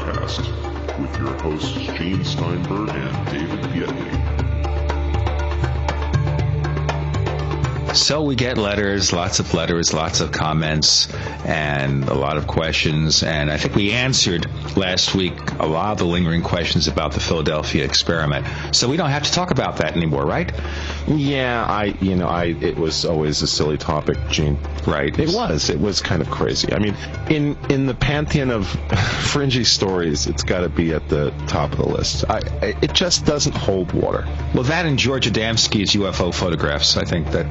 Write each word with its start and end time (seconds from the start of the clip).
entered 0.00 0.14
the 0.14 0.20
Paracast 0.20 0.98
with 0.98 1.18
your 1.18 1.38
hosts 1.42 1.72
Gene 1.72 2.24
Steinberg 2.24 2.90
and 2.90 3.26
David 3.26 3.60
Biedney. 3.72 4.40
So 7.94 8.22
we 8.22 8.36
get 8.36 8.56
letters, 8.56 9.12
lots 9.12 9.40
of 9.40 9.52
letters, 9.52 9.92
lots 9.92 10.20
of 10.20 10.30
comments, 10.30 11.12
and 11.44 12.08
a 12.08 12.14
lot 12.14 12.36
of 12.36 12.46
questions. 12.46 13.24
And 13.24 13.50
I 13.50 13.56
think 13.56 13.74
we 13.74 13.90
answered 13.90 14.46
last 14.76 15.14
week 15.14 15.34
a 15.58 15.66
lot 15.66 15.92
of 15.92 15.98
the 15.98 16.06
lingering 16.06 16.42
questions 16.42 16.86
about 16.86 17.12
the 17.12 17.20
Philadelphia 17.20 17.84
experiment. 17.84 18.46
So 18.72 18.88
we 18.88 18.96
don't 18.96 19.10
have 19.10 19.24
to 19.24 19.32
talk 19.32 19.50
about 19.50 19.78
that 19.78 19.96
anymore, 19.96 20.24
right? 20.24 20.52
Yeah, 21.08 21.64
I, 21.64 21.96
you 22.00 22.14
know, 22.14 22.28
I, 22.28 22.44
it 22.60 22.76
was 22.76 23.04
always 23.04 23.42
a 23.42 23.48
silly 23.48 23.76
topic, 23.76 24.18
Gene. 24.28 24.56
Right. 24.86 25.16
It 25.18 25.30
was. 25.30 25.70
It 25.70 25.80
was 25.80 26.00
kind 26.00 26.22
of 26.22 26.30
crazy. 26.30 26.72
I 26.72 26.78
mean, 26.78 26.96
in 27.28 27.56
in 27.68 27.86
the 27.86 27.94
pantheon 27.94 28.50
of 28.50 28.66
fringy 29.32 29.64
stories, 29.64 30.26
it's 30.26 30.42
got 30.42 30.60
to 30.60 30.68
be 30.68 30.92
at 30.92 31.08
the 31.08 31.30
top 31.46 31.72
of 31.72 31.78
the 31.78 31.88
list. 31.88 32.24
I, 32.28 32.38
I, 32.62 32.76
it 32.82 32.92
just 32.92 33.24
doesn't 33.24 33.54
hold 33.54 33.92
water. 33.92 34.26
Well, 34.54 34.64
that 34.64 34.86
and 34.86 34.98
George 34.98 35.30
Adamski's 35.30 35.94
UFO 35.94 36.34
photographs, 36.34 36.96
I 36.96 37.04
think 37.04 37.30
that 37.32 37.46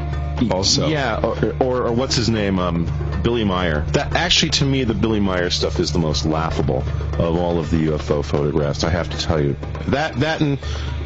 also. 0.51 0.87
Yeah, 0.87 1.19
or, 1.23 1.55
or, 1.59 1.87
or 1.87 1.91
what's 1.93 2.15
his 2.15 2.29
name? 2.29 2.59
Um, 2.59 2.85
Billy 3.23 3.43
Meier. 3.43 3.81
That 3.93 4.15
actually, 4.15 4.49
to 4.51 4.65
me, 4.65 4.83
the 4.83 4.93
Billy 4.93 5.19
Meier 5.19 5.49
stuff 5.49 5.79
is 5.79 5.91
the 5.91 5.99
most 5.99 6.25
laughable 6.25 6.83
of 7.13 7.37
all 7.37 7.59
of 7.59 7.69
the 7.69 7.87
UFO 7.87 8.23
photographs. 8.23 8.83
I 8.83 8.89
have 8.89 9.09
to 9.09 9.17
tell 9.17 9.41
you 9.41 9.55
that 9.87 10.15
that 10.19 10.41
and, 10.41 10.57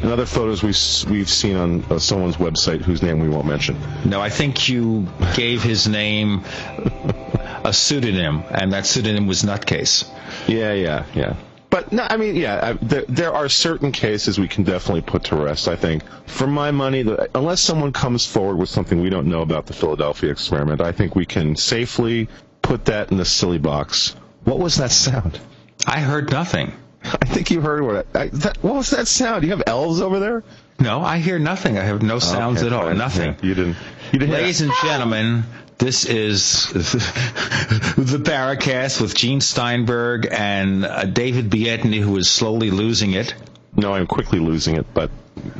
and 0.02 0.10
other 0.10 0.26
photos 0.26 0.62
we've 0.62 1.10
we've 1.10 1.28
seen 1.28 1.56
on 1.56 1.84
uh, 1.90 1.98
someone's 1.98 2.36
website 2.36 2.80
whose 2.82 3.02
name 3.02 3.18
we 3.20 3.28
won't 3.28 3.46
mention. 3.46 3.76
No, 4.04 4.20
I 4.20 4.30
think 4.30 4.68
you 4.68 5.08
gave 5.34 5.62
his 5.62 5.88
name 5.88 6.44
a 7.64 7.72
pseudonym, 7.72 8.42
and 8.50 8.72
that 8.72 8.86
pseudonym 8.86 9.26
was 9.26 9.42
Nutcase. 9.42 10.08
Yeah, 10.46 10.72
yeah, 10.72 11.04
yeah. 11.14 11.34
But 11.74 11.90
no, 11.90 12.06
I 12.08 12.16
mean, 12.18 12.36
yeah, 12.36 12.60
I, 12.62 12.72
there, 12.74 13.04
there 13.08 13.34
are 13.34 13.48
certain 13.48 13.90
cases 13.90 14.38
we 14.38 14.46
can 14.46 14.62
definitely 14.62 15.00
put 15.00 15.24
to 15.24 15.34
rest. 15.34 15.66
I 15.66 15.74
think, 15.74 16.04
for 16.28 16.46
my 16.46 16.70
money, 16.70 17.02
the, 17.02 17.28
unless 17.34 17.60
someone 17.60 17.90
comes 17.92 18.24
forward 18.24 18.58
with 18.58 18.68
something 18.68 19.00
we 19.00 19.10
don't 19.10 19.26
know 19.26 19.42
about 19.42 19.66
the 19.66 19.72
Philadelphia 19.72 20.30
experiment, 20.30 20.80
I 20.80 20.92
think 20.92 21.16
we 21.16 21.26
can 21.26 21.56
safely 21.56 22.28
put 22.62 22.84
that 22.84 23.10
in 23.10 23.16
the 23.16 23.24
silly 23.24 23.58
box. 23.58 24.14
What 24.44 24.60
was 24.60 24.76
that 24.76 24.92
sound? 24.92 25.40
I 25.84 25.98
heard 25.98 26.30
nothing. 26.30 26.72
I 27.02 27.26
think 27.26 27.50
you 27.50 27.60
heard 27.60 27.82
what. 27.82 28.06
I, 28.14 28.28
that, 28.28 28.62
what 28.62 28.76
was 28.76 28.90
that 28.90 29.08
sound? 29.08 29.42
You 29.42 29.50
have 29.50 29.64
elves 29.66 30.00
over 30.00 30.20
there? 30.20 30.44
No, 30.78 31.00
I 31.00 31.18
hear 31.18 31.40
nothing. 31.40 31.76
I 31.76 31.82
have 31.82 32.02
no 32.02 32.20
sounds 32.20 32.58
Okay, 32.58 32.68
at 32.68 32.72
all. 32.72 32.84
fine. 32.86 32.98
Nothing. 32.98 33.30
Yeah, 33.40 33.46
you 33.48 33.54
didn't. 33.56 33.76
You 34.12 34.18
didn't. 34.20 34.32
Ladies 34.32 34.60
and 34.60 34.70
gentlemen, 34.80 35.42
this 35.78 36.04
is 36.04 36.68
the 36.72 38.20
Paracast 38.22 39.00
with 39.00 39.14
Gene 39.14 39.40
Steinberg 39.40 40.28
and 40.30 40.84
uh, 40.84 41.04
David 41.04 41.50
Biedney, 41.50 42.00
who 42.00 42.16
is 42.16 42.28
slowly 42.28 42.70
losing 42.70 43.12
it, 43.12 43.34
no, 43.76 43.92
I'm 43.92 44.06
quickly 44.06 44.38
losing 44.38 44.76
it. 44.76 44.86
But 44.94 45.10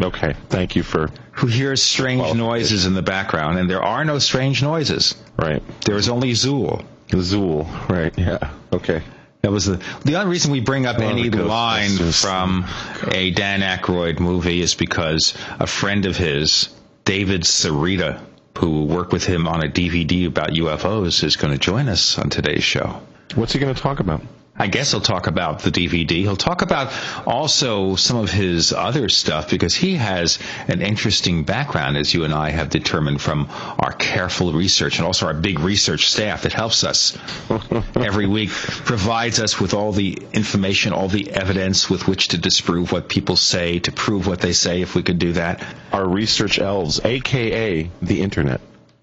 okay, 0.00 0.34
thank 0.48 0.76
you 0.76 0.82
for 0.82 1.10
who 1.32 1.46
hears 1.46 1.82
strange 1.82 2.20
Well, 2.20 2.34
noises 2.34 2.86
in 2.86 2.94
the 2.94 3.02
background, 3.02 3.58
and 3.58 3.68
there 3.68 3.82
are 3.82 4.04
no 4.04 4.18
strange 4.18 4.62
noises. 4.62 5.14
right. 5.36 5.62
There 5.84 5.96
is 5.96 6.08
only 6.08 6.30
Zuul. 6.32 6.84
Zuul, 7.08 7.88
right? 7.88 8.16
Yeah. 8.16 8.50
Okay. 8.72 9.02
That 9.42 9.50
was 9.52 9.66
the 9.66 9.82
the 10.04 10.16
only 10.16 10.30
reason 10.30 10.52
we 10.52 10.60
bring 10.60 10.86
up 10.86 10.98
any 11.00 11.28
line 11.28 11.90
from 12.12 12.64
a 13.08 13.30
Dan 13.32 13.60
Aykroyd 13.60 14.18
movie 14.18 14.62
is 14.62 14.74
because 14.74 15.34
a 15.60 15.66
friend 15.66 16.06
of 16.06 16.16
his, 16.16 16.68
David 17.04 17.42
Sereda, 17.42 18.20
who 18.58 18.84
worked 18.84 19.12
with 19.12 19.24
him 19.24 19.48
on 19.48 19.62
a 19.64 19.68
DVD 19.68 20.26
about 20.26 20.50
UFOs, 20.50 21.24
is 21.24 21.36
going 21.36 21.52
to 21.52 21.58
join 21.58 21.88
us 21.88 22.18
on 22.18 22.30
today's 22.30 22.64
show. 22.64 23.00
What's 23.34 23.52
he 23.52 23.58
going 23.58 23.74
to 23.74 23.80
talk 23.80 24.00
about? 24.00 24.22
I 24.56 24.68
guess 24.68 24.92
he'll 24.92 25.00
talk 25.00 25.26
about 25.26 25.60
the 25.60 25.70
DVD. 25.70 26.22
He'll 26.22 26.36
talk 26.36 26.62
about 26.62 26.92
also 27.26 27.96
some 27.96 28.18
of 28.18 28.30
his 28.30 28.72
other 28.72 29.08
stuff 29.08 29.50
because 29.50 29.74
he 29.74 29.96
has 29.96 30.38
an 30.68 30.80
interesting 30.80 31.42
background, 31.42 31.96
as 31.96 32.14
you 32.14 32.22
and 32.22 32.32
I 32.32 32.50
have 32.50 32.70
determined 32.70 33.20
from 33.20 33.48
our 33.50 33.92
careful 33.92 34.52
research 34.52 34.98
and 34.98 35.06
also 35.06 35.26
our 35.26 35.34
big 35.34 35.58
research 35.58 36.08
staff 36.08 36.42
that 36.42 36.52
helps 36.52 36.84
us 36.84 37.18
every 37.96 38.26
week, 38.26 38.50
provides 38.50 39.40
us 39.40 39.58
with 39.58 39.74
all 39.74 39.90
the 39.90 40.22
information, 40.32 40.92
all 40.92 41.08
the 41.08 41.32
evidence 41.32 41.90
with 41.90 42.06
which 42.06 42.28
to 42.28 42.38
disprove 42.38 42.92
what 42.92 43.08
people 43.08 43.36
say, 43.36 43.80
to 43.80 43.90
prove 43.90 44.28
what 44.28 44.40
they 44.40 44.52
say, 44.52 44.82
if 44.82 44.94
we 44.94 45.02
could 45.02 45.18
do 45.18 45.32
that. 45.32 45.64
Our 45.92 46.06
research 46.06 46.60
elves, 46.60 47.00
aka 47.04 47.90
the 48.00 48.20
internet. 48.20 48.60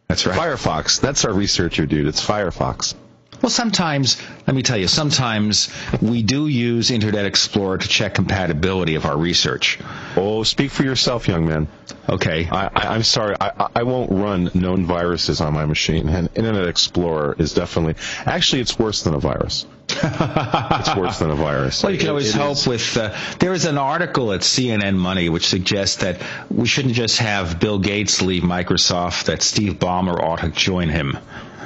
That's 0.07 0.25
right. 0.25 0.37
Firefox. 0.37 1.01
That's 1.01 1.25
our 1.25 1.33
researcher 1.33 1.85
dude. 1.85 2.07
It's 2.07 2.25
Firefox. 2.25 2.95
Well, 3.41 3.49
sometimes, 3.49 4.21
let 4.45 4.55
me 4.55 4.61
tell 4.61 4.77
you, 4.77 4.87
sometimes 4.87 5.69
we 6.01 6.21
do 6.21 6.47
use 6.47 6.91
Internet 6.91 7.25
Explorer 7.25 7.79
to 7.79 7.87
check 7.87 8.13
compatibility 8.13 8.93
of 8.95 9.05
our 9.05 9.17
research. 9.17 9.79
Oh, 10.15 10.43
speak 10.43 10.69
for 10.69 10.83
yourself, 10.83 11.27
young 11.27 11.47
man. 11.47 11.67
Okay. 12.07 12.47
I, 12.47 12.67
I, 12.67 12.71
I'm 12.95 13.03
sorry. 13.03 13.35
I, 13.41 13.51
I- 13.59 13.67
I 13.77 13.83
won't 13.83 14.11
run 14.11 14.51
known 14.53 14.85
viruses 14.85 15.41
on 15.41 15.53
my 15.53 15.65
machine. 15.65 16.07
And 16.09 16.29
Internet 16.35 16.67
Explorer 16.67 17.35
is 17.39 17.53
definitely. 17.53 17.95
Actually, 18.25 18.61
it's 18.61 18.77
worse 18.77 19.01
than 19.03 19.15
a 19.15 19.19
virus. 19.19 19.65
it's 19.89 20.95
worse 20.95 21.17
than 21.19 21.31
a 21.31 21.35
virus. 21.35 21.81
Well, 21.81 21.91
you 21.91 21.97
can 21.97 22.07
It- 22.07 22.11
always 22.11 22.29
it 22.35 22.37
help 22.37 22.57
is- 22.57 22.67
with. 22.67 22.97
Uh, 22.97 23.15
there 23.39 23.53
is 23.53 23.65
an 23.65 23.77
article 23.79 24.33
at 24.33 24.41
CNN 24.41 24.95
Money 24.95 25.29
which 25.29 25.47
suggests 25.47 25.97
that 25.97 26.21
we 26.51 26.67
shouldn't 26.67 26.93
just 26.93 27.17
have 27.17 27.59
Bill 27.59 27.79
Gates 27.79 28.21
leave 28.21 28.43
Microsoft; 28.43 29.25
that 29.25 29.41
Steve 29.41 29.73
Ballmer 29.79 30.19
ought 30.21 30.39
to 30.41 30.49
join 30.49 30.89
him. 30.89 31.17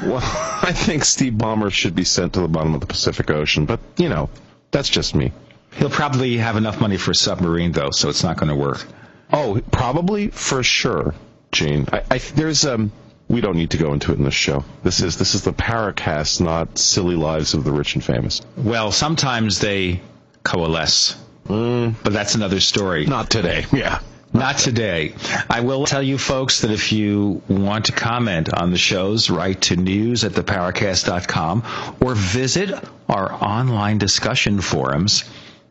Well, 0.03 0.17
I 0.21 0.71
think 0.73 1.05
Steve 1.05 1.33
Ballmer 1.33 1.71
should 1.71 1.95
be 1.95 2.03
sent 2.03 2.33
to 2.33 2.41
the 2.41 2.47
bottom 2.47 2.73
of 2.73 2.81
the 2.81 2.87
Pacific 2.87 3.29
Ocean, 3.31 3.65
but 3.65 3.79
you 3.97 4.09
know, 4.09 4.29
that's 4.71 4.89
just 4.89 5.15
me. 5.15 5.31
He'll 5.73 5.89
probably 5.89 6.37
have 6.37 6.55
enough 6.55 6.79
money 6.79 6.97
for 6.97 7.11
a 7.11 7.15
submarine, 7.15 7.71
though, 7.71 7.91
so 7.91 8.09
it's 8.09 8.23
not 8.23 8.37
going 8.37 8.49
to 8.49 8.55
work. 8.55 8.85
Oh, 9.31 9.61
probably 9.71 10.29
for 10.29 10.63
sure, 10.63 11.13
Gene. 11.51 11.87
I, 11.91 12.03
I 12.11 12.17
there's 12.17 12.65
um. 12.65 12.91
We 13.27 13.41
don't 13.41 13.57
need 13.57 13.71
to 13.71 13.77
go 13.77 13.91
into 13.91 14.11
it 14.11 14.19
in 14.19 14.23
this 14.23 14.35
show. 14.35 14.63
This 14.83 15.01
is 15.01 15.17
this 15.17 15.33
is 15.33 15.41
the 15.43 15.51
Paracast, 15.51 16.41
not 16.41 16.77
silly 16.77 17.15
lives 17.15 17.55
of 17.55 17.63
the 17.63 17.71
rich 17.71 17.95
and 17.95 18.03
famous. 18.03 18.39
Well, 18.55 18.91
sometimes 18.91 19.59
they 19.59 20.01
coalesce, 20.43 21.15
but 21.47 22.13
that's 22.13 22.35
another 22.35 22.59
story. 22.59 23.07
Not 23.07 23.29
today. 23.31 23.65
Yeah. 23.73 23.99
Not 24.35 24.57
today. 24.57 25.13
I 25.49 25.61
will 25.61 25.85
tell 25.85 26.03
you 26.03 26.17
folks 26.17 26.61
that 26.61 26.71
if 26.71 26.91
you 26.91 27.41
want 27.47 27.85
to 27.85 27.93
comment 27.93 28.53
on 28.53 28.71
the 28.71 28.77
shows, 28.77 29.29
write 29.29 29.61
to 29.61 29.77
news 29.77 30.25
at 30.25 30.33
theparacast.com 30.33 31.63
or 32.01 32.15
visit 32.15 32.71
our 33.07 33.31
online 33.31 33.97
discussion 33.97 34.59
forums 34.59 35.23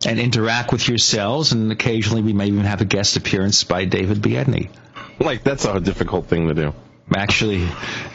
and 0.06 0.18
interact 0.18 0.72
with 0.72 0.88
yourselves 0.88 1.52
and 1.52 1.72
occasionally 1.72 2.22
we 2.22 2.32
may 2.32 2.46
even 2.46 2.64
have 2.64 2.80
a 2.80 2.86
guest 2.86 3.18
appearance 3.18 3.64
by 3.64 3.84
David 3.84 4.22
Biedney. 4.22 4.70
Like 5.18 5.44
that's 5.44 5.66
a 5.66 5.78
difficult 5.78 6.28
thing 6.28 6.48
to 6.48 6.54
do. 6.54 6.74
Actually, 7.14 7.68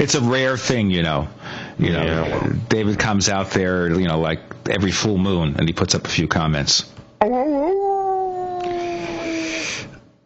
it's 0.00 0.14
a 0.14 0.22
rare 0.22 0.56
thing, 0.56 0.88
you 0.90 1.02
know. 1.02 1.28
You 1.78 1.92
know, 1.92 2.02
Yeah, 2.02 2.22
well. 2.22 2.52
David 2.70 2.98
comes 2.98 3.28
out 3.28 3.50
there, 3.50 3.90
you 3.90 4.08
know, 4.08 4.18
like 4.18 4.40
every 4.70 4.92
full 4.92 5.18
moon, 5.18 5.56
and 5.58 5.68
he 5.68 5.74
puts 5.74 5.94
up 5.94 6.06
a 6.06 6.08
few 6.08 6.26
comments. 6.26 6.90
Oh, 7.20 7.71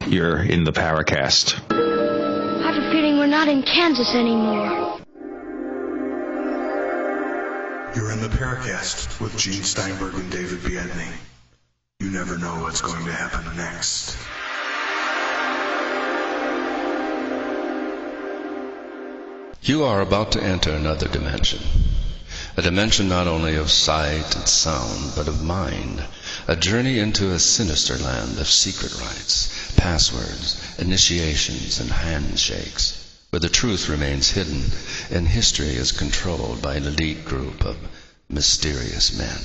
You're 0.06 0.40
in 0.40 0.62
the 0.62 0.72
Paracast. 0.72 1.60
I 1.68 2.72
have 2.72 2.80
a 2.80 2.90
feeling 2.92 3.18
we're 3.18 3.26
not 3.26 3.48
in 3.48 3.64
Kansas 3.64 4.14
anymore. 4.14 5.00
You're 7.96 8.12
in 8.12 8.20
the 8.20 8.28
Paracast 8.28 9.20
with 9.20 9.36
Gene 9.36 9.64
Steinberg 9.64 10.14
and 10.14 10.30
David 10.30 10.60
Biedney. 10.60 11.12
You 11.98 12.10
never 12.10 12.38
know 12.38 12.62
what's 12.62 12.80
going 12.80 13.04
to 13.04 13.10
happen 13.10 13.56
next. 13.56 14.16
You 19.62 19.82
are 19.82 20.02
about 20.02 20.30
to 20.32 20.40
enter 20.40 20.70
another 20.70 21.08
dimension. 21.08 21.58
A 22.58 22.62
dimension 22.62 23.06
not 23.06 23.26
only 23.26 23.54
of 23.56 23.70
sight 23.70 24.34
and 24.34 24.48
sound, 24.48 25.12
but 25.14 25.28
of 25.28 25.42
mind. 25.42 26.02
A 26.48 26.56
journey 26.56 26.98
into 26.98 27.30
a 27.30 27.38
sinister 27.38 27.98
land 27.98 28.38
of 28.38 28.50
secret 28.50 28.98
rites, 28.98 29.50
passwords, 29.76 30.56
initiations, 30.78 31.78
and 31.78 31.90
handshakes, 31.90 32.94
where 33.28 33.40
the 33.40 33.50
truth 33.50 33.90
remains 33.90 34.30
hidden 34.30 34.72
and 35.10 35.28
history 35.28 35.76
is 35.76 35.92
controlled 35.92 36.62
by 36.62 36.76
an 36.76 36.86
elite 36.86 37.26
group 37.26 37.62
of 37.62 37.76
mysterious 38.30 39.12
men. 39.12 39.38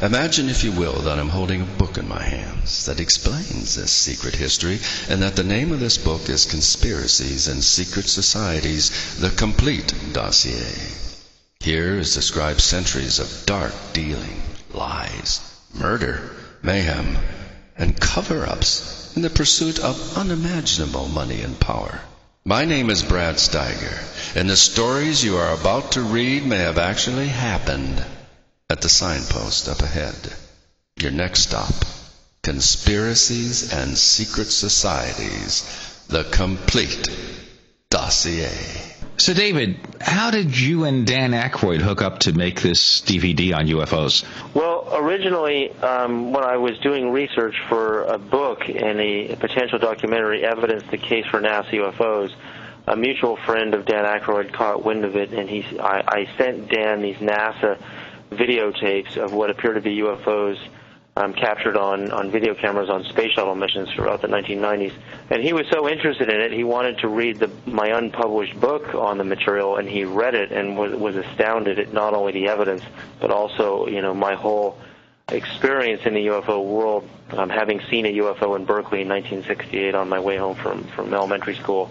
Imagine, 0.00 0.48
if 0.48 0.62
you 0.62 0.70
will, 0.70 1.00
that 1.02 1.18
I'm 1.18 1.30
holding 1.30 1.62
a 1.62 1.64
book 1.64 1.98
in 1.98 2.06
my 2.06 2.22
hands 2.22 2.86
that 2.86 3.00
explains 3.00 3.74
this 3.74 3.90
secret 3.90 4.36
history, 4.36 4.78
and 5.08 5.20
that 5.22 5.34
the 5.34 5.42
name 5.42 5.72
of 5.72 5.80
this 5.80 5.98
book 5.98 6.28
is 6.28 6.46
Conspiracies 6.46 7.48
and 7.48 7.64
Secret 7.64 8.06
Societies, 8.06 9.16
the 9.18 9.30
Complete 9.30 9.92
Dossier. 10.12 10.70
Here 11.62 11.96
is 11.96 12.14
described 12.14 12.60
centuries 12.60 13.20
of 13.20 13.46
dark 13.46 13.72
dealing, 13.92 14.42
lies, 14.74 15.40
murder, 15.72 16.28
mayhem, 16.60 17.16
and 17.78 18.00
cover-ups 18.00 19.12
in 19.14 19.22
the 19.22 19.30
pursuit 19.30 19.78
of 19.78 20.18
unimaginable 20.18 21.06
money 21.06 21.40
and 21.40 21.60
power. 21.60 22.00
My 22.44 22.64
name 22.64 22.90
is 22.90 23.04
Brad 23.04 23.36
Steiger, 23.36 23.96
and 24.34 24.50
the 24.50 24.56
stories 24.56 25.22
you 25.22 25.36
are 25.36 25.54
about 25.54 25.92
to 25.92 26.02
read 26.02 26.44
may 26.44 26.56
have 26.56 26.78
actually 26.78 27.28
happened. 27.28 28.04
at 28.68 28.80
the 28.80 28.88
signpost 28.88 29.68
up 29.68 29.82
ahead. 29.82 30.16
Your 30.96 31.12
next 31.12 31.42
stop, 31.42 31.74
Conspiracies 32.42 33.72
and 33.72 33.96
Secret 33.96 34.50
Societies, 34.50 35.62
the 36.08 36.24
complete 36.24 37.08
dossier. 37.88 38.50
So, 39.22 39.34
David, 39.34 39.76
how 40.00 40.32
did 40.32 40.58
you 40.58 40.82
and 40.82 41.06
Dan 41.06 41.30
Aykroyd 41.30 41.78
hook 41.78 42.02
up 42.02 42.18
to 42.26 42.32
make 42.32 42.60
this 42.60 43.02
DVD 43.02 43.54
on 43.54 43.68
UFOs? 43.68 44.24
Well, 44.52 44.88
originally, 44.96 45.70
um, 45.74 46.32
when 46.32 46.42
I 46.42 46.56
was 46.56 46.76
doing 46.80 47.12
research 47.12 47.54
for 47.68 48.02
a 48.02 48.18
book 48.18 48.68
and 48.68 48.98
a 48.98 49.36
potential 49.36 49.78
documentary, 49.78 50.44
Evidence 50.44 50.82
the 50.90 50.98
Case 50.98 51.24
for 51.26 51.40
NASA 51.40 51.70
UFOs, 51.70 52.34
a 52.88 52.96
mutual 52.96 53.36
friend 53.36 53.74
of 53.74 53.84
Dan 53.84 54.04
Aykroyd 54.04 54.52
caught 54.52 54.84
wind 54.84 55.04
of 55.04 55.14
it, 55.14 55.32
and 55.32 55.48
he, 55.48 55.64
I, 55.78 56.02
I 56.04 56.28
sent 56.36 56.68
Dan 56.68 57.00
these 57.00 57.18
NASA 57.18 57.78
videotapes 58.32 59.16
of 59.16 59.32
what 59.32 59.50
appear 59.50 59.74
to 59.74 59.80
be 59.80 59.98
UFOs 59.98 60.58
um, 61.16 61.34
captured 61.34 61.76
on, 61.76 62.10
on 62.10 62.30
video 62.30 62.54
cameras 62.54 62.88
on 62.88 63.04
space 63.04 63.32
shuttle 63.32 63.54
missions 63.54 63.90
throughout 63.90 64.22
the 64.22 64.28
1990s. 64.28 64.94
And 65.30 65.42
he 65.42 65.52
was 65.52 65.66
so 65.70 65.88
interested 65.88 66.30
in 66.30 66.40
it, 66.40 66.52
he 66.52 66.64
wanted 66.64 66.98
to 66.98 67.08
read 67.08 67.38
the, 67.38 67.50
my 67.66 67.88
unpublished 67.88 68.58
book 68.58 68.94
on 68.94 69.18
the 69.18 69.24
material, 69.24 69.76
and 69.76 69.88
he 69.88 70.04
read 70.04 70.34
it 70.34 70.52
and 70.52 70.76
was, 70.76 70.94
was 70.94 71.16
astounded 71.16 71.78
at 71.78 71.92
not 71.92 72.14
only 72.14 72.32
the 72.32 72.48
evidence, 72.48 72.82
but 73.20 73.30
also, 73.30 73.86
you 73.86 74.00
know, 74.00 74.14
my 74.14 74.34
whole 74.34 74.78
experience 75.28 76.02
in 76.04 76.14
the 76.14 76.26
UFO 76.26 76.64
world, 76.64 77.08
um, 77.30 77.48
having 77.48 77.80
seen 77.90 78.06
a 78.06 78.12
UFO 78.14 78.56
in 78.56 78.64
Berkeley 78.64 79.02
in 79.02 79.08
1968 79.08 79.94
on 79.94 80.08
my 80.08 80.18
way 80.18 80.36
home 80.36 80.56
from, 80.56 80.84
from 80.84 81.12
elementary 81.12 81.54
school. 81.54 81.90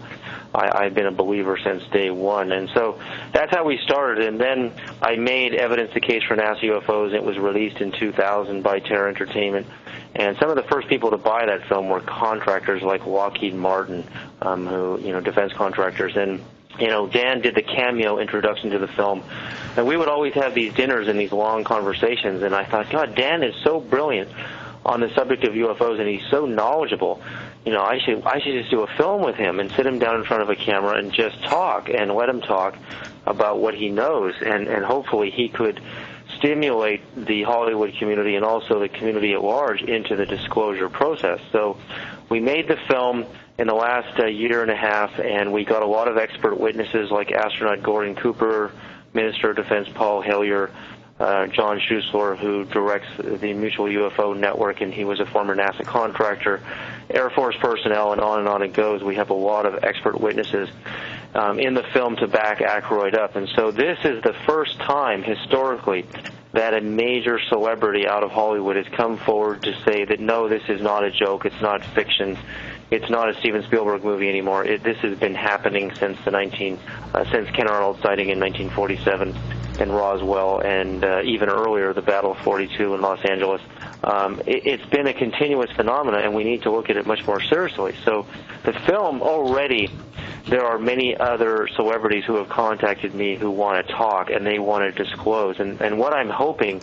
I, 0.54 0.86
I've 0.86 0.94
been 0.94 1.08
a 1.08 1.12
believer 1.12 1.58
since 1.64 1.84
day 1.92 2.10
one. 2.10 2.52
And 2.52 2.70
so 2.74 3.00
that's 3.34 3.52
how 3.52 3.66
we 3.66 3.78
started. 3.78 4.28
And 4.28 4.40
then 4.40 4.74
I 5.02 5.16
made 5.16 5.54
Evidence 5.54 5.94
the 5.94 6.02
Case 6.02 6.24
for 6.24 6.36
NASA 6.36 6.62
UFOs. 6.64 7.14
It 7.14 7.24
was 7.24 7.38
released 7.38 7.78
in 7.78 7.92
2000 7.92 8.62
by 8.62 8.80
Terror 8.80 9.08
Entertainment. 9.08 9.68
And 10.16 10.38
some 10.38 10.50
of 10.50 10.56
the 10.56 10.64
first 10.64 10.88
people 10.88 11.12
to 11.12 11.18
buy 11.18 11.46
that 11.46 11.68
film 11.68 11.90
were 11.90 12.02
contractors 12.02 12.82
like 12.82 13.06
Lockheed 13.06 13.54
Martin, 13.54 14.06
um, 14.42 14.68
who, 14.68 15.00
you 15.00 15.14
know, 15.14 15.22
defense 15.22 15.54
contractors. 15.54 16.18
And 16.18 16.44
you 16.80 16.88
know, 16.88 17.06
Dan 17.06 17.42
did 17.42 17.56
the 17.56 17.62
cameo 17.62 18.18
introduction 18.18 18.70
to 18.72 18.80
the 18.80 18.88
film, 18.88 19.24
and 19.76 19.86
we 19.86 19.98
would 19.98 20.08
always 20.08 20.34
have 20.34 20.54
these 20.54 20.74
dinners 20.74 21.08
and 21.10 21.20
these 21.20 21.32
long 21.32 21.64
conversations. 21.64 22.44
And 22.44 22.56
I 22.56 22.64
thought, 22.64 22.90
God, 22.90 23.14
Dan 23.14 23.44
is 23.44 23.54
so 23.64 23.80
brilliant 23.80 24.30
on 24.86 25.00
the 25.00 25.14
subject 25.14 25.44
of 25.44 25.54
UFOs, 25.54 26.00
and 26.00 26.08
he's 26.08 26.30
so 26.30 26.46
knowledgeable 26.46 27.22
you 27.66 27.72
know, 27.72 27.82
I 27.82 28.00
should 28.00 28.24
I 28.24 28.40
should 28.40 28.54
just 28.54 28.72
do 28.72 28.82
a 28.82 28.88
film 28.98 29.22
with 29.24 29.36
him 29.36 29.60
and 29.60 29.72
sit 29.72 29.86
him 29.86 30.00
down 30.00 30.16
in 30.16 30.24
front 30.24 30.42
of 30.42 30.50
a 30.50 30.56
camera 30.56 30.98
and 30.98 31.12
just 31.14 31.42
talk 31.44 31.90
and 31.90 32.12
let 32.12 32.28
him 32.28 32.42
talk 32.42 32.76
about 33.28 33.60
what 33.60 33.76
he 33.76 33.90
knows 33.90 34.34
and 34.42 34.68
and 34.68 34.84
hopefully 34.84 35.30
he 35.30 35.48
could 35.48 35.80
stimulate 36.38 37.02
the 37.16 37.44
Hollywood 37.44 37.94
community 38.00 38.36
and 38.36 38.44
also 38.44 38.80
the 38.80 38.90
community 38.90 39.34
at 39.34 39.44
large 39.44 39.84
into 39.84 40.16
the 40.16 40.26
disclosure 40.26 40.90
process. 40.90 41.40
So 41.52 41.78
we 42.30 42.40
made 42.40 42.68
the 42.68 42.78
film 42.88 43.26
in 43.60 43.68
the 43.68 43.76
last 43.76 44.20
uh, 44.20 44.26
year 44.26 44.64
and 44.64 44.72
a 44.72 44.76
half 44.76 45.20
and 45.20 45.54
we 45.54 45.64
got 45.64 45.84
a 45.84 45.88
lot 45.88 46.08
of 46.08 46.18
expert 46.18 46.60
witnesses 46.60 47.12
like 47.12 47.32
astronaut 47.32 47.84
Gordon 47.84 48.16
Cooper, 48.16 48.72
Minister 49.14 49.52
of 49.52 49.58
Defense 49.58 49.88
Paul 49.94 50.22
Hellyer, 50.22 50.72
uh, 51.22 51.48
John 51.48 51.80
Schuessler, 51.80 52.36
who 52.36 52.66
directs 52.66 53.08
the 53.18 53.54
Mutual 53.54 53.86
UFO 53.86 54.36
Network, 54.36 54.82
and 54.82 54.92
he 54.92 55.06
was 55.06 55.20
a 55.20 55.26
former 55.26 55.56
NASA 55.56 55.86
contractor, 55.86 56.62
Air 57.12 57.30
Force 57.30 57.56
personnel, 57.60 58.12
and 58.12 58.22
on 58.22 58.40
and 58.40 58.48
on 58.48 58.64
it 58.64 58.74
goes. 58.74 59.04
We 59.04 59.16
have 59.16 59.30
a 59.30 59.36
lot 59.36 59.68
of 59.68 59.84
expert 59.84 60.20
witnesses 60.20 60.68
um, 61.36 61.60
in 61.60 61.76
the 61.76 61.84
film 61.94 62.16
to 62.18 62.28
back 62.28 62.60
Aykroyd 62.60 63.14
up. 63.14 63.36
And 63.36 63.48
so 63.56 63.72
this 63.72 64.00
is 64.04 64.24
the 64.24 64.34
first 64.48 64.78
time 64.80 65.22
historically 65.22 66.06
that 66.54 66.74
a 66.74 66.82
major 66.82 67.40
celebrity 67.50 68.08
out 68.08 68.24
of 68.24 68.32
Hollywood 68.32 68.76
has 68.76 68.88
come 68.90 69.18
forward 69.18 69.62
to 69.62 69.80
say 69.84 70.04
that 70.06 70.20
no, 70.20 70.50
this 70.50 70.64
is 70.68 70.82
not 70.82 71.04
a 71.04 71.12
joke, 71.12 71.46
it's 71.46 71.62
not 71.62 71.86
fiction, 71.86 72.38
it's 72.92 73.10
not 73.10 73.30
a 73.30 73.40
Steven 73.40 73.64
Spielberg 73.64 74.04
movie 74.04 74.28
anymore. 74.28 74.66
It, 74.66 74.84
this 74.84 74.98
has 74.98 75.18
been 75.18 75.34
happening 75.34 75.96
since 75.96 76.20
the 76.26 76.32
19 76.32 76.78
uh, 77.14 77.26
since 77.32 77.50
Ken 77.52 77.68
Arnold 77.68 78.00
sighting 78.02 78.30
in 78.30 78.40
1947 78.40 79.36
in 79.80 79.92
Roswell, 79.92 80.60
and 80.60 81.04
uh, 81.04 81.22
even 81.24 81.50
earlier 81.50 81.94
the 81.94 82.02
Battle 82.02 82.34
of 82.34 82.38
42 82.40 82.94
in 82.94 83.02
Los 83.02 83.24
Angeles. 83.24 83.62
Um, 84.04 84.40
it, 84.46 84.66
it's 84.66 84.86
been 84.86 85.08
a 85.08 85.14
continuous 85.14 85.72
phenomenon, 85.72 86.22
and 86.24 86.36
we 86.36 86.44
need 86.44 86.64
to 86.64 86.72
look 86.72 86.90
at 86.90 86.98
it 86.98 87.06
much 87.06 87.26
more 87.26 87.42
seriously. 87.42 87.96
So, 88.04 88.26
the 88.64 88.74
film 88.74 89.22
already 89.22 89.90
there 90.48 90.66
are 90.66 90.80
many 90.80 91.16
other 91.16 91.68
celebrities 91.76 92.24
who 92.26 92.36
have 92.36 92.50
contacted 92.50 93.14
me 93.14 93.36
who 93.36 93.52
want 93.52 93.86
to 93.86 93.94
talk 93.94 94.30
and 94.30 94.46
they 94.46 94.60
want 94.60 94.84
to 94.84 95.04
disclose. 95.04 95.60
And, 95.60 95.80
and 95.82 96.00
what 96.00 96.14
I'm 96.14 96.30
hoping 96.30 96.82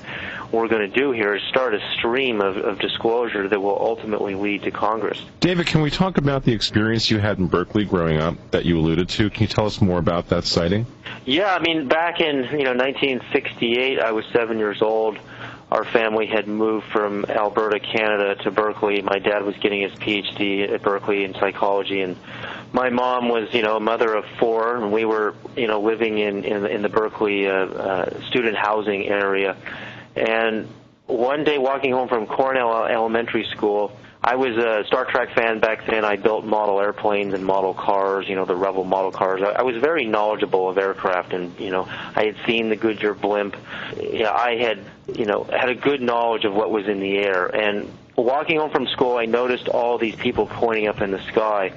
we're 0.53 0.69
going 0.69 0.91
to 0.91 0.97
do 0.97 1.13
here 1.13 1.35
is 1.35 1.43
start 1.49 1.75
a 1.75 1.81
stream 1.99 2.41
of, 2.41 2.57
of 2.57 2.79
disclosure 2.79 3.49
that 3.49 3.61
will 3.61 3.79
ultimately 3.79 4.35
lead 4.35 4.63
to 4.63 4.71
Congress. 4.71 5.23
David, 5.41 5.67
can 5.67 5.83
we 5.83 5.91
talk 5.91 6.19
about 6.19 6.45
the 6.45 6.53
experience 6.53 7.11
you 7.11 7.19
had 7.19 7.39
in 7.39 7.47
Berkeley 7.47 7.85
growing 7.85 8.19
up 8.19 8.37
that 8.53 8.65
you 8.65 8.79
alluded 8.79 9.09
to? 9.11 9.29
Can 9.31 9.43
you 9.43 9.49
tell 9.49 9.67
us 9.67 9.81
more 9.81 9.99
about 9.99 10.29
that 10.29 10.45
sighting? 10.45 10.87
Yeah, 11.25 11.55
I 11.55 11.59
mean, 11.59 11.89
back 11.89 12.21
in 12.21 12.37
you 12.37 12.65
know 12.65 12.75
1968, 12.75 13.99
I 13.99 14.13
was 14.13 14.25
seven 14.33 14.59
years 14.59 14.81
old 14.81 15.19
our 15.71 15.85
family 15.85 16.27
had 16.27 16.49
moved 16.49 16.87
from 16.93 17.25
Alberta, 17.27 17.79
Canada 17.79 18.35
to 18.43 18.51
Berkeley. 18.51 19.03
My 19.03 19.19
dad 19.19 19.43
was 19.45 19.57
getting 19.57 19.83
his 19.83 19.93
PhD 19.93 20.73
at 20.73 20.83
Berkeley 20.83 21.25
in 21.25 21.35
psychology 21.35 22.01
and 22.01 22.17
my 22.73 22.91
mom 22.91 23.29
was, 23.29 23.53
you 23.55 23.63
know, 23.63 23.77
a 23.77 23.81
mother 23.81 24.15
of 24.15 24.25
four, 24.39 24.77
and 24.77 24.93
we 24.93 25.05
were, 25.05 25.35
you 25.57 25.67
know, 25.67 25.81
living 25.81 26.19
in 26.19 26.45
in, 26.45 26.67
in 26.67 26.83
the 26.83 26.89
Berkeley 26.89 27.49
uh, 27.49 27.53
uh, 27.53 28.21
student 28.29 28.57
housing 28.57 29.07
area. 29.07 29.57
And 30.15 30.69
one 31.07 31.45
day, 31.45 31.59
walking 31.59 31.93
home 31.93 32.09
from 32.09 32.27
Cornell 32.27 32.85
Elementary 32.85 33.45
School, 33.45 33.97
I 34.23 34.35
was 34.35 34.57
a 34.57 34.85
Star 34.87 35.05
Trek 35.05 35.35
fan 35.35 35.61
back 35.61 35.87
then. 35.87 36.05
I 36.05 36.17
built 36.17 36.45
model 36.45 36.81
airplanes 36.81 37.35
and 37.35 37.45
model 37.45 37.73
cars, 37.73 38.29
you 38.29 38.35
know, 38.35 38.45
the 38.45 38.57
Revell 38.57 38.85
model 38.85 39.13
cars. 39.13 39.43
I, 39.43 39.51
I 39.51 39.63
was 39.63 39.77
very 39.77 40.07
knowledgeable 40.07 40.69
of 40.69 40.77
aircraft, 40.77 41.33
and 41.33 41.59
you 41.59 41.71
know, 41.71 41.89
I 41.89 42.25
had 42.25 42.37
seen 42.45 42.69
the 42.69 42.77
Goodyear 42.77 43.15
blimp. 43.15 43.57
Yeah, 44.01 44.33
I 44.33 44.57
had, 44.57 44.81
you 45.15 45.25
know, 45.25 45.45
had 45.45 45.69
a 45.69 45.75
good 45.75 46.03
knowledge 46.03 46.45
of 46.45 46.53
what 46.53 46.71
was 46.71 46.89
in 46.89 47.01
the 47.01 47.17
air. 47.19 47.47
And 47.47 47.91
walking 48.17 48.59
home 48.59 48.71
from 48.71 48.87
school, 48.89 49.17
I 49.17 49.27
noticed 49.27 49.69
all 49.69 49.99
these 49.99 50.17
people 50.17 50.47
pointing 50.47 50.89
up 50.89 51.01
in 51.01 51.13
the 51.13 51.23
sky 51.29 51.73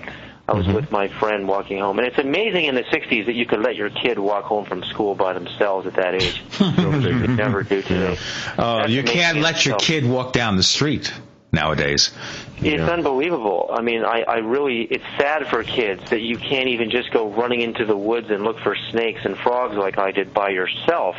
I 0.47 0.53
was 0.53 0.65
mm-hmm. 0.65 0.75
with 0.75 0.91
my 0.91 1.07
friend 1.07 1.47
walking 1.47 1.79
home, 1.79 1.97
and 1.99 2.05
it's 2.05 2.17
amazing 2.17 2.65
in 2.65 2.75
the 2.75 2.83
'60s 2.83 3.27
that 3.27 3.35
you 3.35 3.45
could 3.45 3.61
let 3.61 3.77
your 3.77 3.89
kid 3.89 4.19
walk 4.19 4.43
home 4.43 4.65
from 4.65 4.83
school 4.83 5.15
by 5.15 5.31
themselves 5.31 5.87
at 5.87 5.93
that 5.93 6.15
age. 6.15 6.41
you 6.59 7.27
never 7.27 7.63
do 7.63 7.81
today. 7.81 8.17
Oh, 8.57 8.85
you 8.85 9.03
can't 9.03 9.37
let 9.37 9.65
your 9.65 9.77
kid 9.77 10.03
walk 10.03 10.33
down 10.33 10.57
the 10.57 10.63
street 10.63 11.13
nowadays. 11.51 12.11
It's 12.57 12.79
yeah. 12.79 12.89
unbelievable. 12.89 13.69
I 13.73 13.81
mean, 13.81 14.03
I, 14.05 14.21
I 14.21 14.37
really, 14.37 14.83
it's 14.83 15.03
sad 15.17 15.47
for 15.47 15.63
kids 15.63 16.09
that 16.09 16.21
you 16.21 16.37
can't 16.37 16.69
even 16.69 16.89
just 16.89 17.11
go 17.11 17.29
running 17.29 17.61
into 17.61 17.85
the 17.85 17.97
woods 17.97 18.29
and 18.29 18.43
look 18.43 18.59
for 18.59 18.75
snakes 18.91 19.21
and 19.25 19.37
frogs 19.37 19.75
like 19.75 19.97
I 19.97 20.11
did 20.11 20.33
by 20.33 20.49
yourself 20.49 21.15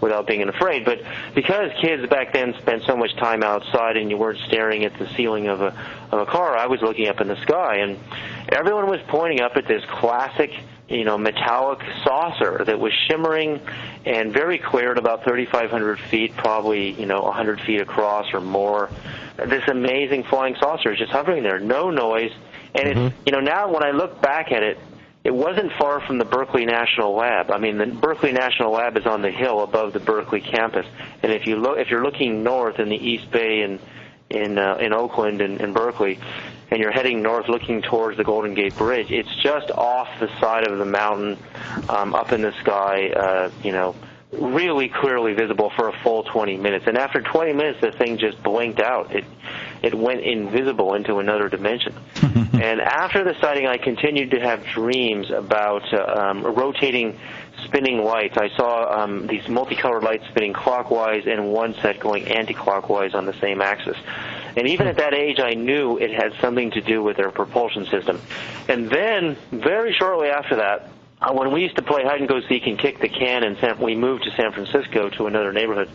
without 0.00 0.26
being 0.26 0.46
afraid. 0.48 0.84
But 0.84 1.00
because 1.34 1.70
kids 1.80 2.06
back 2.08 2.32
then 2.32 2.54
spent 2.58 2.82
so 2.82 2.96
much 2.96 3.14
time 3.16 3.42
outside 3.42 3.96
and 3.96 4.10
you 4.10 4.16
weren't 4.16 4.40
staring 4.40 4.84
at 4.84 4.98
the 4.98 5.08
ceiling 5.14 5.48
of 5.48 5.62
a 5.62 5.74
of 6.10 6.20
a 6.20 6.26
car, 6.26 6.56
I 6.56 6.66
was 6.66 6.82
looking 6.82 7.08
up 7.08 7.20
in 7.20 7.28
the 7.28 7.40
sky 7.42 7.76
and 7.76 7.98
everyone 8.48 8.88
was 8.88 9.00
pointing 9.08 9.40
up 9.40 9.56
at 9.56 9.66
this 9.66 9.82
classic, 9.86 10.50
you 10.92 11.04
know, 11.04 11.16
metallic 11.16 11.80
saucer 12.04 12.64
that 12.64 12.78
was 12.78 12.92
shimmering 13.08 13.60
and 14.04 14.32
very 14.32 14.58
clear 14.58 14.92
at 14.92 14.98
about 14.98 15.24
3,500 15.24 15.98
feet, 15.98 16.36
probably 16.36 16.92
you 16.92 17.06
know 17.06 17.22
100 17.22 17.60
feet 17.62 17.80
across 17.80 18.32
or 18.34 18.40
more. 18.40 18.90
This 19.36 19.66
amazing 19.68 20.24
flying 20.24 20.54
saucer 20.56 20.92
is 20.92 20.98
just 20.98 21.10
hovering 21.10 21.42
there, 21.42 21.58
no 21.58 21.90
noise. 21.90 22.32
And 22.74 22.88
mm-hmm. 22.88 23.06
it's 23.06 23.16
you 23.26 23.32
know 23.32 23.40
now 23.40 23.72
when 23.72 23.82
I 23.82 23.90
look 23.90 24.20
back 24.20 24.52
at 24.52 24.62
it, 24.62 24.78
it 25.24 25.32
wasn't 25.32 25.72
far 25.78 26.00
from 26.00 26.18
the 26.18 26.24
Berkeley 26.24 26.66
National 26.66 27.14
Lab. 27.14 27.50
I 27.50 27.58
mean, 27.58 27.78
the 27.78 27.86
Berkeley 27.86 28.32
National 28.32 28.72
Lab 28.72 28.96
is 28.96 29.06
on 29.06 29.22
the 29.22 29.30
hill 29.30 29.62
above 29.62 29.92
the 29.92 30.00
Berkeley 30.00 30.40
campus, 30.40 30.86
and 31.22 31.32
if 31.32 31.46
you 31.46 31.56
look, 31.56 31.78
if 31.78 31.88
you're 31.88 32.02
looking 32.02 32.42
north 32.42 32.78
in 32.78 32.88
the 32.88 32.96
East 32.96 33.30
Bay 33.30 33.62
and 33.62 33.78
in 34.30 34.58
uh, 34.58 34.76
in 34.80 34.92
Oakland 34.92 35.40
and, 35.40 35.60
and 35.60 35.72
Berkeley, 35.72 36.18
and 36.72 36.80
you're 36.80 36.90
heading 36.90 37.20
north 37.20 37.50
looking 37.50 37.82
towards 37.82 38.16
the 38.16 38.24
Golden 38.24 38.54
Gate 38.54 38.74
Bridge, 38.76 39.10
it's 39.10 39.34
just 39.42 39.70
off 39.70 40.08
the 40.20 40.28
side 40.40 40.66
of 40.66 40.78
the 40.78 40.86
mountain, 40.86 41.36
um, 41.90 42.14
up 42.14 42.32
in 42.32 42.40
the 42.40 42.52
sky. 42.60 43.10
Uh, 43.10 43.50
you 43.62 43.72
know, 43.72 43.94
really 44.32 44.88
clearly 44.88 45.34
visible 45.34 45.70
for 45.76 45.88
a 45.88 45.92
full 46.02 46.22
20 46.22 46.56
minutes. 46.56 46.86
And 46.86 46.96
after 46.96 47.20
20 47.20 47.52
minutes, 47.52 47.82
the 47.82 47.92
thing 47.92 48.16
just 48.16 48.42
blinked 48.42 48.80
out. 48.80 49.14
It 49.14 49.26
it 49.82 49.94
went 49.94 50.20
invisible 50.20 50.94
into 50.94 51.18
another 51.18 51.50
dimension. 51.50 51.94
and 52.22 52.80
after 52.80 53.22
the 53.22 53.34
sighting, 53.38 53.66
I 53.66 53.76
continued 53.76 54.30
to 54.30 54.40
have 54.40 54.64
dreams 54.64 55.30
about 55.30 55.92
uh, 55.92 56.04
um, 56.04 56.42
rotating 56.42 57.18
spinning 57.64 58.02
lights. 58.04 58.36
I 58.36 58.48
saw 58.56 59.02
um, 59.02 59.26
these 59.26 59.48
multicolored 59.48 60.02
lights 60.02 60.24
spinning 60.28 60.52
clockwise 60.52 61.26
and 61.26 61.52
one 61.52 61.74
set 61.74 62.00
going 62.00 62.28
anti-clockwise 62.28 63.14
on 63.14 63.26
the 63.26 63.34
same 63.34 63.60
axis. 63.60 63.96
And 64.56 64.68
even 64.68 64.86
at 64.86 64.96
that 64.98 65.14
age, 65.14 65.40
I 65.40 65.54
knew 65.54 65.98
it 65.98 66.10
had 66.10 66.34
something 66.40 66.70
to 66.72 66.80
do 66.80 67.02
with 67.02 67.16
their 67.16 67.30
propulsion 67.30 67.86
system. 67.86 68.20
And 68.68 68.90
then, 68.90 69.36
very 69.50 69.94
shortly 69.94 70.28
after 70.28 70.56
that, 70.56 70.90
uh, 71.20 71.32
when 71.32 71.52
we 71.52 71.62
used 71.62 71.76
to 71.76 71.82
play 71.82 72.02
hide 72.02 72.20
and 72.20 72.28
go 72.28 72.40
seek 72.48 72.66
and 72.66 72.78
kick 72.78 72.98
the 72.98 73.08
can, 73.08 73.44
and 73.44 73.78
we 73.78 73.94
moved 73.94 74.24
to 74.24 74.30
San 74.32 74.52
Francisco 74.52 75.08
to 75.10 75.26
another 75.26 75.52
neighborhood. 75.52 75.88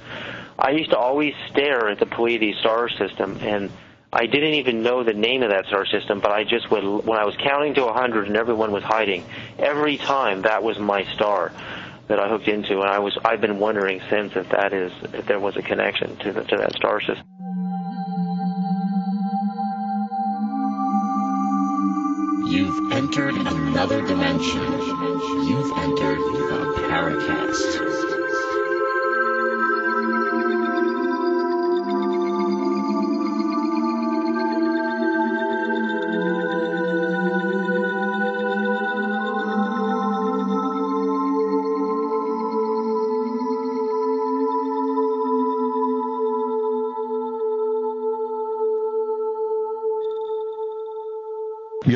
I 0.57 0.71
used 0.71 0.89
to 0.89 0.97
always 0.97 1.35
stare 1.51 1.89
at 1.89 1.99
the 1.99 2.07
Pleiades 2.07 2.57
star 2.59 2.89
system, 2.89 3.37
and 3.41 3.69
I 4.11 4.25
didn't 4.25 4.53
even 4.53 4.83
know 4.83 5.03
the 5.03 5.13
name 5.13 5.43
of 5.43 5.49
that 5.49 5.65
star 5.65 5.85
system, 5.85 6.21
but 6.21 6.31
I 6.31 6.45
just 6.45 6.71
would 6.71 6.83
when 6.83 7.19
I 7.19 7.25
was 7.25 7.35
counting 7.35 7.73
to 7.75 7.83
a 7.83 7.87
100 7.87 8.27
and 8.27 8.37
everyone 8.37 8.71
was 8.71 8.83
hiding, 8.83 9.25
every 9.59 9.97
time 9.97 10.43
that 10.43 10.63
was 10.63 10.79
my 10.79 11.03
star 11.13 11.51
that 12.07 12.19
I 12.19 12.29
hooked 12.29 12.47
into, 12.47 12.79
and 12.79 12.89
I 12.89 12.99
was 12.99 13.17
I've 13.25 13.41
been 13.41 13.59
wondering 13.59 14.01
since 14.09 14.35
if 14.35 14.49
that 14.49 14.71
is 14.71 14.93
if 15.13 15.25
there 15.25 15.39
was 15.39 15.57
a 15.57 15.61
connection 15.61 16.15
to 16.17 16.31
the, 16.31 16.43
to 16.43 16.57
that 16.57 16.73
star 16.75 17.01
system. 17.01 17.25
You've 22.47 22.93
entered 22.93 23.35
another 23.35 24.01
dimension. 24.07 24.61
You've 25.47 25.77
entered 25.77 26.19
the 26.19 26.73
Paracast. 26.87 28.16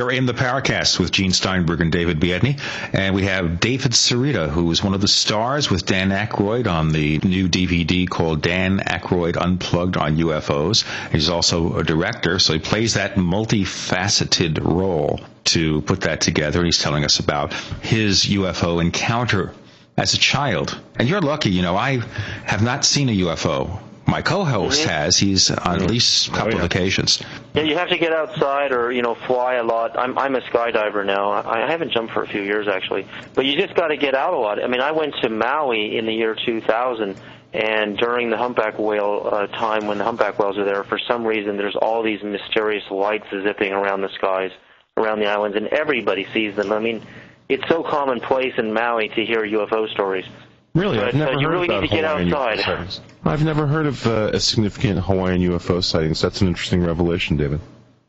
You're 0.02 0.12
in 0.12 0.26
the 0.26 0.34
Paracast 0.34 1.00
with 1.00 1.12
Gene 1.12 1.32
Steinberg 1.32 1.80
and 1.80 1.92
David 1.92 2.20
Biedney, 2.20 2.58
and 2.92 3.14
we 3.14 3.26
have 3.26 3.60
David 3.60 3.92
Sereda, 3.92 4.50
who 4.50 4.72
is 4.72 4.84
one 4.84 4.96
of 4.96 5.02
the 5.02 5.08
stars 5.08 5.70
with 5.70 5.86
Dan 5.86 6.10
Aykroyd 6.10 6.66
on 6.66 6.92
the 6.92 7.20
new 7.20 7.48
DVD 7.48 8.10
called 8.10 8.42
Dan 8.42 8.80
Aykroyd 8.80 9.38
Unplugged 9.38 9.98
on 9.98 10.18
UFOs. 10.18 10.86
He's 11.12 11.30
also 11.30 11.78
a 11.78 11.84
director, 11.84 12.40
so 12.40 12.54
he 12.54 12.58
plays 12.60 12.96
that 12.96 13.14
multifaceted 13.14 14.58
role 14.64 15.20
to 15.44 15.84
put 15.84 16.02
that 16.02 16.22
together. 16.22 16.66
He's 16.66 16.80
telling 16.80 17.06
us 17.06 17.20
about 17.20 17.54
his 17.84 18.26
UFO 18.26 18.82
encounter 18.82 19.54
as 19.98 20.16
a 20.16 20.18
child. 20.18 20.82
And 20.96 21.08
you're 21.08 21.22
lucky, 21.22 21.52
you 21.52 21.62
know, 21.62 21.78
I 21.78 22.02
have 22.46 22.64
not 22.64 22.86
seen 22.86 23.08
a 23.10 23.18
UFO 23.18 23.80
my 24.06 24.22
co-host 24.22 24.82
mm-hmm. 24.82 24.90
has. 24.90 25.18
He's 25.18 25.52
on 25.52 25.82
at 25.82 25.90
least 25.90 26.28
a 26.28 26.32
couple 26.32 26.48
oh, 26.48 26.50
yeah. 26.52 26.58
of 26.60 26.64
occasions. 26.66 27.22
Yeah, 27.54 27.64
you 27.64 27.78
have 27.78 27.90
to 27.90 27.98
get 27.98 28.14
outside 28.14 28.72
or 28.72 28.92
you 28.92 29.02
know 29.02 29.16
fly 29.16 29.56
a 29.56 29.64
lot. 29.64 29.98
I'm 29.98 30.18
I'm 30.18 30.36
a 30.36 30.42
skydiver 30.42 31.06
now. 31.06 31.32
I, 31.32 31.64
I 31.66 31.72
haven't 31.72 31.92
jumped 31.92 32.14
for 32.14 32.24
a 32.24 32.28
few 32.28 32.42
years 32.42 32.68
actually, 32.68 33.08
but 33.34 33.46
you 33.46 33.56
just 33.56 33.76
got 33.76 33.88
to 33.88 33.98
get 33.98 34.16
out 34.16 34.34
a 34.34 34.38
lot. 34.38 34.64
I 34.64 34.68
mean, 34.68 34.82
I 34.82 34.92
went 34.92 35.16
to 35.22 35.30
Maui 35.30 35.98
in 35.98 36.06
the 36.06 36.14
year 36.14 36.36
2000. 36.36 37.16
And 37.54 37.98
during 37.98 38.30
the 38.30 38.38
humpback 38.38 38.80
whale 38.80 39.28
uh, 39.30 39.48
time, 39.48 39.88
when 39.88 39.98
the 39.98 40.06
humpback 40.06 40.40
whales 40.40 40.58
are 40.58 40.64
there, 40.64 40.86
for 40.86 40.98
some 40.98 41.26
reason, 41.26 41.58
there's 41.58 41.76
all 41.76 42.02
these 42.02 42.24
mysterious 42.24 42.90
lights 42.90 43.26
zipping 43.30 43.74
around 43.74 44.00
the 44.00 44.10
skies, 44.16 44.52
around 44.96 45.20
the 45.20 45.28
islands, 45.28 45.58
and 45.58 45.68
everybody 45.68 46.26
sees 46.34 46.56
them. 46.56 46.72
I 46.72 46.80
mean, 46.80 47.02
it's 47.50 47.68
so 47.68 47.84
commonplace 47.84 48.54
in 48.58 48.72
Maui 48.72 49.10
to 49.10 49.26
hear 49.26 49.44
UFO 49.44 49.92
stories. 49.92 50.26
Really, 50.74 50.98
but, 50.98 51.10
I've 51.10 51.16
never 51.16 51.32
uh, 51.32 51.40
you 51.40 51.48
heard 51.48 51.54
really 51.54 51.66
about 51.66 51.82
need 51.82 51.90
to 51.90 51.96
get 51.96 52.06
Hawaiian 52.06 52.34
outside. 52.34 53.04
I've 53.26 53.44
never 53.44 53.68
heard 53.68 53.88
of 53.88 54.08
uh, 54.08 54.32
a 54.34 54.40
significant 54.40 55.00
Hawaiian 55.00 55.42
UFO 55.42 55.84
sightings. 55.84 56.22
That's 56.22 56.42
an 56.42 56.48
interesting 56.48 56.84
revelation, 56.84 57.38
David. 57.38 57.60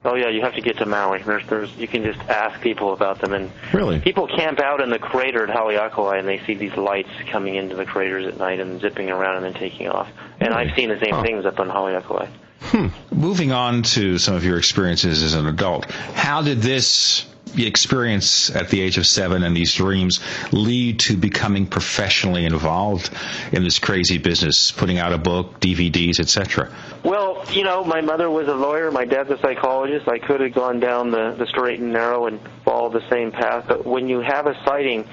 Oh 0.05 0.17
yeah, 0.17 0.31
you 0.31 0.41
have 0.41 0.55
to 0.55 0.61
get 0.61 0.79
to 0.79 0.87
Maui. 0.87 1.23
There's, 1.23 1.47
there's, 1.47 1.77
you 1.77 1.87
can 1.87 2.03
just 2.03 2.19
ask 2.29 2.61
people 2.61 2.93
about 2.93 3.21
them, 3.21 3.33
and 3.33 3.53
really, 3.73 4.01
people 4.01 4.27
camp 4.27 4.59
out 4.59 4.81
in 4.81 4.91
the 4.91 4.99
crater 4.99 5.47
at 5.47 5.57
Haleakala, 5.57 6.19
and 6.19 6.27
they 6.27 6.41
see 6.41 6.55
these 6.55 6.77
lights 6.77 7.11
coming 7.31 7.55
into 7.55 7.77
the 7.77 7.85
craters 7.85 8.27
at 8.27 8.37
night 8.37 8.59
and 8.59 8.81
zipping 8.81 9.11
around 9.11 9.37
and 9.37 9.47
then 9.47 9.55
taking 9.55 9.89
off. 9.89 10.09
And 10.41 10.51
really? 10.51 10.71
I've 10.71 10.77
seen 10.77 10.89
the 10.89 10.99
same 10.99 11.15
huh. 11.15 11.23
things 11.23 11.47
up 11.47 11.61
on 11.61 11.69
Haleakala. 11.69 12.29
Hmm. 12.63 12.89
Moving 13.13 13.53
on 13.53 13.83
to 13.83 14.19
some 14.19 14.35
of 14.35 14.45
your 14.45 14.59
experiences 14.59 15.23
as 15.23 15.35
an 15.35 15.47
adult, 15.47 15.89
how 15.91 16.43
did 16.43 16.63
this 16.63 17.27
experience 17.57 18.55
at 18.55 18.69
the 18.69 18.81
age 18.81 18.99
of 18.99 19.07
seven 19.07 19.43
and 19.43 19.57
these 19.57 19.75
dreams 19.75 20.21
lead 20.53 21.01
to 21.01 21.17
becoming 21.17 21.67
professionally 21.67 22.45
involved 22.45 23.11
in 23.53 23.65
this 23.65 23.79
crazy 23.79 24.19
business, 24.19 24.71
putting 24.71 24.99
out 24.99 25.13
a 25.13 25.19
book, 25.19 25.61
DVDs, 25.61 26.21
etc.? 26.21 26.73
Well, 27.05 27.45
you 27.53 27.65
know, 27.65 27.85
my 27.85 28.01
mother 28.01 28.31
was 28.31 28.49
a 28.49 28.55
lawyer, 28.55 28.91
my 28.91 29.05
dad's 29.05 29.31
a 29.31 29.39
psychologist. 29.39 30.09
I 30.09 30.19
could 30.19 30.41
have 30.41 30.55
gone 30.55 30.81
down 30.81 31.11
the, 31.11 31.35
the 31.39 31.47
straight 31.47 31.81
and 31.81 31.93
narrow 31.93 32.27
and 32.27 32.41
followed 32.65 32.93
the 32.93 33.09
same 33.11 33.33
path, 33.33 33.67
but 33.69 33.87
when 33.87 34.09
you 34.09 34.21
have 34.21 34.47
a 34.47 34.55
sighting 34.65 35.07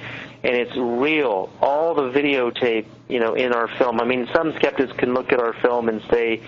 and 0.43 0.55
it's 0.55 0.75
real, 0.75 1.51
all 1.61 1.93
the 1.93 2.09
videotape, 2.17 2.85
you 3.09 3.19
know, 3.19 3.33
in 3.33 3.51
our 3.51 3.67
film. 3.77 3.99
I 3.99 4.05
mean, 4.05 4.27
some 4.33 4.53
skeptics 4.55 4.93
can 4.93 5.13
look 5.13 5.33
at 5.33 5.39
our 5.39 5.53
film 5.53 5.89
and 5.89 6.01
say 6.09 6.41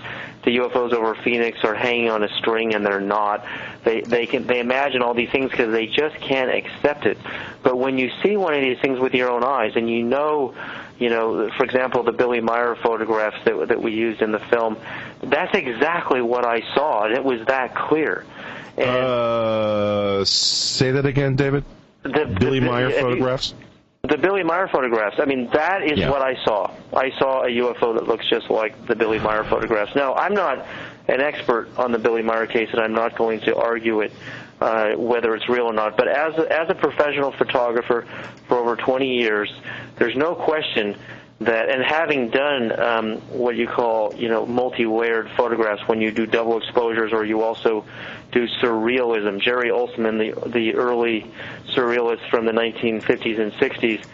the 0.44 0.56
UFOs 0.58 0.92
over 0.92 1.14
Phoenix 1.14 1.62
are 1.64 1.74
hanging 1.74 2.10
on 2.10 2.22
a 2.22 2.28
string, 2.38 2.74
and 2.74 2.84
they're 2.84 3.00
not. 3.00 3.44
They 3.84 4.00
they 4.00 4.26
can 4.26 4.46
they 4.46 4.60
imagine 4.60 5.02
all 5.02 5.14
these 5.14 5.30
things 5.30 5.50
because 5.50 5.72
they 5.72 5.86
just 5.86 6.16
can't 6.16 6.50
accept 6.50 7.06
it. 7.06 7.18
But 7.62 7.78
when 7.78 7.98
you 7.98 8.10
see 8.22 8.36
one 8.36 8.54
of 8.54 8.60
these 8.60 8.78
things 8.80 8.98
with 8.98 9.14
your 9.14 9.30
own 9.30 9.44
eyes, 9.44 9.72
and 9.76 9.88
you 9.88 10.02
know, 10.02 10.54
you 10.98 11.10
know, 11.10 11.50
for 11.50 11.64
example, 11.64 12.02
the 12.02 12.12
Billy 12.12 12.40
Meier 12.40 12.74
photographs 12.76 13.44
that 13.44 13.68
that 13.68 13.80
we 13.80 13.92
used 13.92 14.20
in 14.20 14.32
the 14.32 14.40
film, 14.40 14.76
that's 15.22 15.54
exactly 15.54 16.20
what 16.20 16.44
I 16.44 16.60
saw, 16.74 17.04
and 17.04 17.14
it 17.14 17.24
was 17.24 17.46
that 17.46 17.74
clear. 17.74 18.24
And 18.76 18.88
uh, 18.88 20.24
say 20.24 20.92
that 20.92 21.06
again, 21.06 21.36
David. 21.36 21.64
The, 22.02 22.26
Billy 22.38 22.58
the, 22.58 22.66
Meier 22.66 22.90
photographs. 22.90 23.54
You, 23.58 23.66
the 24.08 24.18
Billy 24.18 24.42
Meier 24.42 24.66
photographs. 24.66 25.20
I 25.20 25.26
mean, 25.26 25.48
that 25.52 25.84
is 25.84 26.00
yeah. 26.00 26.10
what 26.10 26.22
I 26.22 26.34
saw. 26.42 26.74
I 26.92 27.12
saw 27.20 27.44
a 27.44 27.46
UFO 27.46 27.94
that 27.94 28.08
looks 28.08 28.28
just 28.28 28.50
like 28.50 28.88
the 28.88 28.96
Billy 28.96 29.20
Meier 29.20 29.44
photographs. 29.44 29.94
Now, 29.94 30.14
I'm 30.14 30.34
not 30.34 30.66
an 31.06 31.20
expert 31.20 31.68
on 31.76 31.92
the 31.92 32.00
Billy 32.00 32.20
Meier 32.20 32.48
case, 32.48 32.68
and 32.72 32.80
I'm 32.80 32.94
not 32.94 33.16
going 33.16 33.38
to 33.42 33.54
argue 33.54 34.00
it 34.00 34.10
uh, 34.60 34.96
whether 34.96 35.36
it's 35.36 35.48
real 35.48 35.66
or 35.66 35.72
not. 35.72 35.96
But 35.96 36.08
as 36.08 36.36
a, 36.36 36.52
as 36.52 36.68
a 36.68 36.74
professional 36.74 37.30
photographer 37.30 38.04
for 38.48 38.56
over 38.56 38.74
20 38.74 39.18
years, 39.18 39.52
there's 39.98 40.16
no 40.16 40.34
question 40.34 40.96
that, 41.38 41.68
and 41.70 41.84
having 41.84 42.28
done 42.30 42.80
um, 42.80 43.16
what 43.30 43.54
you 43.54 43.68
call, 43.68 44.12
you 44.16 44.28
know, 44.28 44.44
multi-layered 44.44 45.30
photographs, 45.36 45.86
when 45.86 46.00
you 46.00 46.10
do 46.10 46.26
double 46.26 46.58
exposures 46.58 47.12
or 47.12 47.24
you 47.24 47.42
also 47.42 47.84
do 48.32 48.48
surrealism. 48.62 49.40
Jerry 49.40 49.70
Uelsmann, 49.70 50.18
the 50.18 50.48
the 50.48 50.74
early 50.74 51.30
surrealists 51.74 52.28
from 52.30 52.46
the 52.46 52.52
1950s 52.52 53.38
and 53.38 53.52
60s. 53.52 54.04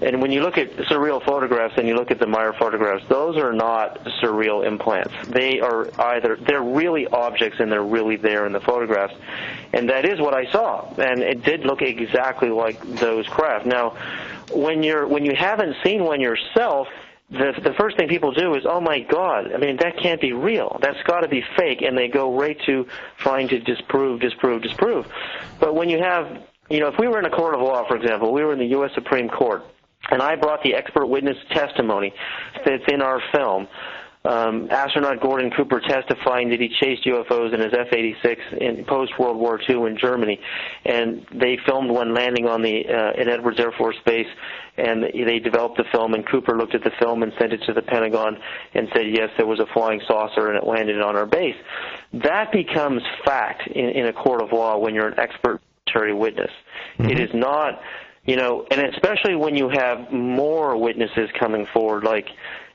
And 0.00 0.20
when 0.20 0.32
you 0.32 0.42
look 0.42 0.58
at 0.58 0.72
surreal 0.76 1.24
photographs 1.24 1.74
and 1.76 1.86
you 1.86 1.94
look 1.94 2.10
at 2.10 2.18
the 2.18 2.26
Meier 2.26 2.52
photographs, 2.52 3.04
those 3.08 3.36
are 3.36 3.52
not 3.52 4.04
surreal 4.22 4.66
implants. 4.66 5.14
They 5.28 5.60
are 5.60 5.88
either 5.98 6.36
they're 6.36 6.62
really 6.62 7.06
objects 7.06 7.60
and 7.60 7.70
they're 7.70 7.82
really 7.82 8.16
there 8.16 8.44
in 8.46 8.52
the 8.52 8.60
photographs. 8.60 9.14
And 9.72 9.88
that 9.90 10.04
is 10.04 10.20
what 10.20 10.34
I 10.34 10.50
saw. 10.50 10.92
And 10.98 11.22
it 11.22 11.42
did 11.42 11.64
look 11.64 11.80
exactly 11.80 12.50
like 12.50 12.80
those 12.82 13.26
craft. 13.28 13.66
Now, 13.66 13.96
when 14.52 14.82
you're 14.82 15.06
when 15.06 15.24
you 15.24 15.34
haven't 15.36 15.76
seen 15.84 16.04
one 16.04 16.20
yourself, 16.20 16.88
the 17.30 17.52
the 17.62 17.72
first 17.78 17.96
thing 17.96 18.08
people 18.08 18.32
do 18.32 18.54
is, 18.54 18.64
oh 18.68 18.80
my 18.80 19.00
God, 19.00 19.52
I 19.52 19.58
mean 19.58 19.76
that 19.78 19.98
can't 20.00 20.20
be 20.20 20.32
real. 20.32 20.78
That's 20.80 21.02
got 21.06 21.20
to 21.20 21.28
be 21.28 21.42
fake, 21.56 21.82
and 21.82 21.96
they 21.96 22.08
go 22.08 22.36
right 22.38 22.58
to 22.66 22.86
trying 23.18 23.48
to 23.48 23.58
disprove, 23.58 24.20
disprove, 24.20 24.62
disprove. 24.62 25.06
But 25.58 25.74
when 25.74 25.88
you 25.88 25.98
have, 25.98 26.26
you 26.68 26.80
know, 26.80 26.88
if 26.88 26.98
we 26.98 27.08
were 27.08 27.18
in 27.18 27.24
a 27.24 27.30
court 27.30 27.54
of 27.54 27.60
law, 27.60 27.86
for 27.88 27.96
example, 27.96 28.32
we 28.32 28.44
were 28.44 28.52
in 28.52 28.58
the 28.58 28.66
U.S. 28.66 28.90
Supreme 28.94 29.28
Court, 29.28 29.64
and 30.10 30.20
I 30.22 30.36
brought 30.36 30.62
the 30.62 30.74
expert 30.74 31.06
witness 31.06 31.36
testimony 31.50 32.12
that's 32.64 32.84
in 32.88 33.00
our 33.00 33.20
film. 33.32 33.68
Um, 34.26 34.68
astronaut 34.70 35.20
Gordon 35.20 35.50
Cooper 35.50 35.80
testifying 35.80 36.48
that 36.50 36.60
he 36.60 36.68
chased 36.80 37.04
UFOs 37.04 37.52
in 37.52 37.60
his 37.60 37.74
F-86 37.74 38.58
in 38.58 38.84
post 38.86 39.12
World 39.18 39.36
War 39.36 39.60
II 39.68 39.84
in 39.86 39.98
Germany, 39.98 40.40
and 40.84 41.26
they 41.32 41.58
filmed 41.66 41.90
one 41.90 42.14
landing 42.14 42.46
on 42.46 42.62
the 42.62 42.86
uh, 42.88 43.20
in 43.20 43.28
Edwards 43.28 43.60
Air 43.60 43.72
Force 43.72 43.96
Base 44.06 44.28
and 44.76 45.04
they 45.04 45.38
developed 45.38 45.76
the 45.76 45.84
film 45.92 46.14
and 46.14 46.26
Cooper 46.26 46.56
looked 46.56 46.74
at 46.74 46.82
the 46.82 46.90
film 46.98 47.22
and 47.22 47.32
sent 47.38 47.52
it 47.52 47.62
to 47.66 47.72
the 47.72 47.82
Pentagon 47.82 48.38
and 48.74 48.88
said 48.94 49.02
yes 49.08 49.30
there 49.36 49.46
was 49.46 49.60
a 49.60 49.66
flying 49.72 50.00
saucer 50.06 50.48
and 50.48 50.56
it 50.56 50.66
landed 50.66 51.00
on 51.00 51.16
our 51.16 51.26
base. 51.26 51.56
That 52.12 52.50
becomes 52.50 53.02
fact 53.24 53.68
in, 53.68 53.90
in 53.90 54.06
a 54.06 54.12
court 54.12 54.42
of 54.42 54.52
law 54.52 54.78
when 54.78 54.94
you're 54.94 55.08
an 55.08 55.18
expert 55.18 55.60
military 55.86 56.14
witness. 56.14 56.50
Mm-hmm. 56.98 57.10
it 57.10 57.20
is 57.20 57.30
not 57.34 57.80
you 58.24 58.36
know 58.36 58.66
and 58.70 58.80
especially 58.94 59.36
when 59.36 59.56
you 59.56 59.68
have 59.68 60.10
more 60.12 60.76
witnesses 60.76 61.28
coming 61.38 61.66
forward 61.72 62.04
like 62.04 62.26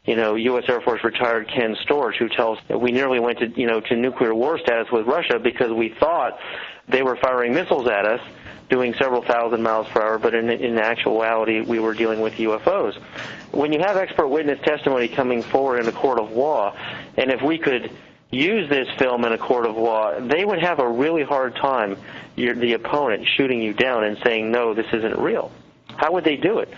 you 0.06 0.16
know, 0.16 0.36
U.S. 0.36 0.64
Air 0.68 0.82
Force 0.82 1.04
retired 1.04 1.48
Ken 1.48 1.76
Storch, 1.86 2.16
who 2.16 2.30
tells 2.30 2.58
we 2.70 2.92
nearly 2.92 3.20
went 3.20 3.40
to, 3.40 3.48
you 3.50 3.68
know, 3.68 3.80
to 3.82 3.96
nuclear 3.96 4.34
war 4.34 4.58
status 4.58 4.92
with 4.92 5.06
Russia 5.06 5.40
because 5.40 5.72
we 5.72 5.90
thought 6.00 6.40
they 6.88 7.04
were 7.04 7.16
firing 7.18 7.54
missiles 7.54 7.88
at 7.88 8.06
us, 8.06 8.22
doing 8.70 8.94
several 8.96 9.22
thousand 9.22 9.62
miles 9.62 9.88
per 9.90 10.02
hour, 10.02 10.18
but 10.18 10.34
in, 10.34 10.50
in 10.50 10.78
actuality, 10.78 11.62
we 11.62 11.80
were 11.80 11.94
dealing 11.94 12.22
with 12.22 12.34
UFOs. 12.34 13.00
When 13.52 13.74
you 13.74 13.80
have 13.80 13.98
expert 13.98 14.28
witness 14.28 14.60
testimony 14.64 15.08
coming 15.08 15.44
forward 15.44 15.80
in 15.80 15.88
a 15.88 15.92
court 15.92 16.20
of 16.20 16.32
law, 16.32 16.76
and 17.18 17.32
if 17.32 17.42
we 17.42 17.58
could 17.58 17.92
use 18.32 18.70
this 18.70 18.88
film 18.98 19.26
in 19.26 19.34
a 19.34 19.38
court 19.38 19.66
of 19.66 19.76
law, 19.76 20.20
they 20.20 20.46
would 20.46 20.60
have 20.60 20.80
a 20.80 20.88
really 20.88 21.24
hard 21.24 21.56
time, 21.56 21.98
your, 22.36 22.54
the 22.54 22.74
opponent, 22.74 23.28
shooting 23.36 23.62
you 23.62 23.74
down 23.74 24.04
and 24.04 24.18
saying, 24.24 24.52
no, 24.52 24.74
this 24.74 24.86
isn't 24.94 25.18
real. 25.18 25.52
How 26.00 26.14
would 26.14 26.24
they 26.24 26.38
do 26.38 26.60
it? 26.60 26.70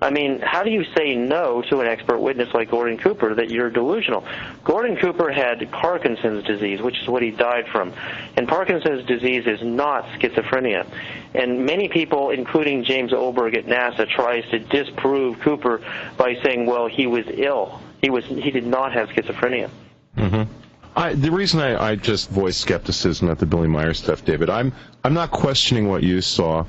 I 0.00 0.08
mean, 0.08 0.40
how 0.40 0.62
do 0.62 0.70
you 0.70 0.84
say 0.96 1.14
no 1.14 1.60
to 1.68 1.80
an 1.80 1.86
expert 1.86 2.18
witness 2.18 2.54
like 2.54 2.70
Gordon 2.70 2.96
Cooper 2.96 3.34
that 3.34 3.50
you're 3.50 3.68
delusional? 3.68 4.24
Gordon 4.64 4.96
Cooper 4.96 5.30
had 5.30 5.70
Parkinson's 5.70 6.44
disease, 6.44 6.80
which 6.80 6.98
is 7.02 7.06
what 7.06 7.22
he 7.22 7.30
died 7.30 7.68
from. 7.68 7.92
And 8.38 8.48
Parkinson's 8.48 9.04
disease 9.06 9.46
is 9.46 9.60
not 9.62 10.06
schizophrenia. 10.18 10.86
And 11.34 11.66
many 11.66 11.88
people, 11.88 12.30
including 12.30 12.84
James 12.84 13.12
Oberg 13.12 13.54
at 13.54 13.66
NASA, 13.66 14.08
tries 14.08 14.48
to 14.50 14.58
disprove 14.58 15.40
Cooper 15.40 15.82
by 16.16 16.36
saying, 16.42 16.64
well, 16.64 16.86
he 16.86 17.06
was 17.06 17.26
ill. 17.28 17.82
He 18.00 18.08
was 18.08 18.24
he 18.24 18.50
did 18.50 18.66
not 18.66 18.94
have 18.94 19.10
schizophrenia. 19.10 19.68
Mm-hmm. 20.16 20.50
I, 20.96 21.12
the 21.12 21.30
reason 21.30 21.60
I, 21.60 21.90
I 21.90 21.96
just 21.96 22.30
voiced 22.30 22.62
skepticism 22.62 23.28
at 23.28 23.38
the 23.38 23.44
Billy 23.44 23.68
Meier 23.68 23.92
stuff, 23.92 24.24
David, 24.24 24.48
I'm 24.48 24.72
I'm 25.04 25.12
not 25.12 25.32
questioning 25.32 25.90
what 25.90 26.02
you 26.02 26.22
saw 26.22 26.64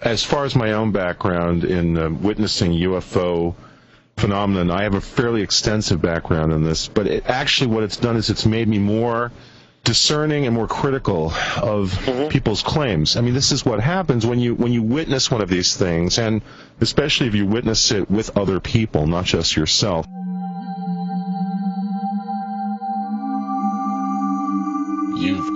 as 0.00 0.22
far 0.22 0.44
as 0.44 0.54
my 0.54 0.72
own 0.72 0.92
background 0.92 1.64
in 1.64 1.96
uh, 1.96 2.10
witnessing 2.10 2.72
UFO 2.72 3.54
phenomenon, 4.16 4.70
I 4.70 4.82
have 4.82 4.94
a 4.94 5.00
fairly 5.00 5.42
extensive 5.42 6.00
background 6.00 6.52
in 6.52 6.62
this, 6.64 6.88
but 6.88 7.06
it, 7.06 7.26
actually 7.26 7.68
what 7.68 7.82
it's 7.82 7.96
done 7.96 8.16
is 8.16 8.30
it's 8.30 8.46
made 8.46 8.68
me 8.68 8.78
more 8.78 9.32
discerning 9.84 10.46
and 10.46 10.54
more 10.54 10.66
critical 10.66 11.26
of 11.62 11.92
mm-hmm. 11.92 12.28
people's 12.28 12.62
claims. 12.62 13.16
I 13.16 13.20
mean, 13.20 13.34
this 13.34 13.52
is 13.52 13.64
what 13.64 13.80
happens 13.80 14.26
when 14.26 14.40
you 14.40 14.54
when 14.54 14.72
you 14.72 14.82
witness 14.82 15.30
one 15.30 15.40
of 15.40 15.48
these 15.48 15.76
things, 15.76 16.18
and 16.18 16.42
especially 16.80 17.28
if 17.28 17.34
you 17.34 17.46
witness 17.46 17.92
it 17.92 18.10
with 18.10 18.36
other 18.36 18.60
people, 18.60 19.06
not 19.06 19.24
just 19.24 19.56
yourself. 19.56 20.06
You've 25.18 25.55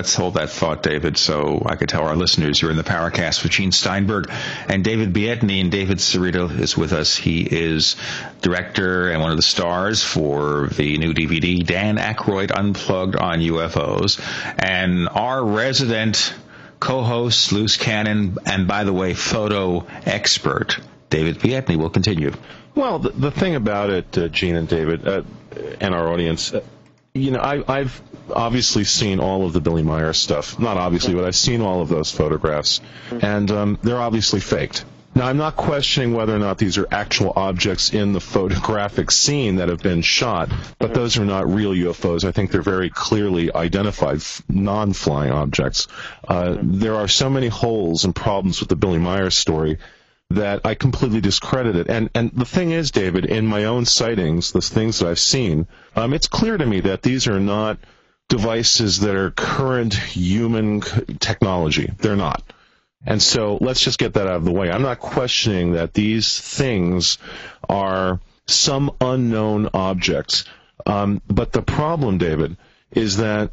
Let's 0.00 0.14
hold 0.14 0.32
that 0.34 0.48
thought, 0.48 0.82
David, 0.82 1.18
so 1.18 1.62
I 1.66 1.76
could 1.76 1.90
tell 1.90 2.04
our 2.04 2.16
listeners 2.16 2.62
you're 2.62 2.70
in 2.70 2.78
the 2.78 2.82
Paracast 2.82 3.42
with 3.42 3.52
Gene 3.52 3.70
Steinberg 3.70 4.30
and 4.66 4.82
David 4.82 5.12
Biedney. 5.12 5.60
And 5.60 5.70
David 5.70 5.98
Sereda 5.98 6.58
is 6.58 6.74
with 6.74 6.94
us. 6.94 7.16
He 7.16 7.42
is 7.42 7.96
director 8.40 9.10
and 9.10 9.20
one 9.20 9.30
of 9.30 9.36
the 9.36 9.42
stars 9.42 10.02
for 10.02 10.68
the 10.68 10.96
new 10.96 11.12
DVD, 11.12 11.66
Dan 11.66 11.98
Aykroyd 11.98 12.50
Unplugged 12.50 13.14
on 13.14 13.40
UFOs. 13.40 14.18
And 14.58 15.06
our 15.06 15.44
resident 15.44 16.32
co-host, 16.80 17.52
loose 17.52 17.76
cannon, 17.76 18.38
and 18.46 18.66
by 18.66 18.84
the 18.84 18.94
way, 18.94 19.12
photo 19.12 19.86
expert, 20.06 20.80
David 21.10 21.40
Biedney 21.40 21.76
will 21.76 21.90
continue. 21.90 22.32
Well, 22.74 23.00
the, 23.00 23.10
the 23.10 23.30
thing 23.30 23.54
about 23.54 23.90
it, 23.90 24.16
uh, 24.16 24.28
Gene 24.28 24.56
and 24.56 24.66
David, 24.66 25.06
uh, 25.06 25.24
and 25.78 25.94
our 25.94 26.10
audience, 26.10 26.54
uh, 26.54 26.62
you 27.12 27.32
know, 27.32 27.40
I, 27.40 27.80
I've 27.80 28.00
obviously 28.28 28.84
seen 28.84 29.20
all 29.20 29.46
of 29.46 29.52
the 29.52 29.60
Billy 29.60 29.82
Meier 29.82 30.12
stuff. 30.12 30.58
Not 30.58 30.76
obviously, 30.76 31.14
but 31.14 31.24
I've 31.24 31.36
seen 31.36 31.60
all 31.60 31.82
of 31.82 31.88
those 31.88 32.10
photographs, 32.10 32.80
and 33.10 33.50
um, 33.50 33.78
they're 33.82 34.00
obviously 34.00 34.40
faked. 34.40 34.84
Now, 35.12 35.26
I'm 35.26 35.38
not 35.38 35.56
questioning 35.56 36.14
whether 36.14 36.34
or 36.34 36.38
not 36.38 36.58
these 36.58 36.78
are 36.78 36.86
actual 36.90 37.32
objects 37.34 37.92
in 37.92 38.12
the 38.12 38.20
photographic 38.20 39.10
scene 39.10 39.56
that 39.56 39.68
have 39.68 39.82
been 39.82 40.02
shot, 40.02 40.50
but 40.78 40.94
those 40.94 41.18
are 41.18 41.24
not 41.24 41.52
real 41.52 41.72
UFOs. 41.72 42.24
I 42.24 42.30
think 42.30 42.52
they're 42.52 42.62
very 42.62 42.90
clearly 42.90 43.52
identified 43.52 44.22
non-flying 44.48 45.32
objects. 45.32 45.88
Uh, 46.26 46.58
there 46.62 46.94
are 46.94 47.08
so 47.08 47.28
many 47.28 47.48
holes 47.48 48.04
and 48.04 48.14
problems 48.14 48.60
with 48.60 48.68
the 48.68 48.76
Billy 48.76 48.98
Meier 48.98 49.30
story 49.30 49.78
that 50.30 50.60
I 50.64 50.74
completely 50.74 51.20
discredit 51.20 51.74
it. 51.74 51.88
And 51.88 52.08
and 52.14 52.30
the 52.30 52.44
thing 52.44 52.70
is, 52.70 52.92
David, 52.92 53.24
in 53.24 53.46
my 53.46 53.64
own 53.64 53.86
sightings, 53.86 54.52
the 54.52 54.60
things 54.60 55.00
that 55.00 55.08
I've 55.08 55.18
seen, 55.18 55.66
um, 55.96 56.14
it's 56.14 56.28
clear 56.28 56.56
to 56.56 56.64
me 56.64 56.80
that 56.82 57.02
these 57.02 57.26
are 57.26 57.40
not 57.40 57.78
devices 58.30 59.00
that 59.00 59.14
are 59.14 59.30
current 59.32 59.92
human 59.92 60.80
technology. 61.18 61.92
They're 61.98 62.16
not. 62.16 62.42
And 63.04 63.20
so 63.20 63.58
let's 63.60 63.80
just 63.80 63.98
get 63.98 64.14
that 64.14 64.26
out 64.26 64.36
of 64.36 64.44
the 64.44 64.52
way. 64.52 64.70
I'm 64.70 64.82
not 64.82 65.00
questioning 65.00 65.72
that 65.72 65.92
these 65.92 66.38
things 66.38 67.18
are 67.68 68.20
some 68.46 68.92
unknown 69.00 69.70
objects. 69.74 70.44
Um, 70.86 71.20
but 71.28 71.52
the 71.52 71.62
problem, 71.62 72.18
David, 72.18 72.56
is 72.92 73.18
that 73.18 73.52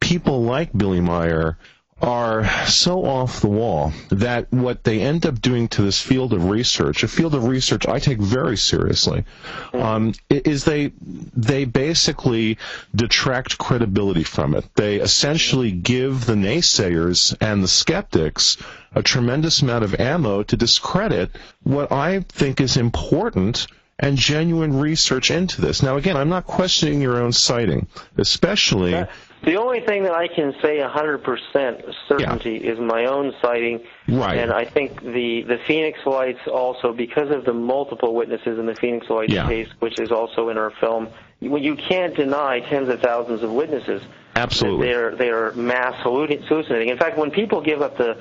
people 0.00 0.42
like 0.42 0.76
Billy 0.76 1.00
Meier 1.00 1.56
are 2.02 2.46
so 2.66 3.04
off 3.04 3.40
the 3.40 3.48
wall 3.48 3.92
that 4.10 4.52
what 4.52 4.84
they 4.84 5.00
end 5.00 5.26
up 5.26 5.40
doing 5.40 5.68
to 5.68 5.82
this 5.82 6.00
field 6.00 6.32
of 6.32 6.48
research, 6.48 7.02
a 7.02 7.08
field 7.08 7.34
of 7.34 7.44
research 7.44 7.86
I 7.86 7.98
take 7.98 8.18
very 8.18 8.56
seriously, 8.56 9.24
um, 9.72 10.14
is 10.28 10.64
they 10.64 10.92
they 11.36 11.64
basically 11.64 12.58
detract 12.94 13.58
credibility 13.58 14.24
from 14.24 14.54
it. 14.54 14.64
They 14.74 14.96
essentially 14.96 15.70
give 15.70 16.26
the 16.26 16.34
naysayers 16.34 17.36
and 17.40 17.62
the 17.62 17.68
skeptics 17.68 18.56
a 18.94 19.02
tremendous 19.02 19.62
amount 19.62 19.84
of 19.84 19.94
ammo 20.00 20.42
to 20.42 20.56
discredit 20.56 21.30
what 21.62 21.92
I 21.92 22.20
think 22.20 22.60
is 22.60 22.76
important 22.76 23.66
and 23.98 24.16
genuine 24.16 24.80
research 24.80 25.30
into 25.30 25.60
this. 25.60 25.82
Now, 25.82 25.96
again, 25.98 26.16
I'm 26.16 26.30
not 26.30 26.46
questioning 26.46 27.02
your 27.02 27.20
own 27.20 27.32
sighting, 27.32 27.86
especially. 28.16 28.94
The 29.42 29.56
only 29.56 29.80
thing 29.80 30.02
that 30.02 30.12
I 30.12 30.28
can 30.28 30.54
say 30.60 30.78
100% 30.78 31.94
certainty 32.06 32.60
yeah. 32.62 32.72
is 32.72 32.78
my 32.78 33.06
own 33.06 33.32
sighting. 33.40 33.80
Right. 34.06 34.36
And 34.36 34.52
I 34.52 34.66
think 34.66 35.00
the, 35.00 35.42
the 35.42 35.58
Phoenix 35.66 35.98
Lights 36.04 36.46
also, 36.46 36.92
because 36.92 37.30
of 37.30 37.44
the 37.44 37.54
multiple 37.54 38.14
witnesses 38.14 38.58
in 38.58 38.66
the 38.66 38.74
Phoenix 38.74 39.08
Lights 39.08 39.32
yeah. 39.32 39.48
case, 39.48 39.68
which 39.78 39.98
is 39.98 40.12
also 40.12 40.50
in 40.50 40.58
our 40.58 40.70
film, 40.70 41.08
you 41.40 41.74
can't 41.74 42.14
deny 42.14 42.60
tens 42.60 42.90
of 42.90 43.00
thousands 43.00 43.42
of 43.42 43.50
witnesses. 43.50 44.02
Absolutely. 44.36 44.86
They're, 44.86 45.16
they're 45.16 45.52
mass 45.52 45.94
hallucinating. 46.02 46.90
In 46.90 46.98
fact, 46.98 47.16
when 47.16 47.30
people 47.30 47.62
give 47.62 47.80
up 47.80 47.96
the, 47.96 48.18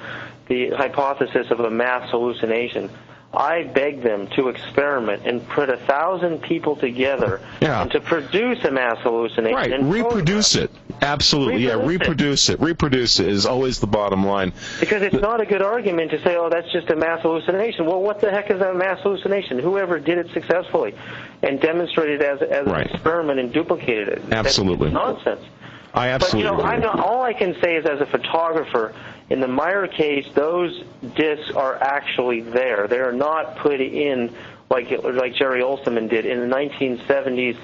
the 0.48 0.70
hypothesis 0.70 1.48
of 1.52 1.60
a 1.60 1.70
mass 1.70 2.10
hallucination, 2.12 2.90
I 3.34 3.64
beg 3.64 4.02
them 4.02 4.28
to 4.36 4.50
experiment 4.50 5.28
and 5.28 5.48
put 5.50 5.70
a 5.70 5.78
thousand 5.78 6.42
people 6.42 6.76
together 6.76 7.42
yeah. 7.62 7.84
and 7.84 7.92
to 7.92 8.00
produce 8.00 8.64
a 8.64 8.72
mass 8.72 8.98
hallucination. 9.04 9.56
Right, 9.56 9.72
and 9.72 9.92
reproduce 9.92 10.56
it. 10.56 10.72
Absolutely, 11.02 11.66
reproduce 11.66 11.80
yeah, 11.82 11.88
reproduce 11.88 12.50
it. 12.50 12.54
it. 12.54 12.60
Reproduce 12.60 13.20
it 13.20 13.28
is 13.28 13.46
always 13.46 13.80
the 13.80 13.88
bottom 13.88 14.26
line. 14.26 14.52
Because 14.80 15.04
it's 15.04 15.22
not 15.22 15.42
a 15.42 15.46
good 15.46 15.62
argument 15.62 16.12
to 16.12 16.22
say, 16.24 16.36
oh, 16.38 16.50
that's 16.50 16.72
just 16.72 16.90
a 16.90 16.96
mass 16.96 17.22
hallucination. 17.22 17.86
Well, 17.86 18.02
what 18.02 18.20
the 18.20 18.32
heck 18.32 18.50
is 18.50 18.60
a 18.62 18.74
mass 18.74 19.00
hallucination? 19.02 19.60
Whoever 19.60 20.00
did 20.00 20.18
it 20.18 20.32
successfully 20.34 20.96
and 21.44 21.62
demonstrated 21.62 22.22
it 22.22 22.26
as, 22.26 22.42
as 22.42 22.66
right. 22.66 22.88
an 22.88 22.94
experiment 22.96 23.40
and 23.40 23.54
duplicated 23.54 24.10
it. 24.10 24.24
Absolutely. 24.34 24.90
That's 24.90 25.26
nonsense. 25.26 25.46
I 25.94 26.10
absolutely. 26.10 26.50
But 26.50 26.58
you 26.58 26.64
know, 26.64 26.70
I'm 26.70 26.82
not, 26.82 27.00
all 27.00 27.24
I 27.24 27.34
can 27.34 27.56
say 27.62 27.76
is, 27.76 27.86
as 27.86 28.00
a 28.00 28.06
photographer, 28.06 28.94
in 29.30 29.40
the 29.40 29.48
Meier 29.48 29.88
case, 29.88 30.26
those 30.34 30.84
discs 31.16 31.52
are 31.52 31.76
actually 31.76 32.42
there. 32.42 32.88
They 32.88 33.00
are 33.00 33.14
not 33.14 33.58
put 33.58 33.80
in 33.80 34.34
like 34.70 34.92
like 35.04 35.36
Jerry 35.36 35.62
Uelsmann 35.62 36.10
did 36.10 36.26
in 36.26 36.50
the 36.50 36.56
1970s 36.56 37.58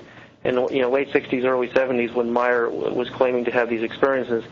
and 0.44 0.58
you 0.70 0.82
know 0.82 0.90
late 0.90 1.10
60s, 1.10 1.44
early 1.44 1.68
70s 1.68 2.14
when 2.14 2.32
Meier 2.32 2.70
was 2.70 3.10
claiming 3.10 3.46
to 3.46 3.52
have 3.52 3.70
these 3.70 3.84
experiences. 3.84 4.44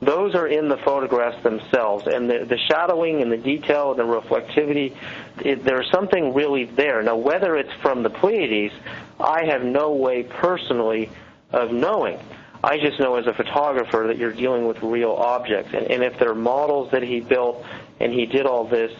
Those 0.00 0.34
are 0.34 0.48
in 0.48 0.68
the 0.68 0.78
photographs 0.78 1.40
themselves, 1.44 2.08
and 2.08 2.28
the, 2.28 2.44
the 2.44 2.58
shadowing 2.58 3.22
and 3.22 3.30
the 3.30 3.36
detail 3.36 3.92
and 3.92 4.00
the 4.00 4.02
reflectivity, 4.02 4.96
it, 5.44 5.62
there's 5.62 5.88
something 5.92 6.34
really 6.34 6.64
there. 6.64 7.04
Now, 7.04 7.14
whether 7.14 7.56
it's 7.56 7.72
from 7.74 8.02
the 8.02 8.10
Pleiades, 8.10 8.74
I 9.20 9.44
have 9.44 9.62
no 9.62 9.92
way 9.92 10.24
personally 10.24 11.08
of 11.52 11.70
knowing. 11.70 12.18
I 12.64 12.78
just 12.78 13.00
know 13.00 13.16
as 13.16 13.26
a 13.26 13.34
photographer 13.34 14.04
that 14.08 14.18
you're 14.18 14.32
dealing 14.32 14.66
with 14.66 14.82
real 14.82 15.12
objects. 15.12 15.72
And, 15.74 15.86
and 15.90 16.02
if 16.02 16.18
they're 16.18 16.34
models 16.34 16.90
that 16.92 17.02
he 17.02 17.20
built 17.20 17.64
and 18.00 18.12
he 18.12 18.26
did 18.26 18.46
all 18.46 18.64
this, 18.64 18.92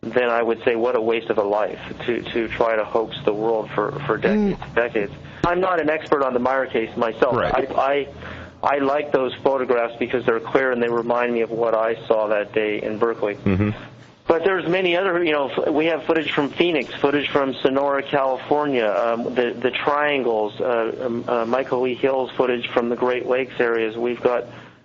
then 0.00 0.28
I 0.28 0.42
would 0.42 0.62
say 0.64 0.76
what 0.76 0.94
a 0.94 1.00
waste 1.00 1.28
of 1.28 1.38
a 1.38 1.42
life 1.42 1.80
to, 2.06 2.22
to 2.22 2.48
try 2.48 2.76
to 2.76 2.84
hoax 2.84 3.16
the 3.24 3.34
world 3.34 3.70
for, 3.74 3.92
for 4.06 4.16
decades. 4.16 4.60
Mm. 4.60 4.74
decades. 4.74 5.12
I'm 5.44 5.60
not 5.60 5.80
an 5.80 5.90
expert 5.90 6.22
on 6.22 6.34
the 6.34 6.38
Meier 6.38 6.66
case 6.66 6.96
myself. 6.96 7.34
Right. 7.34 7.70
I, 7.70 7.74
I 7.74 8.08
I 8.60 8.78
like 8.78 9.12
those 9.12 9.32
photographs 9.36 9.94
because 9.98 10.26
they're 10.26 10.40
clear 10.40 10.72
and 10.72 10.82
they 10.82 10.88
remind 10.88 11.32
me 11.32 11.42
of 11.42 11.50
what 11.50 11.74
I 11.74 11.94
saw 12.06 12.26
that 12.28 12.52
day 12.52 12.82
in 12.82 12.98
Berkeley. 12.98 13.36
Mm-hmm. 13.36 13.70
But 14.28 14.44
there's 14.44 14.68
many 14.68 14.94
other, 14.94 15.24
you 15.24 15.32
know, 15.32 15.50
we 15.72 15.86
have 15.86 16.04
footage 16.04 16.30
from 16.32 16.50
Phoenix, 16.50 16.94
footage 16.94 17.30
from 17.30 17.54
Sonora, 17.62 18.02
California, 18.02 18.86
um, 18.86 19.34
the 19.34 19.56
the 19.58 19.70
triangles, 19.70 20.60
uh, 20.60 20.94
um, 21.00 21.24
uh, 21.26 21.46
Michael 21.46 21.80
Lee 21.80 21.94
Hill's 21.94 22.30
footage 22.32 22.68
from 22.68 22.90
the 22.90 22.94
Great 22.94 23.24
Lakes 23.24 23.54
areas. 23.58 23.96
We've 23.96 24.20
got 24.20 24.44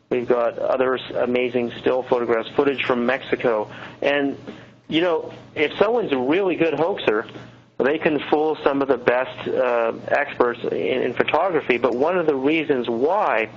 we've 0.10 0.30
got 0.30 0.58
other 0.58 0.96
amazing 1.16 1.74
still 1.82 2.04
photographs, 2.04 2.50
footage 2.56 2.86
from 2.86 3.06
Mexico, 3.06 3.70
and 4.02 4.38
you 4.88 5.02
know, 5.02 5.34
if 5.56 5.78
someone's 5.78 6.14
a 6.14 6.18
really 6.18 6.56
good 6.56 6.76
hoaxer, 6.76 7.28
they 7.80 7.98
can 7.98 8.20
fool 8.30 8.58
some 8.64 8.82
of 8.82 8.88
the 8.88 8.98
best 8.98 9.46
uh, 9.50 9.92
experts 10.08 10.62
in, 10.64 11.02
in 11.02 11.14
photography. 11.14 11.78
But 11.78 11.94
one 11.94 12.18
of 12.18 12.28
the 12.28 12.36
reasons 12.36 12.88
why 12.90 13.50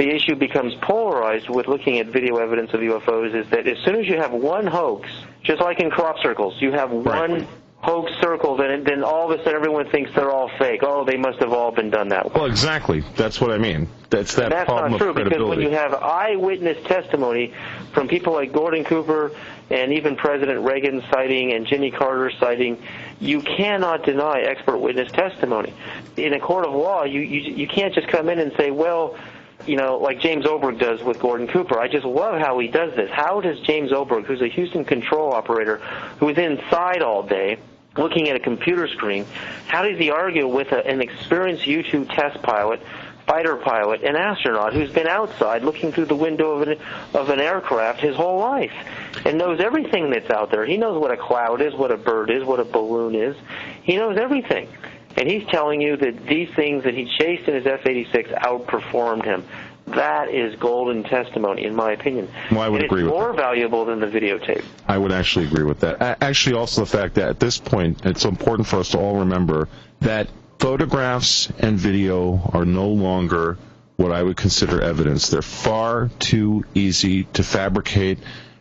the 0.00 0.08
issue 0.08 0.34
becomes 0.34 0.74
polarized 0.76 1.50
with 1.50 1.68
looking 1.68 1.98
at 1.98 2.06
video 2.06 2.38
evidence 2.38 2.72
of 2.72 2.80
UFOs 2.80 3.34
is 3.34 3.46
that 3.50 3.66
as 3.68 3.76
soon 3.84 3.96
as 3.96 4.06
you 4.08 4.16
have 4.16 4.32
one 4.32 4.66
hoax, 4.66 5.10
just 5.42 5.60
like 5.60 5.78
in 5.78 5.90
crop 5.90 6.18
circles, 6.22 6.54
you 6.58 6.72
have 6.72 6.90
Right. 6.90 7.28
one 7.28 7.46
hoax 7.82 8.10
circle, 8.18 8.56
then 8.56 8.82
then 8.84 9.04
all 9.04 9.30
of 9.30 9.38
a 9.38 9.42
sudden 9.42 9.56
everyone 9.56 9.90
thinks 9.90 10.10
they're 10.14 10.30
all 10.30 10.48
fake. 10.58 10.80
Oh, 10.82 11.04
they 11.04 11.18
must 11.18 11.38
have 11.40 11.52
all 11.52 11.70
been 11.70 11.90
done 11.90 12.08
that 12.08 12.24
way. 12.24 12.32
Well, 12.34 12.44
exactly. 12.46 13.04
That's 13.16 13.42
what 13.42 13.50
I 13.50 13.58
mean. 13.58 13.88
That's 14.08 14.34
that 14.36 14.48
That's 14.48 14.70
problem 14.70 14.92
not 14.92 14.98
true 15.00 15.12
because 15.12 15.42
when 15.42 15.60
you 15.60 15.68
have 15.70 15.92
eyewitness 15.92 16.82
testimony 16.86 17.52
from 17.92 18.08
people 18.08 18.32
like 18.32 18.52
Gordon 18.54 18.84
Cooper 18.84 19.32
and 19.68 19.92
even 19.92 20.16
President 20.16 20.64
Reagan 20.64 21.02
sighting 21.10 21.52
and 21.52 21.66
Jimmy 21.66 21.90
Carter 21.90 22.30
sighting, 22.40 22.82
you 23.20 23.42
cannot 23.42 24.04
deny 24.06 24.40
expert 24.40 24.78
witness 24.78 25.12
testimony. 25.12 25.74
In 26.16 26.32
a 26.32 26.40
court 26.40 26.64
of 26.66 26.72
law, 26.72 27.04
you 27.04 27.20
you, 27.20 27.52
you 27.54 27.68
can't 27.68 27.92
just 27.92 28.08
come 28.08 28.30
in 28.30 28.38
and 28.38 28.50
say, 28.56 28.70
well. 28.70 29.14
You 29.70 29.76
know, 29.76 29.98
like 29.98 30.18
James 30.18 30.46
Oberg 30.46 30.80
does 30.80 31.00
with 31.00 31.20
Gordon 31.20 31.46
Cooper. 31.46 31.78
I 31.78 31.86
just 31.86 32.04
love 32.04 32.40
how 32.40 32.58
he 32.58 32.66
does 32.66 32.92
this. 32.96 33.08
How 33.08 33.40
does 33.40 33.60
James 33.60 33.92
Oberg, 33.92 34.24
who's 34.24 34.42
a 34.42 34.48
Houston 34.48 34.84
control 34.84 35.32
operator, 35.32 35.76
who's 36.18 36.36
inside 36.38 37.02
all 37.02 37.22
day, 37.22 37.56
looking 37.96 38.28
at 38.28 38.34
a 38.34 38.40
computer 38.40 38.88
screen, 38.88 39.26
how 39.68 39.84
does 39.84 39.96
he 39.96 40.10
argue 40.10 40.48
with 40.48 40.72
a, 40.72 40.84
an 40.84 41.00
experienced 41.00 41.68
U-2 41.68 42.12
test 42.12 42.42
pilot, 42.42 42.82
fighter 43.28 43.54
pilot, 43.54 44.02
an 44.02 44.16
astronaut 44.16 44.72
who's 44.72 44.90
been 44.90 45.06
outside 45.06 45.62
looking 45.62 45.92
through 45.92 46.06
the 46.06 46.16
window 46.16 46.50
of 46.50 46.66
an, 46.66 46.76
of 47.14 47.30
an 47.30 47.38
aircraft 47.38 48.00
his 48.00 48.16
whole 48.16 48.40
life 48.40 48.72
and 49.24 49.38
knows 49.38 49.60
everything 49.60 50.10
that's 50.10 50.30
out 50.30 50.50
there? 50.50 50.66
He 50.66 50.78
knows 50.78 51.00
what 51.00 51.12
a 51.12 51.16
cloud 51.16 51.60
is, 51.60 51.74
what 51.74 51.92
a 51.92 51.96
bird 51.96 52.28
is, 52.32 52.42
what 52.42 52.58
a 52.58 52.64
balloon 52.64 53.14
is. 53.14 53.36
He 53.84 53.94
knows 53.94 54.18
everything. 54.18 54.68
And 55.16 55.28
he's 55.28 55.46
telling 55.48 55.80
you 55.80 55.96
that 55.96 56.26
these 56.26 56.48
things 56.54 56.84
that 56.84 56.94
he 56.94 57.04
chased 57.18 57.48
in 57.48 57.54
his 57.54 57.66
F-86 57.66 58.32
outperformed 58.38 59.24
him. 59.24 59.44
That 59.86 60.28
is 60.28 60.54
golden 60.56 61.02
testimony, 61.02 61.64
in 61.64 61.74
my 61.74 61.92
opinion. 61.92 62.28
Well, 62.50 62.60
I 62.60 62.68
would 62.68 62.84
agree 62.84 63.02
it's 63.02 63.06
with 63.06 63.14
more 63.14 63.32
valuable 63.32 63.84
than 63.84 63.98
the 63.98 64.06
videotape. 64.06 64.64
I 64.86 64.96
would 64.96 65.10
actually 65.10 65.46
agree 65.46 65.64
with 65.64 65.80
that. 65.80 66.22
Actually, 66.22 66.56
also 66.56 66.82
the 66.82 66.86
fact 66.86 67.16
that 67.16 67.28
at 67.28 67.40
this 67.40 67.58
point, 67.58 68.06
it's 68.06 68.24
important 68.24 68.68
for 68.68 68.78
us 68.78 68.90
to 68.90 68.98
all 68.98 69.18
remember 69.18 69.68
that 70.00 70.28
photographs 70.58 71.50
and 71.58 71.76
video 71.76 72.50
are 72.52 72.64
no 72.64 72.88
longer 72.88 73.58
what 73.96 74.12
I 74.12 74.22
would 74.22 74.36
consider 74.36 74.80
evidence. 74.80 75.28
They're 75.28 75.42
far 75.42 76.08
too 76.18 76.64
easy 76.74 77.24
to 77.24 77.42
fabricate 77.42 78.18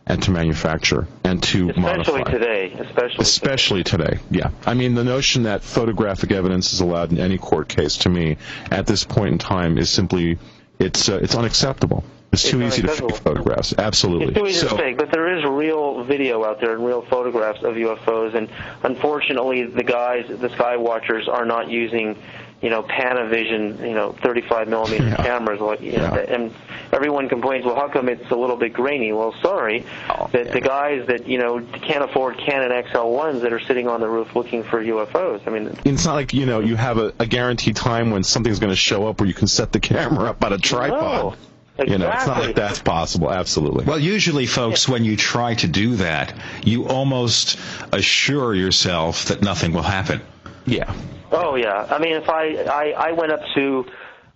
and 0.10 0.22
to 0.24 0.32
manufacture 0.32 1.08
and 1.24 1.42
to 1.44 1.70
Especially 1.70 1.82
modify. 1.82 2.24
today. 2.32 2.72
Especially 2.74 3.20
Especially 3.20 3.84
today, 3.84 4.18
yeah. 4.32 4.50
I 4.66 4.74
mean, 4.74 4.96
the 4.96 5.04
notion 5.04 5.44
that 5.44 5.62
photographic 5.64 6.32
evidence 6.32 6.74
is 6.74 6.82
allowed 6.82 7.12
in 7.12 7.20
any 7.20 7.38
court 7.38 7.70
case, 7.70 7.98
to 7.98 8.10
me, 8.10 8.38
at 8.72 8.88
this 8.88 9.04
point 9.04 9.34
in 9.34 9.38
time, 9.38 9.78
is 9.78 9.90
simply 9.90 10.38
it's 10.80 11.08
uh, 11.10 11.20
it's 11.22 11.36
unacceptable. 11.36 12.04
It's, 12.32 12.44
It's 12.44 12.52
too 12.52 12.62
easy 12.62 12.82
to 12.84 12.88
fake 12.90 13.16
photographs. 13.16 13.74
Absolutely. 13.76 14.28
It's 14.28 14.38
too 14.38 14.46
easy 14.48 14.60
So- 14.60 14.70
to 14.70 14.76
fake, 14.84 14.98
but 14.98 15.12
there 15.12 15.36
is 15.38 15.44
real 15.46 16.04
video 16.04 16.44
out 16.46 16.60
there 16.62 16.74
and 16.76 16.86
real 16.86 17.02
photographs 17.02 17.64
of 17.64 17.76
UFOs, 17.76 18.36
and 18.36 18.50
unfortunately, 18.84 19.64
the 19.66 19.84
guys, 19.84 20.26
the 20.30 20.50
sky 20.50 20.78
watchers, 20.78 21.28
are 21.28 21.46
not 21.46 21.70
using, 21.70 22.18
you 22.62 22.70
know, 22.70 22.84
Panavision, 22.84 23.80
you 23.88 23.94
know, 23.96 24.12
35 24.22 24.68
millimeter 24.68 25.06
Yeah. 25.08 25.16
cameras. 25.16 25.60
Like, 25.62 25.82
you 25.82 25.94
know, 25.94 26.14
Yeah. 26.16 26.36
and 26.36 26.52
everyone 26.92 27.30
complains, 27.30 27.66
well, 27.66 27.76
how 27.76 27.88
come 27.88 28.10
it's 28.10 28.30
a 28.32 28.36
little 28.36 28.58
bit 28.58 28.74
grainy? 28.74 29.14
Well, 29.14 29.34
sorry, 29.42 29.86
Oh, 30.10 30.28
that 30.34 30.52
the 30.52 30.60
guys 30.62 31.08
that 31.08 31.28
you 31.28 31.38
know 31.38 31.62
can't 31.82 32.04
afford 32.04 32.38
Canon 32.38 32.72
XL1s 32.72 33.42
that 33.42 33.54
are 33.54 33.60
sitting 33.62 33.88
on 33.88 34.02
the 34.02 34.08
roof 34.10 34.36
looking 34.36 34.64
for 34.64 34.82
UFOs. 34.84 35.42
I 35.48 35.52
mean, 35.52 35.76
it's 35.86 36.06
not 36.06 36.16
like 36.16 36.34
you 36.34 36.46
know 36.46 36.60
you 36.60 36.76
have 36.76 36.98
a, 36.98 37.14
a 37.20 37.26
guaranteed 37.26 37.76
time 37.78 38.12
when 38.12 38.24
something's 38.24 38.60
going 38.60 38.72
to 38.72 38.76
show 38.76 39.08
up 39.08 39.20
where 39.22 39.28
you 39.28 39.34
can 39.34 39.48
set 39.48 39.72
the 39.72 39.80
camera 39.80 40.30
up 40.30 40.44
on 40.44 40.52
a 40.54 40.58
tripod. 40.58 41.38
no, 41.78 41.86
You 41.86 41.98
know, 41.98 42.10
it's 42.12 42.28
not 42.28 42.40
like 42.42 42.56
that's 42.56 42.80
possible. 42.80 43.32
Absolutely. 43.32 43.86
Well, 43.86 44.00
usually, 44.00 44.46
folks, 44.48 44.90
when 44.90 45.06
you 45.06 45.16
try 45.16 45.54
to 45.56 45.68
do 45.68 45.96
that, 45.96 46.34
you 46.66 46.86
almost 46.90 47.58
assure 47.94 48.54
yourself 48.54 49.26
that 49.26 49.42
nothing 49.42 49.72
will 49.72 49.82
happen. 49.84 50.20
yeah. 50.66 50.92
Oh 51.32 51.56
yeah, 51.56 51.88
I 51.90 52.00
mean, 52.00 52.14
if 52.14 52.30
I 52.30 52.56
I, 52.56 52.92
I 53.10 53.12
went 53.12 53.32
up 53.32 53.42
to 53.56 53.86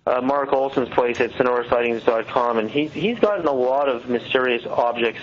uh, 0.06 0.20
Mark 0.20 0.52
Olson's 0.52 0.88
place 0.90 1.20
at 1.20 1.30
SonoraSightings.com, 1.32 2.58
and 2.58 2.70
he's 2.70 2.92
he's 2.92 3.18
gotten 3.18 3.46
a 3.46 3.52
lot 3.52 3.88
of 3.88 4.08
mysterious 4.08 4.64
objects, 4.66 5.20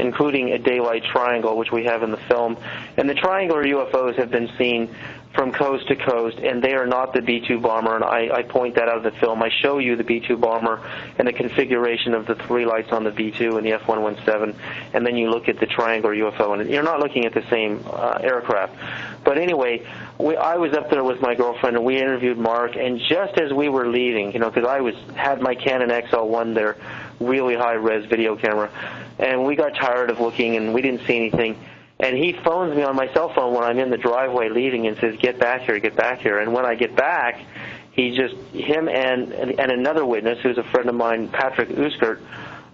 including 0.00 0.52
a 0.52 0.58
daylight 0.58 1.04
triangle, 1.04 1.56
which 1.56 1.70
we 1.70 1.84
have 1.84 2.02
in 2.02 2.10
the 2.10 2.16
film, 2.16 2.56
and 2.96 3.08
the 3.08 3.14
triangular 3.14 3.64
UFOs 3.64 4.16
have 4.16 4.30
been 4.30 4.50
seen 4.58 4.94
from 5.34 5.52
coast 5.52 5.86
to 5.86 5.94
coast, 5.94 6.38
and 6.38 6.62
they 6.62 6.74
are 6.74 6.86
not 6.86 7.12
the 7.12 7.22
B-2 7.22 7.62
bomber, 7.62 7.94
and 7.94 8.02
I, 8.02 8.30
I 8.38 8.42
point 8.42 8.74
that 8.74 8.88
out 8.88 8.96
of 8.96 9.02
the 9.04 9.12
film. 9.12 9.42
I 9.42 9.48
show 9.62 9.78
you 9.78 9.94
the 9.94 10.02
B-2 10.02 10.40
bomber 10.40 10.82
and 11.18 11.28
the 11.28 11.32
configuration 11.32 12.14
of 12.14 12.26
the 12.26 12.34
three 12.34 12.66
lights 12.66 12.90
on 12.90 13.04
the 13.04 13.12
B-2 13.12 13.56
and 13.56 13.64
the 13.64 13.72
F-117, 13.74 14.56
and 14.92 15.06
then 15.06 15.16
you 15.16 15.30
look 15.30 15.48
at 15.48 15.60
the 15.60 15.66
triangular 15.66 16.14
UFO, 16.16 16.58
and 16.58 16.68
you're 16.68 16.82
not 16.82 16.98
looking 16.98 17.26
at 17.26 17.34
the 17.34 17.44
same 17.48 17.84
uh, 17.86 18.18
aircraft. 18.20 18.74
But 19.22 19.38
anyway, 19.38 19.86
we, 20.18 20.36
I 20.36 20.56
was 20.56 20.72
up 20.72 20.90
there 20.90 21.04
with 21.04 21.20
my 21.20 21.36
girlfriend, 21.36 21.76
and 21.76 21.84
we 21.84 21.98
interviewed 21.98 22.36
Mark, 22.36 22.74
and 22.74 22.98
just 22.98 23.38
as 23.38 23.52
we 23.52 23.68
were 23.68 23.86
leaving, 23.86 24.32
you 24.32 24.40
know, 24.40 24.50
because 24.50 24.68
I 24.68 24.80
was 24.80 24.96
had 25.14 25.40
my 25.40 25.54
Canon 25.54 25.90
XL1 25.90 26.54
there, 26.54 26.76
really 27.20 27.54
high 27.54 27.74
res 27.74 28.06
video 28.06 28.36
camera, 28.36 28.70
and 29.18 29.44
we 29.44 29.54
got 29.54 29.74
tired 29.74 30.10
of 30.10 30.20
looking, 30.20 30.56
and 30.56 30.74
we 30.74 30.82
didn't 30.82 31.06
see 31.06 31.16
anything. 31.16 31.58
And 31.98 32.16
he 32.16 32.32
phones 32.32 32.74
me 32.74 32.82
on 32.82 32.96
my 32.96 33.12
cell 33.12 33.32
phone 33.34 33.54
when 33.54 33.62
I'm 33.62 33.78
in 33.78 33.90
the 33.90 33.98
driveway 33.98 34.48
leaving 34.48 34.86
and 34.86 34.96
says, 34.98 35.16
"Get 35.18 35.38
back 35.38 35.62
here, 35.62 35.78
get 35.78 35.94
back 35.94 36.20
here." 36.20 36.38
And 36.38 36.52
when 36.52 36.64
I 36.64 36.74
get 36.74 36.96
back, 36.96 37.40
he 37.92 38.16
just 38.16 38.34
him 38.54 38.88
and 38.88 39.32
and 39.32 39.70
another 39.70 40.06
witness 40.06 40.38
who's 40.42 40.58
a 40.58 40.64
friend 40.64 40.88
of 40.88 40.94
mine, 40.94 41.28
Patrick 41.28 41.68
Uskert, 41.68 42.20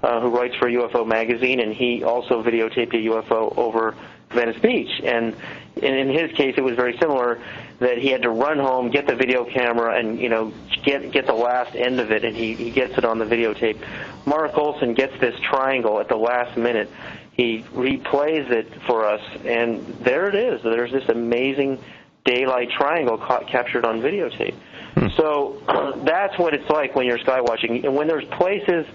uh, 0.02 0.20
who 0.20 0.28
writes 0.28 0.54
for 0.56 0.68
UFO 0.68 1.06
magazine, 1.06 1.60
and 1.60 1.74
he 1.74 2.04
also 2.04 2.42
videotaped 2.42 2.94
a 2.94 3.10
UFO 3.10 3.56
over 3.56 3.96
Venice 4.30 4.58
Beach. 4.58 5.00
And 5.02 5.34
in, 5.76 5.94
in 5.94 6.08
his 6.08 6.30
case, 6.32 6.54
it 6.56 6.62
was 6.62 6.76
very 6.76 6.96
similar 6.98 7.40
that 7.78 7.98
he 7.98 8.08
had 8.08 8.22
to 8.22 8.30
run 8.30 8.58
home, 8.58 8.90
get 8.90 9.06
the 9.06 9.14
video 9.14 9.44
camera, 9.44 9.98
and 9.98 10.18
you 10.18 10.28
know 10.28 10.52
get 10.84 11.10
get 11.12 11.26
the 11.26 11.34
last 11.34 11.74
end 11.74 12.00
of 12.00 12.10
it, 12.10 12.24
and 12.24 12.34
he 12.34 12.54
he 12.54 12.70
gets 12.70 12.96
it 12.96 13.04
on 13.04 13.18
the 13.18 13.24
videotape. 13.24 13.78
Mark 14.26 14.56
Olson 14.56 14.94
gets 14.94 15.18
this 15.20 15.38
triangle 15.40 16.00
at 16.00 16.08
the 16.08 16.16
last 16.16 16.56
minute. 16.56 16.90
He 17.32 17.62
replays 17.74 18.50
it 18.50 18.72
for 18.86 19.04
us, 19.04 19.20
and 19.44 19.86
there 20.00 20.28
it 20.28 20.34
is. 20.34 20.62
There's 20.62 20.92
this 20.92 21.08
amazing 21.08 21.78
daylight 22.24 22.70
triangle 22.70 23.18
caught, 23.18 23.46
captured 23.46 23.84
on 23.84 24.00
videotape. 24.00 24.54
Hmm. 24.94 25.08
So 25.16 25.62
that's 26.04 26.38
what 26.38 26.54
it's 26.54 26.68
like 26.70 26.94
when 26.94 27.06
you're 27.06 27.18
sky 27.18 27.40
watching. 27.40 27.84
And 27.84 27.94
when 27.94 28.08
there's 28.08 28.24
places 28.24 28.86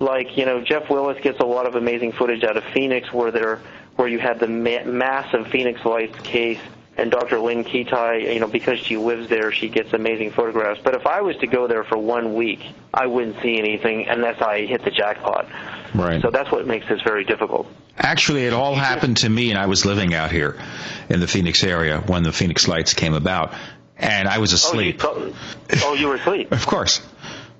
like 0.00 0.36
you 0.36 0.44
know 0.44 0.60
Jeff 0.60 0.90
Willes 0.90 1.18
gets 1.22 1.38
a 1.40 1.46
lot 1.46 1.66
of 1.66 1.76
amazing 1.76 2.12
footage 2.12 2.42
out 2.44 2.56
of 2.56 2.64
Phoenix 2.64 3.12
where 3.12 3.30
there 3.30 3.60
where 3.96 4.08
you 4.08 4.18
had 4.18 4.40
the 4.40 4.48
ma- 4.48 4.84
massive 4.84 5.46
Phoenix 5.48 5.84
Lights 5.84 6.18
case. 6.20 6.60
And 6.96 7.10
Dr. 7.10 7.40
Lynn 7.40 7.64
Kitei, 7.64 8.34
you 8.34 8.40
know, 8.40 8.46
because 8.46 8.78
she 8.78 8.96
lives 8.96 9.28
there, 9.28 9.50
she 9.50 9.68
gets 9.68 9.92
amazing 9.92 10.30
photographs. 10.30 10.80
But 10.82 10.94
if 10.94 11.06
I 11.06 11.22
was 11.22 11.36
to 11.38 11.48
go 11.48 11.66
there 11.66 11.82
for 11.82 11.98
one 11.98 12.34
week, 12.34 12.60
I 12.92 13.06
wouldn't 13.06 13.42
see 13.42 13.58
anything 13.58 14.06
unless 14.08 14.40
I 14.40 14.64
hit 14.64 14.84
the 14.84 14.92
jackpot. 14.92 15.48
Right. 15.94 16.22
So 16.22 16.30
that's 16.30 16.50
what 16.52 16.66
makes 16.66 16.88
this 16.88 17.02
very 17.02 17.24
difficult. 17.24 17.66
Actually, 17.96 18.46
it 18.46 18.52
all 18.52 18.74
happened 18.74 19.18
to 19.18 19.28
me, 19.28 19.50
and 19.50 19.58
I 19.58 19.66
was 19.66 19.84
living 19.84 20.14
out 20.14 20.30
here 20.30 20.60
in 21.08 21.20
the 21.20 21.28
Phoenix 21.28 21.62
area 21.62 22.00
when 22.00 22.22
the 22.22 22.32
Phoenix 22.32 22.66
Lights 22.66 22.94
came 22.94 23.14
about, 23.14 23.54
and 23.96 24.28
I 24.28 24.38
was 24.38 24.52
asleep. 24.52 25.00
Oh, 25.04 25.26
you, 25.26 25.34
oh, 25.82 25.94
you 25.94 26.08
were 26.08 26.16
asleep. 26.16 26.48
Of 26.52 26.66
course. 26.66 27.00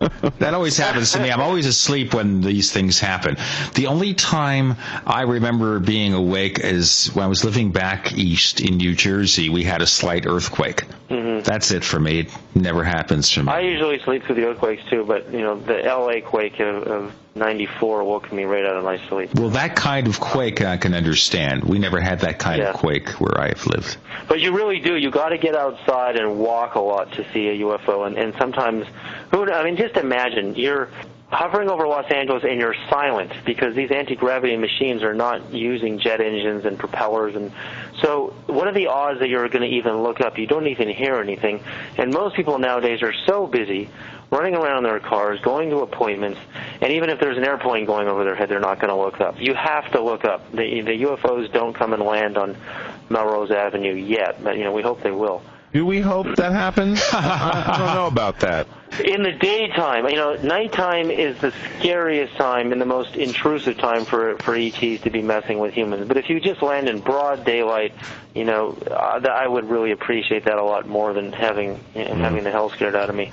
that 0.38 0.54
always 0.54 0.76
happens 0.76 1.12
to 1.12 1.20
me. 1.20 1.30
I'm 1.30 1.40
always 1.40 1.66
asleep 1.66 2.14
when 2.14 2.40
these 2.40 2.72
things 2.72 3.00
happen. 3.00 3.36
The 3.74 3.86
only 3.86 4.14
time 4.14 4.76
I 5.06 5.22
remember 5.22 5.78
being 5.80 6.12
awake 6.14 6.58
is 6.58 7.08
when 7.14 7.24
I 7.24 7.28
was 7.28 7.44
living 7.44 7.72
back 7.72 8.12
east 8.12 8.60
in 8.60 8.76
New 8.76 8.94
Jersey. 8.94 9.48
We 9.48 9.64
had 9.64 9.82
a 9.82 9.86
slight 9.86 10.26
earthquake. 10.26 10.84
Mm-hmm. 11.08 11.42
That's 11.42 11.70
it 11.70 11.84
for 11.84 12.00
me. 12.00 12.28
Never 12.54 12.84
happens 12.84 13.30
to 13.32 13.42
me. 13.42 13.50
I 13.50 13.60
usually 13.60 13.98
sleep 14.00 14.22
through 14.24 14.36
the 14.36 14.46
earthquakes 14.46 14.82
too, 14.88 15.04
but 15.04 15.32
you 15.32 15.40
know 15.40 15.58
the 15.58 15.84
L.A. 15.84 16.20
quake 16.20 16.60
of, 16.60 16.84
of 16.84 17.12
'94 17.34 18.04
woke 18.04 18.32
me 18.32 18.44
right 18.44 18.64
out 18.64 18.76
of 18.76 18.84
my 18.84 18.96
sleep. 19.08 19.34
well, 19.34 19.48
that 19.50 19.74
kind 19.74 20.06
of 20.06 20.20
quake 20.20 20.60
I 20.62 20.76
can 20.76 20.94
understand. 20.94 21.64
We 21.64 21.80
never 21.80 22.00
had 22.00 22.20
that 22.20 22.38
kind 22.38 22.60
Yeah. 22.62 22.70
of 22.70 22.76
quake 22.76 23.08
where 23.20 23.40
I 23.40 23.48
have 23.48 23.66
lived. 23.66 23.96
But 24.28 24.40
you 24.40 24.52
really 24.56 24.78
do. 24.78 24.94
You 24.96 25.10
got 25.10 25.30
to 25.30 25.38
get 25.38 25.56
outside 25.56 26.16
and 26.16 26.38
walk 26.38 26.76
a 26.76 26.80
lot 26.80 27.10
to 27.14 27.24
see 27.32 27.48
a 27.48 27.58
UFO, 27.64 28.06
and, 28.06 28.16
and 28.16 28.32
sometimes, 28.38 28.86
who? 29.32 29.50
I 29.50 29.64
mean, 29.64 29.76
just 29.76 29.96
imagine 29.96 30.54
you're 30.54 30.88
hovering 31.30 31.68
over 31.68 31.86
Los 31.86 32.10
Angeles 32.10 32.44
and 32.44 32.60
you're 32.60 32.76
silent 32.88 33.32
because 33.44 33.74
these 33.74 33.90
anti-gravity 33.90 34.56
machines 34.56 35.02
are 35.02 35.14
not 35.14 35.52
using 35.52 35.98
jet 35.98 36.20
engines 36.20 36.64
and 36.64 36.78
propellers. 36.78 37.34
And 37.34 37.52
so 38.00 38.34
what 38.46 38.68
are 38.68 38.72
the 38.72 38.86
odds 38.88 39.20
that 39.20 39.28
you're 39.28 39.48
going 39.48 39.68
to 39.68 39.76
even 39.76 40.02
look 40.02 40.20
up? 40.20 40.38
You 40.38 40.46
don't 40.46 40.66
even 40.68 40.88
hear 40.88 41.16
anything. 41.16 41.62
And 41.96 42.12
most 42.12 42.36
people 42.36 42.58
nowadays 42.58 43.02
are 43.02 43.14
so 43.26 43.46
busy 43.46 43.90
running 44.30 44.54
around 44.54 44.82
their 44.82 45.00
cars 45.00 45.40
going 45.40 45.70
to 45.70 45.78
appointments 45.78 46.40
and 46.80 46.92
even 46.92 47.08
if 47.08 47.20
there's 47.20 47.36
an 47.36 47.44
airplane 47.44 47.84
going 47.84 48.08
over 48.08 48.24
their 48.24 48.34
head 48.34 48.48
they're 48.48 48.58
not 48.58 48.80
going 48.80 48.88
to 48.88 48.96
look 48.96 49.20
up. 49.20 49.40
You 49.40 49.54
have 49.54 49.90
to 49.92 50.00
look 50.02 50.24
up. 50.24 50.50
The 50.50 50.80
the 50.82 51.02
UFOs 51.02 51.52
don't 51.52 51.72
come 51.72 51.92
and 51.92 52.02
land 52.02 52.36
on 52.36 52.56
Melrose 53.08 53.50
Avenue 53.50 53.94
yet, 53.94 54.42
but 54.42 54.56
you 54.56 54.64
know 54.64 54.72
we 54.72 54.82
hope 54.82 55.02
they 55.02 55.10
will. 55.10 55.42
Do 55.74 55.84
we 55.84 56.00
hope 56.00 56.36
that 56.36 56.52
happens? 56.52 57.02
I, 57.12 57.64
I 57.66 57.78
don't 57.78 57.94
know 57.96 58.06
about 58.06 58.38
that. 58.40 58.68
In 59.04 59.24
the 59.24 59.32
daytime, 59.32 60.08
you 60.08 60.14
know, 60.14 60.36
nighttime 60.36 61.10
is 61.10 61.36
the 61.40 61.52
scariest 61.80 62.36
time 62.36 62.70
and 62.70 62.80
the 62.80 62.86
most 62.86 63.16
intrusive 63.16 63.76
time 63.78 64.04
for 64.04 64.38
for 64.38 64.54
ETs 64.54 65.02
to 65.02 65.10
be 65.10 65.20
messing 65.20 65.58
with 65.58 65.74
humans. 65.74 66.06
But 66.06 66.16
if 66.16 66.30
you 66.30 66.38
just 66.38 66.62
land 66.62 66.88
in 66.88 67.00
broad 67.00 67.44
daylight, 67.44 67.92
you 68.36 68.44
know, 68.44 68.78
uh, 68.88 69.20
I 69.28 69.48
would 69.48 69.68
really 69.68 69.90
appreciate 69.90 70.44
that 70.44 70.58
a 70.58 70.62
lot 70.62 70.86
more 70.86 71.12
than 71.12 71.32
having 71.32 71.80
you 71.96 72.04
know, 72.04 72.10
mm. 72.12 72.20
having 72.20 72.44
the 72.44 72.52
hell 72.52 72.70
scared 72.70 72.94
out 72.94 73.10
of 73.10 73.16
me. 73.16 73.32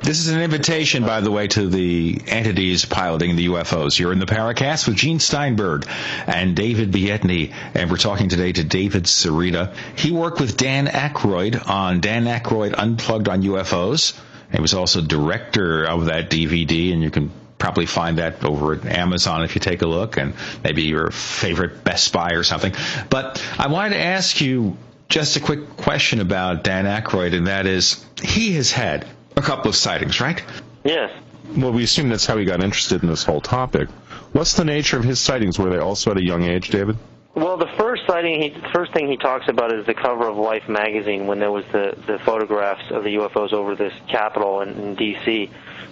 This 0.04 0.20
is 0.20 0.28
an 0.28 0.42
invitation, 0.42 1.04
by 1.04 1.22
the 1.22 1.32
way, 1.32 1.48
to 1.48 1.68
the 1.68 2.22
entities 2.28 2.86
piloting 2.86 3.36
the 3.36 3.48
UFOs. 3.48 3.98
You're 3.98 4.12
in 4.12 4.20
the 4.20 4.28
Paracast 4.28 4.88
with 4.88 4.98
Gene 4.98 5.20
Steinberg 5.20 5.88
and 6.28 6.56
David 6.56 6.92
Biedney, 6.92 7.54
and 7.74 7.90
we're 7.90 7.98
talking 7.98 8.30
today 8.30 8.52
to 8.52 8.64
David 8.64 9.06
Sereda. 9.06 9.74
He 9.96 10.12
worked 10.12 10.40
with 10.40 10.58
Dan 10.58 10.86
Aykroyd 10.86 11.68
on 11.68 12.02
Dan 12.02 12.26
Aykroyd 12.26 12.76
Unplugged 12.78 13.30
on 13.30 13.42
UFOs. 13.42 14.16
He 14.52 14.62
was 14.62 14.76
also 14.76 15.02
director 15.02 15.86
of 15.86 16.06
that 16.06 16.30
DVD, 16.30 16.94
and 16.94 17.02
you 17.02 17.10
can 17.10 17.32
probably 17.62 17.86
find 17.86 18.18
that 18.18 18.44
over 18.44 18.74
at 18.74 18.86
Amazon 18.86 19.44
if 19.44 19.54
you 19.54 19.62
take 19.62 19.84
a 19.84 19.88
look, 19.88 20.18
and 20.18 20.34
maybe 20.64 20.82
your 20.82 21.12
favorite 21.12 21.84
Best 21.84 22.12
Buy 22.12 22.32
or 22.32 22.42
something. 22.42 22.74
But 23.10 23.42
I 23.58 23.68
wanted 23.68 23.94
to 23.94 24.02
ask 24.02 24.42
you 24.42 24.76
just 25.10 25.36
a 25.36 25.40
quick 25.40 25.78
question 25.78 26.22
about 26.22 26.64
Dan 26.64 26.86
Aykroyd, 26.86 27.36
and 27.36 27.46
that 27.46 27.68
is 27.68 28.04
he 28.20 28.54
has 28.54 28.72
had 28.72 29.06
a 29.38 29.42
couple 29.42 29.70
of 29.70 29.76
sightings, 29.76 30.20
right? 30.20 30.44
Yes. 30.84 31.12
Well, 31.56 31.72
we 31.72 31.84
assume 31.84 32.10
that's 32.10 32.26
how 32.26 32.36
he 32.36 32.46
got 32.46 32.64
interested 32.64 33.04
in 33.04 33.10
this 33.10 33.24
whole 33.24 33.42
topic. 33.42 33.90
What's 34.32 34.54
the 34.54 34.66
nature 34.66 34.98
of 34.98 35.04
his 35.04 35.20
sightings? 35.20 35.60
Were 35.60 35.70
they 35.70 35.78
also 35.78 36.12
at 36.12 36.18
a 36.18 36.26
young 36.26 36.44
age, 36.44 36.70
David? 36.70 36.98
Well, 37.36 37.58
the 37.58 37.70
first 37.78 38.08
sighting, 38.08 38.42
he, 38.42 38.50
the 38.50 38.70
first 38.74 38.92
thing 38.92 39.08
he 39.08 39.18
talks 39.18 39.48
about 39.48 39.72
is 39.72 39.86
the 39.86 39.94
cover 39.94 40.28
of 40.28 40.36
Life 40.36 40.68
magazine 40.68 41.28
when 41.28 41.38
there 41.40 41.52
was 41.52 41.64
the 41.72 41.96
the 42.08 42.18
photographs 42.26 42.90
of 42.90 43.04
the 43.04 43.18
UFOs 43.18 43.54
over 43.54 43.76
this 43.76 43.94
Capitol 44.08 44.62
in, 44.62 44.70
in 44.70 44.96
D.C. 44.96 45.52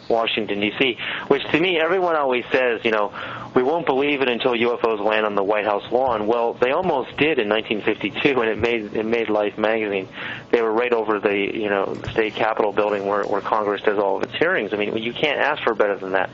Washington 0.10 0.60
D.C., 0.60 0.98
which 1.28 1.44
to 1.52 1.60
me 1.60 1.80
everyone 1.80 2.16
always 2.16 2.46
says, 2.52 2.82
you 2.84 2.92
know, 2.92 3.14
we 3.56 3.64
won't 3.64 3.86
believe 3.86 4.22
it 4.22 4.30
until 4.30 4.54
UFOs 4.54 5.04
land 5.04 5.26
on 5.26 5.36
the 5.36 5.44
White 5.44 5.66
House 5.66 5.92
lawn. 5.92 6.28
Well, 6.28 6.54
they 6.54 6.72
almost 6.72 7.18
did 7.18 7.40
in 7.40 7.50
1952, 7.50 8.42
and 8.42 8.50
it 8.50 8.58
made 8.58 8.94
it 8.94 9.06
made 9.06 9.30
Life 9.30 9.58
magazine. 9.58 10.08
They 10.52 10.62
were 10.62 10.72
right 10.72 10.94
over 10.94 11.20
the 11.20 11.36
you 11.36 11.70
know 11.70 11.96
state 12.12 12.36
capitol 12.36 12.72
building 12.72 13.06
where 13.06 13.24
where 13.24 13.42
Congress 13.42 13.82
does 13.82 13.98
all 13.98 14.18
of 14.18 14.24
its 14.24 14.36
hearings. 14.36 14.74
I 14.74 14.78
mean, 14.78 14.98
you 14.98 15.14
can't 15.14 15.40
ask 15.40 15.64
for 15.64 15.74
better 15.74 15.98
than 15.98 16.12
that. 16.12 16.30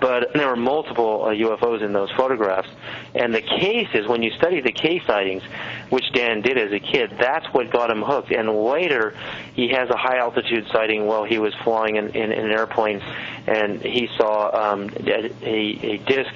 But 0.00 0.32
there 0.32 0.48
were 0.48 0.56
multiple 0.56 1.24
uh, 1.24 1.28
UFOs 1.28 1.82
in 1.82 1.92
those 1.92 2.10
photographs, 2.12 2.68
and 3.14 3.34
the 3.34 3.42
cases 3.42 4.06
when 4.06 4.22
you 4.22 4.30
study 4.32 4.60
the 4.60 4.72
case 4.72 5.02
sightings, 5.06 5.42
which 5.90 6.10
Dan 6.12 6.40
did 6.40 6.56
as 6.56 6.72
a 6.72 6.80
kid, 6.80 7.12
that's 7.18 7.46
what 7.52 7.70
got 7.70 7.90
him 7.90 8.02
hooked. 8.02 8.32
And 8.32 8.64
later, 8.64 9.14
he 9.54 9.68
has 9.68 9.90
a 9.90 9.96
high 9.96 10.18
altitude 10.18 10.66
sighting 10.68 11.06
while 11.06 11.24
he 11.24 11.38
was 11.38 11.54
flying 11.64 11.96
in, 11.96 12.08
in, 12.10 12.32
in 12.32 12.46
an 12.46 12.50
airplane, 12.50 13.02
and 13.46 13.80
he 13.82 14.08
saw 14.16 14.72
um, 14.72 14.90
a, 15.06 15.32
a 15.42 15.98
disc 15.98 16.32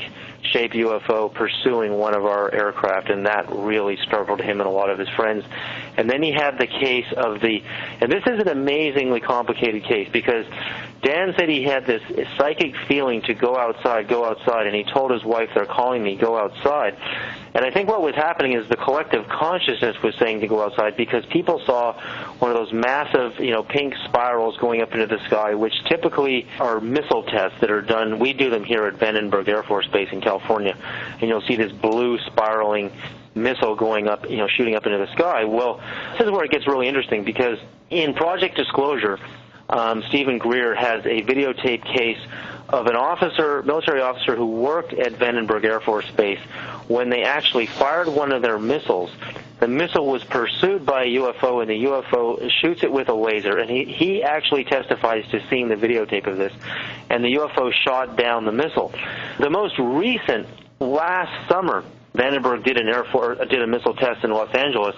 shaped 0.46 0.74
UFO 0.74 1.32
pursuing 1.32 1.94
one 1.94 2.14
of 2.14 2.24
our 2.24 2.52
aircraft, 2.52 3.10
and 3.10 3.26
that 3.26 3.50
really 3.50 3.96
startled 4.06 4.40
him 4.40 4.60
and 4.60 4.68
a 4.68 4.72
lot 4.72 4.90
of 4.90 4.98
his 4.98 5.08
friends. 5.10 5.44
And 5.96 6.08
then 6.08 6.22
he 6.22 6.32
had 6.32 6.58
the 6.58 6.66
case 6.66 7.06
of 7.16 7.40
the, 7.40 7.62
and 8.00 8.10
this 8.10 8.22
is 8.26 8.40
an 8.40 8.48
amazingly 8.48 9.20
complicated 9.20 9.84
case 9.84 10.08
because 10.12 10.46
Dan 11.02 11.34
said 11.36 11.48
he 11.48 11.62
had 11.62 11.86
this 11.86 12.02
psychic 12.36 12.74
feeling 12.88 13.22
to 13.22 13.34
go 13.34 13.56
outside, 13.56 14.08
go 14.08 14.24
outside, 14.24 14.66
and 14.66 14.74
he 14.74 14.84
told 14.84 15.10
his 15.10 15.22
wife, 15.22 15.50
"They're 15.54 15.66
calling 15.66 16.02
me, 16.02 16.16
go 16.16 16.36
outside." 16.36 16.96
And 17.54 17.64
I 17.64 17.70
think 17.70 17.88
what 17.88 18.02
was 18.02 18.16
happening 18.16 18.54
is 18.54 18.68
the 18.68 18.76
collective 18.76 19.28
consciousness 19.28 20.02
was 20.02 20.14
saying 20.16 20.40
to 20.40 20.48
go 20.48 20.64
outside 20.64 20.96
because 20.96 21.24
people 21.26 21.60
saw 21.64 21.92
one 22.40 22.50
of 22.50 22.56
those 22.56 22.72
massive, 22.72 23.38
you 23.38 23.52
know, 23.52 23.62
pink 23.62 23.94
spirals 24.06 24.56
going 24.56 24.82
up 24.82 24.92
into 24.92 25.06
the 25.06 25.20
sky, 25.26 25.54
which 25.54 25.74
typically 25.88 26.48
are 26.58 26.80
missile 26.80 27.22
tests 27.22 27.60
that 27.60 27.70
are 27.70 27.82
done. 27.82 28.18
We 28.18 28.32
do 28.32 28.50
them 28.50 28.64
here 28.64 28.86
at 28.86 28.94
Vandenberg 28.94 29.46
Air 29.46 29.62
Force 29.62 29.86
Base 29.86 30.08
in 30.10 30.20
California, 30.20 30.33
and 30.40 31.22
you'll 31.22 31.42
see 31.42 31.56
this 31.56 31.72
blue 31.72 32.18
spiraling 32.18 32.92
missile 33.34 33.74
going 33.74 34.08
up, 34.08 34.28
you 34.30 34.36
know, 34.36 34.48
shooting 34.48 34.74
up 34.74 34.86
into 34.86 34.98
the 34.98 35.12
sky. 35.12 35.44
Well, 35.44 35.80
this 36.12 36.26
is 36.26 36.30
where 36.30 36.44
it 36.44 36.50
gets 36.50 36.66
really 36.66 36.88
interesting 36.88 37.24
because 37.24 37.58
in 37.90 38.14
Project 38.14 38.56
Disclosure, 38.56 39.18
um, 39.68 40.02
Steven 40.08 40.38
Greer 40.38 40.74
has 40.74 41.04
a 41.04 41.22
videotape 41.22 41.84
case 41.84 42.18
of 42.68 42.86
an 42.86 42.96
officer, 42.96 43.62
military 43.62 44.00
officer 44.00 44.36
who 44.36 44.46
worked 44.46 44.92
at 44.92 45.12
Vandenberg 45.12 45.64
Air 45.64 45.80
Force 45.80 46.10
Base 46.10 46.40
when 46.88 47.08
they 47.08 47.22
actually 47.22 47.66
fired 47.66 48.08
one 48.08 48.32
of 48.32 48.42
their 48.42 48.58
missiles. 48.58 49.10
The 49.64 49.68
missile 49.68 50.04
was 50.04 50.22
pursued 50.24 50.84
by 50.84 51.04
a 51.04 51.06
UFO, 51.06 51.62
and 51.62 51.70
the 51.70 51.84
UFO 51.84 52.50
shoots 52.60 52.82
it 52.82 52.92
with 52.92 53.08
a 53.08 53.14
laser. 53.14 53.56
And 53.56 53.70
he, 53.70 53.86
he 53.86 54.22
actually 54.22 54.64
testifies 54.64 55.26
to 55.30 55.42
seeing 55.48 55.68
the 55.68 55.74
videotape 55.74 56.26
of 56.26 56.36
this. 56.36 56.52
And 57.08 57.24
the 57.24 57.32
UFO 57.36 57.72
shot 57.72 58.14
down 58.14 58.44
the 58.44 58.52
missile. 58.52 58.92
The 59.38 59.48
most 59.48 59.78
recent, 59.78 60.46
last 60.80 61.48
summer, 61.48 61.82
Vandenberg 62.14 62.62
did 62.62 62.76
an 62.76 62.88
Air 62.88 63.04
Force 63.04 63.38
did 63.48 63.62
a 63.62 63.66
missile 63.66 63.94
test 63.94 64.22
in 64.22 64.32
Los 64.32 64.54
Angeles, 64.54 64.96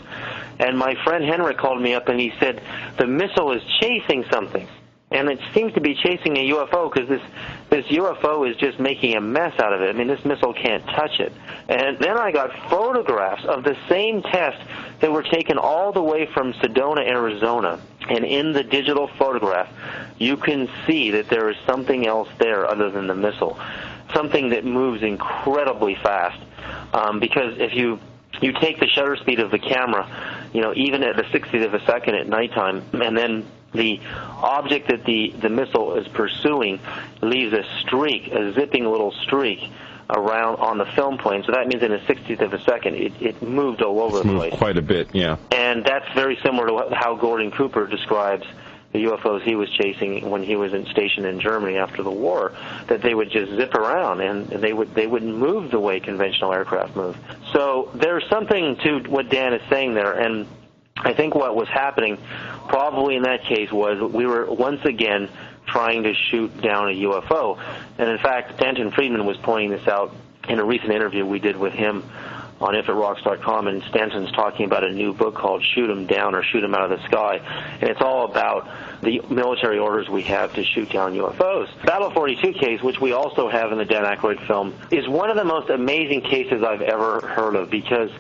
and 0.59 0.77
my 0.77 0.97
friend 1.05 1.25
Henrik 1.25 1.59
called 1.59 1.81
me 1.81 1.95
up 1.95 2.09
and 2.09 2.19
he 2.19 2.33
said 2.41 2.61
the 2.99 3.07
missile 3.07 3.53
is 3.53 3.63
chasing 3.81 4.25
something, 4.33 4.67
and 5.11 5.29
it 5.29 5.39
seems 5.55 5.73
to 5.75 5.81
be 5.81 5.95
chasing 5.95 6.37
a 6.37 6.51
UFO 6.51 6.93
because 6.93 7.09
this 7.09 7.23
this 7.71 7.87
UFO 7.87 8.49
is 8.51 8.57
just 8.57 8.81
making 8.81 9.15
a 9.15 9.21
mess 9.21 9.59
out 9.61 9.73
of 9.73 9.81
it. 9.81 9.89
I 9.89 9.93
mean, 9.93 10.09
this 10.09 10.25
missile 10.25 10.53
can't 10.53 10.85
touch 10.87 11.21
it. 11.21 11.33
And 11.69 11.99
then 11.99 12.17
I 12.17 12.33
got 12.33 12.53
photographs 12.69 13.45
of 13.45 13.63
the 13.63 13.77
same 13.89 14.23
test 14.23 14.59
that 15.01 15.13
were 15.13 15.23
taken 15.23 15.59
all 15.59 15.93
the 15.93 16.03
way 16.03 16.27
from 16.27 16.53
Sedona, 16.55 17.07
Arizona, 17.07 17.81
and 18.09 18.25
in 18.25 18.53
the 18.53 18.65
digital 18.65 19.09
photograph, 19.19 19.69
you 20.19 20.37
can 20.37 20.69
see 20.87 21.11
that 21.13 21.29
there 21.29 21.51
is 21.51 21.57
something 21.67 22.07
else 22.07 22.29
there 22.39 22.67
other 22.67 22.91
than 22.91 23.07
the 23.07 23.15
missile, 23.15 23.59
something 24.13 24.51
that 24.51 24.65
moves 24.65 25.03
incredibly 25.03 25.95
fast 25.97 26.41
um, 26.93 27.21
because 27.21 27.59
if 27.59 27.75
you 27.75 27.99
you 28.43 28.53
take 28.53 28.79
the 28.81 28.87
shutter 28.87 29.17
speed 29.17 29.41
of 29.41 29.51
the 29.51 29.59
camera, 29.59 30.51
you 30.53 30.61
know, 30.61 30.75
even 30.77 31.03
at 31.03 31.17
the 31.17 31.23
60th 31.23 31.65
of 31.65 31.73
a 31.73 31.85
second 31.87 32.17
at 32.17 32.29
nighttime, 32.29 32.83
and 32.93 33.17
then 33.17 33.47
the 33.73 34.01
object 34.43 34.89
that 34.89 35.05
the, 35.05 35.35
the 35.41 35.49
missile 35.49 35.95
is 35.97 36.09
pursuing 36.09 36.81
leaves 37.21 37.53
a 37.53 37.65
streak, 37.81 38.29
a 38.29 38.53
zipping 38.55 38.85
little 38.87 39.13
streak 39.23 39.71
around 40.11 40.57
on 40.57 40.79
the 40.79 40.87
film 40.87 41.19
plane. 41.19 41.43
So 41.45 41.53
that 41.53 41.67
means 41.67 41.83
in 41.83 41.93
a 41.93 41.99
60th 41.99 42.41
of 42.41 42.53
a 42.53 42.61
second, 42.63 42.95
it, 42.95 43.13
it 43.21 43.43
moved 43.43 43.83
all 43.83 44.01
over 44.01 44.19
it's 44.19 44.27
the 44.27 44.35
place. 44.35 44.55
Quite 44.55 44.79
a 44.79 44.83
bit, 44.83 45.15
yeah. 45.15 45.37
And 45.53 45.85
that's 45.85 46.11
very 46.15 46.39
similar 46.43 46.67
to 46.69 46.95
how 46.95 47.17
Gordon 47.17 47.51
Cooper 47.51 47.87
describes 47.87 48.47
the 48.93 49.05
UFOs 49.05 49.43
he 49.43 49.55
was 49.55 49.69
chasing 49.71 50.31
when 50.31 50.43
he 50.43 50.57
was 50.57 50.73
in, 50.73 50.87
stationed 50.87 51.27
in 51.27 51.41
Germany 51.41 51.77
after 51.77 52.03
the 52.03 52.11
war, 52.11 52.53
that 52.89 53.03
they 53.03 53.15
would 53.15 53.31
just 53.31 53.53
zip 53.53 53.75
around 53.75 54.21
and 54.21 54.49
they 54.49 54.73
would 54.73 54.95
they 54.95 55.07
wouldn't 55.07 55.37
move 55.37 55.71
the 55.71 55.81
way 55.81 56.01
conventional 56.01 56.53
aircraft 56.53 56.97
move. 56.97 57.17
So 57.53 57.91
there's 57.95 58.27
something 58.31 58.77
to 58.77 59.01
what 59.11 59.29
Dan 59.29 59.53
is 59.53 59.63
saying 59.69 59.95
there, 59.95 60.13
and 60.13 60.47
I 60.99 61.13
think 61.13 61.35
what 61.35 61.55
was 61.55 61.69
happening 61.69 62.19
probably 62.69 63.17
in 63.17 63.23
that 63.23 63.45
case 63.45 63.71
was 63.71 64.01
we 64.13 64.27
were 64.27 64.47
once 64.51 64.85
again 64.85 65.29
trying 65.67 66.05
to 66.05 66.15
shoot 66.15 66.61
down 66.63 66.89
a 66.89 66.93
UFO. 66.93 67.59
And 67.99 68.09
in 68.09 68.19
fact, 68.19 68.57
Stanton 68.57 68.91
Friedman 68.93 69.27
was 69.27 69.37
pointing 69.39 69.71
this 69.71 69.87
out 69.89 70.15
in 70.49 70.59
a 70.59 70.65
recent 70.65 70.93
interview 70.93 71.27
we 71.27 71.39
did 71.39 71.57
with 71.57 71.73
him 71.73 72.05
on 72.61 72.75
IfItRocks.com, 72.75 73.67
and 73.67 73.83
Stanton's 73.91 74.33
talking 74.33 74.65
about 74.65 74.83
a 74.83 74.91
new 74.91 75.13
book 75.13 75.35
called 75.35 75.63
Shoot 75.63 75.91
'em 75.91 76.07
Down 76.07 76.35
or 76.35 76.43
Shoot 76.43 76.65
'em 76.65 76.75
Out 76.75 76.91
of 76.91 76.99
the 76.99 77.07
Sky, 77.07 77.41
and 77.81 77.91
it's 77.91 78.01
all 78.01 78.25
about 78.25 78.67
the 79.03 79.21
military 79.29 79.79
orders 79.79 80.09
we 80.09 80.23
have 80.23 80.55
to 80.55 80.65
shoot 80.65 80.89
down 80.91 81.15
UFOs. 81.15 81.69
Battle 81.85 82.11
42 82.11 82.55
case, 82.55 82.83
which 82.83 82.99
we 82.99 83.13
also 83.13 83.49
have 83.49 83.73
in 83.73 83.79
the 83.79 83.85
Dan 83.85 84.05
Aykroyd 84.05 84.41
film, 84.47 84.73
is 84.91 85.07
one 85.07 85.29
of 85.29 85.37
the 85.37 85.45
most 85.45 85.69
amazing 85.69 86.23
cases 86.23 86.63
I've 86.63 86.81
ever 86.81 87.21
heard 87.21 87.57
of 87.57 87.69
because 87.69 88.11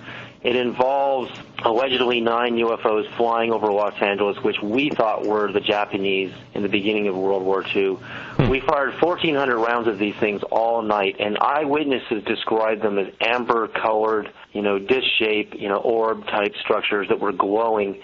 it 0.46 0.54
involves 0.54 1.28
allegedly 1.64 2.20
nine 2.20 2.54
UFOs 2.54 3.12
flying 3.16 3.50
over 3.50 3.72
Los 3.72 4.00
Angeles, 4.00 4.36
which 4.44 4.62
we 4.62 4.90
thought 4.90 5.26
were 5.26 5.50
the 5.50 5.60
Japanese 5.60 6.32
in 6.54 6.62
the 6.62 6.68
beginning 6.68 7.08
of 7.08 7.16
World 7.16 7.42
War 7.42 7.64
II. 7.74 7.94
Hmm. 7.94 8.48
We 8.48 8.60
fired 8.60 8.94
1,400 9.02 9.58
rounds 9.58 9.88
of 9.88 9.98
these 9.98 10.14
things 10.14 10.44
all 10.44 10.82
night, 10.82 11.16
and 11.18 11.36
eyewitnesses 11.38 12.22
described 12.22 12.80
them 12.80 12.96
as 12.96 13.08
amber-colored, 13.20 14.32
you 14.52 14.62
know, 14.62 14.78
disc-shaped, 14.78 15.56
you 15.56 15.68
know, 15.68 15.78
orb-type 15.78 16.54
structures 16.62 17.08
that 17.08 17.18
were 17.18 17.32
glowing. 17.32 18.00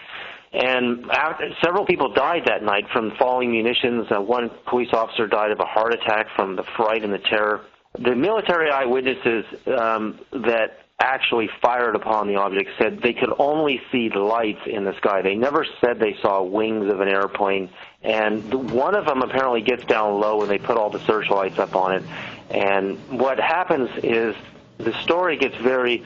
And 0.52 1.08
after, 1.12 1.48
several 1.62 1.86
people 1.86 2.12
died 2.12 2.46
that 2.46 2.64
night 2.64 2.86
from 2.92 3.12
falling 3.20 3.52
munitions. 3.52 4.08
Uh, 4.10 4.20
one 4.20 4.50
police 4.66 4.90
officer 4.92 5.28
died 5.28 5.52
of 5.52 5.60
a 5.60 5.64
heart 5.64 5.94
attack 5.94 6.26
from 6.34 6.56
the 6.56 6.64
fright 6.76 7.04
and 7.04 7.12
the 7.12 7.20
terror. 7.20 7.60
The 8.00 8.16
military 8.16 8.68
eyewitnesses 8.68 9.44
um, 9.78 10.18
that 10.32 10.81
actually 11.02 11.50
fired 11.60 11.96
upon 11.96 12.28
the 12.28 12.36
object 12.36 12.70
said 12.78 13.02
they 13.02 13.12
could 13.12 13.32
only 13.38 13.82
see 13.90 14.08
lights 14.08 14.60
in 14.66 14.84
the 14.84 14.96
sky. 14.96 15.20
They 15.20 15.34
never 15.34 15.66
said 15.80 15.98
they 15.98 16.16
saw 16.22 16.42
wings 16.42 16.90
of 16.90 17.00
an 17.00 17.08
airplane. 17.08 17.70
And 18.02 18.70
one 18.70 18.94
of 18.94 19.04
them 19.04 19.20
apparently 19.20 19.62
gets 19.62 19.84
down 19.84 20.20
low 20.20 20.42
and 20.42 20.50
they 20.50 20.58
put 20.58 20.76
all 20.76 20.90
the 20.90 21.00
searchlights 21.00 21.58
up 21.58 21.74
on 21.74 21.96
it. 21.96 22.04
And 22.50 22.98
what 23.10 23.40
happens 23.40 23.90
is 24.04 24.36
the 24.78 24.92
story 25.02 25.36
gets 25.36 25.56
very 25.56 26.04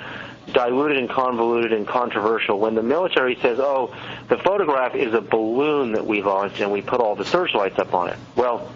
diluted 0.52 0.96
and 0.96 1.11
convoluted 1.11 1.72
and 1.72 1.87
controversial 1.87 2.59
when 2.59 2.74
the 2.74 2.82
military 2.82 3.37
says, 3.42 3.59
oh, 3.61 3.94
the 4.28 4.38
photograph 4.38 4.94
is 4.94 5.12
a 5.12 5.20
balloon 5.20 5.92
that 5.92 6.06
we 6.06 6.22
launched 6.22 6.61
and 6.61 6.72
we 6.72 6.80
put 6.80 7.00
all 7.00 7.14
the 7.14 7.24
searchlights 7.24 7.78
up 7.78 7.92
on 7.92 8.09
it. 8.09 8.16
Well. 8.35 8.72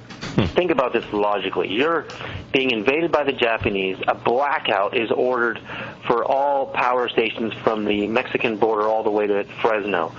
Think 0.48 0.70
about 0.70 0.92
this 0.92 1.04
logically. 1.12 1.72
You're 1.72 2.06
being 2.52 2.70
invaded 2.70 3.12
by 3.12 3.24
the 3.24 3.32
Japanese. 3.32 3.96
A 4.06 4.14
blackout 4.14 4.96
is 4.96 5.10
ordered 5.10 5.60
for 6.06 6.24
all 6.24 6.66
power 6.66 7.08
stations 7.08 7.52
from 7.54 7.84
the 7.84 8.06
Mexican 8.06 8.56
border 8.56 8.88
all 8.88 9.02
the 9.02 9.10
way 9.10 9.26
to 9.26 9.44
Fresno. 9.60 10.12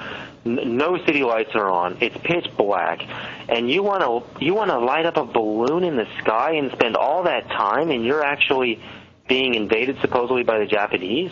No 0.44 0.98
city 1.06 1.24
lights 1.24 1.52
are 1.54 1.70
on. 1.70 1.98
It's 2.02 2.18
pitch 2.24 2.48
black, 2.58 3.04
and 3.48 3.70
you 3.70 3.84
want 3.84 4.02
to 4.02 4.44
you 4.44 4.56
want 4.56 4.72
to 4.72 4.80
light 4.80 5.06
up 5.06 5.18
a 5.18 5.26
balloon 5.26 5.84
in 5.84 5.98
the 5.98 6.08
sky 6.20 6.54
and 6.54 6.72
spend 6.72 6.96
all 6.96 7.24
that 7.24 7.48
time, 7.50 7.92
and 7.92 8.04
you're 8.04 8.24
actually 8.24 8.82
being 9.28 9.54
invaded 9.54 10.00
supposedly 10.02 10.44
by 10.44 10.58
the 10.58 10.66
Japanese 10.66 11.32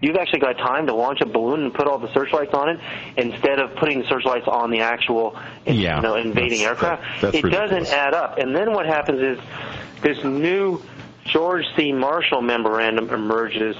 you've 0.00 0.16
actually 0.16 0.40
got 0.40 0.56
time 0.58 0.86
to 0.86 0.94
launch 0.94 1.20
a 1.20 1.26
balloon 1.26 1.62
and 1.62 1.74
put 1.74 1.86
all 1.86 1.98
the 1.98 2.12
searchlights 2.12 2.54
on 2.54 2.70
it 2.70 2.80
instead 3.16 3.58
of 3.58 3.74
putting 3.76 4.00
the 4.00 4.08
searchlights 4.08 4.46
on 4.48 4.70
the 4.70 4.80
actual 4.80 5.38
yeah, 5.66 5.96
you 5.96 6.02
know 6.02 6.14
invading 6.16 6.60
that's, 6.60 6.82
aircraft. 6.82 7.20
That, 7.22 7.34
it 7.34 7.42
doesn't 7.42 7.88
add 7.92 8.14
up. 8.14 8.38
And 8.38 8.54
then 8.54 8.72
what 8.72 8.86
happens 8.86 9.20
is 9.20 9.38
this 10.02 10.22
new 10.24 10.82
George 11.24 11.64
C. 11.76 11.92
Marshall 11.92 12.42
memorandum 12.42 13.10
emerges 13.10 13.76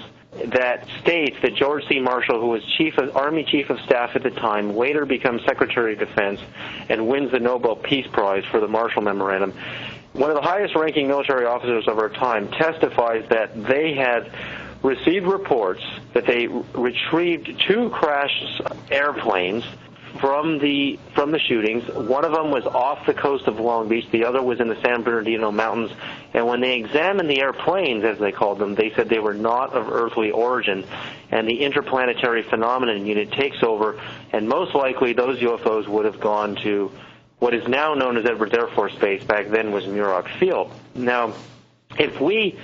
that 0.46 0.86
states 1.00 1.36
that 1.42 1.56
George 1.56 1.82
C. 1.88 1.98
Marshall, 1.98 2.40
who 2.40 2.48
was 2.48 2.62
chief 2.78 2.96
of, 2.98 3.16
Army 3.16 3.44
Chief 3.44 3.68
of 3.68 3.80
Staff 3.80 4.14
at 4.14 4.22
the 4.22 4.30
time, 4.30 4.76
later 4.76 5.04
becomes 5.04 5.42
Secretary 5.44 5.94
of 5.94 5.98
Defense 5.98 6.40
and 6.88 7.08
wins 7.08 7.32
the 7.32 7.40
Nobel 7.40 7.74
Peace 7.74 8.06
Prize 8.06 8.44
for 8.50 8.60
the 8.60 8.68
Marshall 8.68 9.02
Memorandum. 9.02 9.52
One 10.12 10.30
of 10.30 10.36
the 10.36 10.42
highest 10.42 10.74
ranking 10.76 11.08
military 11.08 11.46
officers 11.46 11.86
of 11.88 11.98
our 11.98 12.08
time 12.08 12.48
testifies 12.52 13.28
that 13.30 13.64
they 13.64 13.94
had 13.94 14.32
received 14.82 15.26
reports 15.26 15.82
that 16.14 16.26
they 16.26 16.46
retrieved 16.46 17.62
two 17.66 17.90
crashed 17.90 18.62
airplanes 18.90 19.64
from 20.18 20.58
the 20.58 20.98
from 21.14 21.30
the 21.30 21.38
shootings. 21.38 21.86
One 21.88 22.24
of 22.24 22.32
them 22.32 22.50
was 22.50 22.64
off 22.66 23.06
the 23.06 23.14
coast 23.14 23.46
of 23.46 23.60
Long 23.60 23.88
Beach. 23.88 24.10
The 24.10 24.24
other 24.24 24.42
was 24.42 24.60
in 24.60 24.68
the 24.68 24.80
San 24.82 25.02
Bernardino 25.02 25.52
Mountains. 25.52 25.92
And 26.34 26.46
when 26.46 26.60
they 26.60 26.78
examined 26.78 27.30
the 27.30 27.40
airplanes, 27.40 28.04
as 28.04 28.18
they 28.18 28.32
called 28.32 28.58
them, 28.58 28.74
they 28.74 28.90
said 28.90 29.08
they 29.08 29.18
were 29.18 29.34
not 29.34 29.72
of 29.72 29.90
earthly 29.90 30.30
origin. 30.30 30.84
And 31.30 31.48
the 31.48 31.62
Interplanetary 31.62 32.42
Phenomenon 32.42 33.06
Unit 33.06 33.32
takes 33.32 33.62
over, 33.62 34.00
and 34.32 34.48
most 34.48 34.74
likely 34.74 35.12
those 35.12 35.38
UFOs 35.38 35.86
would 35.86 36.04
have 36.04 36.20
gone 36.20 36.56
to 36.56 36.90
what 37.38 37.54
is 37.54 37.66
now 37.68 37.94
known 37.94 38.16
as 38.16 38.26
Edwards 38.26 38.54
Air 38.54 38.68
Force 38.68 38.94
Base. 38.96 39.24
Back 39.24 39.48
then 39.48 39.72
was 39.72 39.84
Muroc 39.84 40.28
Field. 40.38 40.72
Now, 40.94 41.32
if 41.98 42.20
we 42.20 42.58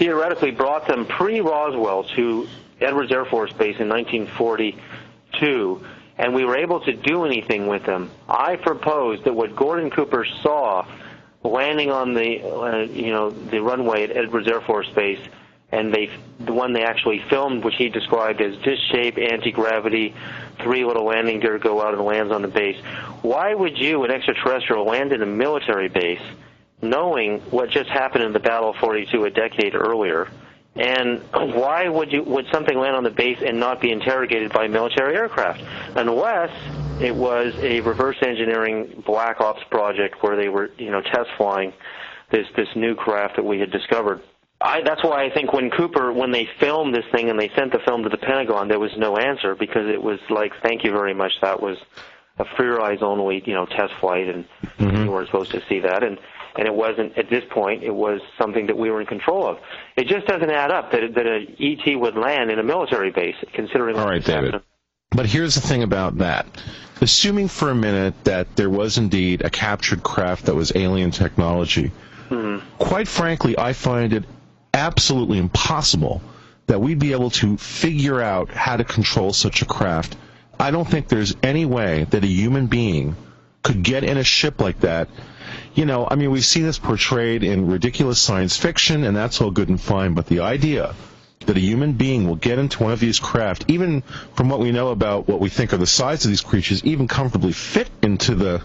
theoretically 0.00 0.50
brought 0.50 0.86
them 0.86 1.04
pre-Roswell 1.04 2.04
to 2.04 2.48
Edwards 2.80 3.12
Air 3.12 3.26
Force 3.26 3.52
Base 3.52 3.78
in 3.78 3.90
1942, 3.90 5.84
and 6.16 6.34
we 6.34 6.42
were 6.46 6.56
able 6.56 6.80
to 6.80 6.94
do 6.94 7.26
anything 7.26 7.66
with 7.66 7.84
them. 7.84 8.10
I 8.26 8.56
propose 8.56 9.22
that 9.24 9.34
what 9.34 9.54
Gordon 9.54 9.90
Cooper 9.90 10.26
saw 10.42 10.86
landing 11.42 11.90
on 11.90 12.14
the 12.14 12.42
uh, 12.42 12.78
you 12.84 13.12
know 13.12 13.28
the 13.28 13.60
runway 13.60 14.04
at 14.04 14.16
Edwards 14.16 14.48
Air 14.48 14.62
Force 14.62 14.88
Base, 14.88 15.20
and 15.70 15.92
they 15.92 16.08
the 16.38 16.54
one 16.54 16.72
they 16.72 16.82
actually 16.82 17.22
filmed, 17.28 17.62
which 17.62 17.76
he 17.76 17.90
described 17.90 18.40
as 18.40 18.56
disc-shaped 18.56 19.18
anti-gravity, 19.18 20.14
three 20.62 20.86
little 20.86 21.04
landing 21.04 21.40
gear 21.40 21.58
go 21.58 21.82
out 21.82 21.92
and 21.92 22.02
lands 22.02 22.32
on 22.32 22.40
the 22.40 22.48
base. 22.48 22.82
Why 23.20 23.54
would 23.54 23.76
you, 23.76 24.04
an 24.04 24.10
extraterrestrial, 24.10 24.86
land 24.86 25.12
in 25.12 25.20
a 25.20 25.26
military 25.26 25.88
base? 25.88 26.22
Knowing 26.82 27.40
what 27.50 27.70
just 27.70 27.90
happened 27.90 28.24
in 28.24 28.32
the 28.32 28.40
Battle 28.40 28.70
of 28.70 28.76
42 28.76 29.24
a 29.24 29.30
decade 29.30 29.74
earlier. 29.74 30.28
And 30.76 31.20
why 31.32 31.88
would 31.88 32.12
you 32.12 32.22
would 32.22 32.46
something 32.52 32.78
land 32.78 32.94
on 32.94 33.02
the 33.02 33.10
base 33.10 33.42
and 33.44 33.58
not 33.58 33.80
be 33.80 33.90
interrogated 33.90 34.52
by 34.52 34.68
military 34.68 35.16
aircraft, 35.16 35.62
unless 35.96 36.50
it 37.00 37.14
was 37.14 37.54
a 37.58 37.80
reverse 37.80 38.16
engineering 38.22 39.02
black 39.04 39.40
ops 39.40 39.62
project 39.70 40.22
where 40.22 40.36
they 40.36 40.48
were 40.48 40.70
you 40.78 40.90
know 40.90 41.02
test 41.02 41.28
flying 41.36 41.72
this 42.30 42.46
this 42.56 42.68
new 42.76 42.94
craft 42.94 43.36
that 43.36 43.44
we 43.44 43.58
had 43.58 43.72
discovered. 43.72 44.22
I, 44.60 44.82
that's 44.82 45.02
why 45.02 45.24
I 45.24 45.30
think 45.30 45.52
when 45.52 45.70
Cooper, 45.70 46.12
when 46.12 46.32
they 46.32 46.46
filmed 46.58 46.94
this 46.94 47.06
thing 47.12 47.30
and 47.30 47.40
they 47.40 47.50
sent 47.56 47.72
the 47.72 47.78
film 47.78 48.02
to 48.02 48.10
the 48.10 48.18
Pentagon, 48.18 48.68
there 48.68 48.78
was 48.78 48.92
no 48.96 49.16
answer 49.16 49.54
because 49.54 49.88
it 49.88 50.02
was 50.02 50.18
like, 50.28 50.52
thank 50.62 50.84
you 50.84 50.90
very 50.90 51.14
much, 51.14 51.32
that 51.40 51.62
was 51.62 51.78
a 52.38 52.44
free 52.56 52.76
eyes 52.76 52.98
only, 53.00 53.42
you 53.46 53.54
know, 53.54 53.64
test 53.64 53.92
flight, 54.00 54.28
and 54.28 54.44
mm-hmm. 54.78 55.04
you 55.04 55.10
weren't 55.10 55.28
supposed 55.28 55.52
to 55.52 55.62
see 55.66 55.80
that. 55.80 56.02
And 56.02 56.18
and 56.56 56.66
it 56.66 56.74
wasn't 56.74 57.16
at 57.16 57.30
this 57.30 57.44
point. 57.50 57.82
It 57.82 57.94
was 57.94 58.20
something 58.38 58.66
that 58.66 58.76
we 58.76 58.90
were 58.90 59.00
in 59.00 59.06
control 59.06 59.46
of. 59.46 59.58
It 59.96 60.06
just 60.06 60.26
doesn't 60.26 60.50
add 60.50 60.70
up 60.70 60.92
that 60.92 61.14
that 61.14 61.26
a 61.26 61.46
ET 61.58 61.96
would 61.98 62.16
land 62.16 62.50
in 62.50 62.58
a 62.58 62.62
military 62.62 63.10
base, 63.10 63.36
considering. 63.52 63.96
All 63.96 64.08
right, 64.08 64.24
David. 64.24 64.56
But 65.10 65.26
here's 65.26 65.56
the 65.56 65.60
thing 65.60 65.82
about 65.82 66.18
that. 66.18 66.46
Assuming 67.00 67.48
for 67.48 67.70
a 67.70 67.74
minute 67.74 68.24
that 68.24 68.54
there 68.56 68.70
was 68.70 68.98
indeed 68.98 69.42
a 69.42 69.50
captured 69.50 70.02
craft 70.02 70.46
that 70.46 70.54
was 70.54 70.72
alien 70.74 71.10
technology, 71.10 71.90
mm-hmm. 72.28 72.64
quite 72.78 73.08
frankly, 73.08 73.58
I 73.58 73.72
find 73.72 74.12
it 74.12 74.24
absolutely 74.72 75.38
impossible 75.38 76.22
that 76.66 76.80
we'd 76.80 77.00
be 77.00 77.12
able 77.12 77.30
to 77.30 77.56
figure 77.56 78.20
out 78.20 78.50
how 78.50 78.76
to 78.76 78.84
control 78.84 79.32
such 79.32 79.62
a 79.62 79.66
craft. 79.66 80.16
I 80.58 80.70
don't 80.70 80.88
think 80.88 81.08
there's 81.08 81.34
any 81.42 81.64
way 81.64 82.04
that 82.10 82.22
a 82.22 82.28
human 82.28 82.68
being 82.68 83.16
could 83.62 83.82
get 83.82 84.04
in 84.04 84.16
a 84.16 84.24
ship 84.24 84.60
like 84.60 84.80
that 84.80 85.08
you 85.74 85.84
know, 85.86 86.06
I 86.10 86.16
mean, 86.16 86.30
we 86.30 86.40
see 86.40 86.62
this 86.62 86.78
portrayed 86.78 87.42
in 87.44 87.68
ridiculous 87.70 88.20
science 88.20 88.56
fiction, 88.56 89.04
and 89.04 89.16
that's 89.16 89.40
all 89.40 89.50
good 89.50 89.68
and 89.68 89.80
fine, 89.80 90.14
but 90.14 90.26
the 90.26 90.40
idea 90.40 90.94
that 91.46 91.56
a 91.56 91.60
human 91.60 91.92
being 91.92 92.28
will 92.28 92.36
get 92.36 92.58
into 92.58 92.82
one 92.82 92.92
of 92.92 93.00
these 93.00 93.18
craft, 93.18 93.64
even 93.68 94.02
from 94.34 94.48
what 94.48 94.60
we 94.60 94.72
know 94.72 94.88
about 94.88 95.26
what 95.28 95.40
we 95.40 95.48
think 95.48 95.72
are 95.72 95.78
the 95.78 95.86
size 95.86 96.24
of 96.24 96.30
these 96.30 96.40
creatures, 96.42 96.84
even 96.84 97.08
comfortably 97.08 97.52
fit 97.52 97.88
into 98.02 98.34
the 98.34 98.62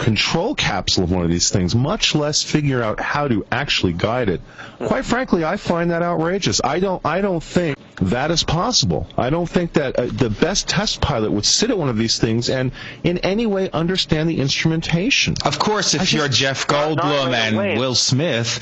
control 0.00 0.54
capsule 0.54 1.04
of 1.04 1.12
one 1.12 1.24
of 1.24 1.30
these 1.30 1.50
things, 1.50 1.74
much 1.74 2.14
less 2.14 2.42
figure 2.42 2.82
out 2.82 2.98
how 2.98 3.28
to 3.28 3.46
actually 3.52 3.92
guide 3.92 4.28
it. 4.28 4.40
Quite 4.78 5.04
frankly, 5.04 5.44
I 5.44 5.56
find 5.58 5.90
that 5.90 6.02
outrageous. 6.02 6.60
I 6.64 6.80
don't, 6.80 7.04
I 7.04 7.20
don't 7.20 7.42
think 7.42 7.78
that 8.00 8.30
is 8.30 8.42
possible. 8.42 9.06
I 9.18 9.28
don't 9.28 9.48
think 9.48 9.74
that 9.74 9.98
uh, 9.98 10.06
the 10.06 10.30
best 10.30 10.68
test 10.68 11.02
pilot 11.02 11.30
would 11.30 11.44
sit 11.44 11.70
at 11.70 11.76
one 11.76 11.90
of 11.90 11.98
these 11.98 12.18
things 12.18 12.48
and 12.48 12.72
in 13.04 13.18
any 13.18 13.46
way 13.46 13.70
understand 13.70 14.30
the 14.30 14.40
instrumentation. 14.40 15.34
Of 15.44 15.58
course, 15.58 15.92
if 15.92 16.14
I 16.14 16.16
you're 16.16 16.28
Jeff 16.28 16.66
Goldblum 16.66 17.34
and 17.34 17.78
Will 17.78 17.94
Smith, 17.94 18.58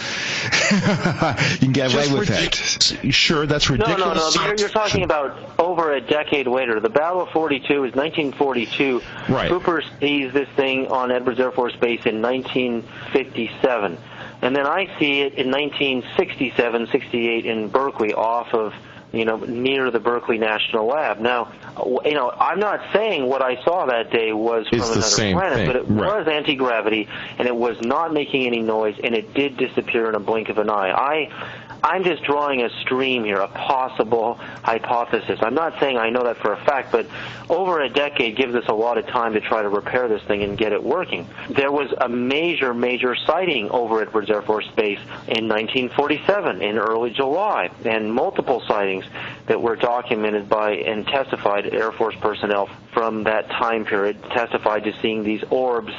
you 1.52 1.58
can 1.58 1.72
get 1.72 1.94
away 1.94 2.12
with 2.12 2.30
it. 2.30 3.14
Sure, 3.14 3.46
that's 3.46 3.70
ridiculous. 3.70 4.00
No, 4.00 4.14
no, 4.14 4.30
no. 4.30 4.44
You're, 4.44 4.56
you're 4.56 4.68
talking 4.68 5.04
about 5.04 5.38
over 5.58 5.92
a 5.92 6.00
decade 6.00 6.48
later. 6.48 6.80
The 6.80 6.88
Battle 6.88 7.22
of 7.22 7.28
42 7.30 7.64
is 7.84 7.94
1942. 7.94 9.02
Right. 9.28 9.48
Cooper 9.48 9.82
sees 10.00 10.32
this 10.32 10.48
thing 10.56 10.88
on 10.88 11.12
Edwards 11.28 11.40
Air 11.40 11.52
Force 11.52 11.76
Base 11.76 12.06
in 12.06 12.22
1957. 12.22 13.98
And 14.40 14.56
then 14.56 14.66
I 14.66 14.86
see 14.98 15.20
it 15.20 15.34
in 15.34 15.50
1967, 15.50 16.88
68 16.90 17.44
in 17.44 17.68
Berkeley 17.68 18.14
off 18.14 18.54
of 18.54 18.72
you 19.12 19.24
know, 19.24 19.38
near 19.38 19.90
the 19.90 20.00
Berkeley 20.00 20.36
National 20.36 20.86
Lab. 20.86 21.18
Now, 21.18 21.50
you 22.04 22.12
know, 22.12 22.30
I'm 22.30 22.60
not 22.60 22.80
saying 22.92 23.26
what 23.26 23.40
I 23.40 23.62
saw 23.62 23.86
that 23.86 24.10
day 24.10 24.34
was 24.34 24.68
from 24.68 24.80
it's 24.80 25.18
another 25.18 25.32
planet, 25.32 25.56
thing. 25.56 25.66
but 25.66 25.76
it 25.76 25.84
right. 25.88 26.18
was 26.18 26.28
anti-gravity, 26.28 27.08
and 27.38 27.48
it 27.48 27.56
was 27.56 27.80
not 27.80 28.12
making 28.12 28.46
any 28.46 28.60
noise, 28.60 28.96
and 29.02 29.14
it 29.14 29.32
did 29.32 29.56
disappear 29.56 30.10
in 30.10 30.14
a 30.14 30.20
blink 30.20 30.50
of 30.50 30.58
an 30.58 30.68
eye. 30.68 30.90
I, 30.90 31.67
I'm 31.82 32.04
just 32.04 32.24
drawing 32.24 32.62
a 32.62 32.70
stream 32.80 33.24
here, 33.24 33.38
a 33.38 33.48
possible 33.48 34.34
hypothesis. 34.34 35.38
I'm 35.42 35.54
not 35.54 35.78
saying 35.78 35.96
I 35.96 36.10
know 36.10 36.24
that 36.24 36.38
for 36.38 36.52
a 36.52 36.64
fact, 36.64 36.90
but 36.92 37.06
over 37.48 37.80
a 37.80 37.88
decade 37.88 38.36
gives 38.36 38.54
us 38.54 38.64
a 38.68 38.74
lot 38.74 38.98
of 38.98 39.06
time 39.06 39.34
to 39.34 39.40
try 39.40 39.62
to 39.62 39.68
repair 39.68 40.08
this 40.08 40.22
thing 40.22 40.42
and 40.42 40.58
get 40.58 40.72
it 40.72 40.82
working. 40.82 41.26
There 41.50 41.70
was 41.70 41.92
a 42.00 42.08
major, 42.08 42.74
major 42.74 43.14
sighting 43.14 43.70
over 43.70 44.02
Edwards 44.02 44.30
Air 44.30 44.42
Force 44.42 44.66
Base 44.76 44.98
in 45.28 45.48
1947 45.48 46.62
in 46.62 46.78
early 46.78 47.10
July, 47.10 47.70
and 47.84 48.12
multiple 48.12 48.60
sightings 48.66 49.04
that 49.46 49.60
were 49.60 49.76
documented 49.76 50.48
by 50.48 50.72
and 50.72 51.06
testified 51.06 51.66
Air 51.66 51.92
Force 51.92 52.16
personnel 52.16 52.68
from 52.92 53.24
that 53.24 53.48
time 53.50 53.84
period 53.84 54.20
testified 54.30 54.84
to 54.84 54.92
seeing 55.00 55.22
these 55.22 55.42
orbs 55.50 55.92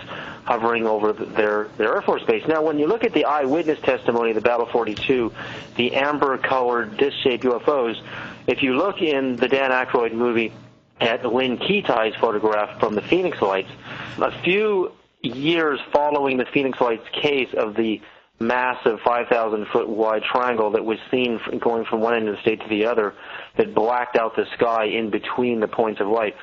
hovering 0.49 0.87
over 0.87 1.13
their, 1.13 1.65
their 1.77 1.95
Air 1.95 2.01
Force 2.01 2.23
base. 2.23 2.43
Now, 2.47 2.63
when 2.63 2.79
you 2.79 2.87
look 2.87 3.03
at 3.03 3.13
the 3.13 3.25
eyewitness 3.25 3.79
testimony 3.81 4.31
of 4.31 4.35
the 4.35 4.41
Battle 4.41 4.65
42, 4.65 5.31
the 5.75 5.93
amber-colored 5.93 6.97
disc-shaped 6.97 7.43
UFOs, 7.43 8.01
if 8.47 8.63
you 8.63 8.75
look 8.75 8.99
in 8.99 9.35
the 9.35 9.47
Dan 9.47 9.69
Aykroyd 9.69 10.11
movie 10.11 10.51
at 10.99 11.23
Lynn 11.23 11.59
Kitei's 11.59 12.15
photograph 12.19 12.79
from 12.79 12.95
the 12.95 13.01
Phoenix 13.03 13.39
Lights, 13.43 13.69
a 14.17 14.41
few 14.41 14.91
years 15.21 15.79
following 15.93 16.37
the 16.37 16.45
Phoenix 16.51 16.81
Lights 16.81 17.07
case 17.13 17.53
of 17.55 17.75
the 17.75 18.01
massive 18.39 18.99
5,000 19.05 19.67
foot 19.67 19.87
wide 19.87 20.23
triangle 20.23 20.71
that 20.71 20.83
was 20.83 20.97
seen 21.11 21.39
going 21.59 21.85
from 21.85 21.99
one 21.99 22.15
end 22.15 22.27
of 22.27 22.35
the 22.35 22.41
state 22.41 22.59
to 22.61 22.69
the 22.69 22.85
other 22.85 23.13
that 23.57 23.75
blacked 23.75 24.15
out 24.15 24.35
the 24.35 24.45
sky 24.55 24.85
in 24.85 25.11
between 25.11 25.59
the 25.59 25.67
points 25.67 26.01
of 26.01 26.07
light. 26.07 26.35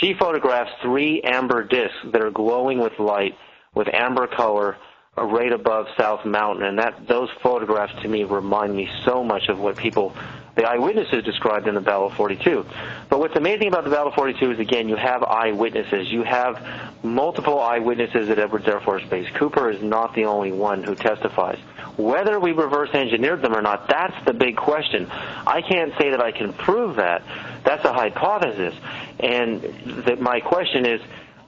She 0.00 0.14
photographs 0.14 0.72
three 0.82 1.20
amber 1.22 1.62
discs 1.62 1.94
that 2.12 2.22
are 2.22 2.32
glowing 2.32 2.80
with 2.80 2.98
light 2.98 3.36
with 3.74 3.88
amber 3.92 4.26
color 4.26 4.76
right 5.16 5.52
above 5.52 5.88
South 5.98 6.24
Mountain, 6.24 6.64
and 6.64 6.78
that 6.78 7.06
those 7.06 7.28
photographs 7.42 8.00
to 8.02 8.08
me 8.08 8.24
remind 8.24 8.74
me 8.74 8.90
so 9.04 9.22
much 9.22 9.48
of 9.48 9.58
what 9.60 9.76
people, 9.76 10.16
the 10.54 10.64
eyewitnesses 10.64 11.22
described 11.24 11.68
in 11.68 11.74
the 11.74 11.82
Battle 11.82 12.06
of 12.06 12.14
42. 12.14 12.64
But 13.10 13.18
what's 13.18 13.36
amazing 13.36 13.68
about 13.68 13.84
the 13.84 13.90
Battle 13.90 14.08
of 14.08 14.14
42 14.14 14.52
is 14.52 14.58
again 14.58 14.88
you 14.88 14.96
have 14.96 15.22
eyewitnesses. 15.22 16.10
You 16.10 16.22
have 16.22 16.66
multiple 17.02 17.60
eyewitnesses 17.60 18.30
at 18.30 18.38
Edwards 18.38 18.66
Air 18.66 18.80
Force 18.80 19.04
Base. 19.04 19.28
Cooper 19.34 19.70
is 19.70 19.82
not 19.82 20.14
the 20.14 20.24
only 20.24 20.50
one 20.50 20.82
who 20.82 20.94
testifies. 20.94 21.58
Whether 21.98 22.40
we 22.40 22.52
reverse 22.52 22.88
engineered 22.94 23.42
them 23.42 23.54
or 23.54 23.60
not, 23.60 23.88
that's 23.88 24.24
the 24.24 24.32
big 24.32 24.56
question. 24.56 25.10
I 25.10 25.60
can't 25.60 25.92
say 25.98 26.10
that 26.10 26.22
I 26.22 26.32
can 26.32 26.54
prove 26.54 26.96
that. 26.96 27.22
That's 27.64 27.84
a 27.84 27.92
hypothesis. 27.92 28.74
And 29.20 30.20
my 30.20 30.40
question 30.40 30.86
is, 30.86 31.02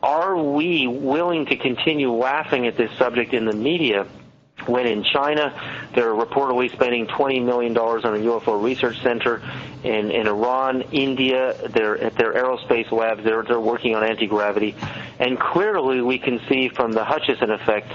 are 0.04 0.36
we 0.36 0.86
willing 0.86 1.46
to 1.46 1.56
continue 1.56 2.12
laughing 2.12 2.66
at 2.66 2.76
this 2.76 2.90
subject 2.98 3.32
in 3.32 3.46
the 3.46 3.54
media 3.54 4.06
when 4.66 4.86
in 4.86 5.02
China 5.02 5.52
they're 5.94 6.12
reportedly 6.12 6.70
spending 6.72 7.06
$20 7.06 7.42
million 7.42 7.76
on 7.76 8.04
a 8.04 8.18
UFO 8.18 8.62
research 8.62 9.00
center. 9.02 9.42
In, 9.82 10.10
in 10.10 10.26
Iran, 10.26 10.82
India, 10.92 11.54
they're 11.70 11.98
at 11.98 12.16
their 12.16 12.34
aerospace 12.34 12.90
labs, 12.92 13.24
they're, 13.24 13.42
they're 13.42 13.60
working 13.60 13.94
on 13.94 14.04
anti-gravity. 14.04 14.74
And 15.18 15.40
clearly 15.40 16.02
we 16.02 16.18
can 16.18 16.40
see 16.48 16.68
from 16.68 16.92
the 16.92 17.04
Hutchison 17.04 17.50
effect 17.50 17.90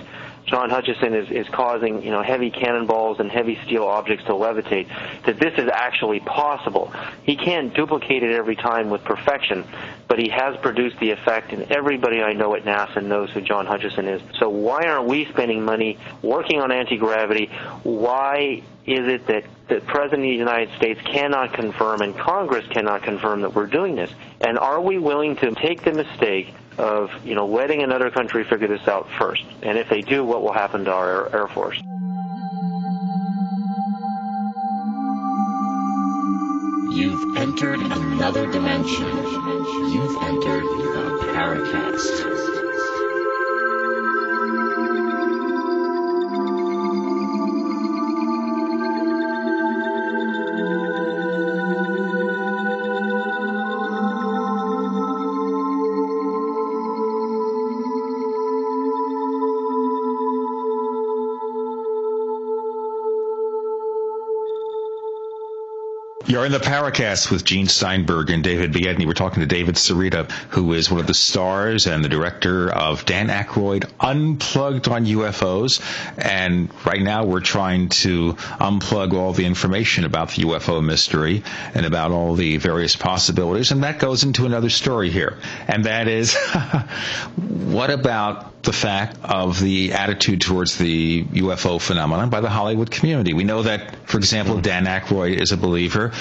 John 0.46 0.70
Hutchison 0.70 1.14
is, 1.14 1.30
is 1.30 1.48
causing, 1.50 2.02
you 2.04 2.12
know, 2.12 2.24
heavy 2.24 2.50
cannonballs 2.50 3.20
and 3.20 3.32
heavy 3.32 3.60
steel 3.66 3.84
objects 3.86 4.26
to 4.26 4.32
levitate, 4.32 4.88
that 5.26 5.40
this 5.40 5.54
is 5.58 5.70
actually 5.72 6.20
possible. 6.22 6.92
He 7.24 7.36
can't 7.36 7.74
duplicate 7.74 8.24
it 8.24 8.32
every 8.32 8.56
time 8.56 8.90
with 8.90 9.04
perfection, 9.04 9.66
but 10.08 10.20
he 10.20 10.30
has 10.30 10.58
produced 10.58 11.00
the 11.00 11.12
effect, 11.12 11.54
and 11.54 11.72
everybody 11.72 12.22
I 12.22 12.34
know 12.34 12.56
at 12.56 12.64
NASA 12.64 13.04
knows 13.04 13.30
who 13.30 13.42
John 13.42 13.66
Hutchison 13.66 14.08
is. 14.08 14.22
So 14.40 14.50
why 14.50 14.88
aren't 14.88 15.08
we 15.08 15.26
spending 15.26 15.64
money 15.64 15.98
working 16.22 16.60
on 16.62 16.72
anti-gravity? 16.72 17.48
Why 17.84 18.64
is 18.86 19.08
it 19.08 19.28
that 19.28 19.44
the 19.68 19.82
President 19.82 20.24
of 20.24 20.30
the 20.32 20.36
United 20.36 20.76
States 20.78 21.00
cannot 21.02 21.54
confirm 21.54 22.02
and 22.02 22.18
Congress 22.18 22.66
cannot 22.68 23.04
confirm 23.04 23.42
that 23.42 23.54
we're 23.54 23.68
doing 23.68 23.96
this? 23.96 24.12
And 24.42 24.58
are 24.58 24.82
we 24.82 24.98
willing 24.98 25.36
to 25.38 25.52
take 25.54 25.84
the 25.84 25.94
mistake 25.94 26.54
of, 26.80 27.12
you 27.26 27.36
know, 27.36 27.46
letting 27.46 27.84
another 27.84 28.10
country 28.10 28.44
figure 28.46 28.68
this 28.68 28.88
out 28.88 29.08
first? 29.20 29.44
And 29.62 29.78
if 29.78 29.90
they 29.90 30.02
do, 30.02 30.24
what 30.24 30.42
will 30.42 30.54
happen 30.54 30.86
to 30.86 30.94
our 30.94 31.36
Air 31.36 31.48
Force? 31.48 31.80
You've 36.92 37.38
entered 37.38 37.80
another 37.82 38.50
dimension. 38.52 39.06
You've 39.06 40.24
entered 40.24 40.64
the 40.64 41.20
Paracast. 41.34 42.59
You're 66.30 66.46
in 66.46 66.52
the 66.52 66.60
Paracast 66.60 67.32
with 67.32 67.44
Gene 67.44 67.68
Steinberg 67.68 68.30
and 68.30 68.44
David 68.44 68.72
Biedney. 68.72 69.08
We're 69.08 69.14
talking 69.14 69.40
to 69.40 69.48
David 69.48 69.74
Sereda, 69.74 70.30
who 70.50 70.74
is 70.74 70.92
one 70.92 71.00
of 71.00 71.08
the 71.08 71.16
stars 71.16 71.88
and 71.88 72.06
the 72.06 72.08
director 72.08 72.70
of 72.72 73.04
Dan 73.04 73.30
Aykroyd 73.30 73.90
Unplugged 74.00 74.88
on 74.88 75.08
UFOs. 75.08 75.82
And 76.20 76.70
right 76.86 77.02
now 77.02 77.26
we're 77.26 77.40
trying 77.40 77.90
to 78.04 78.34
unplug 78.34 79.14
all 79.14 79.34
the 79.34 79.48
information 79.48 80.06
about 80.06 80.30
the 80.30 80.44
UFO 80.44 80.86
mystery 80.86 81.42
and 81.74 81.88
about 81.88 82.12
all 82.12 82.36
the 82.36 82.58
various 82.58 82.96
possibilities. 82.96 83.72
And 83.72 83.84
that 83.84 83.98
goes 83.98 84.24
into 84.24 84.46
another 84.46 84.70
story 84.70 85.10
here. 85.10 85.40
And 85.68 85.86
that 85.86 86.08
is, 86.08 86.36
what 87.38 87.90
about 87.90 88.59
the 88.64 88.74
fact 88.74 89.18
of 89.24 89.60
the 89.60 89.94
attitude 89.94 90.42
towards 90.42 90.78
the 90.78 91.24
UFO 91.24 91.82
phenomenon 91.82 92.30
by 92.30 92.42
the 92.42 92.50
Hollywood 92.50 92.92
community. 92.92 93.34
We 93.34 93.46
know 93.46 93.64
that, 93.64 94.08
for 94.08 94.18
example, 94.18 94.56
mm-hmm. 94.56 94.64
Dan 94.64 94.86
Aykroyd 94.86 95.40
is 95.40 95.52
a 95.52 95.58
believer. 95.58 96.12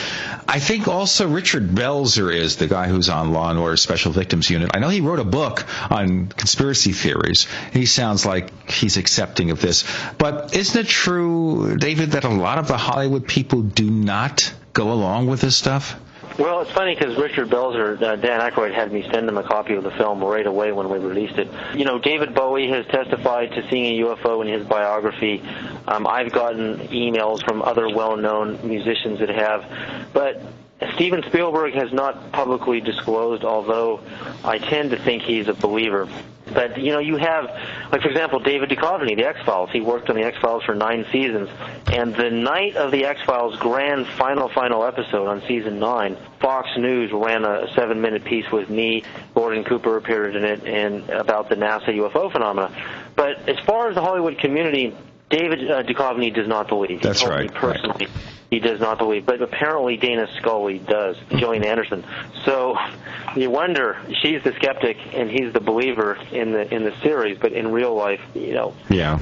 I 0.46 0.60
think 0.60 0.86
also 0.86 1.28
Richard 1.28 1.70
Belzer 1.70 2.32
is 2.32 2.56
the 2.56 2.68
guy 2.68 2.88
who's 2.88 3.08
on 3.08 3.32
Law 3.32 3.50
and 3.50 3.58
Order 3.58 3.76
Special 3.76 4.12
Victims 4.12 4.48
Unit. 4.48 4.70
I 4.74 4.78
know 4.78 4.88
he 4.88 5.00
wrote 5.00 5.18
a 5.18 5.24
book 5.24 5.66
on 5.90 6.28
conspiracy 6.28 6.92
theories. 6.92 7.48
He 7.72 7.86
sounds 7.86 8.24
like 8.24 8.70
he's 8.70 8.96
accepting 8.96 9.50
of 9.50 9.60
this. 9.60 9.84
But 10.16 10.54
isn't 10.54 10.80
it 10.80 10.88
true, 10.88 11.76
David, 11.76 12.12
that 12.12 12.24
a 12.24 12.28
lot 12.28 12.58
of 12.58 12.68
the 12.68 12.78
Hollywood 12.78 13.26
people 13.26 13.62
do 13.62 13.90
not 13.90 14.52
go 14.72 14.92
along 14.92 15.26
with 15.26 15.40
this 15.40 15.56
stuff? 15.56 15.98
Well, 16.38 16.60
it's 16.60 16.70
funny 16.70 16.94
because 16.94 17.16
Richard 17.16 17.48
Belzer, 17.48 18.00
uh, 18.00 18.14
Dan 18.14 18.40
Aykroyd 18.40 18.72
had 18.72 18.92
me 18.92 19.02
send 19.10 19.28
him 19.28 19.36
a 19.38 19.42
copy 19.42 19.74
of 19.74 19.82
the 19.82 19.90
film 19.90 20.22
right 20.22 20.46
away 20.46 20.70
when 20.70 20.88
we 20.88 20.98
released 20.98 21.36
it. 21.36 21.48
You 21.74 21.84
know, 21.84 21.98
David 21.98 22.32
Bowie 22.32 22.70
has 22.70 22.86
testified 22.86 23.50
to 23.52 23.68
seeing 23.68 24.00
a 24.00 24.04
UFO 24.04 24.40
in 24.42 24.46
his 24.46 24.64
biography. 24.64 25.42
Um, 25.88 26.06
I've 26.06 26.30
gotten 26.30 26.78
emails 26.88 27.44
from 27.44 27.60
other 27.60 27.88
well-known 27.88 28.60
musicians 28.66 29.18
that 29.18 29.30
have, 29.30 30.12
but 30.12 30.40
Steven 30.94 31.24
Spielberg 31.24 31.74
has 31.74 31.92
not 31.92 32.30
publicly 32.30 32.80
disclosed, 32.80 33.44
although 33.44 34.00
I 34.44 34.58
tend 34.58 34.92
to 34.92 34.96
think 34.96 35.24
he's 35.24 35.48
a 35.48 35.54
believer. 35.54 36.08
But 36.52 36.78
you 36.78 36.92
know, 36.92 36.98
you 36.98 37.16
have, 37.16 37.44
like 37.92 38.02
for 38.02 38.08
example, 38.08 38.40
David 38.40 38.70
Duchovny, 38.70 39.16
the 39.16 39.24
X 39.24 39.40
Files. 39.44 39.70
He 39.70 39.80
worked 39.80 40.08
on 40.10 40.16
the 40.16 40.22
X 40.22 40.38
Files 40.38 40.64
for 40.64 40.74
nine 40.74 41.06
seasons, 41.12 41.48
and 41.86 42.14
the 42.14 42.30
night 42.30 42.76
of 42.76 42.90
the 42.90 43.04
X 43.04 43.20
Files 43.24 43.56
grand 43.58 44.06
final 44.06 44.48
final 44.48 44.84
episode 44.84 45.28
on 45.28 45.42
season 45.46 45.78
nine, 45.78 46.16
Fox 46.40 46.68
News 46.76 47.12
ran 47.12 47.44
a 47.44 47.72
seven-minute 47.74 48.24
piece 48.24 48.50
with 48.50 48.70
me. 48.70 49.04
Gordon 49.34 49.64
Cooper 49.64 49.96
appeared 49.96 50.36
in 50.36 50.44
it, 50.44 50.64
and 50.64 51.08
about 51.10 51.48
the 51.48 51.56
NASA 51.56 51.88
UFO 51.88 52.30
phenomena. 52.32 52.74
But 53.14 53.48
as 53.48 53.58
far 53.60 53.88
as 53.88 53.94
the 53.94 54.02
Hollywood 54.02 54.38
community, 54.38 54.96
David 55.30 55.70
uh, 55.70 55.82
Duchovny 55.82 56.34
does 56.34 56.48
not 56.48 56.68
believe. 56.68 57.02
That's 57.02 57.24
right. 57.24 57.52
personally. 57.52 58.06
Right 58.06 58.37
he 58.50 58.60
does 58.60 58.80
not 58.80 58.98
believe, 58.98 59.26
but 59.26 59.42
apparently 59.42 59.96
Dana 59.96 60.26
Scully 60.38 60.78
does, 60.78 61.16
Gillian 61.30 61.64
Anderson. 61.64 62.04
So 62.44 62.78
you 63.36 63.50
wonder, 63.50 63.98
she's 64.22 64.42
the 64.42 64.52
skeptic 64.54 64.96
and 65.12 65.30
he's 65.30 65.52
the 65.52 65.60
believer 65.60 66.18
in 66.32 66.52
the 66.52 66.72
in 66.74 66.84
the 66.84 66.94
series, 67.02 67.38
but 67.38 67.52
in 67.52 67.70
real 67.70 67.94
life, 67.94 68.20
you 68.34 68.54
know. 68.54 68.74
Yeah. 68.88 69.18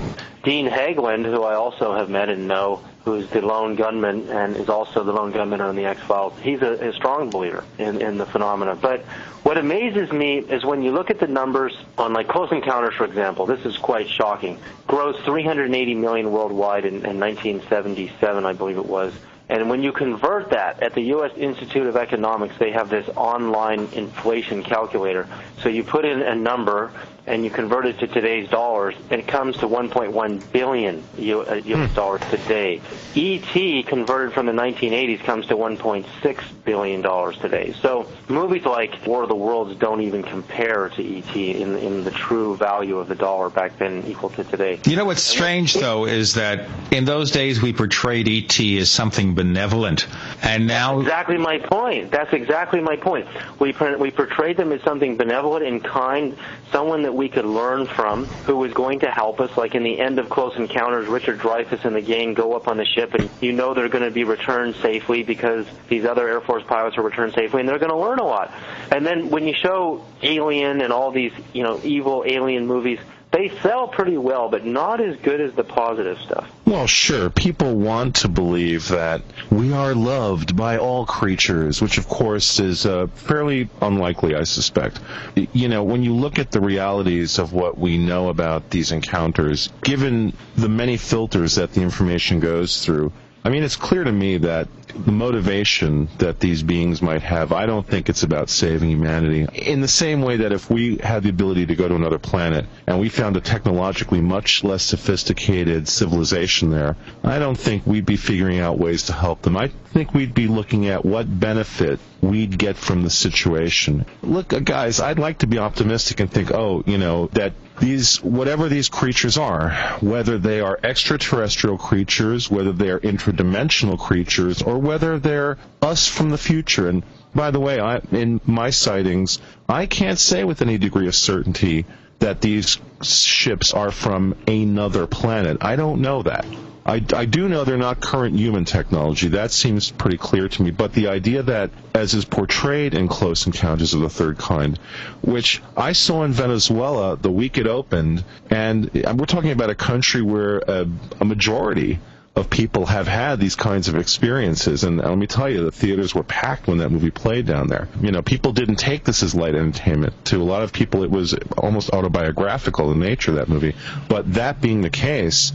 Dean 0.46 0.68
Haglund, 0.68 1.24
who 1.24 1.42
I 1.42 1.54
also 1.56 1.92
have 1.96 2.08
met 2.08 2.28
and 2.28 2.46
know, 2.46 2.80
who's 3.04 3.28
the 3.30 3.42
lone 3.42 3.74
gunman 3.74 4.28
and 4.28 4.56
is 4.56 4.68
also 4.68 5.02
the 5.02 5.10
lone 5.10 5.32
gunman 5.32 5.60
on 5.60 5.74
the 5.74 5.86
X 5.86 6.00
Files. 6.02 6.34
He's 6.40 6.62
a, 6.62 6.90
a 6.90 6.92
strong 6.92 7.30
believer 7.30 7.64
in, 7.78 8.00
in 8.00 8.16
the 8.16 8.26
phenomena. 8.26 8.76
But 8.76 9.00
what 9.42 9.58
amazes 9.58 10.12
me 10.12 10.38
is 10.38 10.64
when 10.64 10.84
you 10.84 10.92
look 10.92 11.10
at 11.10 11.18
the 11.18 11.26
numbers 11.26 11.76
on 11.98 12.12
like 12.12 12.28
Close 12.28 12.52
Encounters, 12.52 12.94
for 12.94 13.06
example. 13.06 13.44
This 13.46 13.66
is 13.66 13.76
quite 13.76 14.08
shocking. 14.08 14.60
Grossed 14.86 15.24
380 15.24 15.94
million 15.96 16.30
worldwide 16.30 16.84
in, 16.84 17.04
in 17.04 17.18
1977, 17.18 18.46
I 18.46 18.52
believe 18.52 18.78
it 18.78 18.86
was. 18.86 19.12
And 19.48 19.70
when 19.70 19.82
you 19.82 19.92
convert 19.92 20.50
that 20.50 20.82
at 20.82 20.94
the 20.94 21.02
U.S. 21.02 21.32
Institute 21.36 21.86
of 21.86 21.96
Economics, 21.96 22.56
they 22.58 22.72
have 22.72 22.90
this 22.90 23.08
online 23.16 23.88
inflation 23.92 24.64
calculator. 24.64 25.28
So 25.62 25.68
you 25.68 25.84
put 25.84 26.04
in 26.04 26.20
a 26.20 26.34
number 26.34 26.90
and 27.26 27.44
you 27.44 27.50
convert 27.50 27.86
it 27.86 27.98
to 27.98 28.06
today's 28.06 28.48
dollars, 28.48 28.94
and 29.10 29.20
it 29.20 29.26
comes 29.26 29.56
to 29.58 29.66
1.1 29.66 30.52
billion 30.52 31.02
U.S. 31.18 31.48
Uh, 31.48 31.60
hmm. 31.60 31.94
dollars 31.94 32.20
today. 32.30 32.80
ET 33.16 33.86
converted 33.86 34.32
from 34.32 34.46
the 34.46 34.52
1980s 34.52 35.20
comes 35.24 35.46
to 35.46 35.56
1.6 35.56 36.42
billion 36.64 37.02
dollars 37.02 37.36
today. 37.38 37.74
So 37.80 38.06
movies 38.28 38.64
like 38.64 39.04
War 39.06 39.22
of 39.22 39.28
the 39.28 39.34
Worlds 39.34 39.76
don't 39.76 40.02
even 40.02 40.22
compare 40.22 40.88
to 40.90 41.18
ET 41.18 41.36
in 41.36 41.76
in 41.76 42.04
the 42.04 42.10
true 42.10 42.56
value 42.56 42.98
of 42.98 43.08
the 43.08 43.14
dollar 43.14 43.50
back 43.50 43.78
then 43.78 44.04
equal 44.06 44.30
to 44.30 44.44
today. 44.44 44.80
You 44.86 44.96
know 44.96 45.04
what's 45.04 45.22
strange 45.22 45.74
though 45.74 46.06
is 46.06 46.34
that 46.34 46.68
in 46.92 47.04
those 47.04 47.30
days 47.30 47.60
we 47.60 47.72
portrayed 47.72 48.28
ET 48.28 48.60
as 48.60 48.90
something 48.90 49.34
benevolent, 49.36 50.08
and 50.42 50.66
now 50.66 50.96
That's 50.96 51.06
exactly 51.06 51.38
my 51.38 51.58
point. 51.58 52.10
That's 52.10 52.32
exactly 52.32 52.80
my 52.80 52.96
point. 52.96 53.28
We 53.60 53.72
we 53.98 54.10
portrayed 54.10 54.56
them 54.56 54.72
as 54.72 54.82
something 54.82 55.16
benevolent 55.16 55.64
and 55.64 55.84
kind, 55.84 56.36
someone 56.72 57.02
that 57.02 57.14
we 57.14 57.28
could 57.28 57.44
learn 57.44 57.86
from, 57.86 58.24
who 58.46 58.56
was 58.56 58.72
going 58.72 59.00
to 59.00 59.10
help 59.10 59.40
us. 59.40 59.56
Like 59.56 59.76
in 59.76 59.84
the 59.84 60.00
end 60.00 60.18
of 60.18 60.28
Close 60.28 60.56
Encounters, 60.56 61.06
Richard 61.06 61.38
Dreyfuss 61.38 61.84
and 61.84 61.94
the 61.94 62.00
gang 62.00 62.34
go 62.34 62.54
up 62.54 62.66
on 62.66 62.78
the 62.78 62.84
ship, 62.84 63.14
and 63.14 63.30
you 63.40 63.52
know 63.52 63.74
they're 63.74 63.88
going 63.88 64.04
to 64.04 64.10
be 64.10 64.24
returned 64.24 64.74
safely 64.76 65.22
because 65.22 65.66
these 65.88 66.04
other 66.04 66.26
Air 66.26 66.40
Force 66.40 66.64
pilots 66.66 66.96
are 66.98 67.02
returned 67.02 67.34
safely, 67.34 67.60
and 67.60 67.68
they're 67.68 67.78
going 67.78 67.92
to 67.92 67.96
learn 67.96 68.18
a 68.18 68.24
lot. 68.24 68.52
And 68.90 69.06
then 69.06 69.30
when 69.30 69.46
you 69.46 69.54
show 69.54 70.04
Alien 70.22 70.80
and 70.80 70.92
all 70.92 71.10
these, 71.10 71.32
you 71.52 71.62
know, 71.62 71.78
evil 71.84 72.24
alien 72.26 72.66
movies, 72.66 72.98
they 73.36 73.50
sell 73.60 73.86
pretty 73.86 74.16
well, 74.16 74.48
but 74.48 74.64
not 74.64 74.98
as 75.00 75.16
good 75.16 75.42
as 75.42 75.52
the 75.52 75.64
positive 75.64 76.18
stuff. 76.20 76.50
Well, 76.64 76.86
sure. 76.86 77.28
People 77.28 77.74
want 77.76 78.16
to 78.16 78.28
believe 78.28 78.88
that 78.88 79.20
we 79.50 79.74
are 79.74 79.94
loved 79.94 80.56
by 80.56 80.78
all 80.78 81.04
creatures, 81.04 81.82
which 81.82 81.98
of 81.98 82.08
course 82.08 82.60
is 82.60 82.86
uh, 82.86 83.08
fairly 83.08 83.68
unlikely, 83.82 84.34
I 84.34 84.44
suspect. 84.44 85.00
You 85.34 85.68
know, 85.68 85.84
when 85.84 86.02
you 86.02 86.14
look 86.14 86.38
at 86.38 86.50
the 86.50 86.60
realities 86.60 87.38
of 87.38 87.52
what 87.52 87.76
we 87.76 87.98
know 87.98 88.30
about 88.30 88.70
these 88.70 88.90
encounters, 88.90 89.68
given 89.82 90.32
the 90.56 90.70
many 90.70 90.96
filters 90.96 91.56
that 91.56 91.72
the 91.72 91.82
information 91.82 92.40
goes 92.40 92.82
through, 92.84 93.12
I 93.46 93.48
mean, 93.48 93.62
it's 93.62 93.76
clear 93.76 94.02
to 94.02 94.10
me 94.10 94.38
that 94.38 94.66
the 94.88 95.12
motivation 95.12 96.08
that 96.18 96.40
these 96.40 96.64
beings 96.64 97.00
might 97.00 97.22
have, 97.22 97.52
I 97.52 97.64
don't 97.64 97.86
think 97.86 98.08
it's 98.08 98.24
about 98.24 98.50
saving 98.50 98.90
humanity. 98.90 99.46
In 99.54 99.80
the 99.80 99.86
same 99.86 100.22
way 100.22 100.38
that 100.38 100.50
if 100.50 100.68
we 100.68 100.96
had 100.96 101.22
the 101.22 101.28
ability 101.28 101.66
to 101.66 101.76
go 101.76 101.86
to 101.86 101.94
another 101.94 102.18
planet 102.18 102.66
and 102.88 102.98
we 102.98 103.08
found 103.08 103.36
a 103.36 103.40
technologically 103.40 104.20
much 104.20 104.64
less 104.64 104.82
sophisticated 104.82 105.86
civilization 105.86 106.70
there, 106.70 106.96
I 107.22 107.38
don't 107.38 107.54
think 107.54 107.86
we'd 107.86 108.04
be 108.04 108.16
figuring 108.16 108.58
out 108.58 108.80
ways 108.80 109.04
to 109.04 109.12
help 109.12 109.42
them. 109.42 109.56
I 109.56 109.68
think 109.92 110.12
we'd 110.12 110.34
be 110.34 110.48
looking 110.48 110.88
at 110.88 111.04
what 111.04 111.38
benefit 111.38 112.00
we'd 112.20 112.58
get 112.58 112.76
from 112.76 113.04
the 113.04 113.10
situation. 113.10 114.06
Look, 114.24 114.48
guys, 114.64 114.98
I'd 114.98 115.20
like 115.20 115.38
to 115.38 115.46
be 115.46 115.58
optimistic 115.58 116.18
and 116.18 116.28
think, 116.28 116.50
oh, 116.50 116.82
you 116.84 116.98
know, 116.98 117.28
that 117.28 117.52
these 117.78 118.22
whatever 118.22 118.68
these 118.68 118.88
creatures 118.88 119.36
are, 119.36 119.70
whether 120.00 120.38
they 120.38 120.60
are 120.60 120.78
extraterrestrial 120.82 121.78
creatures, 121.78 122.50
whether 122.50 122.72
they 122.72 122.90
are 122.90 123.00
interdimensional 123.00 123.98
creatures, 123.98 124.62
or 124.62 124.78
whether 124.78 125.18
they're 125.18 125.58
us 125.82 126.06
from 126.06 126.30
the 126.30 126.38
future. 126.38 126.88
And 126.88 127.02
by 127.34 127.50
the 127.50 127.60
way, 127.60 127.80
I, 127.80 128.00
in 128.12 128.40
my 128.46 128.70
sightings, 128.70 129.40
I 129.68 129.86
can't 129.86 130.18
say 130.18 130.44
with 130.44 130.62
any 130.62 130.78
degree 130.78 131.06
of 131.06 131.14
certainty 131.14 131.84
that 132.18 132.40
these 132.40 132.78
ships 133.02 133.74
are 133.74 133.90
from 133.90 134.34
another 134.46 135.06
planet. 135.06 135.58
I 135.60 135.76
don't 135.76 136.00
know 136.00 136.22
that. 136.22 136.46
I, 136.86 137.04
I 137.14 137.24
do 137.24 137.48
know 137.48 137.64
they're 137.64 137.76
not 137.76 138.00
current 138.00 138.36
human 138.36 138.64
technology. 138.64 139.28
That 139.28 139.50
seems 139.50 139.90
pretty 139.90 140.18
clear 140.18 140.48
to 140.48 140.62
me. 140.62 140.70
But 140.70 140.92
the 140.92 141.08
idea 141.08 141.42
that, 141.42 141.70
as 141.92 142.14
is 142.14 142.24
portrayed 142.24 142.94
in 142.94 143.08
Close 143.08 143.44
Encounters 143.44 143.92
of 143.92 144.00
the 144.00 144.08
Third 144.08 144.38
Kind, 144.38 144.78
which 145.20 145.60
I 145.76 145.92
saw 145.92 146.22
in 146.22 146.32
Venezuela 146.32 147.16
the 147.16 147.30
week 147.30 147.58
it 147.58 147.66
opened, 147.66 148.22
and 148.50 148.88
we're 148.92 149.26
talking 149.26 149.50
about 149.50 149.70
a 149.70 149.74
country 149.74 150.22
where 150.22 150.58
a, 150.58 150.86
a 151.20 151.24
majority 151.24 151.98
of 152.36 152.50
people 152.50 152.86
have 152.86 153.08
had 153.08 153.40
these 153.40 153.56
kinds 153.56 153.88
of 153.88 153.96
experiences. 153.96 154.84
And 154.84 154.98
let 154.98 155.18
me 155.18 155.26
tell 155.26 155.48
you, 155.48 155.64
the 155.64 155.72
theaters 155.72 156.14
were 156.14 156.22
packed 156.22 156.68
when 156.68 156.78
that 156.78 156.90
movie 156.90 157.10
played 157.10 157.46
down 157.46 157.66
there. 157.66 157.88
You 158.00 158.12
know, 158.12 158.22
people 158.22 158.52
didn't 158.52 158.76
take 158.76 159.04
this 159.04 159.22
as 159.24 159.34
light 159.34 159.54
entertainment. 159.54 160.12
To 160.26 160.40
a 160.40 160.44
lot 160.44 160.62
of 160.62 160.72
people, 160.72 161.02
it 161.02 161.10
was 161.10 161.34
almost 161.56 161.90
autobiographical 161.90 162.92
in 162.92 163.00
nature, 163.00 163.32
that 163.32 163.48
movie. 163.48 163.74
But 164.08 164.34
that 164.34 164.60
being 164.60 164.82
the 164.82 164.90
case, 164.90 165.52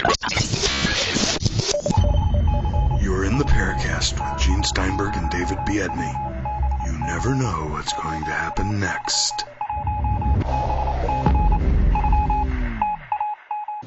You're 3.03 3.25
in 3.25 3.39
the 3.39 3.45
Paracast 3.45 4.15
with 4.15 4.43
Gene 4.43 4.63
Steinberg 4.63 5.17
and 5.17 5.31
David 5.31 5.59
Biedney. 5.67 6.13
You 6.87 6.99
never 7.07 7.35
know 7.35 7.69
what's 7.73 7.93
going 7.93 8.25
to 8.25 8.31
happen 8.31 8.81
next. 8.81 9.45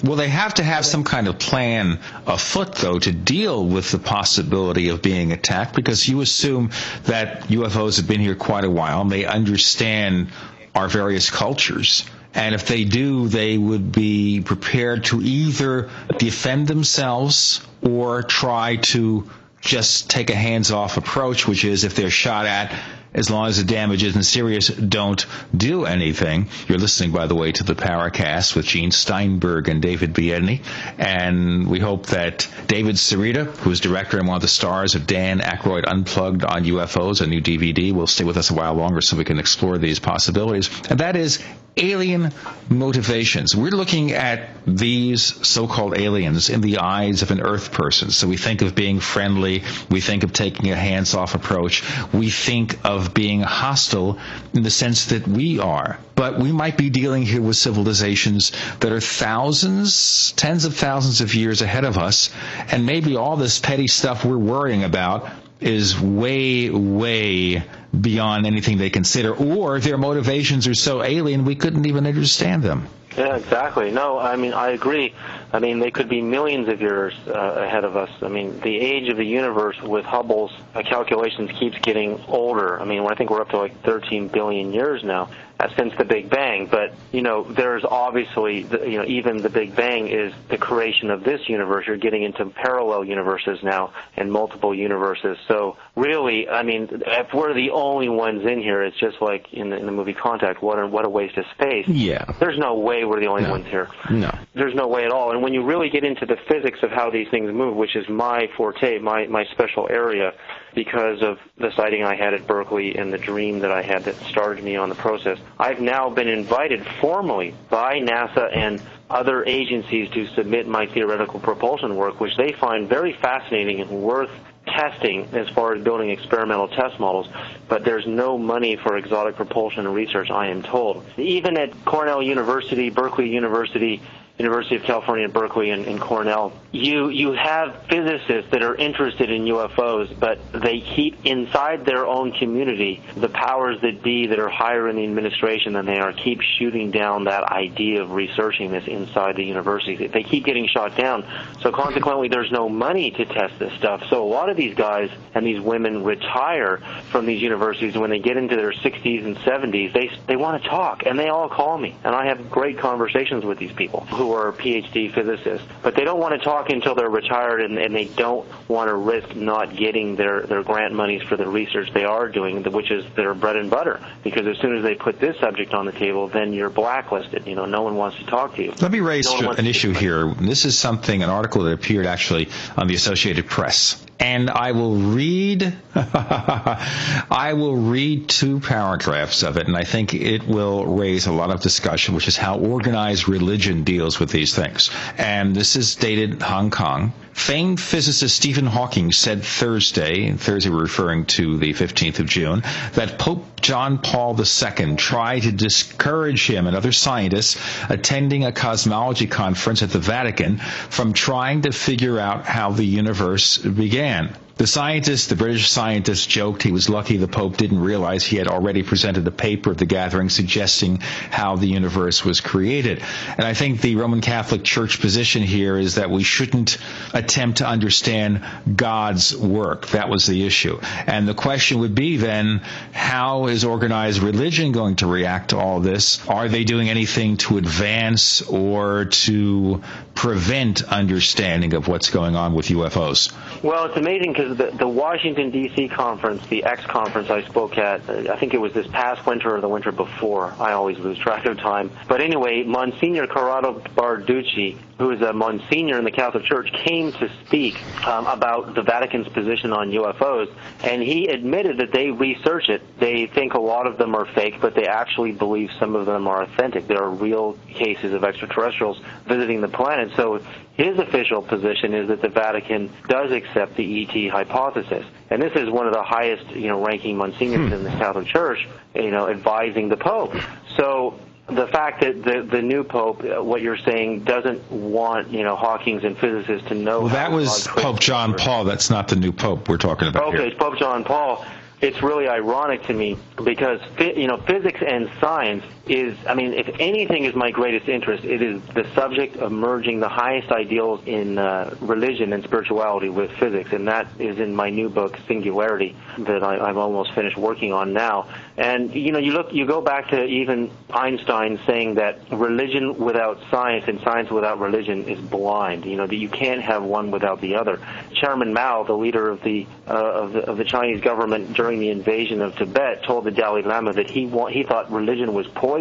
Well, 0.04 0.16
they 0.16 0.30
have 0.30 0.54
to 0.56 0.64
have 0.64 0.86
some 0.86 1.04
kind 1.04 1.28
of 1.28 1.39
plan 1.39 2.00
afoot, 2.28 2.76
though, 2.76 3.00
to 3.00 3.12
deal 3.12 3.66
with 3.66 3.91
the 3.91 3.98
possibility 3.98 4.89
of 4.89 5.02
being 5.02 5.32
attacked 5.32 5.76
because 5.76 6.08
you 6.08 6.22
assume 6.22 6.70
that 7.06 7.43
UFOs 7.48 7.98
have 7.98 8.08
been 8.08 8.20
here 8.20 8.36
quite 8.36 8.64
a 8.64 8.70
while 8.70 9.02
and 9.02 9.12
they 9.12 9.26
understand 9.26 10.28
our 10.76 10.88
various 10.88 11.32
cultures. 11.32 12.06
And 12.36 12.54
if 12.54 12.68
they 12.68 12.84
do, 12.84 13.28
they 13.28 13.58
would 13.58 13.91
be 13.91 14.41
prepared 14.41 15.06
to 15.06 15.22
either 15.22 15.89
defend 16.18 16.68
themselves 16.68 17.62
or 17.82 18.22
try 18.22 18.76
to 18.76 19.28
just 19.62 20.12
take 20.12 20.30
a 20.30 20.36
hands 20.36 20.72
off 20.72 20.98
approach, 20.98 21.48
which 21.48 21.66
is 21.66 21.84
if 21.84 21.95
they're 21.95 22.12
shot 22.12 22.45
at, 22.45 22.72
as 23.18 23.30
long 23.30 23.47
as 23.47 23.57
the 23.57 23.63
damage 23.63 24.03
isn't 24.03 24.24
serious, 24.24 24.68
don't 24.68 25.26
do 25.55 25.86
anything. 25.86 26.47
You're 26.68 26.78
listening, 26.78 27.11
by 27.11 27.28
the 27.28 27.36
way, 27.36 27.51
to 27.51 27.63
the 27.63 27.76
Paracast 27.76 28.55
with 28.55 28.65
Gene 28.65 28.91
Steinberg 28.91 29.68
and 29.68 29.82
David 29.82 30.13
Biedney. 30.13 30.61
And 30.97 31.68
we 31.68 31.80
hope 31.80 32.07
that 32.07 32.47
David 32.68 32.95
Sereda, 32.95 33.45
who 33.57 33.72
is 33.72 33.80
director 33.80 34.20
and 34.20 34.28
one 34.28 34.36
of 34.36 34.41
the 34.41 34.47
stars 34.47 34.95
of 34.95 35.07
Dan 35.07 35.39
Aykroyd 35.39 35.86
Unplugged 35.86 36.43
on 36.43 36.63
UFOs, 36.63 37.22
a 37.22 37.28
new 37.28 37.41
DVD, 37.41 37.91
will 37.91 38.07
stay 38.07 38.24
with 38.24 38.38
us 38.38 38.51
a 38.51 38.53
while 38.53 38.76
longer 38.76 39.01
so 39.01 39.18
we 39.18 39.26
can 39.26 39.39
explore 39.39 39.78
these 39.78 39.99
possibilities. 39.99 40.70
And 40.89 40.99
that 40.99 41.15
is 41.15 41.43
alien 41.78 42.32
motivations. 42.70 43.56
We're 43.56 43.72
looking 43.72 44.12
at 44.12 44.50
these 44.66 45.48
so-called 45.48 45.98
aliens 45.98 46.50
in 46.50 46.62
the 46.62 46.80
eyes 46.80 47.22
of 47.22 47.32
an 47.32 47.42
Earth 47.42 47.72
person. 47.72 48.12
So 48.12 48.28
we 48.28 48.38
think 48.38 48.62
of 48.62 48.76
being 48.76 49.00
friendly. 49.00 49.64
We 49.90 50.02
think 50.02 50.24
of 50.24 50.34
taking 50.34 50.72
a 50.72 50.76
hands-off 50.76 51.36
approach. 51.36 51.84
We 52.14 52.30
think 52.30 52.78
of 52.86 53.14
being 53.14 53.42
hostile 53.42 54.18
in 54.54 54.64
the 54.64 54.70
sense 54.70 55.06
that 55.06 55.28
we 55.28 55.60
are. 55.60 55.98
But 56.16 56.40
we 56.40 56.52
might 56.52 56.78
be 56.78 56.90
dealing 56.90 57.24
here 57.24 57.42
with 57.42 57.58
civilizations 57.58 58.52
that 58.80 58.92
are 58.92 59.00
thousands, 59.00 60.32
tens 60.34 60.66
of 60.66 60.76
thousands 60.76 61.22
of 61.22 61.36
years 61.36 61.62
ahead 61.62 61.86
of 61.86 61.98
us. 61.98 62.30
And 62.72 62.86
maybe 62.86 63.16
all 63.16 63.38
this 63.38 63.60
petty 63.60 63.88
stuff 63.88 64.26
we're 64.26 64.38
worrying 64.38 64.84
about 64.84 65.30
is 65.60 66.00
way, 66.00 66.70
way 66.70 67.64
beyond 68.00 68.46
anything 68.46 68.78
they 68.78 68.90
consider, 68.90 69.34
or 69.34 69.80
their 69.80 69.98
motivations 69.98 70.68
are 70.68 70.74
so 70.74 71.04
alien 71.04 71.46
we 71.46 71.56
couldn't 71.56 71.86
even 71.86 72.06
understand 72.06 72.64
them. 72.64 72.88
Yeah, 73.18 73.36
exactly. 73.36 73.90
No, 73.90 74.20
I 74.20 74.36
mean, 74.36 74.54
I 74.54 74.70
agree. 74.70 75.16
I 75.52 75.58
mean, 75.58 75.80
they 75.80 75.90
could 75.90 76.08
be 76.08 76.22
millions 76.22 76.68
of 76.68 76.80
years 76.82 77.16
uh, 77.28 77.32
ahead 77.32 77.84
of 77.84 77.96
us. 77.96 78.12
I 78.22 78.28
mean, 78.28 78.60
the 78.60 78.78
age 78.78 79.10
of 79.10 79.18
the 79.18 79.26
universe 79.26 79.82
with 79.82 80.06
Hubble's 80.06 80.52
calculations 80.86 81.50
keeps 81.58 81.80
getting 81.80 82.24
older. 82.28 82.80
I 82.80 82.86
mean, 82.86 83.04
I 83.08 83.16
think 83.16 83.32
we're 83.32 83.42
up 83.42 83.50
to 83.50 83.58
like 83.58 83.82
13 83.82 84.28
billion 84.28 84.72
years 84.72 85.04
now 85.04 85.30
uh, 85.60 85.68
since 85.78 85.93
the 85.97 86.05
Big 86.05 86.30
Bang. 86.30 86.68
But 86.68 86.93
you 87.12 87.22
know, 87.22 87.43
there's 87.43 87.84
obviously, 87.84 88.64
the, 88.64 88.89
you 88.89 88.97
know, 88.99 89.05
even 89.05 89.41
the 89.41 89.49
Big 89.49 89.76
Bang 89.76 90.08
is 90.08 90.34
the 90.49 90.58
creation 90.58 91.10
of 91.10 91.24
this 91.24 91.47
universe. 91.49 91.86
You're 91.88 91.97
getting 91.97 92.24
into 92.24 92.45
parallel 92.45 93.05
universes 93.05 93.60
now 93.64 93.93
and 94.16 94.32
multiple 94.32 94.74
universes. 94.74 95.38
So 95.47 95.78
really, 95.95 96.47
I 96.49 96.64
mean, 96.64 96.88
if 96.91 97.34
we're 97.34 97.53
the 97.53 97.72
only 97.72 98.10
ones 98.10 98.45
in 98.45 98.60
here, 98.60 98.84
it's 98.84 98.97
just 98.99 99.22
like 99.22 99.51
in 99.53 99.70
the, 99.70 99.78
in 99.78 99.86
the 99.86 99.91
movie 99.91 100.14
Contact. 100.14 100.62
What 100.62 100.80
a, 100.80 100.88
what 100.88 101.05
a 101.05 101.10
waste 101.10 101.38
of 101.38 101.45
space. 101.55 101.88
Yeah. 101.88 102.26
There's 102.39 102.58
no 102.58 102.76
way 102.78 103.05
we're 103.05 103.20
the 103.20 103.28
only 103.28 103.43
No. 103.43 103.51
ones 103.51 103.66
here. 103.68 103.89
No. 104.10 104.32
There's 104.53 104.76
no 104.76 104.88
way 104.88 105.05
at 105.05 105.12
all. 105.12 105.32
And 105.32 105.41
when 105.41 105.53
you 105.53 105.64
really 105.64 105.89
get 105.89 106.03
into 106.03 106.26
the 106.26 106.38
physics 106.47 106.80
of 106.84 106.91
how 106.91 107.10
these 107.10 107.28
things 107.30 107.51
move, 107.51 107.76
which 107.76 107.95
is 107.95 108.08
my 108.10 108.47
forte, 108.58 108.99
my, 108.99 109.28
my 109.28 109.45
special 109.51 109.88
area, 109.89 110.34
because 110.78 111.24
of 111.24 111.40
the 111.58 111.72
sighting 111.72 112.04
I 112.04 112.16
had 112.16 112.36
at 112.36 112.46
Berkeley 112.46 112.96
and 112.96 113.12
the 113.12 113.18
dream 113.18 113.62
that 113.62 113.72
I 113.72 113.82
had 113.82 114.04
that 114.04 114.16
started 114.30 114.64
me 114.64 114.76
on 114.76 114.90
the 114.90 114.96
process, 114.96 115.40
I've 115.58 115.82
now 115.82 116.12
been 116.12 116.28
invited 116.28 116.86
formally 117.02 117.56
by 117.68 118.00
NASA 118.00 118.56
and 118.56 118.80
other 119.10 119.44
agencies 119.44 120.08
to 120.12 120.28
submit 120.36 120.68
my 120.68 120.86
theoretical 120.86 121.40
propulsion 121.40 121.96
work, 121.96 122.20
which 122.20 122.38
they 122.38 122.52
find 122.52 122.88
very 122.88 123.14
fascinating 123.14 123.82
and 123.82 123.90
worth 123.90 124.30
testing 124.68 125.28
as 125.34 125.50
far 125.50 125.74
as 125.74 125.84
building 125.84 126.12
experimental 126.12 126.68
test 126.68 127.00
models, 127.00 127.28
but 127.68 127.84
there's 127.84 128.06
no 128.06 128.38
money 128.38 128.76
for 128.76 128.98
exotic 128.98 129.36
propulsion 129.36 129.88
research, 129.88 130.30
I 130.30 130.50
am 130.50 130.62
told. 130.62 131.04
Even 131.18 131.58
at 131.58 131.86
Cornell 131.86 132.22
University, 132.22 132.92
Berkeley 132.92 133.30
University, 133.30 134.00
University 134.40 134.76
of 134.76 134.84
California 134.84 135.26
at 135.26 135.34
Berkeley 135.34 135.72
and, 135.72 135.86
and 135.86 136.00
Cornell, 136.00 136.54
you 136.72 137.10
you 137.10 137.32
have 137.32 137.86
physicists 137.90 138.52
that 138.52 138.62
are 138.62 138.76
interested 138.76 139.32
in 139.32 139.46
UFOs, 139.46 140.18
but 140.20 140.40
they 140.54 140.80
keep 140.80 141.26
inside 141.26 141.86
their 141.86 142.06
own 142.06 142.32
community 142.34 143.02
the 143.16 143.30
powers 143.30 143.82
that 143.82 144.04
be 144.04 144.28
that 144.28 144.38
are 144.38 144.50
higher 144.50 144.88
in 144.90 144.96
the 144.96 145.04
administration 145.04 145.74
than 145.74 145.88
they 145.88 145.98
are 145.98 146.14
keep 146.14 146.42
shooting 146.42 146.92
down 146.92 147.24
that 147.24 147.46
idea 147.46 148.04
of 148.04 148.12
researching 148.12 148.72
this 148.72 148.88
inside 148.88 149.36
the 149.38 149.44
university. 149.44 150.06
They 150.06 150.24
keep 150.24 150.46
getting 150.46 150.68
shot 150.68 150.96
down. 150.96 151.26
So 151.62 151.72
consequently, 151.72 152.28
there's 152.28 152.52
no 152.52 152.70
money 152.70 153.10
to 153.12 153.26
test 153.26 153.58
this 153.58 153.74
stuff. 153.74 154.04
So 154.10 154.24
a 154.24 154.30
lot 154.30 154.50
of 154.50 154.58
these 154.58 154.76
guys 154.76 155.10
and 155.34 155.48
these 155.48 155.60
women 155.60 156.04
retire 156.04 156.78
from 157.10 157.26
these 157.26 157.42
universities 157.42 157.98
when 157.98 158.12
they 158.12 158.20
get 158.20 158.38
into 158.38 158.56
their 158.56 158.72
60s 158.72 159.26
and 159.26 159.36
70s. 159.38 159.94
They 159.94 160.12
they 160.28 160.36
want 160.36 160.62
to 160.62 160.70
talk 160.70 161.08
and 161.08 161.18
they 161.18 161.30
all 161.30 161.50
call 161.50 161.80
me 161.80 161.96
and 162.04 162.14
I 162.14 162.28
have 162.28 162.52
great 162.52 162.78
conversations 162.78 163.44
with 163.44 163.58
these 163.58 163.72
people 163.72 164.02
who 164.02 164.27
are 164.34 164.52
PhD 164.52 165.14
physicists, 165.14 165.68
but 165.82 165.96
they 165.96 166.04
don't 166.04 166.20
want 166.20 166.40
to 166.40 166.44
talk 166.44 166.70
until 166.70 166.96
they're 166.96 167.10
retired 167.10 167.62
and, 167.62 167.78
and 167.78 167.96
they 167.96 168.06
don't 168.06 168.48
want 168.70 168.90
to 168.90 168.96
risk 168.96 169.36
not 169.36 169.76
getting 169.76 170.16
their 170.16 170.42
their 170.42 170.64
grant 170.64 170.94
monies 170.94 171.22
for 171.24 171.38
the 171.38 171.48
research 171.48 171.92
they 171.94 172.06
are 172.06 172.30
doing, 172.30 172.64
which 172.72 172.92
is 172.92 173.06
their 173.16 173.34
bread 173.34 173.56
and 173.56 173.70
butter. 173.70 174.00
Because 174.24 174.48
as 174.48 174.58
soon 174.58 174.78
as 174.78 174.84
they 174.84 174.96
put 174.96 175.20
this 175.20 175.38
subject 175.40 175.74
on 175.74 175.86
the 175.86 175.92
table, 175.92 176.28
then 176.28 176.54
you're 176.54 176.70
blacklisted. 176.70 177.48
You 177.48 177.56
know, 177.56 177.66
no 177.66 177.82
one 177.82 177.96
wants 177.96 178.18
to 178.18 178.26
talk 178.26 178.56
to 178.56 178.64
you. 178.64 178.74
Let 178.82 178.92
me 178.92 179.00
raise 179.00 179.32
No 179.32 179.52
an 179.52 179.66
issue 179.66 179.94
here. 179.94 180.34
This 180.34 180.66
is 180.66 180.78
something, 180.78 181.24
an 181.24 181.30
article 181.30 181.64
that 181.64 181.74
appeared 181.74 182.06
actually 182.06 182.50
on 182.76 182.88
the 182.88 182.96
Associated 182.96 183.48
Press. 183.48 184.04
And 184.20 184.50
I 184.50 184.72
will 184.72 184.96
read, 184.96 185.76
I 185.96 187.54
will 187.56 187.76
read 187.76 188.28
two 188.28 188.60
paragraphs 188.60 189.44
of 189.44 189.58
it, 189.58 189.68
and 189.68 189.78
I 189.78 189.84
think 189.84 190.16
it 190.16 190.48
will 190.48 190.86
raise 190.86 191.28
a 191.28 191.32
lot 191.32 191.52
of 191.52 191.62
discussion, 191.62 192.16
which 192.16 192.28
is 192.28 192.36
how 192.36 192.58
organized 192.58 193.30
religion 193.30 193.84
deals 193.84 194.16
with 194.20 194.30
these 194.30 194.53
things. 194.55 194.89
And 195.18 195.55
this 195.55 195.76
is 195.76 195.95
dated 195.95 196.41
Hong 196.41 196.72
Kong. 196.72 197.13
Famed 197.34 197.80
physicist 197.80 198.36
Stephen 198.36 198.65
Hawking 198.65 199.11
said 199.11 199.43
Thursday, 199.43 200.32
Thursday 200.34 200.70
referring 200.70 201.26
to 201.28 201.57
the 201.57 201.74
15th 201.74 202.20
of 202.20 202.26
June, 202.26 202.63
that 202.93 203.20
Pope 203.20 203.61
John 203.61 203.99
Paul 203.99 204.36
II 204.39 204.95
tried 204.95 205.43
to 205.43 205.51
discourage 205.51 206.47
him 206.47 206.65
and 206.68 206.76
other 206.76 206.91
scientists 206.91 207.59
attending 207.89 208.43
a 208.43 208.51
cosmology 208.51 209.28
conference 209.28 209.84
at 209.84 209.91
the 209.91 209.99
Vatican 209.99 210.57
from 210.57 211.13
trying 211.13 211.61
to 211.61 211.72
figure 211.72 212.20
out 212.20 212.45
how 212.45 212.72
the 212.72 212.86
universe 212.86 213.57
began. 213.59 214.36
The 214.58 214.66
scientist, 214.66 215.30
the 215.30 215.36
British 215.36 215.70
scientist, 215.70 216.28
joked 216.28 216.64
he 216.64 216.72
was 216.72 216.89
lucky 216.89 217.18
the 217.18 217.28
Pope 217.28 217.58
didn't 217.58 217.80
realize 217.80 218.26
he 218.26 218.38
had 218.38 218.47
already 218.47 218.82
presented 218.82 219.28
a 219.28 219.32
paper 219.32 219.72
at 219.72 219.78
the 219.78 219.86
gathering 219.86 220.30
suggesting 220.30 220.97
how 220.97 221.58
the 221.58 221.68
universe 221.68 222.26
was 222.26 222.41
created. 222.41 223.03
And 223.38 223.45
I 223.45 223.53
think 223.53 223.82
the 223.82 223.95
Roman 223.97 224.22
Catholic 224.22 224.64
Church 224.64 224.99
position 224.99 225.43
here 225.43 225.78
is 225.78 225.95
that 225.95 226.10
we 226.10 226.24
shouldn't 226.24 226.80
attempt 227.14 227.60
to 227.60 227.68
understand 227.68 228.43
God's 228.76 229.38
work. 229.38 229.89
That 229.89 230.10
was 230.10 230.26
the 230.26 230.45
issue. 230.45 230.80
And 231.05 231.28
the 231.28 231.36
question 231.36 231.80
would 231.80 231.93
be 231.93 232.18
then, 232.18 232.62
how 232.93 233.47
is 233.47 233.64
organized 233.64 234.24
religion 234.24 234.72
going 234.72 234.95
to 234.97 235.08
react 235.08 235.51
to 235.51 235.58
all 235.58 235.82
this? 235.82 236.28
Are 236.28 236.49
they 236.49 236.64
doing 236.64 236.89
anything 236.89 237.38
to 237.38 237.60
advance 237.60 238.41
or 238.41 239.05
to 239.05 239.84
prevent 240.16 240.82
understanding 240.82 241.76
of 241.76 241.88
what's 241.88 242.10
going 242.10 242.36
on 242.36 242.55
with 242.55 242.70
UFOs? 242.70 243.32
Well, 243.64 243.86
it's 243.86 243.97
amazing 243.97 244.34
because 244.34 244.47
the, 244.48 244.72
the 244.78 244.88
Washington, 244.88 245.52
D.C. 245.52 245.89
conference, 245.89 246.45
the 246.48 246.64
X 246.64 246.86
conference 246.86 247.30
I 247.30 247.43
spoke 247.43 247.78
at, 247.78 248.08
uh, 248.10 248.32
I 248.32 248.38
think 248.38 248.54
it 248.54 248.62
was 248.62 248.74
this 248.74 248.88
past 248.88 249.26
winter 249.26 249.56
or 249.56 249.62
the 249.62 249.68
winter 249.68 249.91
before. 249.91 250.54
I 250.60 250.74
always 250.74 250.98
lose 251.00 251.18
track 251.18 251.45
of 251.45 251.58
time. 251.58 251.91
But 252.08 252.22
anyway, 252.22 252.64
Monsignor 252.64 253.28
Corrado 253.28 253.80
Balducci, 253.95 254.78
who 254.98 255.12
is 255.12 255.22
a 255.22 255.34
Monsignor 255.34 255.98
in 255.98 256.04
the 256.04 256.12
Catholic 256.12 256.43
Church, 256.45 256.72
came 256.74 257.12
to 257.14 257.30
speak 257.45 257.76
um, 258.06 258.26
about 258.28 258.76
the 258.76 258.82
Vatican's 258.82 259.28
position 259.30 259.72
on 259.72 259.91
UFOs, 259.91 260.54
and 260.84 261.02
he 261.02 261.28
admitted 261.28 261.78
that 261.78 261.91
they 261.91 262.12
research 262.12 262.70
it. 262.70 262.82
They 263.00 263.28
think 263.28 263.54
a 263.54 263.60
lot 263.60 263.88
of 263.88 263.98
them 263.98 264.16
are 264.16 264.26
fake, 264.26 264.56
but 264.62 264.76
they 264.76 264.88
actually 264.88 265.32
believe 265.32 265.70
some 265.80 265.95
of 265.95 266.06
them 266.06 266.28
are 266.28 266.43
authentic. 266.43 266.88
There 266.88 267.02
are 267.02 267.10
real 267.10 267.58
cases 267.70 268.14
of 268.14 268.24
extraterrestrials 268.24 269.02
visiting 269.26 269.62
the 269.62 269.68
planet. 269.68 270.12
So 270.16 270.41
his 270.78 271.00
official 271.00 271.42
position 271.42 271.94
is 271.96 272.08
that 272.10 272.22
the 272.22 272.30
Vatican 272.30 272.92
does 273.08 273.32
accept 273.32 273.76
the 273.76 274.04
ET 274.04 274.32
hypothesis. 274.32 275.04
And 275.30 275.42
this 275.42 275.54
is 275.56 275.70
one 275.70 275.88
of 275.88 275.94
the 275.94 276.04
highest, 276.04 276.52
you 276.52 276.68
know, 276.68 276.86
ranking 276.86 277.18
monsignors 277.18 277.68
hmm. 277.68 277.74
in 277.74 277.84
the 277.84 277.90
Catholic 277.90 278.28
Church, 278.28 278.68
you 278.94 279.10
know, 279.10 279.28
advising 279.28 279.90
the 279.90 279.98
Pope. 279.98 280.36
So 280.78 281.20
the 281.48 281.66
fact 281.68 282.02
that 282.02 282.24
the 282.24 282.44
the 282.44 282.62
new 282.62 282.84
pope, 282.84 283.24
uh, 283.24 283.42
what 283.42 283.62
you're 283.62 283.78
saying, 283.78 284.26
doesn't 284.26 284.70
want 284.72 285.30
you 285.30 285.44
know 285.44 285.56
Hawking's 285.56 286.04
and 286.04 286.18
physicists 286.18 286.68
to 286.68 286.76
know. 286.76 287.02
Well, 287.02 287.10
that 287.10 287.32
was 287.32 287.68
Pope 287.68 288.00
John 288.00 288.36
Paul. 288.36 288.66
That's 288.66 288.90
not 288.90 289.08
the 289.08 289.16
new 289.16 289.32
pope 289.32 289.68
we're 289.68 289.78
talking 289.78 290.10
about. 290.10 290.24
Okay, 290.26 290.38
here. 290.38 290.48
it's 290.48 290.58
Pope 290.58 290.78
John 290.78 291.04
Paul 291.04 291.46
it's 291.82 292.02
really 292.02 292.28
ironic 292.28 292.84
to 292.84 292.94
me 292.94 293.18
because 293.44 293.80
you 294.00 294.28
know 294.28 294.38
physics 294.38 294.82
and 294.86 295.10
science 295.20 295.64
is 295.90 296.18
I 296.28 296.36
mean 296.36 296.54
if 296.54 296.68
anything 296.80 297.24
is 297.26 297.36
my 297.36 297.52
greatest 297.52 297.88
interest 297.88 298.24
it 298.24 298.42
is 298.42 298.62
the 298.74 298.86
subject 298.94 299.38
of 299.38 299.52
merging 299.52 300.00
the 300.00 300.10
highest 300.10 300.52
ideals 300.52 301.02
in 301.06 301.38
uh, 301.38 301.76
religion 301.82 302.34
and 302.34 302.44
spirituality 302.44 303.10
with 303.10 303.32
physics. 303.32 303.74
And 303.74 303.88
that 303.88 304.08
is 304.20 304.40
in 304.40 304.56
my 304.56 304.70
new 304.70 304.90
book 304.90 305.18
Singularity 305.28 305.96
that 306.20 306.44
I, 306.44 306.60
I've 306.60 306.78
almost 306.78 307.14
finished 307.14 307.38
working 307.38 307.74
on 307.74 307.94
now. 307.94 308.28
And 308.58 308.94
you 308.94 309.12
know 309.12 309.20
you 309.20 309.32
look 309.32 309.54
you 309.54 309.66
go 309.66 309.82
back 309.82 310.10
to 310.10 310.26
even 310.26 310.72
Einstein 310.90 311.60
saying 311.66 311.96
that 311.96 312.20
religion 312.32 312.98
without 312.98 313.40
science 313.52 313.86
and 313.88 314.00
science 314.02 314.30
without 314.30 314.60
religion 314.60 315.06
is 315.06 315.20
blind 315.20 315.86
you 315.86 315.96
know 315.96 316.08
that 316.08 316.16
you 316.16 316.30
can't 316.30 316.62
have 316.62 316.84
one 316.84 317.12
without 317.12 317.42
the 317.42 317.56
other. 317.56 317.80
Chairman 318.14 318.54
Mao 318.54 318.84
the 318.84 318.94
leader 318.94 319.30
of 319.30 319.42
the 319.44 319.68
uh, 319.88 319.92
of 319.92 320.34
the, 320.34 320.50
of 320.50 320.58
the 320.58 320.64
Chinese 320.64 321.02
government 321.02 321.54
during 321.54 321.80
the 321.80 321.90
invasion 321.90 322.42
of 322.42 322.56
Tibet 322.56 323.04
told 323.04 323.24
the 323.24 323.32
Dalai 323.32 323.62
Lama 323.62 323.94
that 323.94 324.10
he 324.10 324.26
wa- 324.26 324.48
he 324.48 324.64
thought 324.64 324.92
religion 324.92 325.34
was 325.34 325.48
poison, 325.48 325.77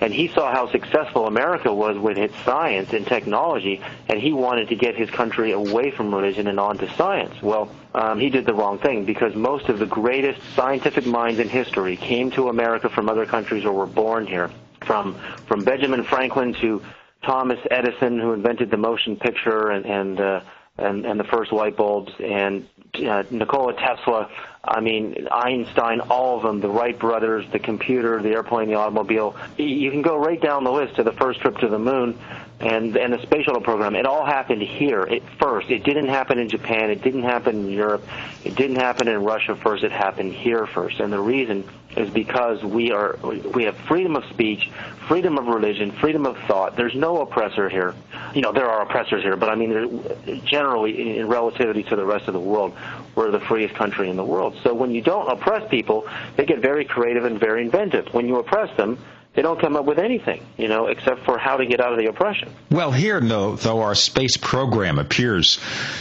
and 0.00 0.12
he 0.12 0.28
saw 0.28 0.52
how 0.52 0.70
successful 0.70 1.26
America 1.26 1.72
was 1.72 1.96
with 1.98 2.18
its 2.18 2.34
science 2.44 2.92
and 2.92 3.06
technology, 3.06 3.80
and 4.08 4.20
he 4.20 4.32
wanted 4.32 4.68
to 4.68 4.76
get 4.76 4.96
his 4.96 5.10
country 5.10 5.52
away 5.52 5.90
from 5.90 6.14
religion 6.14 6.46
and 6.46 6.60
onto 6.60 6.88
science. 6.90 7.40
Well, 7.42 7.70
um, 7.94 8.20
he 8.20 8.30
did 8.30 8.46
the 8.46 8.54
wrong 8.54 8.78
thing 8.78 9.04
because 9.04 9.34
most 9.34 9.68
of 9.68 9.78
the 9.78 9.86
greatest 9.86 10.40
scientific 10.54 11.06
minds 11.06 11.40
in 11.40 11.48
history 11.48 11.96
came 11.96 12.30
to 12.32 12.48
America 12.48 12.88
from 12.88 13.08
other 13.08 13.26
countries 13.26 13.64
or 13.64 13.72
were 13.72 13.86
born 13.86 14.26
here. 14.26 14.50
From 14.82 15.14
from 15.46 15.62
Benjamin 15.62 16.04
Franklin 16.04 16.54
to 16.54 16.82
Thomas 17.22 17.58
Edison, 17.70 18.18
who 18.18 18.32
invented 18.32 18.70
the 18.70 18.78
motion 18.78 19.16
picture 19.16 19.70
and 19.70 19.84
and 19.84 20.20
uh, 20.20 20.40
and, 20.80 21.04
and 21.04 21.18
the 21.18 21.24
first 21.24 21.52
light 21.52 21.76
bulbs, 21.76 22.12
and 22.18 22.68
uh, 22.94 23.22
Nikola 23.30 23.74
Tesla, 23.74 24.30
I 24.64 24.80
mean, 24.80 25.28
Einstein, 25.30 26.00
all 26.00 26.36
of 26.36 26.42
them, 26.42 26.60
the 26.60 26.68
Wright 26.68 26.98
brothers, 26.98 27.46
the 27.52 27.58
computer, 27.58 28.20
the 28.20 28.30
airplane, 28.30 28.68
the 28.68 28.74
automobile. 28.74 29.36
You 29.56 29.90
can 29.90 30.02
go 30.02 30.16
right 30.16 30.40
down 30.40 30.64
the 30.64 30.72
list 30.72 30.96
to 30.96 31.02
the 31.02 31.12
first 31.12 31.40
trip 31.40 31.56
to 31.58 31.68
the 31.68 31.78
moon 31.78 32.18
and 32.60 32.94
and 32.96 33.12
the 33.12 33.22
space 33.22 33.46
shuttle 33.46 33.62
program. 33.62 33.96
It 33.96 34.06
all 34.06 34.26
happened 34.26 34.62
here 34.62 35.00
at 35.00 35.22
first. 35.38 35.70
It 35.70 35.82
didn't 35.82 36.08
happen 36.08 36.38
in 36.38 36.48
Japan. 36.48 36.90
It 36.90 37.02
didn't 37.02 37.22
happen 37.22 37.56
in 37.56 37.70
Europe. 37.70 38.06
It 38.44 38.54
didn't 38.54 38.76
happen 38.76 39.08
in 39.08 39.24
Russia 39.24 39.56
first. 39.56 39.82
It 39.82 39.92
happened 39.92 40.34
here 40.34 40.66
first. 40.66 41.00
And 41.00 41.12
the 41.12 41.20
reason 41.20 41.64
is 41.96 42.10
because 42.10 42.62
we 42.62 42.92
are 42.92 43.18
we 43.54 43.64
have 43.64 43.76
freedom 43.76 44.16
of 44.16 44.24
speech, 44.26 44.70
freedom 45.08 45.38
of 45.38 45.46
religion, 45.46 45.90
freedom 45.92 46.26
of 46.26 46.38
thought. 46.46 46.76
There's 46.76 46.94
no 46.94 47.20
oppressor 47.20 47.68
here. 47.68 47.94
You 48.34 48.42
know 48.42 48.52
there 48.52 48.68
are 48.68 48.82
oppressors 48.82 49.22
here, 49.22 49.36
but 49.36 49.48
I 49.48 49.54
mean 49.54 50.02
generally 50.44 51.18
in 51.18 51.26
relativity 51.26 51.82
to 51.84 51.96
the 51.96 52.04
rest 52.04 52.28
of 52.28 52.34
the 52.34 52.40
world, 52.40 52.76
we're 53.14 53.30
the 53.30 53.40
freest 53.40 53.74
country 53.74 54.08
in 54.08 54.16
the 54.16 54.24
world. 54.24 54.56
So 54.62 54.72
when 54.72 54.90
you 54.90 55.02
don't 55.02 55.28
oppress 55.30 55.68
people, 55.70 56.06
they 56.36 56.46
get 56.46 56.60
very 56.60 56.84
creative 56.84 57.24
and 57.24 57.40
very 57.40 57.62
inventive. 57.62 58.12
When 58.14 58.26
you 58.28 58.36
oppress 58.36 58.74
them, 58.76 58.98
they 59.34 59.42
don't 59.42 59.60
come 59.60 59.76
up 59.76 59.84
with 59.84 59.98
anything, 59.98 60.44
you 60.56 60.68
know, 60.68 60.86
except 60.86 61.24
for 61.24 61.38
how 61.38 61.56
to 61.56 61.66
get 61.66 61.80
out 61.80 61.92
of 61.92 61.98
the 61.98 62.06
oppression. 62.06 62.52
Well, 62.70 62.90
here, 62.90 63.20
though, 63.20 63.56
though 63.56 63.82
our 63.82 63.94
space 63.94 64.36
program 64.36 64.98
appears 64.98 65.60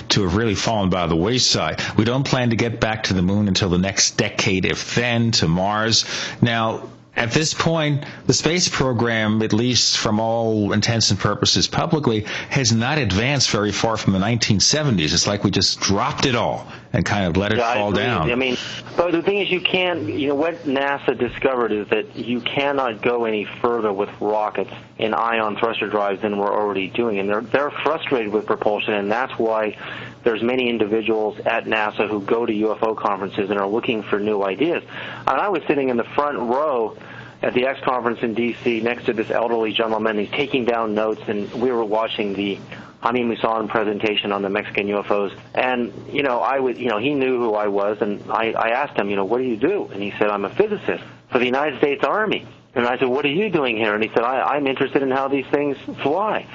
to 0.09 0.23
have 0.23 0.36
really 0.36 0.55
fallen 0.55 0.89
by 0.89 1.07
the 1.07 1.15
wayside, 1.15 1.82
we 1.95 2.05
don't 2.05 2.25
plan 2.25 2.49
to 2.49 2.55
get 2.55 2.80
back 2.80 3.03
to 3.03 3.13
the 3.13 3.21
moon 3.21 3.47
until 3.47 3.69
the 3.69 3.77
next 3.77 4.17
decade, 4.17 4.65
if 4.65 4.95
then, 4.95 5.32
to 5.32 5.47
Mars. 5.47 6.05
Now, 6.41 6.89
at 7.20 7.32
this 7.32 7.53
point, 7.53 8.05
the 8.28 8.34
space 8.34 8.70
program, 8.70 9.41
at 9.41 9.51
least 9.51 9.97
from 9.97 10.22
all 10.22 10.72
intents 10.72 11.11
and 11.11 11.20
purposes 11.20 11.67
publicly, 11.67 12.22
has 12.49 12.72
not 12.72 12.97
advanced 12.97 13.49
very 13.49 13.74
far 13.74 13.97
from 13.97 14.13
the 14.13 14.20
1970s. 14.20 15.13
It's 15.13 15.28
like 15.28 15.43
we 15.43 15.51
just 15.51 15.82
dropped 15.82 16.26
it 16.26 16.36
all 16.36 16.65
and 16.93 17.05
kind 17.05 17.26
of 17.26 17.36
let 17.36 17.51
it 17.51 17.57
yeah, 17.57 17.74
fall 17.74 17.93
I 17.93 18.03
down. 18.03 18.32
I 18.32 18.36
mean, 18.36 18.57
but 18.95 19.11
the 19.11 19.22
thing 19.22 19.39
is, 19.39 19.51
you 19.51 19.59
can't. 19.59 20.03
You 20.03 20.30
know 20.30 20.36
what 20.36 20.63
NASA 20.63 21.17
discovered 21.17 21.74
is 21.74 21.89
that 21.89 22.15
you 22.15 22.39
cannot 22.39 23.01
go 23.01 23.26
any 23.26 23.43
further 23.43 23.91
with 23.91 24.09
rockets 24.22 24.72
and 24.97 25.13
ion 25.13 25.57
thruster 25.57 25.89
drives 25.89 26.22
than 26.22 26.38
we're 26.38 26.53
already 26.53 26.88
doing, 26.88 27.20
and 27.20 27.30
they're 27.30 27.41
they're 27.41 27.72
frustrated 27.72 28.32
with 28.32 28.45
propulsion, 28.45 28.93
and 28.93 29.11
that's 29.11 29.38
why 29.38 29.78
there's 30.24 30.41
many 30.41 30.70
individuals 30.70 31.38
at 31.39 31.65
NASA 31.65 32.09
who 32.09 32.22
go 32.22 32.45
to 32.45 32.53
UFO 32.53 32.95
conferences 32.95 33.49
and 33.49 33.59
are 33.59 33.67
looking 33.67 34.03
for 34.03 34.20
new 34.20 34.43
ideas. 34.43 34.84
And 35.28 35.39
I 35.39 35.49
was 35.49 35.63
sitting 35.67 35.89
in 35.89 35.97
the 35.97 36.03
front 36.03 36.38
row 36.38 36.97
at 37.42 37.54
the 37.54 37.66
X 37.66 37.80
conference 37.82 38.20
in 38.22 38.34
D.C. 38.34 38.82
next 38.82 39.06
to 39.06 39.14
this 39.14 39.32
elderly 39.32 39.72
gentleman. 39.72 40.18
He's 40.18 40.30
taking 40.30 40.66
down 40.66 40.94
notes, 40.94 41.22
and 41.28 41.52
we 41.54 41.72
were 41.72 41.86
watching 41.86 42.34
the 42.34 42.60
Jaime 43.02 43.22
Maussan 43.22 43.70
presentation 43.70 44.32
on 44.32 44.42
the 44.42 44.50
Mexican 44.50 44.88
UFOs. 44.88 45.38
And, 45.56 45.94
you 46.12 46.22
know, 46.22 46.42
I 46.42 46.60
would, 46.60 46.78
you 46.78 46.90
know, 46.90 46.98
he 46.98 47.14
knew 47.14 47.38
who 47.38 47.54
I 47.56 47.68
was, 47.68 48.02
and 48.02 48.22
I, 48.30 48.52
I 48.52 48.70
asked 48.70 48.98
him, 48.98 49.10
you 49.10 49.16
know, 49.16 49.26
what 49.26 49.38
do 49.38 49.46
you 49.46 49.56
do? 49.56 49.88
And 49.94 50.04
he 50.04 50.12
said, 50.12 50.30
I'm 50.30 50.44
a 50.44 50.50
physicist 50.50 51.04
for 51.32 51.40
the 51.40 51.46
United 51.46 51.78
States 51.78 52.04
Army. 52.04 52.46
And 52.76 52.86
I 52.86 52.98
said, 53.00 53.08
what 53.08 53.26
are 53.26 53.30
you 53.30 53.50
doing 53.50 53.78
here? 53.78 53.96
And 53.96 54.04
he 54.04 54.10
said, 54.10 54.24
I, 54.24 54.42
I'm 54.42 54.68
interested 54.68 55.02
in 55.02 55.12
how 55.12 55.28
these 55.28 55.46
things 55.48 55.78
fly. 56.04 56.46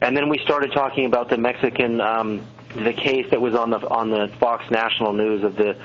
And 0.00 0.16
then 0.16 0.28
we 0.28 0.38
started 0.38 0.72
talking 0.72 1.06
about 1.06 1.28
the 1.28 1.38
Mexican, 1.38 2.00
um, 2.00 2.44
the 2.74 2.92
case 2.92 3.26
that 3.30 3.40
was 3.40 3.54
on 3.54 3.70
the 3.70 3.78
on 3.88 4.10
the 4.10 4.28
Fox 4.40 4.68
National 4.70 5.12
News 5.12 5.44
of 5.44 5.56
the 5.56 5.76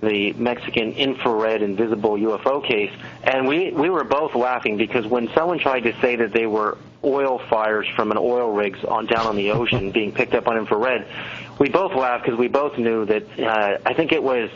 the 0.00 0.32
Mexican 0.34 0.92
infrared 0.92 1.62
invisible 1.62 2.12
UFO 2.12 2.66
case, 2.66 2.92
and 3.22 3.46
we 3.46 3.72
we 3.72 3.88
were 3.88 4.04
both 4.04 4.34
laughing 4.34 4.76
because 4.76 5.06
when 5.06 5.28
someone 5.34 5.58
tried 5.58 5.80
to 5.80 5.98
say 6.00 6.16
that 6.16 6.32
they 6.32 6.46
were 6.46 6.76
oil 7.02 7.38
fires 7.50 7.86
from 7.94 8.10
an 8.10 8.18
oil 8.18 8.50
rigs 8.50 8.82
on 8.84 9.06
down 9.06 9.26
on 9.26 9.36
the 9.36 9.52
ocean 9.52 9.90
being 9.92 10.12
picked 10.12 10.34
up 10.34 10.48
on 10.48 10.58
infrared, 10.58 11.06
we 11.58 11.68
both 11.68 11.94
laughed 11.94 12.24
because 12.24 12.38
we 12.38 12.48
both 12.48 12.76
knew 12.78 13.04
that 13.06 13.38
uh, 13.38 13.78
I 13.84 13.94
think 13.94 14.12
it 14.12 14.22
was 14.22 14.50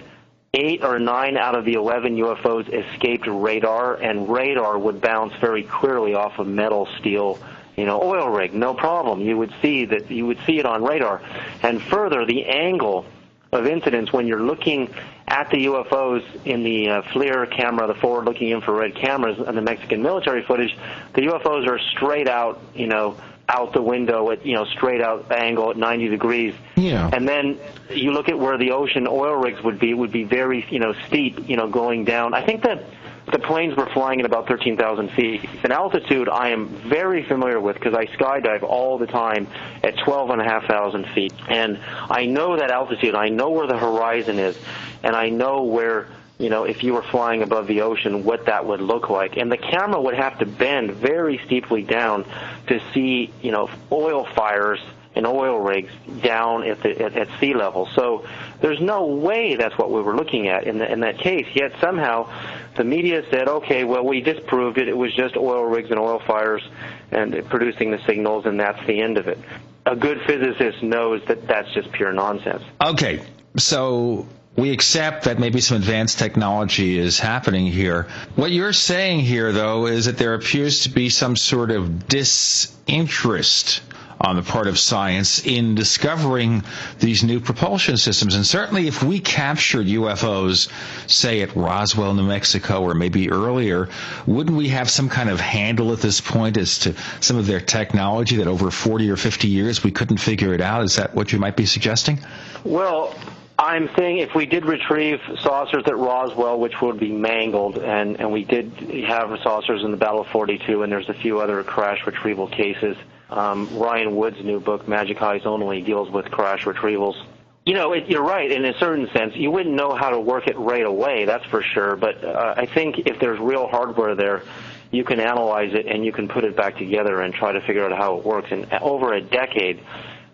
eight 0.53 0.83
or 0.83 0.99
nine 0.99 1.37
out 1.37 1.55
of 1.55 1.65
the 1.65 1.75
11 1.75 2.17
UFOs 2.17 2.69
escaped 2.73 3.27
radar, 3.27 3.95
and 3.95 4.29
radar 4.29 4.79
would 4.79 5.01
bounce 5.01 5.33
very 5.41 5.63
clearly 5.63 6.15
off 6.15 6.39
of 6.39 6.47
metal, 6.47 6.89
steel, 6.99 7.39
you 7.77 7.87
know, 7.87 8.03
oil 8.03 8.29
rig, 8.29 8.53
no 8.53 8.75
problem. 8.75 9.21
You 9.21 9.39
would 9.39 9.53
see 9.63 9.85
that 9.87 10.11
you 10.11 10.27
would 10.27 10.39
see 10.47 10.59
it 10.59 10.67
on 10.67 10.83
radar, 10.83 11.23
and 11.63 11.81
further, 11.81 12.27
the 12.27 12.47
angle 12.47 13.07
of 13.53 13.67
incidence 13.67 14.13
when 14.13 14.27
you're 14.27 14.43
looking 14.43 14.93
at 15.27 15.51
the 15.51 15.67
UFOs 15.67 16.25
in 16.45 16.63
the 16.63 16.89
uh, 16.89 17.03
FLIR 17.03 17.51
camera, 17.51 17.87
the 17.87 17.95
forward-looking 17.95 18.49
infrared 18.51 18.95
cameras, 18.95 19.39
and 19.39 19.57
the 19.57 19.63
Mexican 19.63 20.03
military 20.03 20.43
footage, 20.45 20.77
the 21.15 21.23
UFOs 21.23 21.67
are 21.67 21.79
straight 21.79 22.29
out, 22.29 22.61
you 22.75 22.87
know, 22.87 23.17
out 23.49 23.73
the 23.73 23.83
window 23.83 24.31
at 24.31 24.47
you 24.47 24.55
know 24.55 24.65
straight 24.65 25.01
out 25.01 25.31
angle 25.33 25.71
at 25.71 25.77
90 25.77 26.09
degrees. 26.09 26.55
Yeah. 26.77 27.11
And 27.13 27.29
then 27.29 27.59
you 27.91 28.13
look 28.13 28.29
at 28.29 28.39
where 28.39 28.57
the 28.57 28.71
ocean 28.71 29.09
oil 29.09 29.35
rigs 29.35 29.61
would 29.63 29.81
be 29.81 29.91
It 29.91 29.95
would 29.95 30.13
be 30.13 30.25
very 30.25 30.65
you 30.71 30.79
know 30.79 30.95
steep, 31.09 31.49
you 31.49 31.57
know, 31.57 31.69
going 31.69 32.05
down. 32.05 32.33
I 32.33 32.45
think 32.45 32.63
that 32.63 32.85
the 33.33 33.39
planes 33.39 33.77
were 33.77 33.87
flying 33.87 34.21
at 34.21 34.27
about 34.27 34.47
13,000 34.47 35.11
feet. 35.13 35.45
An 35.63 35.73
altitude 35.73 36.29
I 36.29 36.51
am 36.51 36.69
very 36.69 37.25
familiar 37.25 37.61
with 37.61 37.77
because 37.77 37.95
I 37.95 38.07
skydive 38.07 38.63
all 38.63 38.99
the 38.99 39.07
time 39.07 39.47
at 39.83 39.97
12,500 39.99 41.13
feet. 41.15 41.33
And 41.49 41.79
I 42.09 42.27
know 42.27 42.57
that 42.57 42.71
altitude. 42.71 43.15
I 43.15 43.29
know 43.29 43.51
where 43.51 43.67
the 43.67 43.79
horizon 43.79 44.39
is. 44.39 44.59
And 45.03 45.15
I 45.17 45.31
know 45.31 45.63
where, 45.65 46.09
you 46.39 46.51
know, 46.51 46.65
if 46.65 46.83
you 46.83 46.95
were 46.95 47.03
flying 47.03 47.43
above 47.43 47.67
the 47.67 47.83
ocean, 47.83 48.25
what 48.25 48.47
that 48.47 48.67
would 48.67 48.81
look 48.81 49.11
like. 49.11 49.37
And 49.37 49.51
the 49.51 49.59
camera 49.59 50.01
would 50.01 50.15
have 50.15 50.39
to 50.39 50.47
bend 50.47 50.93
very 50.93 51.41
steeply 51.47 51.83
down 51.83 52.25
to 52.67 52.81
see, 52.93 53.33
you 53.43 53.51
know, 53.53 53.71
oil 53.93 54.25
fires 54.25 54.81
and 55.15 55.27
oil 55.27 55.59
rigs 55.59 55.93
down 56.23 56.65
at, 56.65 56.83
the, 56.83 57.03
at, 57.03 57.17
at 57.17 57.41
sea 57.41 57.55
level. 57.55 57.89
So 57.95 58.25
there's 58.61 58.81
no 58.81 59.07
way 59.07 59.57
that's 59.57 59.77
what 59.77 59.91
we 59.91 60.01
were 60.03 60.15
looking 60.15 60.49
at 60.49 60.65
in, 60.65 60.79
the, 60.79 60.91
in 60.91 61.01
that 61.01 61.19
case. 61.19 61.47
Yet 61.55 61.73
somehow 61.81 62.31
the 62.77 62.85
media 62.85 63.23
said, 63.31 63.49
okay, 63.49 63.85
well, 63.85 64.05
we 64.05 64.21
disproved 64.21 64.79
it. 64.79 64.89
It 64.89 64.97
was 64.97 65.15
just 65.15 65.37
oil 65.37 65.65
rigs 65.65 65.91
and 65.91 65.99
oil 65.99 66.21
fires 66.27 66.63
and 67.11 67.45
producing 67.49 67.91
the 67.91 67.99
signals, 68.07 68.47
and 68.47 68.59
that's 68.59 68.85
the 68.87 69.01
end 69.01 69.19
of 69.19 69.29
it. 69.29 69.39
a 69.87 69.97
good 69.97 70.21
physicist 70.27 70.83
knows 70.83 71.23
that 71.27 71.47
that's 71.49 71.73
just 71.73 71.91
pure 71.93 72.13
nonsense. 72.13 72.63
Okay, 72.81 73.23
so 73.57 74.27
we 74.57 74.71
accept 74.73 75.25
that 75.25 75.39
maybe 75.39 75.61
some 75.61 75.77
advanced 75.77 76.19
technology 76.19 76.99
is 76.99 77.19
happening 77.19 77.67
here. 77.67 78.09
What 78.37 78.51
you're 78.51 78.73
saying 78.73 79.21
here, 79.21 79.53
though, 79.53 79.87
is 79.87 80.07
that 80.07 80.19
there 80.19 80.35
appears 80.35 80.83
to 80.83 80.91
be 80.91 81.09
some 81.09 81.37
sort 81.37 81.71
of 81.71 82.07
disinterest 82.09 83.83
on 84.21 84.37
the 84.37 84.43
part 84.43 84.67
of 84.67 84.79
science 84.79 85.45
in 85.47 85.75
discovering 85.75 86.63
these 86.99 87.25
new 87.25 87.41
propulsion 87.41 87.97
systems. 87.97 88.35
And 88.35 88.47
certainly 88.47 88.87
if 88.87 89.03
we 89.03 89.19
captured 89.19 89.87
UFOs, 89.87 90.69
say 91.11 91.41
at 91.41 91.57
Roswell, 91.57 92.13
New 92.13 92.25
Mexico, 92.25 92.83
or 92.83 92.95
maybe 92.95 93.31
earlier, 93.31 93.89
wouldn't 94.27 94.57
we 94.57 94.69
have 94.69 94.91
some 94.91 95.09
kind 95.09 95.31
of 95.31 95.41
handle 95.41 95.93
at 95.93 96.01
this 96.01 96.21
point 96.21 96.59
as 96.59 96.81
to 96.81 96.95
some 97.21 97.39
of 97.39 97.47
their 97.47 97.61
technology 97.61 98.37
that 98.37 98.47
over 98.47 98.71
40 98.71 99.11
or 99.11 99.17
50 99.17 99.49
years 99.49 99.83
we 99.83 99.91
couldn't 99.91 100.19
figure 100.19 100.53
it 100.53 100.61
out? 100.61 100.85
Is 100.85 100.97
that 100.97 101.15
what 101.15 101.33
you 101.33 101.39
might 101.39 101.57
be 101.57 101.65
suggesting? 101.65 102.19
Well, 102.63 103.15
I'm 103.59 103.89
saying 103.97 104.19
if 104.19 104.35
we 104.35 104.45
did 104.45 104.67
retrieve 104.67 105.21
saucers 105.43 105.85
at 105.87 105.97
Roswell, 105.97 106.59
which 106.61 106.81
would 106.83 106.99
be 106.99 107.11
mangled, 107.13 107.79
and, 107.79 108.21
and 108.21 108.33
we 108.33 108.45
did 108.45 108.73
have 109.07 109.39
saucers 109.43 109.83
in 109.83 109.91
the 109.91 109.97
Battle 109.97 110.21
of 110.21 110.27
42, 110.29 110.83
and 110.83 110.93
there's 110.93 111.09
a 111.09 111.15
few 111.15 111.41
other 111.41 111.63
crash 111.63 112.07
retrieval 112.07 112.49
cases. 112.49 112.97
Um, 113.31 113.79
Ryan 113.79 114.17
Wood's 114.17 114.43
new 114.43 114.61
book, 114.61 114.87
Majic 114.87 115.23
Eyes 115.23 115.43
Only, 115.45 115.83
deals 115.83 116.11
with 116.11 116.31
crash 116.31 116.65
retrievals. 116.65 117.17
You 117.65 117.75
know, 117.75 117.93
it, 117.93 118.09
you're 118.09 118.25
right. 118.25 118.51
In 118.51 118.65
a 118.65 118.77
certain 118.79 119.09
sense, 119.13 119.37
you 119.37 119.51
wouldn't 119.51 119.75
know 119.75 119.95
how 119.95 120.11
to 120.11 120.19
work 120.19 120.49
it 120.49 120.59
right 120.59 120.85
away. 120.85 121.27
That's 121.27 121.45
for 121.47 121.63
sure. 121.63 121.95
But 121.95 122.25
uh, 122.25 122.55
I 122.57 122.67
think 122.67 123.07
if 123.07 123.21
there's 123.21 123.39
real 123.39 123.69
hardware 123.69 124.15
there, 124.15 124.43
you 124.91 125.05
can 125.05 125.21
analyze 125.21 125.73
it 125.75 125.87
and 125.87 126.05
you 126.05 126.11
can 126.11 126.27
put 126.27 126.45
it 126.45 126.57
back 126.57 126.77
together 126.79 127.21
and 127.21 127.33
try 127.33 127.53
to 127.53 127.61
figure 127.61 127.85
out 127.85 127.97
how 127.97 128.19
it 128.19 128.25
works. 128.25 128.49
And 128.51 128.67
over 128.81 129.13
a 129.13 129.21
decade, 129.21 129.81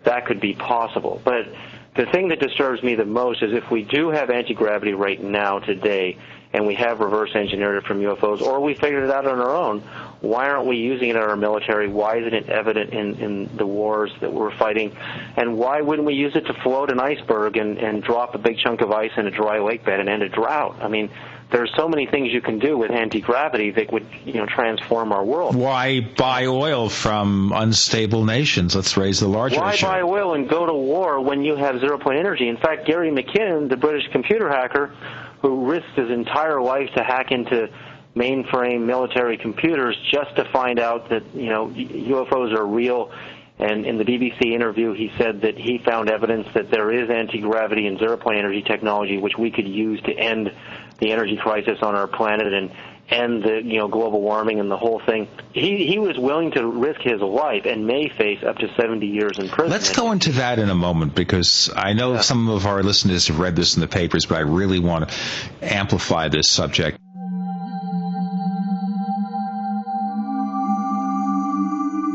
that 0.03 0.25
could 0.25 0.39
be 0.39 0.53
possible. 0.53 1.21
But 1.23 1.47
the 1.95 2.05
thing 2.07 2.29
that 2.29 2.39
disturbs 2.39 2.81
me 2.81 2.95
the 2.95 3.05
most 3.05 3.43
is 3.43 3.53
if 3.53 3.69
we 3.69 3.83
do 3.83 4.09
have 4.09 4.29
anti-gravity 4.29 4.93
right 4.93 5.21
now 5.21 5.59
today 5.59 6.17
and 6.57 6.65
we 6.65 6.73
have 6.73 6.99
reverse 6.99 7.29
engineered 7.35 7.77
it 7.77 7.83
from 7.87 8.01
UFOs 8.01 8.41
or 8.41 8.59
we 8.59 8.73
figured 8.73 9.03
it 9.03 9.11
out 9.11 9.27
on 9.27 9.39
our 9.39 9.55
own, 9.55 9.81
why 10.21 10.49
aren't 10.49 10.65
we 10.65 10.77
using 10.77 11.09
it 11.09 11.15
in 11.15 11.21
our 11.21 11.35
military? 11.35 11.87
Why 11.87 12.17
isn't 12.17 12.33
it 12.33 12.49
evident 12.49 12.93
in, 12.93 13.13
in 13.19 13.57
the 13.57 13.67
wars 13.67 14.11
that 14.21 14.33
we're 14.33 14.55
fighting? 14.57 14.97
And 15.35 15.59
why 15.59 15.81
wouldn't 15.81 16.07
we 16.07 16.15
use 16.15 16.35
it 16.35 16.47
to 16.47 16.55
float 16.63 16.91
an 16.91 16.99
iceberg 16.99 17.57
and, 17.57 17.77
and 17.77 18.01
drop 18.01 18.33
a 18.33 18.39
big 18.39 18.57
chunk 18.57 18.81
of 18.81 18.91
ice 18.91 19.11
in 19.17 19.27
a 19.27 19.31
dry 19.31 19.59
lake 19.59 19.85
bed 19.85 19.99
and 19.99 20.09
end 20.09 20.23
a 20.23 20.29
drought? 20.29 20.77
I 20.81 20.87
mean, 20.87 21.11
there's 21.51 21.71
so 21.77 21.87
many 21.87 22.07
things 22.07 22.33
you 22.33 22.41
can 22.41 22.57
do 22.59 22.75
with 22.75 22.91
anti-gravity 22.91 23.71
that 23.71 23.93
would 23.93 24.05
you 24.25 24.33
know 24.33 24.47
transform 24.47 25.13
our 25.13 25.23
world. 25.23 25.55
Why 25.55 26.01
buy 26.01 26.47
oil 26.47 26.89
from 26.89 27.53
unstable 27.55 28.25
nations? 28.25 28.75
Let's 28.75 28.97
raise 28.97 29.21
the 29.21 29.29
larger 29.29 29.59
Why 29.61 29.73
issue. 29.73 29.85
buy 29.85 30.01
oil 30.01 30.33
and 30.33 30.49
go 30.49 30.65
to 30.65 30.73
war 30.73 31.21
when 31.21 31.43
you 31.43 31.55
have 31.55 31.79
zero 31.79 31.97
point 31.99 32.19
energy? 32.19 32.49
In 32.49 32.57
fact, 32.57 32.85
Gary 32.85 33.11
McKinnon, 33.11 33.69
the 33.69 33.77
British 33.77 34.11
computer 34.11 34.49
hacker, 34.49 34.93
who 35.41 35.65
risked 35.69 35.95
his 35.95 36.09
entire 36.09 36.61
life 36.61 36.89
to 36.95 37.03
hack 37.03 37.31
into 37.31 37.69
mainframe 38.15 38.85
military 38.85 39.37
computers 39.37 39.95
just 40.11 40.35
to 40.35 40.45
find 40.51 40.79
out 40.79 41.09
that 41.09 41.23
you 41.35 41.49
know 41.49 41.67
UFOs 41.67 42.53
are 42.53 42.65
real. 42.65 43.11
And 43.59 43.85
in 43.87 43.97
the 43.97 44.03
BBC 44.03 44.53
interview, 44.53 44.93
he 44.93 45.11
said 45.17 45.41
that 45.41 45.57
he 45.57 45.79
found 45.79 46.11
evidence 46.11 46.47
that 46.53 46.69
there 46.69 46.91
is 46.91 47.09
anti-gravity 47.09 47.87
and 47.87 47.97
zero-point 47.97 48.37
energy 48.37 48.61
technology 48.61 49.17
which 49.17 49.35
we 49.37 49.49
could 49.49 49.67
use 49.67 49.99
to 50.03 50.13
end 50.13 50.51
the 50.99 51.11
energy 51.11 51.37
crisis 51.37 51.79
on 51.81 51.95
our 51.95 52.07
planet 52.07 52.53
and 52.53 52.71
end 53.09 53.43
the 53.43 53.61
you 53.63 53.79
know 53.79 53.87
global 53.87 54.21
warming 54.21 54.59
and 54.59 54.69
the 54.69 54.77
whole 54.77 55.01
thing. 55.05 55.27
He 55.53 55.87
he 55.87 55.99
was 55.99 56.17
willing 56.17 56.51
to 56.51 56.67
risk 56.67 57.01
his 57.01 57.21
life 57.21 57.65
and 57.65 57.87
may 57.87 58.09
face 58.09 58.43
up 58.43 58.57
to 58.57 58.73
70 58.75 59.07
years 59.07 59.39
in 59.39 59.49
prison. 59.49 59.71
Let's 59.71 59.95
go 59.95 60.11
into 60.11 60.33
that 60.33 60.59
in 60.59 60.69
a 60.69 60.75
moment 60.75 61.15
because 61.15 61.71
I 61.75 61.93
know 61.93 62.13
yeah. 62.13 62.21
some 62.21 62.49
of 62.49 62.65
our 62.65 62.83
listeners 62.83 63.27
have 63.27 63.39
read 63.39 63.55
this 63.55 63.75
in 63.75 63.81
the 63.81 63.87
papers, 63.87 64.25
but 64.25 64.37
I 64.37 64.41
really 64.41 64.79
want 64.79 65.09
to 65.09 65.15
amplify 65.61 66.27
this 66.29 66.49
subject. 66.49 66.99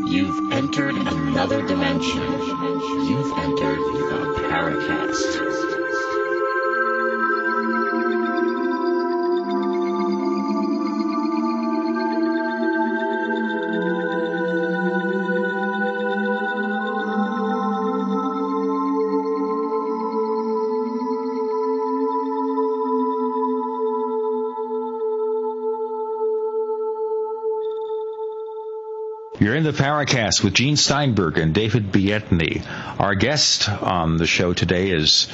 You've 0.08 0.52
entered 0.52 0.94
another 0.94 1.66
dimension. 1.66 2.20
You've 2.20 3.38
entered 3.38 3.78
the 3.78 4.42
Paracast. 4.50 5.51
The 29.72 29.82
Paracast 29.82 30.44
with 30.44 30.52
Gene 30.52 30.76
Steinberg 30.76 31.38
and 31.38 31.54
David 31.54 31.90
Biedney. 31.92 32.62
Our 32.98 33.14
guest 33.14 33.70
on 33.70 34.18
the 34.18 34.26
show 34.26 34.52
today 34.52 34.90
is 34.90 35.28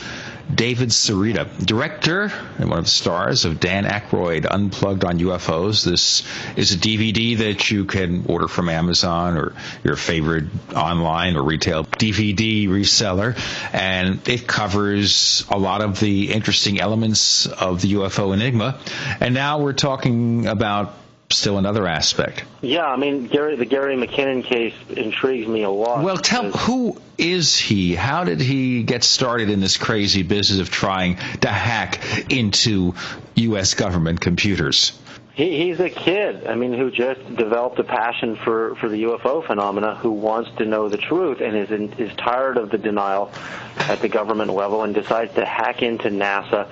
David 0.55 0.91
Sereda, 0.91 1.49
director 1.66 2.32
and 2.59 2.70
one 2.70 2.78
of 2.78 2.84
the 2.84 2.91
stars 2.91 3.45
of 3.45 3.59
Dan 3.59 3.84
Aykroyd 3.84 4.47
Unplugged 4.49 5.05
on 5.05 5.18
UFOs. 5.18 5.84
This 5.84 6.22
is 6.57 6.72
a 6.72 6.76
DVD 6.76 7.36
that 7.39 7.68
you 7.72 7.84
can 7.84 8.26
order 8.28 8.47
from 8.47 8.68
Amazon 8.68 9.36
or 9.36 9.55
your 9.82 9.97
favorite 9.97 10.45
online 10.72 11.34
or 11.34 11.43
retail 11.43 11.82
DVD 11.82 12.68
reseller, 12.68 13.36
and 13.72 14.26
it 14.28 14.47
covers 14.47 15.45
a 15.51 15.59
lot 15.59 15.82
of 15.82 15.99
the 15.99 16.32
interesting 16.32 16.78
elements 16.80 17.47
of 17.47 17.82
the 17.82 17.95
UFO 17.95 18.32
enigma. 18.32 18.78
And 19.18 19.34
now 19.34 19.59
we're 19.59 19.72
talking 19.72 20.47
about 20.47 20.95
still 21.31 21.59
another 21.59 21.87
aspect. 21.87 22.45
Yeah, 22.62 22.87
I 22.87 22.97
mean, 22.97 23.26
Gary, 23.26 23.57
the 23.57 23.66
Gary 23.66 23.97
McKinnon 23.97 24.45
case 24.45 24.74
intrigues 24.89 25.47
me 25.47 25.62
a 25.62 25.70
lot. 25.70 26.03
Well, 26.03 26.16
tell 26.16 26.51
who 26.51 27.01
is 27.18 27.59
he? 27.59 27.95
How 27.95 28.24
did 28.24 28.41
he 28.41 28.83
get 28.83 29.05
started 29.05 29.51
in 29.51 29.61
this 29.61 29.76
crazy 29.76 30.22
business 30.22 30.61
of 30.61 30.70
trying 30.70 31.16
to 31.41 31.49
hack 31.49 32.31
into 32.33 32.95
U.S. 33.35 33.74
government 33.74 34.20
computers? 34.20 34.99
He, 35.35 35.66
he's 35.66 35.79
a 35.79 35.91
kid. 35.91 36.47
I 36.47 36.55
mean, 36.55 36.72
who 36.72 36.91
just 36.91 37.20
developed 37.37 37.79
a 37.79 37.85
passion 37.85 38.37
for 38.37 38.74
for 38.76 38.89
the 38.89 39.05
UFO 39.05 39.47
phenomena, 39.47 39.97
who 39.97 40.11
wants 40.11 40.51
to 40.59 40.64
know 40.64 40.89
the 40.89 40.97
truth 40.97 41.41
and 41.41 41.57
is 41.57 41.70
in, 41.70 41.93
is 41.93 42.12
tired 42.16 42.57
of 42.57 42.70
the 42.70 42.79
denial 42.79 43.31
at 43.76 44.01
the 44.01 44.09
government 44.09 44.53
level, 44.53 44.83
and 44.83 44.95
decides 44.95 45.35
to 45.35 45.45
hack 45.45 45.83
into 45.83 46.09
NASA 46.09 46.66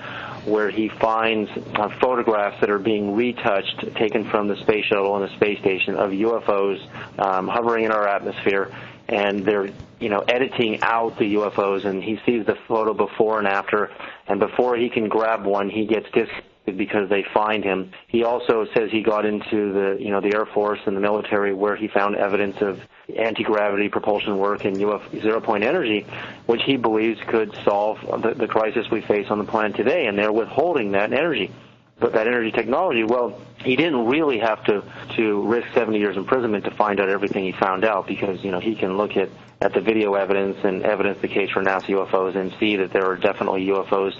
where 0.46 0.70
he 0.70 0.88
finds 0.88 1.50
uh, 1.50 1.88
photographs 2.00 2.60
that 2.60 2.70
are 2.70 2.78
being 2.78 3.14
retouched, 3.14 3.94
taken 3.96 4.28
from 4.30 4.48
the 4.48 4.56
space 4.56 4.84
shuttle 4.86 5.16
and 5.16 5.28
the 5.28 5.34
space 5.36 5.58
station 5.58 5.96
of 5.96 6.10
UFOs 6.10 6.80
um, 7.18 7.48
hovering 7.48 7.84
in 7.84 7.92
our 7.92 8.06
atmosphere, 8.06 8.72
and 9.08 9.44
they're 9.44 9.70
you 9.98 10.08
know 10.08 10.20
editing 10.20 10.80
out 10.82 11.18
the 11.18 11.34
UFOs, 11.34 11.84
and 11.84 12.02
he 12.02 12.20
sees 12.24 12.46
the 12.46 12.56
photo 12.68 12.94
before 12.94 13.38
and 13.38 13.48
after, 13.48 13.90
and 14.28 14.38
before 14.38 14.76
he 14.76 14.88
can 14.88 15.08
grab 15.08 15.44
one, 15.44 15.68
he 15.68 15.86
gets 15.86 16.06
dis 16.12 16.28
because 16.72 17.08
they 17.08 17.22
find 17.22 17.64
him. 17.64 17.92
He 18.08 18.24
also 18.24 18.66
says 18.74 18.90
he 18.90 19.02
got 19.02 19.24
into 19.24 19.72
the 19.72 19.96
you 20.00 20.10
know 20.10 20.20
the 20.20 20.34
Air 20.34 20.46
Force 20.46 20.80
and 20.86 20.96
the 20.96 21.00
military 21.00 21.54
where 21.54 21.76
he 21.76 21.88
found 21.88 22.16
evidence 22.16 22.60
of 22.60 22.80
anti-gravity 23.16 23.88
propulsion 23.88 24.38
work 24.38 24.64
in 24.64 24.82
UF 24.82 25.10
zero-point 25.12 25.64
energy, 25.64 26.06
which 26.46 26.62
he 26.64 26.76
believes 26.76 27.20
could 27.28 27.56
solve 27.64 27.98
the, 28.22 28.34
the 28.34 28.48
crisis 28.48 28.90
we 28.90 29.00
face 29.00 29.26
on 29.30 29.38
the 29.38 29.44
planet 29.44 29.76
today, 29.76 30.06
and 30.06 30.18
they're 30.18 30.32
withholding 30.32 30.92
that 30.92 31.12
energy. 31.12 31.52
But 31.98 32.12
that 32.12 32.26
energy 32.26 32.50
technology, 32.50 33.04
well, 33.04 33.40
he 33.64 33.74
didn't 33.74 34.06
really 34.06 34.38
have 34.38 34.62
to 34.64 34.84
to 35.16 35.46
risk 35.46 35.72
70 35.72 35.98
years 35.98 36.16
imprisonment 36.16 36.64
to 36.64 36.70
find 36.70 37.00
out 37.00 37.08
everything 37.08 37.44
he 37.44 37.52
found 37.52 37.84
out 37.84 38.06
because 38.06 38.42
you 38.44 38.50
know 38.50 38.60
he 38.60 38.74
can 38.74 38.96
look 38.96 39.16
at 39.16 39.30
at 39.60 39.72
the 39.72 39.80
video 39.80 40.14
evidence 40.14 40.58
and 40.64 40.82
evidence 40.82 41.18
the 41.22 41.28
case 41.28 41.50
for 41.50 41.62
NASA 41.62 41.86
UFOs 41.86 42.36
and 42.36 42.54
see 42.60 42.76
that 42.76 42.92
there 42.92 43.06
are 43.06 43.16
definitely 43.16 43.66
UFOs, 43.66 44.14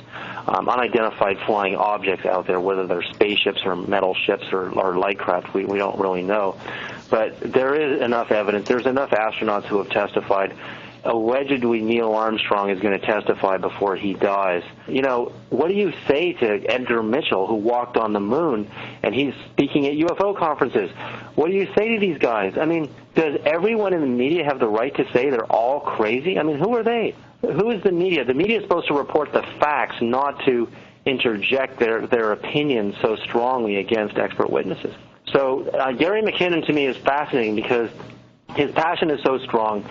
um, 0.49 0.68
unidentified 0.68 1.39
flying 1.45 1.76
objects 1.76 2.24
out 2.24 2.47
there, 2.47 2.59
whether 2.59 2.87
they're 2.87 3.03
spaceships 3.03 3.61
or 3.64 3.76
metal 3.76 4.14
ships 4.14 4.45
or, 4.53 4.70
or 4.70 4.97
light 4.97 5.18
craft, 5.18 5.53
we, 5.53 5.66
we 5.66 5.76
don't 5.78 5.99
really 6.01 6.22
know. 6.22 6.59
But 7.11 7.39
there 7.41 7.74
is 7.74 8.01
enough 8.01 8.32
evidence. 8.32 8.66
There's 8.66 8.87
enough 8.87 9.11
astronauts 9.11 9.64
who 9.64 9.78
have 9.78 9.91
testified 9.91 10.57
allegedly 11.07 11.80
Neil 11.80 12.12
Armstrong 12.12 12.70
is 12.70 12.80
going 12.80 12.98
to 12.98 13.04
testify 13.04 13.57
before 13.57 13.96
he 13.96 14.14
dies. 14.14 14.62
You 14.86 15.02
know, 15.02 15.32
what 15.50 15.68
do 15.68 15.74
you 15.74 15.92
say 16.07 16.32
to 16.34 16.46
Edgar 16.66 17.02
Mitchell, 17.02 17.46
who 17.46 17.54
walked 17.54 17.96
on 17.96 18.12
the 18.12 18.20
moon, 18.20 18.70
and 19.02 19.14
he's 19.14 19.34
speaking 19.52 19.86
at 19.86 19.94
UFO 19.94 20.36
conferences? 20.36 20.90
What 21.34 21.48
do 21.48 21.54
you 21.54 21.68
say 21.76 21.94
to 21.94 22.00
these 22.00 22.18
guys? 22.18 22.59
I 22.59 22.66
mean, 22.66 22.90
does 23.14 23.40
everyone 23.44 23.94
in 23.94 24.00
the 24.00 24.07
media 24.07 24.44
have 24.44 24.59
the 24.59 24.68
right 24.68 24.94
to 24.96 25.11
say 25.12 25.30
they're 25.30 25.44
all 25.44 25.80
crazy? 25.80 26.38
I 26.38 26.42
mean, 26.42 26.59
who 26.59 26.76
are 26.76 26.82
they? 26.82 27.14
Who 27.40 27.70
is 27.70 27.82
the 27.82 27.92
media? 27.92 28.24
The 28.24 28.34
media 28.34 28.59
is 28.59 28.64
supposed 28.64 28.88
to 28.88 28.94
report 28.94 29.32
the 29.32 29.42
facts, 29.61 29.96
not 30.00 30.44
to 30.46 30.68
interject 31.04 31.78
their 31.78 32.07
their 32.07 32.32
opinions 32.32 32.96
so 33.00 33.16
strongly 33.16 33.76
against 33.76 34.18
expert 34.18 34.50
witnesses. 34.50 34.94
So 35.32 35.68
uh, 35.70 35.92
Gary 35.92 36.22
McKinnon 36.22 36.66
to 36.66 36.72
me 36.72 36.86
is 36.86 36.96
fascinating 36.96 37.54
because 37.54 37.90
his 38.54 38.70
passion 38.72 39.11
is 39.11 39.20
so 39.22 39.38
strong 39.38 39.84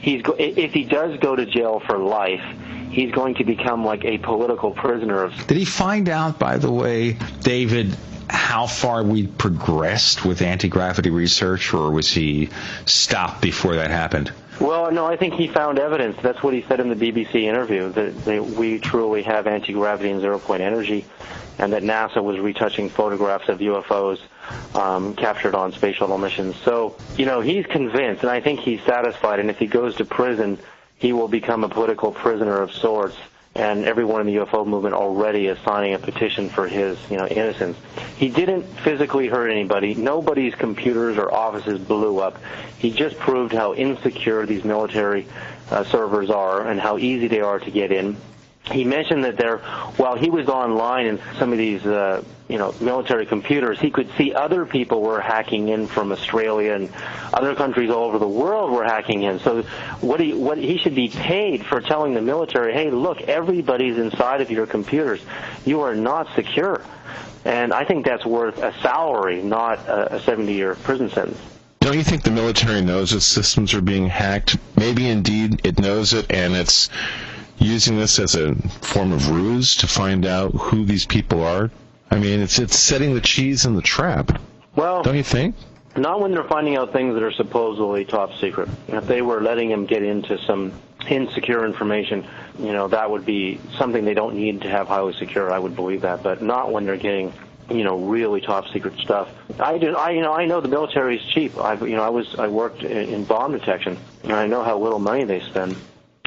he's 0.00 0.22
go- 0.22 0.36
if 0.38 0.72
he 0.72 0.84
does 0.84 1.18
go 1.20 1.36
to 1.36 1.46
jail 1.46 1.80
for 1.86 1.98
life, 1.98 2.42
he's 2.90 3.12
going 3.12 3.34
to 3.36 3.44
become 3.44 3.84
like 3.84 4.04
a 4.04 4.18
political 4.18 4.72
prisoner. 4.72 5.24
Of- 5.24 5.46
Did 5.46 5.56
he 5.56 5.64
find 5.64 6.08
out, 6.08 6.38
by 6.38 6.58
the 6.58 6.70
way, 6.70 7.12
David, 7.42 7.96
how 8.28 8.66
far 8.66 9.02
we 9.02 9.26
progressed 9.26 10.24
with 10.24 10.42
anti 10.42 10.68
gravity 10.68 11.10
research, 11.10 11.72
or 11.74 11.90
was 11.90 12.10
he 12.12 12.48
stopped 12.86 13.40
before 13.42 13.76
that 13.76 13.90
happened? 13.90 14.32
Well, 14.60 14.90
no, 14.92 15.06
I 15.06 15.16
think 15.16 15.34
he 15.34 15.48
found 15.48 15.78
evidence. 15.78 16.16
That's 16.22 16.42
what 16.42 16.52
he 16.52 16.62
said 16.68 16.80
in 16.80 16.90
the 16.90 16.94
BBC 16.94 17.44
interview 17.44 17.90
that, 17.92 18.24
that 18.26 18.44
we 18.46 18.78
truly 18.78 19.22
have 19.22 19.46
anti 19.46 19.72
gravity 19.72 20.10
and 20.10 20.20
zero 20.20 20.38
point 20.38 20.62
energy, 20.62 21.06
and 21.58 21.72
that 21.72 21.82
NASA 21.82 22.22
was 22.22 22.38
retouching 22.38 22.90
photographs 22.90 23.48
of 23.48 23.58
UFOs 23.58 24.18
um, 24.74 25.14
captured 25.14 25.54
on 25.54 25.72
space 25.72 25.96
shuttle 25.96 26.18
missions. 26.18 26.56
So, 26.64 26.96
you 27.16 27.26
know, 27.26 27.40
he's 27.40 27.66
convinced, 27.66 28.22
and 28.22 28.30
I 28.30 28.40
think 28.40 28.60
he's 28.60 28.82
satisfied. 28.82 29.40
And 29.40 29.50
if 29.50 29.58
he 29.58 29.66
goes 29.66 29.96
to 29.96 30.04
prison, 30.04 30.58
he 30.96 31.12
will 31.12 31.28
become 31.28 31.64
a 31.64 31.68
political 31.68 32.12
prisoner 32.12 32.60
of 32.60 32.72
sorts 32.72 33.16
and 33.54 33.84
everyone 33.84 34.20
in 34.20 34.26
the 34.28 34.36
UFO 34.36 34.64
movement 34.64 34.94
already 34.94 35.46
is 35.46 35.58
signing 35.64 35.94
a 35.94 35.98
petition 35.98 36.48
for 36.48 36.68
his, 36.68 36.98
you 37.10 37.16
know, 37.16 37.26
innocence. 37.26 37.76
He 38.16 38.28
didn't 38.28 38.62
physically 38.62 39.26
hurt 39.26 39.50
anybody. 39.50 39.94
Nobody's 39.94 40.54
computers 40.54 41.18
or 41.18 41.32
offices 41.34 41.80
blew 41.80 42.20
up. 42.20 42.38
He 42.78 42.92
just 42.92 43.18
proved 43.18 43.52
how 43.52 43.74
insecure 43.74 44.46
these 44.46 44.62
military 44.62 45.26
uh, 45.70 45.84
servers 45.84 46.30
are 46.30 46.68
and 46.68 46.78
how 46.78 46.98
easy 46.98 47.26
they 47.26 47.40
are 47.40 47.58
to 47.58 47.70
get 47.70 47.90
in 47.90 48.16
he 48.64 48.84
mentioned 48.84 49.24
that 49.24 49.36
there, 49.36 49.58
while 49.96 50.16
he 50.16 50.30
was 50.30 50.48
online 50.48 51.06
in 51.06 51.20
some 51.38 51.52
of 51.52 51.58
these, 51.58 51.84
uh, 51.84 52.22
you 52.48 52.58
know, 52.58 52.74
military 52.80 53.26
computers, 53.26 53.80
he 53.80 53.90
could 53.90 54.10
see 54.16 54.34
other 54.34 54.66
people 54.66 55.00
were 55.02 55.20
hacking 55.20 55.68
in 55.68 55.86
from 55.86 56.12
Australia 56.12 56.74
and 56.74 56.90
other 57.32 57.54
countries 57.54 57.90
all 57.90 58.04
over 58.04 58.18
the 58.18 58.28
world 58.28 58.70
were 58.70 58.84
hacking 58.84 59.22
in. 59.22 59.40
So, 59.40 59.62
what 60.00 60.20
he 60.20 60.34
what 60.34 60.58
he 60.58 60.78
should 60.78 60.94
be 60.94 61.08
paid 61.08 61.64
for 61.66 61.80
telling 61.80 62.14
the 62.14 62.22
military, 62.22 62.72
hey, 62.72 62.90
look, 62.90 63.22
everybody's 63.22 63.98
inside 63.98 64.40
of 64.40 64.50
your 64.50 64.66
computers. 64.66 65.20
You 65.64 65.80
are 65.80 65.94
not 65.94 66.32
secure, 66.34 66.82
and 67.44 67.72
I 67.72 67.84
think 67.84 68.04
that's 68.04 68.26
worth 68.26 68.58
a 68.58 68.72
salary, 68.82 69.42
not 69.42 69.78
a, 69.80 70.16
a 70.16 70.20
70-year 70.20 70.76
prison 70.76 71.10
sentence. 71.10 71.38
Don't 71.80 71.96
you 71.96 72.04
think 72.04 72.22
the 72.22 72.30
military 72.30 72.82
knows 72.82 73.14
its 73.14 73.24
systems 73.24 73.72
are 73.72 73.80
being 73.80 74.06
hacked? 74.06 74.58
Maybe 74.76 75.08
indeed 75.08 75.62
it 75.64 75.80
knows 75.80 76.12
it, 76.12 76.30
and 76.30 76.54
it's 76.54 76.90
using 77.60 77.96
this 77.98 78.18
as 78.18 78.34
a 78.34 78.54
form 78.54 79.12
of 79.12 79.30
ruse 79.30 79.76
to 79.76 79.86
find 79.86 80.26
out 80.26 80.52
who 80.52 80.84
these 80.84 81.06
people 81.06 81.44
are? 81.44 81.70
I 82.10 82.18
mean, 82.18 82.40
it's 82.40 82.58
it's 82.58 82.78
setting 82.78 83.14
the 83.14 83.20
cheese 83.20 83.64
in 83.64 83.76
the 83.76 83.82
trap. 83.82 84.40
Well, 84.74 85.02
don't 85.02 85.16
you 85.16 85.22
think? 85.22 85.54
Not 85.96 86.20
when 86.20 86.32
they're 86.32 86.44
finding 86.44 86.76
out 86.76 86.92
things 86.92 87.14
that 87.14 87.22
are 87.22 87.32
supposedly 87.32 88.04
top 88.04 88.34
secret. 88.40 88.68
If 88.88 89.06
they 89.06 89.22
were 89.22 89.40
letting 89.40 89.70
him 89.70 89.86
get 89.86 90.02
into 90.02 90.38
some 90.44 90.72
insecure 91.08 91.64
information, 91.64 92.26
you 92.58 92.72
know, 92.72 92.88
that 92.88 93.10
would 93.10 93.26
be 93.26 93.60
something 93.76 94.04
they 94.04 94.14
don't 94.14 94.36
need 94.36 94.62
to 94.62 94.68
have 94.70 94.86
highly 94.86 95.14
secure. 95.14 95.52
I 95.52 95.58
would 95.58 95.74
believe 95.74 96.02
that, 96.02 96.22
but 96.22 96.42
not 96.42 96.70
when 96.70 96.86
they're 96.86 96.96
getting 96.96 97.32
you 97.70 97.84
know 97.84 97.98
really 97.98 98.40
top 98.40 98.68
secret 98.72 98.98
stuff. 98.98 99.28
I 99.58 99.78
do 99.78 99.96
I 99.96 100.10
you 100.10 100.22
know 100.22 100.32
I 100.32 100.46
know 100.46 100.60
the 100.60 100.68
military 100.68 101.18
is 101.18 101.24
cheap. 101.32 101.56
I've 101.56 101.82
you 101.82 101.96
know 101.96 102.02
I 102.02 102.10
was 102.10 102.34
I 102.38 102.48
worked 102.48 102.82
in, 102.82 103.08
in 103.08 103.24
bomb 103.24 103.52
detection 103.52 103.96
and 104.24 104.32
I 104.32 104.46
know 104.46 104.62
how 104.62 104.78
little 104.78 104.98
money 104.98 105.24
they 105.24 105.40
spend. 105.40 105.76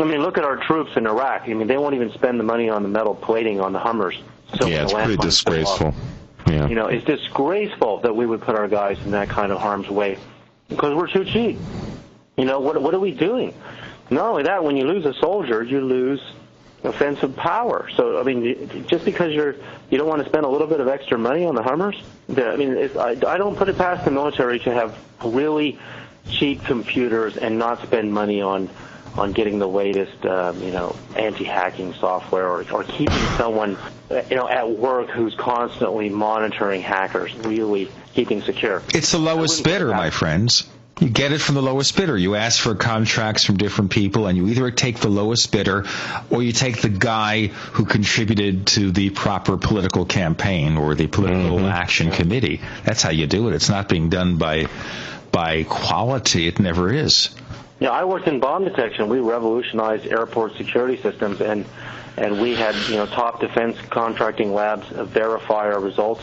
I 0.04 0.06
mean, 0.06 0.22
look 0.22 0.38
at 0.38 0.44
our 0.44 0.58
troops 0.58 0.92
in 0.98 1.08
Iraq. 1.08 1.44
I 1.44 1.54
mean, 1.54 1.68
they 1.68 1.78
won't 1.78 1.96
even 1.96 2.12
spend 2.12 2.38
the 2.38 2.44
money 2.44 2.70
on 2.70 2.84
the 2.84 2.90
metal 2.90 3.16
plating 3.16 3.62
on 3.62 3.72
the 3.72 3.80
Hummers. 3.80 4.22
So 4.60 4.68
yeah, 4.68 4.84
it's 4.84 4.92
pretty 4.92 5.16
disgraceful. 5.16 5.96
Yeah. 6.46 6.68
You 6.68 6.76
know, 6.76 6.88
it's 6.88 7.06
disgraceful 7.06 8.00
that 8.00 8.14
we 8.14 8.26
would 8.26 8.42
put 8.42 8.56
our 8.56 8.68
guys 8.68 9.00
in 9.06 9.12
that 9.12 9.30
kind 9.30 9.52
of 9.54 9.62
harm's 9.62 9.90
way 9.90 10.18
because 10.68 10.94
we're 10.94 11.08
too 11.08 11.24
cheap. 11.24 11.58
You 12.36 12.44
know, 12.44 12.60
what 12.60 12.82
what 12.82 12.94
are 12.94 13.00
we 13.00 13.12
doing? 13.12 13.54
Not 14.10 14.30
only 14.30 14.44
that, 14.44 14.62
when 14.62 14.76
you 14.76 14.86
lose 14.86 15.06
a 15.06 15.14
soldier, 15.14 15.64
you 15.64 15.80
lose 15.80 16.22
offensive 16.84 17.34
power. 17.38 17.90
So, 17.96 18.20
I 18.20 18.24
mean, 18.24 18.86
just 18.88 19.06
because 19.06 19.32
you're 19.32 19.56
you 19.90 19.98
don't 19.98 20.10
want 20.10 20.22
to 20.22 20.28
spend 20.28 20.46
a 20.46 20.50
little 20.50 20.68
bit 20.68 20.82
of 20.82 20.90
extra 20.90 21.18
money 21.18 21.46
on 21.46 21.56
the 21.56 21.64
Hummers, 21.64 21.96
I 22.30 22.58
mean, 22.58 22.74
it's, 22.74 22.98
I, 22.98 23.12
I 23.12 23.38
don't 23.38 23.56
put 23.56 23.70
it 23.70 23.78
past 23.78 24.04
the 24.04 24.12
military 24.12 24.60
to 24.60 24.74
have 24.74 24.98
really 25.24 25.80
cheap 26.30 26.62
computers 26.66 27.38
and 27.38 27.58
not 27.58 27.82
spend 27.82 28.14
money 28.14 28.42
on 28.42 28.70
on 29.18 29.32
getting 29.32 29.60
the 29.60 29.68
latest, 29.68 30.26
um, 30.26 30.62
you 30.62 30.72
know, 30.72 30.96
anti-hacking 31.16 31.94
software 31.94 32.48
or, 32.48 32.66
or 32.72 32.84
keeping 32.84 33.26
someone, 33.38 33.78
you 34.10 34.36
know, 34.36 34.48
at 34.48 34.70
work 34.70 35.10
who's 35.10 35.36
constantly 35.36 36.10
monitoring 36.10 36.82
hackers, 36.82 37.36
really 37.36 37.90
keeping 38.14 38.42
secure. 38.42 38.82
It's 38.94 39.12
the 39.12 39.20
lowest 39.20 39.64
bidder, 39.64 39.90
my 39.90 40.10
friends. 40.10 40.68
You 41.00 41.10
get 41.10 41.32
it 41.32 41.42
from 41.42 41.56
the 41.56 41.62
lowest 41.62 41.98
bidder. 41.98 42.16
You 42.16 42.36
ask 42.36 42.62
for 42.62 42.76
contracts 42.76 43.44
from 43.44 43.58
different 43.58 43.92
people, 43.92 44.28
and 44.28 44.38
you 44.38 44.48
either 44.48 44.70
take 44.70 45.00
the 45.00 45.10
lowest 45.10 45.52
bidder 45.52 45.86
or 46.30 46.44
you 46.44 46.52
take 46.52 46.82
the 46.82 46.90
guy 46.90 47.48
who 47.48 47.86
contributed 47.86 48.68
to 48.68 48.92
the 48.92 49.10
proper 49.10 49.58
political 49.58 50.06
campaign 50.06 50.78
or 50.78 50.94
the 50.94 51.08
political 51.08 51.58
mm-hmm. 51.58 51.66
action 51.66 52.12
committee. 52.12 52.62
That's 52.86 53.02
how 53.02 53.10
you 53.10 53.26
do 53.26 53.50
it. 53.50 53.56
It's 53.56 53.70
not 53.70 53.90
being 53.90 54.10
done 54.10 54.38
by 54.38 54.68
by 55.32 55.64
quality. 55.64 56.48
It 56.48 56.60
never 56.60 56.94
is. 56.94 57.32
Yeah, 57.80 57.90
I 57.90 58.06
worked 58.06 58.28
in 58.28 58.40
bomb 58.40 58.64
detection. 58.64 59.10
We 59.10 59.20
revolutionized 59.20 60.06
airport 60.08 60.56
security 60.56 61.02
systems, 61.02 61.42
and 61.42 61.66
and 62.18 62.40
we 62.42 62.56
had 62.56 62.76
you 62.90 62.96
know 62.96 63.06
top 63.06 63.40
defense 63.40 63.78
contracting 63.90 64.54
labs 64.54 64.88
verify 64.88 65.72
our 65.72 65.80
results, 65.80 66.22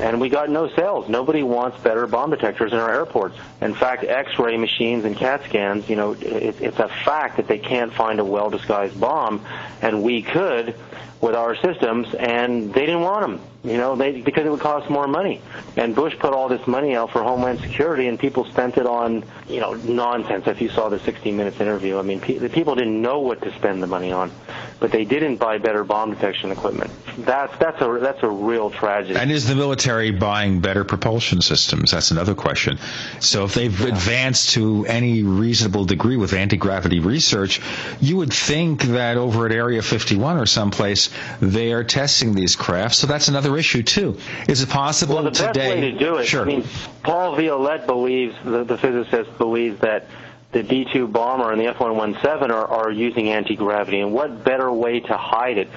and 0.00 0.20
we 0.20 0.28
got 0.28 0.50
no 0.50 0.68
sales. 0.74 1.08
Nobody 1.08 1.42
wants 1.42 1.80
better 1.82 2.06
bomb 2.06 2.30
detectors 2.30 2.72
in 2.72 2.78
our 2.78 2.92
airports. 2.92 3.36
In 3.60 3.74
fact, 3.74 4.04
X-ray 4.04 4.56
machines 4.56 5.04
and 5.04 5.16
CAT 5.16 5.44
scans, 5.44 5.88
you 5.88 5.96
know, 5.96 6.12
it, 6.12 6.60
it's 6.60 6.78
a 6.78 6.88
fact 6.88 7.36
that 7.36 7.48
they 7.48 7.58
can't 7.58 7.92
find 7.92 8.20
a 8.20 8.24
well-disguised 8.24 8.98
bomb, 9.00 9.44
and 9.82 10.02
we 10.02 10.22
could 10.22 10.74
with 11.20 11.34
our 11.34 11.54
systems, 11.56 12.12
and 12.14 12.72
they 12.72 12.86
didn't 12.86 13.02
want 13.02 13.20
them. 13.20 13.40
You 13.62 13.76
know, 13.76 13.94
they 13.94 14.22
because 14.22 14.46
it 14.46 14.50
would 14.50 14.60
cost 14.60 14.88
more 14.88 15.06
money. 15.06 15.42
And 15.76 15.94
Bush 15.94 16.18
put 16.18 16.32
all 16.32 16.48
this 16.48 16.66
money 16.66 16.96
out 16.96 17.10
for 17.10 17.22
Homeland 17.22 17.60
Security, 17.60 18.08
and 18.08 18.18
people 18.18 18.46
spent 18.46 18.78
it 18.78 18.86
on 18.86 19.22
you 19.46 19.60
know 19.60 19.74
nonsense. 19.74 20.46
If 20.46 20.62
you 20.62 20.70
saw 20.70 20.88
the 20.88 20.98
60 20.98 21.30
Minutes 21.32 21.60
interview, 21.60 21.98
I 21.98 22.02
mean, 22.02 22.20
pe- 22.20 22.38
the 22.38 22.48
people 22.48 22.74
didn't 22.74 23.02
know 23.02 23.20
what 23.20 23.42
to 23.42 23.54
spend 23.56 23.82
the 23.82 23.86
money 23.86 24.12
on, 24.12 24.32
but 24.80 24.90
they 24.90 25.04
didn't 25.04 25.36
buy 25.36 25.58
better 25.58 25.84
bomb 25.84 26.10
detection 26.10 26.50
equipment. 26.50 26.90
That's 27.18 27.56
that's 27.58 27.80
a 27.82 27.98
that's 28.00 28.22
a 28.22 28.28
real 28.28 28.70
tragedy. 28.70 29.18
And 29.18 29.30
is 29.30 29.46
the 29.46 29.54
military 29.54 30.10
buying 30.10 30.60
better 30.60 30.84
propulsion 30.84 31.42
systems? 31.42 31.90
That's 31.90 32.10
another 32.10 32.34
question. 32.34 32.78
So 33.20 33.44
if 33.44 33.54
they've 33.54 33.78
yeah. 33.78 33.88
advanced 33.88 34.50
to 34.50 34.86
any 34.86 35.22
reasonable 35.22 35.84
degree 35.84 36.16
with 36.16 36.32
anti 36.32 36.56
gravity 36.56 36.98
research, 37.00 37.60
you 38.00 38.16
would 38.16 38.32
think 38.32 38.82
that 38.84 39.18
over 39.18 39.46
at 39.46 39.52
Area 39.52 39.82
51 39.82 40.38
or 40.38 40.46
someplace 40.46 41.10
they 41.40 41.72
are 41.72 41.84
testing 41.84 42.34
these 42.34 42.56
crafts. 42.56 42.98
So 42.98 43.06
that's 43.06 43.28
another 43.28 43.56
issue 43.58 43.82
too. 43.82 44.16
Is 44.48 44.62
it 44.62 44.70
possible 44.70 45.16
well, 45.16 45.24
the 45.24 45.30
today? 45.30 45.52
best 45.52 45.74
way 45.74 45.80
to 45.92 45.98
do 45.98 46.16
it. 46.16 46.24
Sure. 46.24 46.42
I 46.42 46.44
mean, 46.46 46.64
Paul 47.02 47.36
LaViolette 47.36 47.86
believes 47.86 48.34
the, 48.44 48.64
the 48.64 48.78
physicist 48.78 49.36
believes 49.36 49.80
that 49.80 50.06
the 50.52 50.62
B-2 50.62 51.12
bomber 51.12 51.52
and 51.52 51.60
the 51.60 51.66
F-117 51.66 52.50
are, 52.50 52.66
are 52.66 52.90
using 52.90 53.30
anti-gravity, 53.30 54.00
and 54.00 54.12
what 54.12 54.42
better 54.44 54.70
way 54.72 55.00
to 55.00 55.16
hide 55.16 55.58
it 55.58 55.68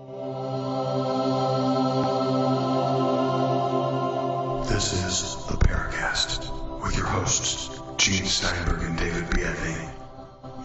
This 4.68 4.93
is 4.93 5.45
the 5.45 5.57
Paracast 5.57 6.82
with 6.84 6.97
your 6.97 7.05
hosts, 7.05 7.70
Gene 7.97 8.26
Steinberg 8.26 8.82
and 8.82 8.97
David 8.97 9.26
Biedney. 9.30 9.89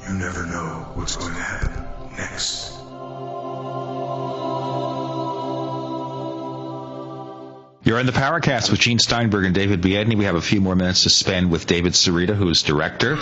You 0.07 0.15
never 0.15 0.47
know 0.47 0.87
what's 0.95 1.17
going 1.17 1.35
to 1.35 1.41
happen 1.41 2.17
next. 2.17 2.73
You're 7.85 7.99
in 7.99 8.07
the 8.07 8.13
Paracast 8.13 8.71
with 8.71 8.81
Gene 8.81 8.99
Steinberg 8.99 9.45
and 9.45 9.55
David 9.55 9.83
Biedney. 9.83 10.17
We 10.17 10.25
have 10.25 10.35
a 10.35 10.41
few 10.41 10.63
more 10.63 10.75
minutes 10.75 11.03
to 11.03 11.11
spend 11.11 11.51
with 11.51 11.67
David 11.67 11.93
Sereda, 11.93 12.35
who 12.35 12.49
is 12.49 12.63
director 12.63 13.19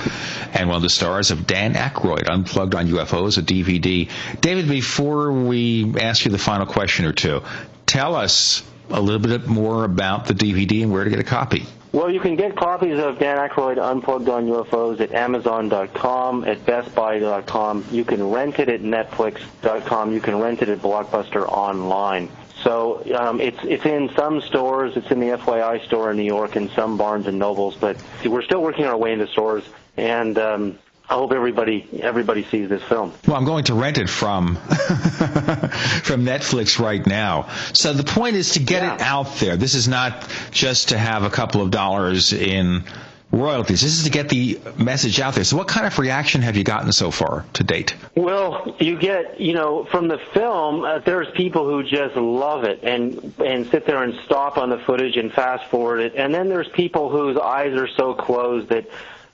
and 0.52 0.68
one 0.68 0.76
of 0.76 0.82
the 0.82 0.90
stars 0.90 1.32
of 1.32 1.46
Dan 1.46 1.74
Aykroyd, 1.74 2.28
Unplugged 2.28 2.76
on 2.76 2.86
UFOs, 2.86 3.36
a 3.36 3.42
DVD. 3.42 4.08
David, 4.40 4.68
before 4.68 5.32
we 5.32 5.98
ask 5.98 6.24
you 6.24 6.30
the 6.30 6.38
final 6.38 6.66
question 6.66 7.04
or 7.04 7.12
two, 7.12 7.42
tell 7.84 8.14
us 8.14 8.62
a 8.90 9.00
little 9.00 9.20
bit 9.20 9.46
more 9.46 9.84
about 9.84 10.26
the 10.26 10.34
DVD 10.34 10.82
and 10.82 10.92
where 10.92 11.04
to 11.04 11.10
get 11.10 11.18
a 11.18 11.24
copy. 11.24 11.66
Well, 11.92 12.10
you 12.10 12.20
can 12.20 12.36
get 12.36 12.54
copies 12.54 12.98
of 12.98 13.18
Dan 13.18 13.38
Aykroyd 13.38 13.78
Unplugged 13.78 14.28
on 14.28 14.46
UFOs 14.46 15.00
at 15.00 15.12
Amazon.com, 15.12 16.44
at 16.44 16.58
BestBuy.com. 16.66 17.86
You 17.90 18.04
can 18.04 18.30
rent 18.30 18.58
it 18.58 18.68
at 18.68 18.82
Netflix.com. 18.82 20.12
You 20.12 20.20
can 20.20 20.38
rent 20.38 20.60
it 20.60 20.68
at 20.68 20.78
Blockbuster 20.78 21.48
Online. 21.48 22.28
So 22.62 23.02
um, 23.16 23.40
it's 23.40 23.58
it's 23.62 23.86
in 23.86 24.10
some 24.14 24.40
stores. 24.42 24.96
It's 24.96 25.10
in 25.10 25.20
the 25.20 25.28
FYI 25.28 25.84
store 25.86 26.10
in 26.10 26.16
New 26.16 26.24
York 26.24 26.56
and 26.56 26.70
some 26.70 26.98
Barnes 26.98 27.26
and 27.26 27.38
Nobles. 27.38 27.76
But 27.76 27.96
we're 28.24 28.42
still 28.42 28.62
working 28.62 28.84
our 28.84 28.96
way 28.96 29.12
into 29.12 29.28
stores, 29.28 29.64
and 29.96 30.36
um, 30.36 30.78
I 31.10 31.14
hope 31.14 31.32
everybody 31.32 31.86
everybody 32.02 32.44
sees 32.44 32.68
this 32.68 32.82
film. 32.82 33.14
Well, 33.26 33.36
I'm 33.36 33.44
going 33.46 33.64
to 33.64 33.74
rent 33.74 33.96
it 33.98 34.10
from 34.10 34.56
from 34.56 36.24
Netflix 36.24 36.78
right 36.78 37.04
now. 37.06 37.48
So 37.72 37.92
the 37.92 38.04
point 38.04 38.36
is 38.36 38.52
to 38.52 38.60
get 38.60 38.82
Yeah. 38.82 38.94
it 38.96 39.00
out 39.00 39.36
there. 39.36 39.56
This 39.56 39.74
is 39.74 39.88
not 39.88 40.28
just 40.50 40.90
to 40.90 40.98
have 40.98 41.22
a 41.24 41.30
couple 41.30 41.62
of 41.62 41.70
dollars 41.70 42.32
in 42.32 42.84
royalties. 43.30 43.82
This 43.82 43.98
is 43.98 44.04
to 44.04 44.10
get 44.10 44.28
the 44.30 44.58
message 44.76 45.20
out 45.20 45.34
there. 45.34 45.44
So 45.44 45.56
what 45.56 45.68
kind 45.68 45.86
of 45.86 45.98
reaction 45.98 46.40
have 46.42 46.56
you 46.56 46.64
gotten 46.64 46.92
so 46.92 47.10
far 47.10 47.44
to 47.54 47.64
date? 47.64 47.94
Well, 48.14 48.74
you 48.80 48.98
get, 48.98 49.38
you 49.40 49.52
know, 49.52 49.84
from 49.84 50.08
the 50.08 50.18
film, 50.32 50.82
uh, 50.84 50.98
there's 51.00 51.30
people 51.32 51.66
who 51.66 51.82
just 51.82 52.16
love 52.16 52.64
it 52.64 52.80
and 52.82 53.34
and 53.44 53.66
sit 53.70 53.86
there 53.86 54.02
and 54.02 54.14
stop 54.24 54.56
on 54.58 54.70
the 54.70 54.78
footage 54.78 55.16
and 55.16 55.32
fast 55.32 55.64
forward 55.70 56.00
it, 56.00 56.14
and 56.16 56.34
then 56.34 56.48
there's 56.48 56.68
people 56.68 57.10
whose 57.10 57.36
eyes 57.36 57.72
are 57.74 57.88
so 57.88 58.14
closed 58.14 58.68
that 58.70 58.86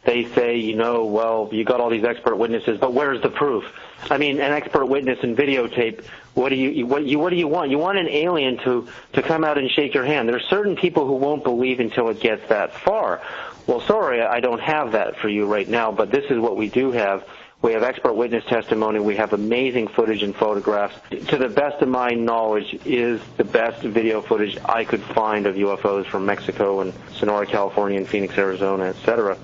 they 0.04 0.24
say, 0.34 0.56
you 0.56 0.76
know, 0.76 1.04
well, 1.04 1.48
you 1.52 1.64
got 1.64 1.80
all 1.80 1.90
these 1.90 2.04
expert 2.04 2.36
witnesses, 2.36 2.78
but 2.78 2.92
where's 2.92 3.22
the 3.22 3.30
proof? 3.30 3.64
I 4.10 4.18
mean, 4.18 4.40
an 4.40 4.52
expert 4.52 4.86
witness 4.86 5.18
and 5.22 5.36
videotape. 5.36 6.04
What 6.34 6.50
do 6.50 6.56
you 6.56 6.86
what 6.86 7.04
you 7.04 7.18
what 7.18 7.30
do 7.30 7.36
you 7.36 7.48
want? 7.48 7.70
You 7.70 7.78
want 7.78 7.98
an 7.98 8.08
alien 8.08 8.58
to 8.64 8.88
to 9.14 9.22
come 9.22 9.44
out 9.44 9.56
and 9.56 9.70
shake 9.70 9.94
your 9.94 10.04
hand. 10.04 10.28
There 10.28 10.36
are 10.36 10.48
certain 10.50 10.76
people 10.76 11.06
who 11.06 11.14
won't 11.14 11.44
believe 11.44 11.80
until 11.80 12.08
it 12.08 12.20
gets 12.20 12.46
that 12.48 12.74
far. 12.74 13.22
Well, 13.66 13.80
sorry, 13.80 14.20
I 14.20 14.40
don't 14.40 14.60
have 14.60 14.92
that 14.92 15.16
for 15.16 15.28
you 15.28 15.46
right 15.46 15.68
now, 15.68 15.90
but 15.90 16.10
this 16.10 16.30
is 16.30 16.38
what 16.38 16.56
we 16.56 16.68
do 16.68 16.92
have. 16.92 17.26
We 17.62 17.72
have 17.72 17.82
expert 17.82 18.12
witness 18.12 18.44
testimony. 18.44 19.00
We 19.00 19.16
have 19.16 19.32
amazing 19.32 19.88
footage 19.88 20.22
and 20.22 20.36
photographs. 20.36 20.96
To 21.28 21.38
the 21.38 21.48
best 21.48 21.80
of 21.80 21.88
my 21.88 22.10
knowledge, 22.10 22.78
is 22.84 23.22
the 23.38 23.44
best 23.44 23.80
video 23.80 24.20
footage 24.20 24.58
I 24.66 24.84
could 24.84 25.00
find 25.00 25.46
of 25.46 25.54
UFOs 25.54 26.04
from 26.04 26.26
Mexico 26.26 26.80
and 26.80 26.92
Sonora, 27.14 27.46
California, 27.46 27.96
and 27.96 28.06
Phoenix, 28.06 28.36
Arizona, 28.36 28.84
etc., 28.84 29.38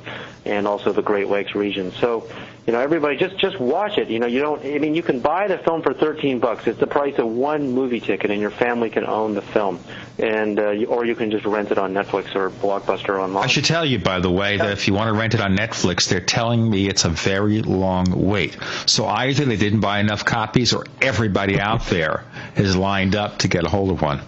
and 0.45 0.67
also 0.67 0.93
the 0.93 1.03
Great 1.03 1.29
Lakes 1.29 1.55
region. 1.55 1.93
So, 2.01 2.29
you 2.67 2.73
know, 2.73 2.81
everybody 2.81 3.17
just 3.17 3.37
just 3.39 3.59
watch 3.59 3.99
it. 3.99 4.09
You 4.09 4.19
know, 4.19 4.27
you 4.27 4.41
don't. 4.41 4.65
I 4.65 4.79
mean, 4.79 4.95
you 4.95 5.03
can 5.03 5.21
buy 5.21 5.49
the 5.49 5.59
film 5.59 5.83
for 5.83 5.95
13 5.95 6.41
bucks. 6.41 6.67
It's 6.67 6.79
the 6.79 6.87
price 6.87 7.19
of 7.19 7.27
one 7.27 7.73
movie 7.73 8.01
ticket, 8.01 8.31
and 8.31 8.41
your 8.41 8.51
family 8.51 8.91
can 8.91 9.07
own 9.07 9.35
the 9.35 9.43
film, 9.43 9.81
and 10.19 10.59
uh, 10.59 10.85
or 10.87 11.05
you 11.05 11.15
can 11.15 11.31
just 11.31 11.45
rent 11.45 11.71
it 11.71 11.79
on 11.79 11.95
Netflix 11.95 12.35
or 12.35 12.51
Blockbuster 12.51 13.19
online. 13.19 13.45
I 13.45 13.47
should 13.47 13.65
tell 13.65 13.85
you, 13.85 13.99
by 13.99 14.21
the 14.21 14.31
way, 14.31 14.59
that 14.59 14.73
if 14.73 14.89
you 14.89 14.95
want 14.95 15.09
to 15.09 15.19
rent 15.19 15.35
it 15.35 15.41
on 15.41 15.57
Netflix, 15.57 16.09
they're 16.09 16.21
telling 16.21 16.69
me 16.69 16.89
it's 16.89 17.05
a 17.05 17.09
very 17.09 17.63
long 17.63 18.07
wait. 18.11 18.57
So 18.87 19.07
either 19.07 19.45
they 19.45 19.57
didn't 19.57 19.81
buy 19.81 20.01
enough 20.01 20.25
copies 20.25 20.73
or 20.73 20.87
everybody 21.01 21.59
out 21.59 21.87
there 21.87 22.25
is 22.57 22.77
lined 22.77 23.17
up 23.17 23.39
to 23.39 23.49
get 23.49 23.65
a 23.65 23.69
hold 23.69 23.91
of 23.91 24.03
one. 24.03 24.21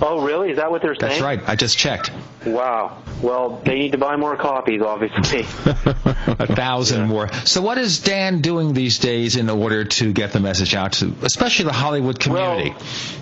Oh, 0.00 0.24
really? 0.24 0.50
Is 0.50 0.56
that 0.56 0.70
what 0.70 0.82
they're 0.82 0.94
saying? 0.94 1.12
That's 1.12 1.22
right. 1.22 1.40
I 1.46 1.56
just 1.56 1.78
checked. 1.78 2.10
Wow. 2.44 3.02
Well, 3.22 3.62
they 3.64 3.74
need 3.74 3.92
to 3.92 3.98
buy 3.98 4.16
more 4.16 4.36
copies, 4.36 4.82
obviously. 4.82 5.40
a 5.66 6.46
thousand 6.54 7.08
more. 7.08 7.32
So 7.44 7.62
what 7.62 7.73
is 7.78 8.00
Dan 8.00 8.40
doing 8.40 8.72
these 8.74 8.98
days 8.98 9.36
in 9.36 9.48
order 9.50 9.84
to 9.84 10.12
get 10.12 10.32
the 10.32 10.40
message 10.40 10.74
out 10.74 10.92
to, 10.94 11.14
especially 11.22 11.66
the 11.66 11.72
Hollywood 11.72 12.18
community? 12.20 12.74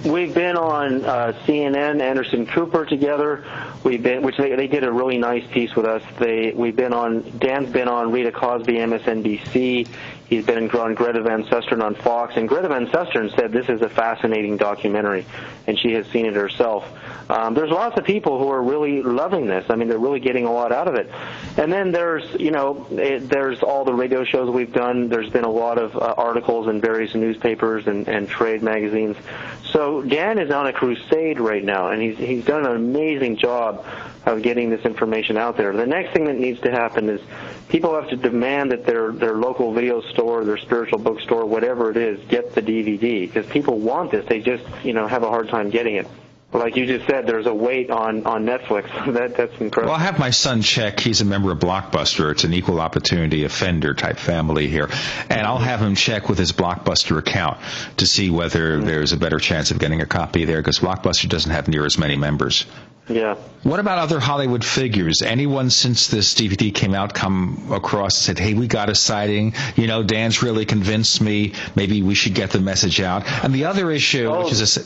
Well, 0.05 0.15
We've 0.15 0.35
been 0.35 0.57
on 0.57 1.05
uh, 1.05 1.33
CNN, 1.47 2.01
Anderson 2.01 2.47
Cooper 2.47 2.85
together. 2.85 3.45
We've 3.85 4.03
been, 4.03 4.23
which 4.23 4.37
they, 4.37 4.55
they 4.55 4.67
did 4.67 4.85
a 4.85 4.93
really 4.93 5.19
nice 5.19 5.47
piece 5.51 5.75
with 5.75 5.87
us. 5.87 6.03
They 6.19 6.53
we've 6.55 6.77
been 6.77 6.93
on. 6.93 7.39
Dan's 7.39 7.71
been 7.71 7.89
on 7.89 8.11
Rita 8.13 8.33
Cosby, 8.33 8.75
MSNBC. 8.75 9.89
He's 10.29 10.47
been 10.47 10.71
on 10.71 10.95
Greta 10.95 11.23
Van 11.23 11.45
Susteren 11.45 11.83
on 11.83 11.95
Fox, 11.95 12.35
and 12.37 12.49
Greta 12.49 12.69
Van 12.69 12.87
Susteren 12.87 13.35
said 13.37 13.53
this 13.53 13.69
is 13.69 13.83
a 13.83 13.89
fascinating 13.89 14.57
documentary, 14.57 15.27
and 15.67 15.79
she 15.79 15.93
has 15.93 16.07
seen 16.07 16.25
it 16.27 16.35
herself. 16.35 16.89
Um, 17.33 17.55
there's 17.55 17.71
lots 17.71 17.97
of 17.97 18.05
people 18.05 18.39
who 18.39 18.51
are 18.51 18.63
really 18.63 19.03
loving 19.03 19.47
this. 19.47 19.65
I 19.71 19.75
mean, 19.75 19.89
they're 19.89 19.99
really 19.99 20.21
getting 20.21 20.45
a 20.45 20.53
lot 20.53 20.71
out 20.71 20.87
of 20.87 20.97
it. 20.97 21.11
And 21.57 21.73
then 21.73 21.91
there's, 21.91 22.31
you 22.39 22.51
know, 22.51 22.87
it, 22.91 23.31
there's 23.31 23.63
all 23.63 23.87
the 23.87 23.95
radio 23.95 24.23
shows 24.23 24.51
we've 24.51 24.73
done. 24.73 25.09
There's 25.09 25.31
been 25.31 25.45
a 25.45 25.51
lot 25.51 25.79
of 25.79 25.97
uh, 25.97 26.15
articles 26.19 26.69
in 26.69 26.83
various 26.83 27.15
newspapers 27.15 27.87
and, 27.87 28.07
and 28.07 28.29
trade 28.29 28.63
magazines. 28.63 29.17
So 29.65 30.03
Dan 30.03 30.39
is 30.39 30.51
on 30.51 30.67
a 30.67 30.75
crusade 30.75 31.41
right 31.41 31.65
now, 31.65 31.89
and 31.89 32.03
he's 32.03 32.19
he's 32.19 32.45
done 32.45 32.67
an 32.67 32.77
amazing 32.77 33.39
job 33.39 33.87
of 34.27 34.43
getting 34.43 34.69
this 34.69 34.85
information 34.85 35.39
out 35.39 35.57
there. 35.57 35.75
The 35.75 35.87
next 35.87 36.13
thing 36.13 36.27
that 36.27 36.37
needs 36.37 36.61
to 36.61 36.71
happen 36.71 37.09
is 37.09 37.23
people 37.71 37.95
have 37.95 38.11
to 38.11 38.17
demand 38.17 38.73
that 38.73 38.85
their 38.85 39.11
their 39.11 39.37
local 39.37 39.73
video 39.73 40.03
store, 40.03 40.45
their 40.45 40.59
spiritual 40.59 40.99
bookstore, 40.99 41.47
whatever 41.47 41.91
it 41.91 41.97
is, 41.97 42.21
get 42.29 42.55
the 42.55 42.61
DVD 42.61 43.23
because 43.23 43.47
people 43.47 43.79
want 43.79 44.11
this. 44.11 44.27
They 44.27 44.41
just 44.43 44.65
you 44.85 44.93
know 44.93 45.07
have 45.07 45.23
a 45.23 45.29
hard 45.31 45.49
time 45.49 45.71
getting 45.71 45.95
it. 45.95 46.07
Like 46.53 46.77
you 46.77 46.85
just 46.85 47.07
said, 47.07 47.27
there's 47.27 47.47
a 47.47 47.55
wait 47.55 47.91
on 47.91 48.27
on 48.27 48.45
Netflix. 48.45 48.85
that 49.15 49.37
that's 49.37 49.53
incredible. 49.61 49.93
Well, 49.93 49.93
I'll 49.93 49.99
have 50.07 50.19
my 50.19 50.31
son 50.31 50.61
check. 50.63 51.01
He's 51.01 51.21
a 51.21 51.25
member 51.25 51.51
of 51.51 51.59
Blockbuster. 51.59 52.31
It's 52.31 52.45
an 52.45 52.53
equal 52.53 52.81
opportunity 52.81 53.45
offender 53.45 53.95
type 53.95 54.19
family 54.19 54.67
here. 54.67 54.89
And 55.31 55.47
I'll 55.47 55.59
have 55.59 55.81
him 55.81 55.95
check 55.95 56.29
with 56.29 56.39
his 56.39 56.53
Blockbuster 56.53 57.19
account 57.19 57.59
to 57.99 58.07
see 58.07 58.29
whether 58.31 58.81
there's 58.81 59.13
a 59.13 59.17
better 59.17 59.39
chance 59.39 59.71
of 59.71 59.79
getting 59.79 60.03
a 60.03 60.07
copy 60.07 60.45
there 60.45 60.59
because 60.59 60.79
Blockbuster 60.79 61.29
doesn't 61.29 61.51
have 61.51 61.69
near 61.69 61.87
as 61.87 61.97
many 61.97 62.17
members. 62.17 62.67
Yeah. 63.09 63.35
What 63.65 63.81
about 63.81 63.99
other 63.99 64.21
Hollywood 64.21 64.65
figures? 64.65 65.23
Anyone 65.23 65.71
since 65.71 66.07
this 66.07 66.35
DVD 66.35 66.73
came 66.73 66.95
out 66.95 67.15
come 67.15 67.73
across 67.73 68.17
and 68.17 68.37
said, 68.37 68.39
hey, 68.39 68.55
we 68.55 68.69
got 68.69 68.89
a 68.89 68.95
sighting. 68.95 69.55
You 69.77 69.87
know, 69.87 70.03
Dan's 70.03 70.43
really 70.43 70.65
convinced 70.65 71.21
me. 71.21 71.55
Maybe 71.75 72.03
we 72.03 72.15
should 72.15 72.35
get 72.35 72.51
the 72.51 72.61
message 72.61 73.01
out. 73.01 73.27
And 73.45 73.53
the 73.55 73.65
other 73.65 73.91
issue, 73.91 74.31
which 74.39 74.53
is 74.53 74.77
a, 74.77 74.81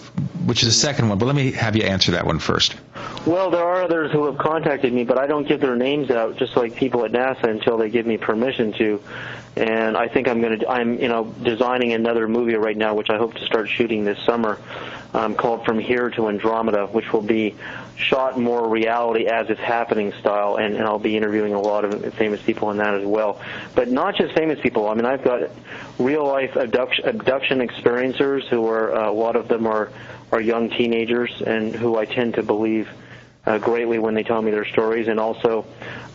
which 0.45 0.63
is 0.63 0.69
a 0.69 0.73
second 0.73 1.09
one, 1.09 1.19
but 1.19 1.27
let 1.27 1.37
me 1.37 1.53
have 1.53 1.77
you 1.77 1.83
answer 1.83 2.13
that 2.13 2.27
one 2.27 2.39
first. 2.39 2.75
Well, 3.27 3.51
there 3.51 3.65
are 3.65 3.83
others 3.83 4.13
who 4.13 4.25
have 4.27 4.39
contacted 4.39 4.93
me, 4.93 5.05
but 5.05 5.19
I 5.19 5.27
don't 5.27 5.47
give 5.47 5.61
their 5.61 5.77
names 5.77 6.11
out, 6.11 6.37
just 6.37 6.57
like 6.57 6.75
people 6.77 7.05
at 7.05 7.13
NASA, 7.13 7.45
until 7.45 7.77
they 7.77 7.91
give 7.91 8.07
me 8.07 8.17
permission 8.17 8.73
to. 8.75 9.03
And 9.57 9.97
I 9.97 10.09
think 10.09 10.29
I'm 10.29 10.41
going 10.43 10.59
to. 10.61 10.69
I'm, 10.69 11.01
you 11.01 11.09
know, 11.09 11.25
designing 11.25 11.93
another 11.95 12.29
movie 12.29 12.55
right 12.55 12.77
now, 12.77 12.95
which 12.95 13.09
I 13.09 13.17
hope 13.17 13.35
to 13.35 13.47
start 13.47 13.71
shooting 13.71 14.05
this 14.05 14.19
summer, 14.25 14.59
um, 15.17 15.35
called 15.35 15.65
From 15.65 15.79
Here 15.79 16.11
to 16.11 16.29
Andromeda, 16.29 16.87
which 16.87 17.11
will 17.11 17.23
be 17.23 17.55
shot 17.97 18.39
more 18.39 18.69
reality 18.69 19.27
as 19.27 19.49
it's 19.49 19.61
happening 19.61 20.13
style, 20.21 20.57
and, 20.57 20.75
and 20.75 20.85
I'll 20.85 20.99
be 20.99 21.17
interviewing 21.17 21.55
a 21.55 21.61
lot 21.61 21.87
of 21.87 22.15
famous 22.15 22.43
people 22.43 22.71
in 22.71 22.77
that 22.77 22.95
as 22.95 23.07
well. 23.07 23.41
But 23.75 23.91
not 23.91 24.17
just 24.17 24.35
famous 24.35 24.61
people. 24.61 24.89
I 24.89 24.95
mean, 24.95 25.07
I've 25.07 25.25
got 25.25 25.51
real 25.99 26.27
life 26.27 26.55
abduction, 26.55 27.09
abduction 27.09 27.61
experiencers 27.61 28.47
who 28.49 28.69
are 28.69 28.95
uh, 28.95 29.11
a 29.11 29.13
lot 29.13 29.37
of 29.37 29.49
them 29.49 29.67
are 29.67 29.91
are 30.33 30.41
young 30.41 30.69
teenagers 30.69 31.31
and 31.41 31.75
who 31.75 31.97
I 31.97 32.05
tend 32.05 32.35
to 32.35 32.43
believe 32.43 32.89
uh, 33.47 33.59
greatly 33.59 33.99
when 33.99 34.15
they 34.15 34.23
tell 34.23 34.43
me 34.43 34.51
their 34.51 34.65
stories, 34.65 35.09
and 35.09 35.21
also 35.21 35.65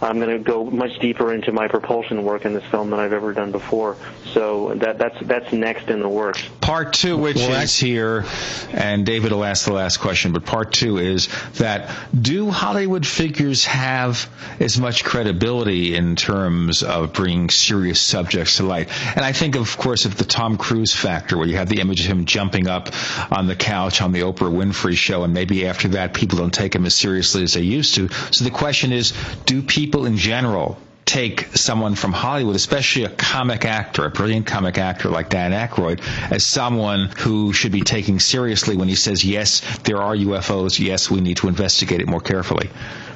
I'm 0.01 0.19
going 0.19 0.37
to 0.37 0.43
go 0.43 0.65
much 0.65 0.99
deeper 0.99 1.31
into 1.33 1.51
my 1.51 1.67
propulsion 1.67 2.23
work 2.23 2.45
in 2.45 2.53
this 2.53 2.63
film 2.65 2.89
than 2.89 2.99
I've 2.99 3.13
ever 3.13 3.33
done 3.33 3.51
before. 3.51 3.95
So 4.33 4.73
that 4.75 4.97
that's 4.97 5.19
that's 5.21 5.53
next 5.53 5.89
in 5.89 5.99
the 5.99 6.09
works. 6.09 6.43
Part 6.59 6.93
two, 6.93 7.17
which 7.17 7.37
well, 7.37 7.61
is 7.61 7.77
here, 7.77 8.25
and 8.71 9.05
David 9.05 9.31
will 9.31 9.43
ask 9.43 9.65
the 9.65 9.73
last 9.73 9.97
question, 9.97 10.33
but 10.33 10.45
part 10.45 10.73
two 10.73 10.97
is 10.97 11.29
that 11.53 11.89
do 12.19 12.49
Hollywood 12.49 13.05
figures 13.05 13.65
have 13.65 14.29
as 14.59 14.79
much 14.79 15.03
credibility 15.03 15.95
in 15.95 16.15
terms 16.15 16.83
of 16.83 17.13
bringing 17.13 17.49
serious 17.49 17.99
subjects 17.99 18.57
to 18.57 18.63
light? 18.63 18.89
And 19.15 19.23
I 19.23 19.31
think, 19.31 19.55
of 19.55 19.77
course, 19.77 20.05
of 20.05 20.17
the 20.17 20.25
Tom 20.25 20.57
Cruise 20.57 20.93
factor, 20.93 21.37
where 21.37 21.47
you 21.47 21.57
have 21.57 21.69
the 21.69 21.79
image 21.79 22.01
of 22.01 22.07
him 22.07 22.25
jumping 22.25 22.67
up 22.67 22.89
on 23.31 23.47
the 23.47 23.55
couch 23.55 24.01
on 24.01 24.11
the 24.11 24.21
Oprah 24.21 24.51
Winfrey 24.51 24.95
show, 24.95 25.23
and 25.23 25.33
maybe 25.33 25.67
after 25.67 25.89
that 25.89 26.13
people 26.13 26.39
don't 26.39 26.53
take 26.53 26.73
him 26.73 26.85
as 26.85 26.95
seriously 27.21 27.43
as 27.43 27.53
they 27.53 27.61
used 27.61 27.95
to. 27.95 28.09
So 28.31 28.43
the 28.43 28.51
question 28.51 28.91
is, 28.91 29.13
do 29.45 29.61
people 29.61 30.05
in 30.05 30.17
general 30.17 30.77
take 31.05 31.47
someone 31.57 31.95
from 31.95 32.13
Hollywood, 32.13 32.55
especially 32.55 33.03
a 33.03 33.09
comic 33.09 33.65
actor, 33.65 34.05
a 34.05 34.09
brilliant 34.09 34.45
comic 34.45 34.77
actor 34.77 35.09
like 35.09 35.29
Dan 35.29 35.51
Aykroyd, 35.51 35.99
as 36.31 36.45
someone 36.45 37.09
who 37.17 37.51
should 37.51 37.71
be 37.71 37.81
taken 37.81 38.19
seriously 38.19 38.77
when 38.77 38.87
he 38.87 38.95
says, 38.95 39.25
yes, 39.25 39.61
there 39.79 39.97
are 39.97 40.15
UFOs, 40.15 40.79
yes, 40.79 41.09
we 41.09 41.19
need 41.19 41.37
to 41.37 41.49
investigate 41.49 41.99
it 41.99 42.07
more 42.07 42.21
carefully? 42.21 42.69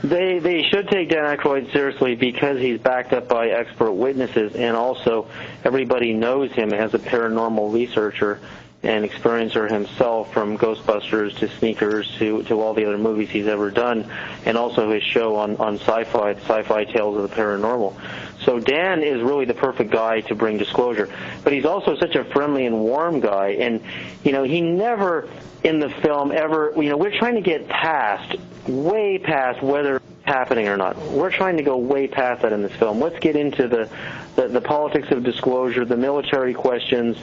They 0.03 0.39
they 0.39 0.63
should 0.63 0.89
take 0.89 1.09
Dan 1.09 1.37
Aykroyd 1.37 1.71
seriously 1.71 2.15
because 2.15 2.59
he's 2.59 2.79
backed 2.79 3.13
up 3.13 3.29
by 3.29 3.47
expert 3.47 3.93
witnesses, 3.93 4.55
and 4.55 4.75
also 4.75 5.27
everybody 5.63 6.13
knows 6.13 6.51
him 6.51 6.73
as 6.73 6.93
a 6.93 6.99
paranormal 6.99 7.73
researcher 7.73 8.39
and 8.83 9.03
experiencer 9.03 9.69
himself 9.69 10.31
from 10.31 10.57
Ghostbusters 10.57 11.35
to 11.39 11.49
Sneakers 11.57 12.13
to, 12.17 12.43
to 12.43 12.61
all 12.61 12.73
the 12.73 12.85
other 12.85 12.97
movies 12.97 13.29
he's 13.29 13.47
ever 13.47 13.71
done, 13.71 14.09
and 14.45 14.57
also 14.57 14.91
his 14.91 15.01
show 15.01 15.35
on, 15.37 15.55
on 15.57 15.79
sci-fi, 15.79 16.33
Sci-Fi 16.33 16.85
Tales 16.85 17.17
of 17.17 17.29
the 17.29 17.35
Paranormal. 17.35 17.95
So 18.41 18.59
Dan 18.59 19.01
is 19.01 19.21
really 19.21 19.45
the 19.45 19.55
perfect 19.55 19.89
guy 19.89 20.21
to 20.21 20.35
bring 20.35 20.57
disclosure. 20.57 21.09
But 21.43 21.53
he's 21.53 21.65
also 21.65 21.97
such 21.97 22.15
a 22.15 22.23
friendly 22.25 22.67
and 22.67 22.79
warm 22.79 23.19
guy, 23.21 23.49
and, 23.59 23.81
you 24.23 24.31
know, 24.31 24.43
he 24.43 24.61
never 24.61 25.29
in 25.63 25.79
the 25.79 25.89
film 25.89 26.31
ever, 26.31 26.71
you 26.75 26.89
know, 26.89 26.97
we're 26.97 27.17
trying 27.17 27.35
to 27.35 27.41
get 27.41 27.67
past, 27.67 28.35
way 28.67 29.17
past 29.17 29.63
whether 29.63 29.99
happening 30.25 30.67
or 30.67 30.75
not. 30.75 30.97
We're 30.97 31.31
trying 31.31 31.57
to 31.57 31.63
go 31.63 31.77
way 31.77 32.07
past 32.07 32.41
that 32.41 32.51
in 32.51 32.63
this 32.63 32.73
film. 32.73 32.99
Let's 32.99 33.19
get 33.19 33.35
into 33.35 33.67
the 33.67 33.89
the, 34.35 34.49
the 34.49 34.59
politics 34.59 35.11
of 35.11 35.23
disclosure, 35.23 35.85
the 35.85 35.95
military 35.95 36.53
questions, 36.53 37.15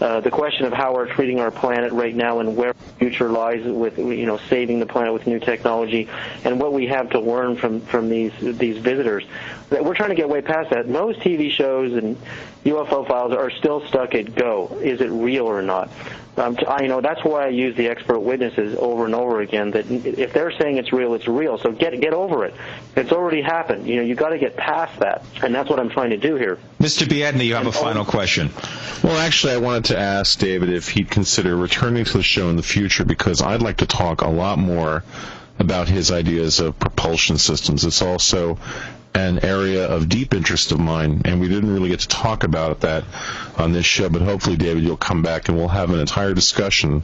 uh, 0.00 0.20
the 0.20 0.30
question 0.30 0.66
of 0.66 0.72
how 0.72 0.94
we're 0.94 1.12
treating 1.12 1.40
our 1.40 1.50
planet 1.50 1.92
right 1.92 2.14
now 2.14 2.38
and 2.38 2.56
where 2.56 2.72
the 2.72 2.92
future 2.92 3.28
lies 3.28 3.64
with 3.64 3.98
you 3.98 4.26
know 4.26 4.36
saving 4.48 4.78
the 4.78 4.86
planet 4.86 5.12
with 5.12 5.26
new 5.26 5.40
technology, 5.40 6.08
and 6.44 6.60
what 6.60 6.72
we 6.72 6.86
have 6.86 7.10
to 7.10 7.20
learn 7.20 7.56
from 7.56 7.80
from 7.80 8.08
these 8.08 8.32
these 8.40 8.78
visitors. 8.78 9.24
That 9.70 9.84
we're 9.84 9.94
trying 9.94 10.10
to 10.10 10.14
get 10.14 10.28
way 10.28 10.42
past 10.42 10.70
that. 10.70 10.88
Most 10.88 11.20
TV 11.20 11.50
shows 11.50 11.94
and 11.94 12.16
UFO 12.64 13.06
files 13.06 13.32
are 13.32 13.50
still 13.50 13.86
stuck 13.88 14.14
at 14.14 14.34
go. 14.34 14.78
Is 14.82 15.00
it 15.00 15.10
real 15.10 15.46
or 15.46 15.62
not? 15.62 15.90
Um, 16.36 16.56
I, 16.66 16.82
you 16.82 16.88
know 16.88 17.00
that's 17.00 17.24
why 17.24 17.46
I 17.46 17.48
use 17.48 17.76
the 17.76 17.88
expert 17.88 18.20
witnesses 18.20 18.76
over 18.78 19.04
and 19.04 19.14
over 19.14 19.40
again. 19.40 19.72
That 19.72 19.90
if 19.90 20.32
they're 20.32 20.52
saying 20.52 20.76
it's 20.78 20.92
real, 20.92 21.14
it's 21.14 21.26
real. 21.26 21.58
So 21.58 21.72
get 21.72 22.00
get 22.00 22.12
over 22.12 22.44
it. 22.44 22.54
It's 22.96 23.12
already 23.12 23.42
happened. 23.42 23.86
You 23.86 23.96
know 23.96 24.02
you 24.02 24.14
got 24.14 24.30
to 24.30 24.38
get 24.38 24.56
past 24.56 24.98
that, 25.00 25.24
and 25.42 25.54
that's 25.54 25.68
what 25.68 25.80
I'm 25.80 25.90
trying 25.90 26.10
to 26.10 26.16
do 26.16 26.36
here. 26.36 26.58
Mr. 26.78 27.06
Biedney, 27.06 27.46
you 27.46 27.54
have 27.56 27.66
a 27.66 27.72
final 27.72 28.04
question. 28.04 28.50
Well, 29.02 29.16
actually, 29.16 29.54
I 29.54 29.58
wanted 29.58 29.86
to 29.86 29.98
ask 29.98 30.38
David 30.38 30.70
if 30.70 30.88
he'd 30.88 31.10
consider 31.10 31.56
returning 31.56 32.04
to 32.04 32.18
the 32.18 32.22
show 32.22 32.48
in 32.48 32.56
the 32.56 32.62
future 32.62 33.04
because 33.04 33.42
I'd 33.42 33.62
like 33.62 33.78
to 33.78 33.86
talk 33.86 34.22
a 34.22 34.28
lot 34.28 34.58
more 34.58 35.02
about 35.58 35.88
his 35.88 36.10
ideas 36.10 36.60
of 36.60 36.78
propulsion 36.78 37.38
systems. 37.38 37.84
It's 37.84 38.02
also 38.02 38.58
an 39.14 39.44
area 39.44 39.86
of 39.86 40.08
deep 40.08 40.34
interest 40.34 40.72
of 40.72 40.80
mine, 40.80 41.22
and 41.24 41.40
we 41.40 41.48
didn't 41.48 41.72
really 41.72 41.88
get 41.88 42.00
to 42.00 42.08
talk 42.08 42.44
about 42.44 42.80
that 42.80 43.04
on 43.58 43.72
this 43.72 43.86
show. 43.86 44.08
But 44.08 44.22
hopefully, 44.22 44.56
David, 44.56 44.84
you'll 44.84 44.96
come 44.96 45.22
back 45.22 45.48
and 45.48 45.56
we'll 45.56 45.68
have 45.68 45.90
an 45.90 46.00
entire 46.00 46.34
discussion 46.34 47.02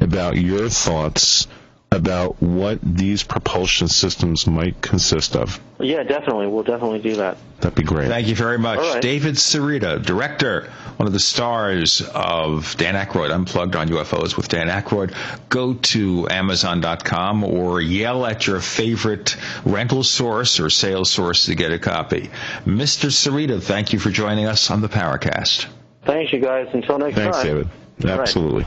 about 0.00 0.36
your 0.36 0.68
thoughts 0.68 1.46
about 1.92 2.40
what 2.40 2.78
these 2.82 3.24
propulsion 3.24 3.88
systems 3.88 4.46
might 4.46 4.80
consist 4.80 5.34
of. 5.34 5.60
Yeah, 5.80 6.04
definitely. 6.04 6.46
We'll 6.46 6.62
definitely 6.62 7.00
do 7.00 7.16
that. 7.16 7.36
That'd 7.60 7.74
be 7.74 7.82
great. 7.82 8.08
Thank 8.08 8.28
you 8.28 8.36
very 8.36 8.58
much. 8.58 8.78
Right. 8.78 9.02
David 9.02 9.34
Sereda, 9.34 10.00
director, 10.00 10.70
one 10.96 11.08
of 11.08 11.12
the 11.12 11.20
stars 11.20 12.00
of 12.14 12.76
Dan 12.76 12.94
Aykroyd 12.94 13.34
Unplugged 13.34 13.74
on 13.74 13.88
UFOs 13.88 14.36
with 14.36 14.48
Dan 14.48 14.68
Aykroyd. 14.68 15.14
Go 15.48 15.74
to 15.74 16.28
Amazon.com 16.30 17.42
or 17.42 17.80
yell 17.80 18.24
at 18.24 18.46
your 18.46 18.60
favorite 18.60 19.36
rental 19.64 20.04
source 20.04 20.60
or 20.60 20.70
sales 20.70 21.10
source 21.10 21.46
to 21.46 21.56
get 21.56 21.72
a 21.72 21.78
copy. 21.78 22.30
Mr. 22.64 23.10
Sereda, 23.10 23.60
thank 23.60 23.92
you 23.92 23.98
for 23.98 24.10
joining 24.10 24.46
us 24.46 24.70
on 24.70 24.80
the 24.80 24.88
Paracast. 24.88 25.66
Thanks, 26.04 26.32
you 26.32 26.38
guys. 26.38 26.68
Until 26.72 26.98
next 26.98 27.16
Thanks, 27.16 27.36
time. 27.38 27.46
Thanks, 27.46 27.70
David. 27.98 28.20
Absolutely. 28.20 28.66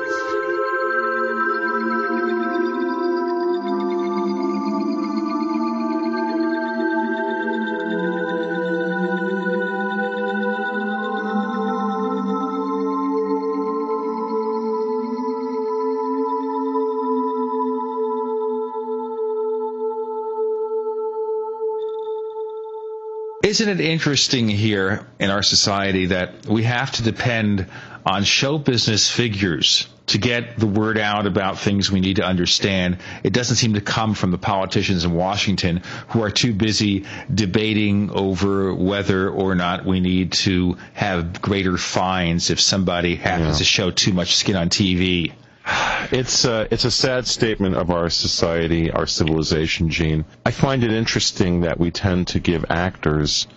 Isn't 23.51 23.67
it 23.67 23.81
interesting 23.81 24.47
here 24.47 25.05
in 25.19 25.29
our 25.29 25.43
society 25.43 26.05
that 26.05 26.45
we 26.45 26.63
have 26.63 26.89
to 26.93 27.03
depend 27.03 27.67
on 28.05 28.23
show 28.23 28.57
business 28.57 29.11
figures 29.11 29.89
to 30.07 30.17
get 30.17 30.57
the 30.57 30.67
word 30.67 30.97
out 30.97 31.27
about 31.27 31.59
things 31.59 31.91
we 31.91 31.99
need 31.99 32.15
to 32.15 32.23
understand. 32.23 32.99
It 33.23 33.33
doesn't 33.33 33.57
seem 33.57 33.73
to 33.73 33.81
come 33.81 34.13
from 34.13 34.31
the 34.31 34.37
politicians 34.37 35.03
in 35.03 35.11
Washington 35.11 35.81
who 36.07 36.23
are 36.23 36.31
too 36.31 36.53
busy 36.53 37.03
debating 37.33 38.09
over 38.11 38.73
whether 38.73 39.29
or 39.29 39.53
not 39.53 39.85
we 39.85 39.99
need 39.99 40.31
to 40.47 40.77
have 40.93 41.41
greater 41.41 41.77
fines 41.77 42.51
if 42.51 42.61
somebody 42.61 43.17
happens 43.17 43.55
yeah. 43.55 43.57
to 43.57 43.63
show 43.65 43.91
too 43.91 44.13
much 44.13 44.37
skin 44.37 44.55
on 44.55 44.69
TV. 44.69 45.33
It's 46.11 46.43
uh, 46.43 46.67
it's 46.69 46.83
a 46.83 46.91
sad 46.91 47.25
statement 47.25 47.75
of 47.75 47.89
our 47.89 48.09
society, 48.09 48.91
our 48.91 49.07
civilization, 49.07 49.89
Gene. 49.89 50.25
I 50.45 50.51
find 50.51 50.83
it 50.83 50.91
interesting 50.91 51.61
that 51.61 51.79
we 51.79 51.89
tend 51.89 52.27
to 52.29 52.39
give 52.39 52.65
actors 52.69 53.47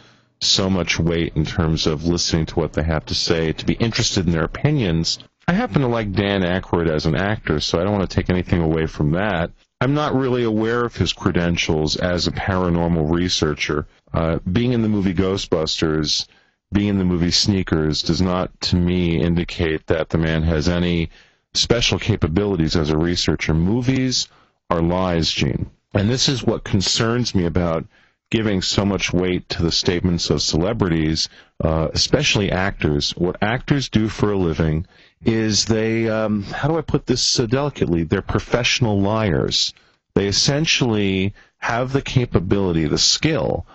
so 0.40 0.70
much 0.70 1.00
weight 1.00 1.32
in 1.34 1.44
terms 1.44 1.88
of 1.88 2.04
listening 2.04 2.46
to 2.46 2.54
what 2.54 2.72
they 2.72 2.84
have 2.84 3.06
to 3.06 3.14
say, 3.14 3.52
to 3.52 3.66
be 3.66 3.74
interested 3.74 4.26
in 4.26 4.32
their 4.32 4.44
opinions. 4.44 5.18
I 5.48 5.52
happen 5.52 5.82
to 5.82 5.88
like 5.88 6.12
Dan 6.12 6.42
Aykroyd 6.42 6.88
as 6.88 7.06
an 7.06 7.16
actor, 7.16 7.58
so 7.58 7.80
I 7.80 7.82
don't 7.82 7.92
want 7.92 8.08
to 8.08 8.14
take 8.14 8.30
anything 8.30 8.62
away 8.62 8.86
from 8.86 9.10
that. 9.12 9.50
I'm 9.80 9.94
not 9.94 10.14
really 10.14 10.44
aware 10.44 10.84
of 10.84 10.96
his 10.96 11.12
credentials 11.12 11.96
as 11.96 12.26
a 12.28 12.32
paranormal 12.32 13.10
researcher. 13.10 13.88
Uh, 14.12 14.38
being 14.50 14.72
in 14.72 14.82
the 14.82 14.88
movie 14.88 15.12
Ghostbusters, 15.12 16.26
being 16.72 16.88
in 16.88 16.98
the 16.98 17.04
movie 17.04 17.32
Sneakers, 17.32 18.02
does 18.02 18.22
not, 18.22 18.58
to 18.62 18.76
me, 18.76 19.20
indicate 19.20 19.86
that 19.86 20.08
the 20.08 20.18
man 20.18 20.44
has 20.44 20.68
any 20.68 21.10
special 21.54 21.98
capabilities 21.98 22.76
as 22.76 22.90
a 22.90 22.98
researcher. 22.98 23.54
Movies 23.54 24.28
are 24.70 24.82
lies, 24.82 25.30
Gene. 25.30 25.70
And 25.94 26.10
this 26.10 26.28
is 26.28 26.42
what 26.42 26.64
concerns 26.64 27.34
me 27.34 27.46
about 27.46 27.86
giving 28.30 28.62
so 28.62 28.84
much 28.84 29.12
weight 29.12 29.48
to 29.48 29.62
the 29.62 29.70
statements 29.70 30.28
of 30.30 30.42
celebrities, 30.42 31.28
uh, 31.62 31.88
especially 31.92 32.50
actors. 32.50 33.12
What 33.12 33.36
actors 33.40 33.88
do 33.88 34.08
for 34.08 34.32
a 34.32 34.36
living 34.36 34.86
is 35.24 35.66
they, 35.66 36.08
um, 36.08 36.42
how 36.42 36.66
do 36.66 36.76
I 36.76 36.80
put 36.80 37.06
this 37.06 37.38
uh, 37.38 37.46
delicately? 37.46 38.02
They're 38.02 38.22
professional 38.22 39.00
liars. 39.00 39.72
They 40.14 40.26
essentially 40.26 41.34
have 41.58 41.92
the 41.92 42.02
capability, 42.02 42.86
the 42.86 42.98
skill 42.98 43.66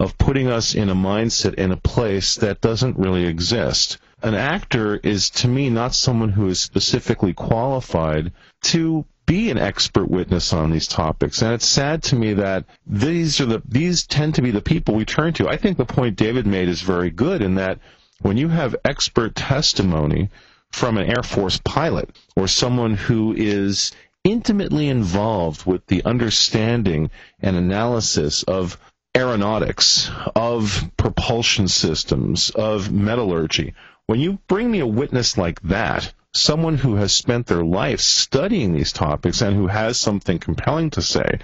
of 0.00 0.16
putting 0.18 0.46
us 0.48 0.74
in 0.74 0.88
a 0.88 0.94
mindset 0.94 1.54
in 1.54 1.72
a 1.72 1.76
place 1.76 2.36
that 2.36 2.60
doesn't 2.60 2.98
really 2.98 3.26
exist 3.26 3.98
an 4.26 4.34
actor 4.34 4.96
is 4.96 5.30
to 5.30 5.48
me 5.48 5.70
not 5.70 5.94
someone 5.94 6.30
who 6.30 6.48
is 6.48 6.60
specifically 6.60 7.32
qualified 7.32 8.32
to 8.62 9.04
be 9.26 9.50
an 9.50 9.58
expert 9.58 10.08
witness 10.08 10.52
on 10.52 10.70
these 10.70 10.86
topics. 10.86 11.42
And 11.42 11.52
it's 11.52 11.66
sad 11.66 12.02
to 12.04 12.16
me 12.16 12.34
that 12.34 12.64
these 12.86 13.40
are 13.40 13.46
the 13.46 13.62
these 13.66 14.06
tend 14.06 14.36
to 14.36 14.42
be 14.42 14.52
the 14.52 14.60
people 14.60 14.94
we 14.94 15.04
turn 15.04 15.32
to. 15.34 15.48
I 15.48 15.56
think 15.56 15.76
the 15.76 15.84
point 15.84 16.16
David 16.16 16.46
made 16.46 16.68
is 16.68 16.82
very 16.82 17.10
good 17.10 17.42
in 17.42 17.56
that 17.56 17.80
when 18.20 18.36
you 18.36 18.48
have 18.48 18.76
expert 18.84 19.34
testimony 19.34 20.30
from 20.72 20.96
an 20.96 21.08
Air 21.08 21.22
Force 21.22 21.60
pilot 21.64 22.16
or 22.36 22.48
someone 22.48 22.94
who 22.94 23.34
is 23.36 23.92
intimately 24.24 24.88
involved 24.88 25.66
with 25.66 25.86
the 25.86 26.04
understanding 26.04 27.10
and 27.40 27.56
analysis 27.56 28.42
of 28.44 28.78
aeronautics, 29.16 30.10
of 30.34 30.90
propulsion 30.96 31.68
systems, 31.68 32.50
of 32.50 32.92
metallurgy. 32.92 33.74
When 34.08 34.20
you 34.20 34.38
bring 34.46 34.70
me 34.70 34.78
a 34.78 34.86
witness 34.86 35.36
like 35.36 35.60
that, 35.62 36.12
someone 36.32 36.76
who 36.76 36.94
has 36.94 37.12
spent 37.12 37.48
their 37.48 37.64
life 37.64 38.00
studying 38.00 38.72
these 38.72 38.92
topics 38.92 39.42
and 39.42 39.56
who 39.56 39.66
has 39.66 39.98
something 39.98 40.38
compelling 40.38 40.90
to 40.90 41.02
say 41.02 41.40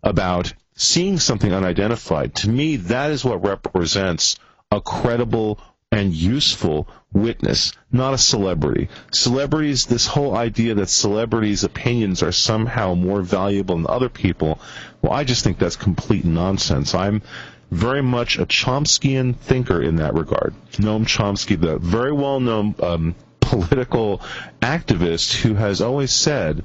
about 0.00 0.54
seeing 0.76 1.18
something 1.18 1.52
unidentified, 1.52 2.36
to 2.36 2.48
me, 2.48 2.76
that 2.76 3.10
is 3.10 3.24
what 3.24 3.44
represents 3.44 4.36
a 4.70 4.80
credible 4.80 5.58
and 5.90 6.14
useful 6.14 6.86
witness, 7.12 7.72
not 7.90 8.14
a 8.14 8.18
celebrity. 8.18 8.90
Celebrities, 9.12 9.86
this 9.86 10.06
whole 10.06 10.36
idea 10.36 10.74
that 10.74 10.90
celebrities' 10.90 11.64
opinions 11.64 12.22
are 12.22 12.32
somehow 12.32 12.94
more 12.94 13.22
valuable 13.22 13.74
than 13.74 13.86
other 13.88 14.08
people, 14.08 14.60
well, 15.02 15.12
I 15.12 15.24
just 15.24 15.42
think 15.42 15.58
that's 15.58 15.74
complete 15.74 16.24
nonsense. 16.24 16.94
I'm 16.94 17.22
very 17.74 18.02
much 18.02 18.38
a 18.38 18.46
Chomskyan 18.46 19.36
thinker 19.36 19.82
in 19.82 19.96
that 19.96 20.14
regard. 20.14 20.54
Noam 20.72 21.04
Chomsky, 21.04 21.60
the 21.60 21.78
very 21.78 22.12
well 22.12 22.40
known 22.40 22.74
um, 22.82 23.14
political 23.40 24.22
activist 24.60 25.34
who 25.34 25.54
has 25.54 25.80
always 25.80 26.12
said 26.12 26.64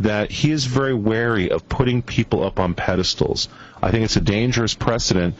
that 0.00 0.30
he 0.30 0.50
is 0.50 0.64
very 0.66 0.94
wary 0.94 1.50
of 1.50 1.68
putting 1.68 2.02
people 2.02 2.44
up 2.44 2.60
on 2.60 2.74
pedestals. 2.74 3.48
I 3.82 3.90
think 3.90 4.04
it's 4.04 4.16
a 4.16 4.20
dangerous 4.20 4.74
precedent. 4.74 5.34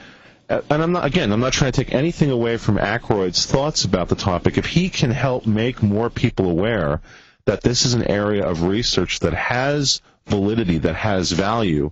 And 0.49 0.83
I'm 0.83 0.93
not 0.93 1.05
again. 1.05 1.31
I'm 1.31 1.41
not 1.41 1.53
trying 1.53 1.73
to 1.73 1.85
take 1.85 1.95
anything 1.95 2.31
away 2.31 2.57
from 2.57 2.79
Aykroyd's 2.79 3.45
thoughts 3.45 3.85
about 3.85 4.09
the 4.09 4.17
topic. 4.17 4.57
If 4.57 4.65
he 4.65 4.89
can 4.89 5.11
help 5.11 5.47
make 5.47 5.83
more 5.83 6.09
people 6.09 6.49
aware 6.49 7.03
that 7.45 7.63
this 7.63 7.85
is 7.85 7.95
an 7.95 8.05
area 8.05 8.47
of 8.47 8.63
research 8.63 9.21
that 9.21 9.35
has 9.35 10.01
validity, 10.27 10.79
that 10.79 10.95
has 10.97 11.33
value, 11.33 11.91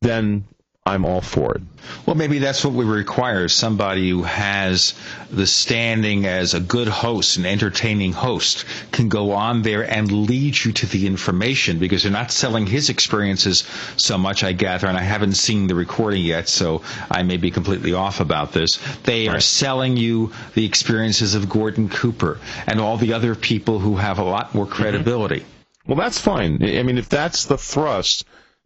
then 0.00 0.44
I'm 0.84 1.04
all 1.04 1.20
for 1.20 1.54
it. 1.54 1.62
Well, 2.06 2.16
maybe 2.16 2.40
that's 2.40 2.64
what 2.64 2.74
we 2.74 2.84
require 2.84 3.46
somebody 3.46 4.10
who 4.10 4.24
has 4.24 4.94
the 5.30 5.46
standing 5.46 6.26
as 6.26 6.54
a 6.54 6.60
good 6.60 6.88
host, 6.88 7.36
an 7.36 7.46
entertaining 7.46 8.12
host, 8.12 8.64
can 8.90 9.08
go 9.08 9.30
on 9.30 9.62
there 9.62 9.88
and 9.88 10.10
lead 10.10 10.64
you 10.64 10.72
to 10.72 10.86
the 10.86 11.06
information 11.06 11.78
because 11.78 12.02
they're 12.02 12.10
not 12.10 12.32
selling 12.32 12.66
his 12.66 12.90
experiences 12.90 13.62
so 13.96 14.18
much, 14.18 14.42
I 14.42 14.52
gather, 14.54 14.88
and 14.88 14.98
I 14.98 15.02
haven't 15.02 15.34
seen 15.34 15.68
the 15.68 15.76
recording 15.76 16.24
yet, 16.24 16.48
so 16.48 16.82
I 17.08 17.22
may 17.22 17.36
be 17.36 17.52
completely 17.52 17.92
off 17.92 18.18
about 18.18 18.52
this. 18.52 18.80
They 19.04 19.28
right. 19.28 19.36
are 19.36 19.40
selling 19.40 19.96
you 19.96 20.32
the 20.54 20.66
experiences 20.66 21.36
of 21.36 21.48
Gordon 21.48 21.90
Cooper 21.90 22.40
and 22.66 22.80
all 22.80 22.96
the 22.96 23.12
other 23.12 23.36
people 23.36 23.78
who 23.78 23.94
have 23.96 24.18
a 24.18 24.24
lot 24.24 24.52
more 24.52 24.66
credibility. 24.66 25.40
Mm-hmm. 25.40 25.92
Well, 25.92 25.98
that's 25.98 26.18
fine. 26.18 26.58
I 26.60 26.82
mean, 26.82 26.98
if 26.98 27.08
that's 27.08 27.44
the 27.44 27.58
thrust, 27.58 28.24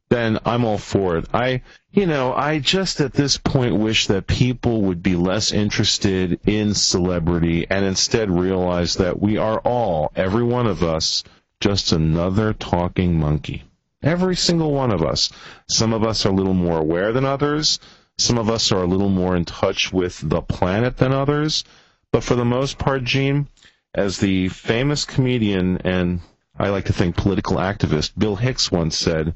then 0.08 0.38
I'm 0.44 0.64
all 0.64 0.78
for 0.78 1.16
it. 1.16 1.26
I, 1.34 1.62
you 1.96 2.04
know, 2.04 2.34
I 2.34 2.58
just 2.58 3.00
at 3.00 3.14
this 3.14 3.38
point 3.38 3.74
wish 3.74 4.08
that 4.08 4.26
people 4.26 4.82
would 4.82 5.02
be 5.02 5.16
less 5.16 5.50
interested 5.50 6.38
in 6.46 6.74
celebrity 6.74 7.66
and 7.70 7.86
instead 7.86 8.30
realize 8.30 8.96
that 8.96 9.18
we 9.18 9.38
are 9.38 9.58
all, 9.60 10.12
every 10.14 10.42
one 10.42 10.66
of 10.66 10.82
us, 10.82 11.24
just 11.58 11.92
another 11.92 12.52
talking 12.52 13.18
monkey. 13.18 13.64
Every 14.02 14.36
single 14.36 14.72
one 14.72 14.92
of 14.92 15.02
us. 15.02 15.32
Some 15.70 15.94
of 15.94 16.04
us 16.04 16.26
are 16.26 16.28
a 16.28 16.34
little 16.36 16.52
more 16.52 16.78
aware 16.78 17.12
than 17.12 17.24
others. 17.24 17.80
Some 18.18 18.36
of 18.36 18.50
us 18.50 18.70
are 18.72 18.82
a 18.82 18.86
little 18.86 19.08
more 19.08 19.34
in 19.34 19.46
touch 19.46 19.90
with 19.90 20.20
the 20.22 20.42
planet 20.42 20.98
than 20.98 21.12
others. 21.12 21.64
But 22.12 22.24
for 22.24 22.34
the 22.34 22.44
most 22.44 22.76
part, 22.76 23.04
Gene, 23.04 23.48
as 23.94 24.18
the 24.18 24.50
famous 24.50 25.06
comedian 25.06 25.78
and 25.78 26.20
I 26.58 26.68
like 26.68 26.84
to 26.84 26.92
think 26.92 27.16
political 27.16 27.56
activist 27.56 28.12
Bill 28.18 28.36
Hicks 28.36 28.70
once 28.70 28.98
said, 28.98 29.34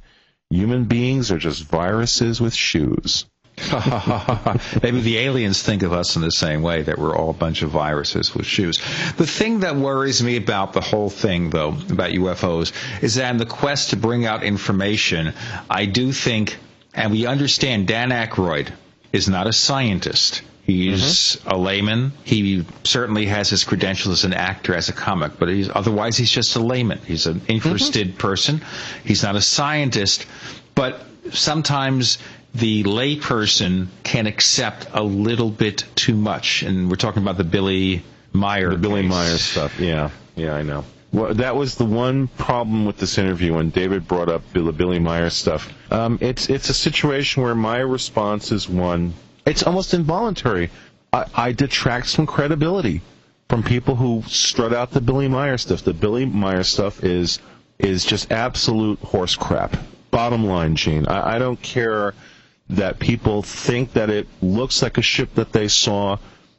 Human 0.50 0.84
beings 0.84 1.30
are 1.30 1.38
just 1.38 1.62
viruses 1.62 2.40
with 2.40 2.52
shoes. 2.52 3.24
Maybe 4.82 5.00
the 5.00 5.18
aliens 5.18 5.62
think 5.62 5.84
of 5.84 5.92
us 5.92 6.16
in 6.16 6.22
the 6.22 6.32
same 6.32 6.62
way 6.62 6.82
that 6.82 6.98
we're 6.98 7.16
all 7.16 7.30
a 7.30 7.34
bunch 7.34 7.62
of 7.62 7.70
viruses 7.70 8.34
with 8.34 8.46
shoes. 8.46 8.78
The 9.16 9.28
thing 9.28 9.60
that 9.60 9.76
worries 9.76 10.22
me 10.22 10.36
about 10.36 10.72
the 10.72 10.80
whole 10.80 11.08
thing, 11.08 11.50
though, 11.50 11.68
about 11.68 12.10
UFOs, 12.10 12.72
is 13.00 13.14
that 13.14 13.30
in 13.30 13.36
the 13.36 13.46
quest 13.46 13.90
to 13.90 13.96
bring 13.96 14.26
out 14.26 14.42
information, 14.42 15.34
I 15.68 15.86
do 15.86 16.10
think, 16.10 16.56
and 16.94 17.12
we 17.12 17.26
understand 17.26 17.86
Dan 17.86 18.10
Aykroyd 18.10 18.72
is 19.12 19.28
not 19.28 19.46
a 19.46 19.52
scientist. 19.52 20.42
He's 20.70 21.36
mm-hmm. 21.36 21.50
a 21.50 21.56
layman. 21.56 22.12
He 22.22 22.64
certainly 22.84 23.26
has 23.26 23.50
his 23.50 23.64
credentials 23.64 24.20
as 24.20 24.24
an 24.24 24.34
actor, 24.34 24.74
as 24.74 24.88
a 24.88 24.92
comic, 24.92 25.32
but 25.38 25.48
he's 25.48 25.68
otherwise 25.68 26.16
he's 26.16 26.30
just 26.30 26.54
a 26.54 26.60
layman. 26.60 26.98
He's 26.98 27.26
an 27.26 27.42
interested 27.48 28.08
mm-hmm. 28.08 28.18
person. 28.18 28.62
He's 29.04 29.22
not 29.22 29.34
a 29.34 29.40
scientist, 29.40 30.26
but 30.74 31.02
sometimes 31.32 32.18
the 32.54 32.84
layperson 32.84 33.88
can 34.04 34.26
accept 34.26 34.86
a 34.92 35.02
little 35.02 35.50
bit 35.50 35.84
too 35.96 36.14
much, 36.14 36.62
and 36.62 36.88
we're 36.88 36.96
talking 36.96 37.22
about 37.22 37.36
the 37.36 37.44
Billy 37.44 38.02
Meier, 38.32 38.70
the 38.70 38.76
Billy 38.76 39.02
Meier 39.02 39.38
stuff. 39.38 39.80
Yeah, 39.80 40.10
yeah, 40.36 40.54
I 40.54 40.62
know. 40.62 40.84
Well, 41.12 41.34
that 41.34 41.56
was 41.56 41.74
the 41.74 41.84
one 41.84 42.28
problem 42.28 42.86
with 42.86 42.98
this 42.98 43.18
interview 43.18 43.54
when 43.54 43.70
David 43.70 44.06
brought 44.06 44.28
up 44.28 44.42
the 44.52 44.72
Billy 44.72 45.00
Meier 45.00 45.30
stuff. 45.30 45.72
Um, 45.92 46.18
it's 46.20 46.48
it's 46.48 46.68
a 46.68 46.74
situation 46.74 47.42
where 47.42 47.56
my 47.56 47.78
response 47.78 48.52
is 48.52 48.68
one 48.68 49.14
it's 49.46 49.62
almost 49.62 49.94
involuntary. 49.94 50.70
I, 51.12 51.26
I 51.34 51.52
detract 51.52 52.08
some 52.08 52.26
credibility 52.26 53.02
from 53.48 53.62
people 53.62 53.96
who 53.96 54.22
strut 54.28 54.72
out 54.72 54.92
the 54.92 55.00
Billy 55.00 55.28
Meier 55.28 55.58
stuff. 55.58 55.82
The 55.82 55.94
Billy 55.94 56.24
Meier 56.24 56.62
stuff 56.62 57.02
is 57.02 57.40
is 57.78 58.04
just 58.04 58.30
absolute 58.30 58.98
horse 59.00 59.34
crap. 59.36 59.76
Bottom 60.10 60.44
line, 60.46 60.76
Gene. 60.76 61.06
I, 61.06 61.36
I 61.36 61.38
don't 61.38 61.60
care 61.60 62.14
that 62.68 62.98
people 62.98 63.42
think 63.42 63.94
that 63.94 64.10
it 64.10 64.28
looks 64.42 64.82
like 64.82 64.98
a 64.98 65.02
ship 65.02 65.34
that 65.34 65.52
they 65.52 65.66
saw, 65.66 66.18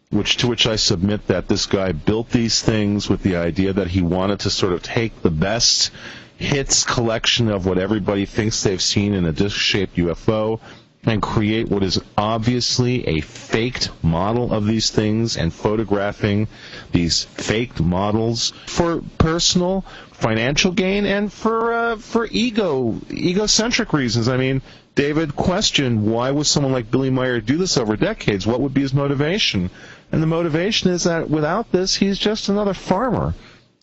which 0.09 0.37
to 0.37 0.47
which 0.47 0.67
I 0.67 0.75
submit 0.75 1.27
that 1.27 1.47
this 1.47 1.67
guy 1.67 1.91
built 1.93 2.29
these 2.31 2.61
things 2.61 3.07
with 3.07 3.23
the 3.23 3.37
idea 3.37 3.71
that 3.73 3.87
he 3.87 4.01
wanted 4.01 4.39
to 4.41 4.49
sort 4.49 4.73
of 4.73 4.81
take 4.83 5.21
the 5.21 5.29
best 5.31 5.91
hits 6.37 6.83
collection 6.83 7.49
of 7.49 7.65
what 7.65 7.77
everybody 7.77 8.25
thinks 8.25 8.63
they've 8.63 8.81
seen 8.81 9.13
in 9.13 9.25
a 9.25 9.31
disc-shaped 9.31 9.95
UFO 9.97 10.59
and 11.03 11.21
create 11.21 11.67
what 11.67 11.83
is 11.83 11.99
obviously 12.17 13.07
a 13.07 13.21
faked 13.21 13.89
model 14.03 14.53
of 14.53 14.67
these 14.67 14.91
things 14.91 15.35
and 15.35 15.51
photographing 15.51 16.47
these 16.91 17.23
faked 17.23 17.79
models 17.81 18.53
for 18.67 19.01
personal 19.17 19.83
financial 20.11 20.71
gain 20.71 21.05
and 21.05 21.33
for 21.33 21.73
uh, 21.73 21.95
for 21.95 22.27
ego 22.29 22.99
egocentric 23.09 23.93
reasons. 23.93 24.27
I 24.27 24.37
mean, 24.37 24.61
David 24.93 25.35
questioned 25.35 26.05
why 26.05 26.29
would 26.29 26.45
someone 26.45 26.73
like 26.73 26.91
Billy 26.91 27.09
Meier 27.09 27.41
do 27.41 27.57
this 27.57 27.77
over 27.77 27.95
decades? 27.95 28.45
What 28.45 28.61
would 28.61 28.73
be 28.73 28.81
his 28.81 28.93
motivation? 28.93 29.71
And 30.11 30.21
the 30.21 30.27
motivation 30.27 30.91
is 30.91 31.05
that 31.05 31.29
without 31.29 31.71
this, 31.71 31.95
he's 31.95 32.19
just 32.19 32.49
another 32.49 32.73
farmer. 32.73 33.33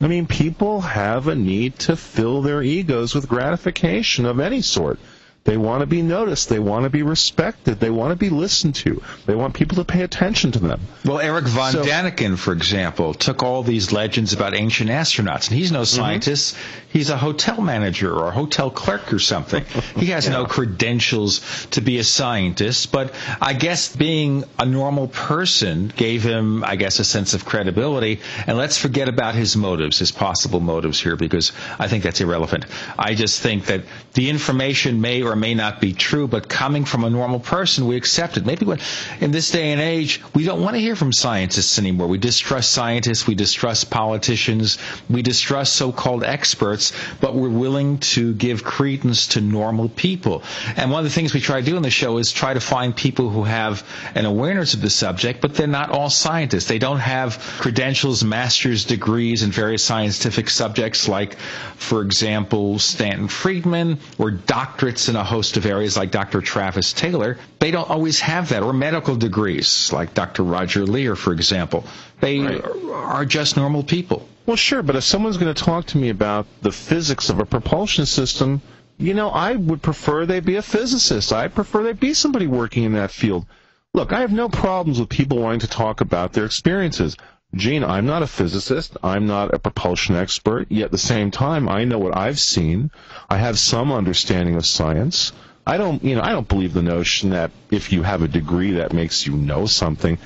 I 0.01 0.07
mean, 0.07 0.27
people 0.27 0.83
have 0.83 1.27
a 1.27 1.35
need 1.35 1.79
to 1.81 1.97
fill 1.97 2.43
their 2.43 2.63
egos 2.63 3.15
with 3.15 3.29
gratification 3.29 4.27
of 4.27 4.39
any 4.39 4.61
sort. 4.61 5.01
They 5.49 5.57
want 5.57 5.81
to 5.81 5.87
be 5.87 6.03
noticed. 6.03 6.51
They 6.51 6.59
want 6.59 6.85
to 6.85 6.91
be 6.91 7.03
respected. 7.03 7.81
They 7.81 7.89
want 7.89 8.11
to 8.13 8.17
be 8.17 8.29
listened 8.29 8.75
to. 8.85 9.01
They 9.25 9.35
want 9.35 9.55
people 9.55 9.77
to 9.77 9.85
pay 9.87 10.03
attention 10.03 10.53
to 10.53 10.59
them. 10.59 10.79
Well, 11.07 11.21
Erich 11.21 11.47
von 11.47 11.73
so, 11.73 11.83
Däniken, 11.83 12.37
for 12.37 12.53
example, 12.53 13.15
took 13.15 13.43
all 13.43 13.63
these 13.63 13.91
legends 13.91 14.35
about 14.35 14.55
ancient 14.55 14.91
astronauts, 14.91 15.49
and 15.49 15.57
he's 15.57 15.73
no 15.73 15.79
mm-hmm. 15.81 15.97
scientist. 16.01 16.55
Mm-hmm. 16.55 16.89
He's 16.91 17.09
a 17.09 17.17
hotel 17.17 17.63
manager 17.63 18.15
or 18.15 18.29
a 18.29 18.31
hotel 18.31 18.71
clerk 18.71 19.11
or 19.11 19.19
something. 19.19 19.65
he 19.97 20.07
has 20.09 20.27
yeah. 20.27 20.33
no 20.33 20.45
credentials 20.45 21.41
to 21.71 21.81
be 21.81 21.97
a 21.97 22.05
scientist, 22.05 22.93
but 22.93 23.15
I 23.41 23.55
guess 23.55 23.97
being 23.97 24.45
a 24.59 24.67
normal 24.67 25.09
person 25.09 25.91
gave 25.97 26.23
him, 26.25 26.63
I 26.63 26.77
guess, 26.77 26.99
a 26.99 27.05
sense 27.05 27.33
of 27.33 27.47
credibility. 27.47 28.21
And 28.47 28.59
let's 28.59 28.77
forget 28.77 29.09
about 29.09 29.35
his 29.35 29.57
motives, 29.57 29.99
his 29.99 30.13
possible 30.13 30.61
motives 30.61 31.01
here, 31.01 31.17
because 31.17 31.53
I 31.79 31.89
think 31.89 32.05
that's 32.05 32.21
irrelevant. 32.21 32.67
I 32.99 33.15
just 33.15 33.41
think 33.41 33.65
that 33.67 33.85
the 34.19 34.29
information 34.31 35.01
may 35.01 35.23
or 35.23 35.37
may 35.37 35.55
not 35.55 35.81
be 35.81 35.93
true, 35.93 36.27
but 36.27 36.49
coming 36.49 36.85
from 36.85 37.05
a 37.05 37.09
normal 37.11 37.39
person, 37.39 37.87
we 37.87 37.95
accept 37.95 38.37
it. 38.37 38.45
Maybe 38.45 38.67
when, 38.67 38.81
in 39.21 39.31
this 39.31 39.53
day 39.53 39.71
and 39.71 39.81
age, 39.81 40.21
we 40.35 40.43
don't 40.43 40.61
want 40.61 40.75
to 40.75 40.81
hear 40.81 40.97
from 40.97 41.13
scientists 41.13 41.79
anymore. 41.79 42.09
We 42.09 42.19
distrust 42.19 42.73
scientists, 42.73 43.29
we 43.29 43.37
distrust 43.37 43.91
politicians, 43.91 44.77
we 45.09 45.23
distrust 45.23 45.77
so-called 45.77 46.25
experts, 46.25 46.93
but 47.21 47.37
we're 47.37 47.49
willing 47.49 47.99
to 47.99 48.35
give 48.35 48.65
credence 48.65 49.29
to 49.29 49.41
normal 49.41 49.89
people. 49.89 50.43
And 50.75 50.91
one 50.91 50.99
of 50.99 51.05
the 51.05 51.15
things 51.15 51.33
we 51.33 51.39
try 51.39 51.61
to 51.61 51.65
do 51.67 51.77
in 51.77 51.85
the 51.85 51.89
show 51.91 52.19
is 52.19 52.33
try 52.33 52.55
to 52.55 52.61
find 52.61 52.97
people 52.97 53.31
who 53.31 53.45
have 53.45 53.87
an 54.17 54.25
awareness 54.25 54.75
of 54.75 54.81
the 54.81 54.91
subject, 54.91 55.41
but 55.41 55.55
they're 55.55 55.69
not 55.69 55.91
all 55.91 56.11
scientists. 56.11 56.65
They 56.67 56.81
don't 56.81 56.99
have 56.99 57.39
credentials, 57.61 58.25
master's 58.25 58.85
degrees 58.85 59.45
in 59.45 59.53
various 59.53 59.85
scientific 59.85 60.51
subjects 60.51 61.07
like, 61.07 61.37
for 61.77 62.03
example, 62.03 62.81
Stanton 62.81 63.29
Friedman 63.29 64.01
or 64.17 64.31
doctorates 64.31 65.09
in 65.09 65.17
a 65.17 65.25
host 65.25 65.57
of 65.57 65.67
areas 65.67 65.97
like 65.97 66.11
Dr. 66.11 66.41
Travis 66.41 66.93
Taylor, 66.93 67.39
they 67.59 67.71
don't 67.71 67.89
always 67.89 68.21
have 68.21 68.49
that, 68.51 68.63
or 68.63 68.73
medical 68.73 69.17
degrees 69.17 69.93
like 69.93 70.15
Dr. 70.15 70.43
Roger 70.43 70.85
Leir, 70.87 71.17
for 71.17 71.33
example. 71.33 71.85
They 72.21 72.41
right. 72.41 72.65
are 72.93 73.25
just 73.25 73.57
normal 73.57 73.83
people. 73.83 74.29
Well, 74.47 74.57
sure, 74.57 74.83
but 74.83 74.97
if 74.97 75.05
someone's 75.05 75.37
going 75.37 75.53
to 75.53 75.65
talk 75.65 75.87
to 75.87 75.99
me 75.99 76.09
about 76.09 76.47
the 76.63 76.73
physics 76.73 77.29
of 77.29 77.39
a 77.39 77.45
propulsion 77.45 78.07
system, 78.07 78.63
you 78.97 79.15
know, 79.15 79.29
I 79.31 79.55
would 79.55 79.83
prefer 79.83 80.27
they 80.27 80.41
be 80.41 80.57
a 80.57 80.63
physicist. 80.63 81.33
I 81.33 81.49
prefer 81.49 81.83
they 81.83 81.93
be 81.93 82.15
somebody 82.15 82.47
working 82.47 82.85
in 82.85 82.95
that 82.95 83.11
field. 83.11 83.47
look, 83.95 84.13
I 84.13 84.21
have 84.21 84.33
no 84.33 84.49
problems 84.49 85.01
with 85.01 85.09
people 85.09 85.39
wanting 85.39 85.61
to 85.61 85.69
talk 85.69 86.01
about 86.01 86.33
their 86.33 86.45
experiences. 86.45 87.17
Gene, 87.55 87.83
I'm 87.83 88.05
not 88.05 88.23
a 88.23 88.27
physicist. 88.27 88.97
I'm 89.03 89.27
not 89.27 89.55
a 89.55 89.59
propulsion 89.59 90.17
expert. 90.17 90.67
Yet 90.71 90.87
at 90.87 90.91
the 90.91 90.99
same 90.99 91.31
time, 91.31 91.67
I 91.69 91.85
know 91.85 91.99
what 91.99 92.17
I've 92.17 92.39
seen. 92.39 92.91
I 93.31 93.39
have 93.39 93.59
some 93.59 93.91
understanding 93.91 94.57
of 94.57 94.67
science. 94.67 95.33
I 95.67 95.79
don't, 95.79 96.05
you 96.05 96.15
know, 96.15 96.23
I 96.23 96.33
don't 96.33 96.49
believe 96.49 96.75
the 96.75 96.83
notion 96.83 97.31
that 97.31 97.51
if 97.71 97.91
you 97.91 98.03
have 98.03 98.23
a 98.23 98.29
degree 98.29 98.73
that 98.73 98.93
makes 98.93 99.27
you 99.27 99.35
know 99.35 99.65
something. 99.65 100.19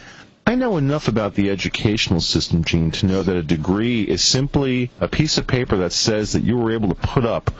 I 0.45 0.57
know 0.57 0.77
enough 0.77 1.07
about 1.07 1.35
the 1.35 1.51
educational 1.51 2.21
system, 2.21 2.65
Gene, 2.65 2.91
to 2.91 3.07
know 3.07 3.23
that 3.23 3.37
a 3.37 3.43
degree 3.43 4.03
is 4.03 4.23
simply 4.23 4.91
a 5.01 5.07
piece 5.07 5.39
of 5.39 5.47
paper 5.47 5.77
that 5.77 5.93
says 5.93 6.33
that 6.33 6.43
you 6.43 6.57
were 6.57 6.73
able 6.73 6.89
to 6.89 6.97
put 6.97 7.25
up 7.25 7.53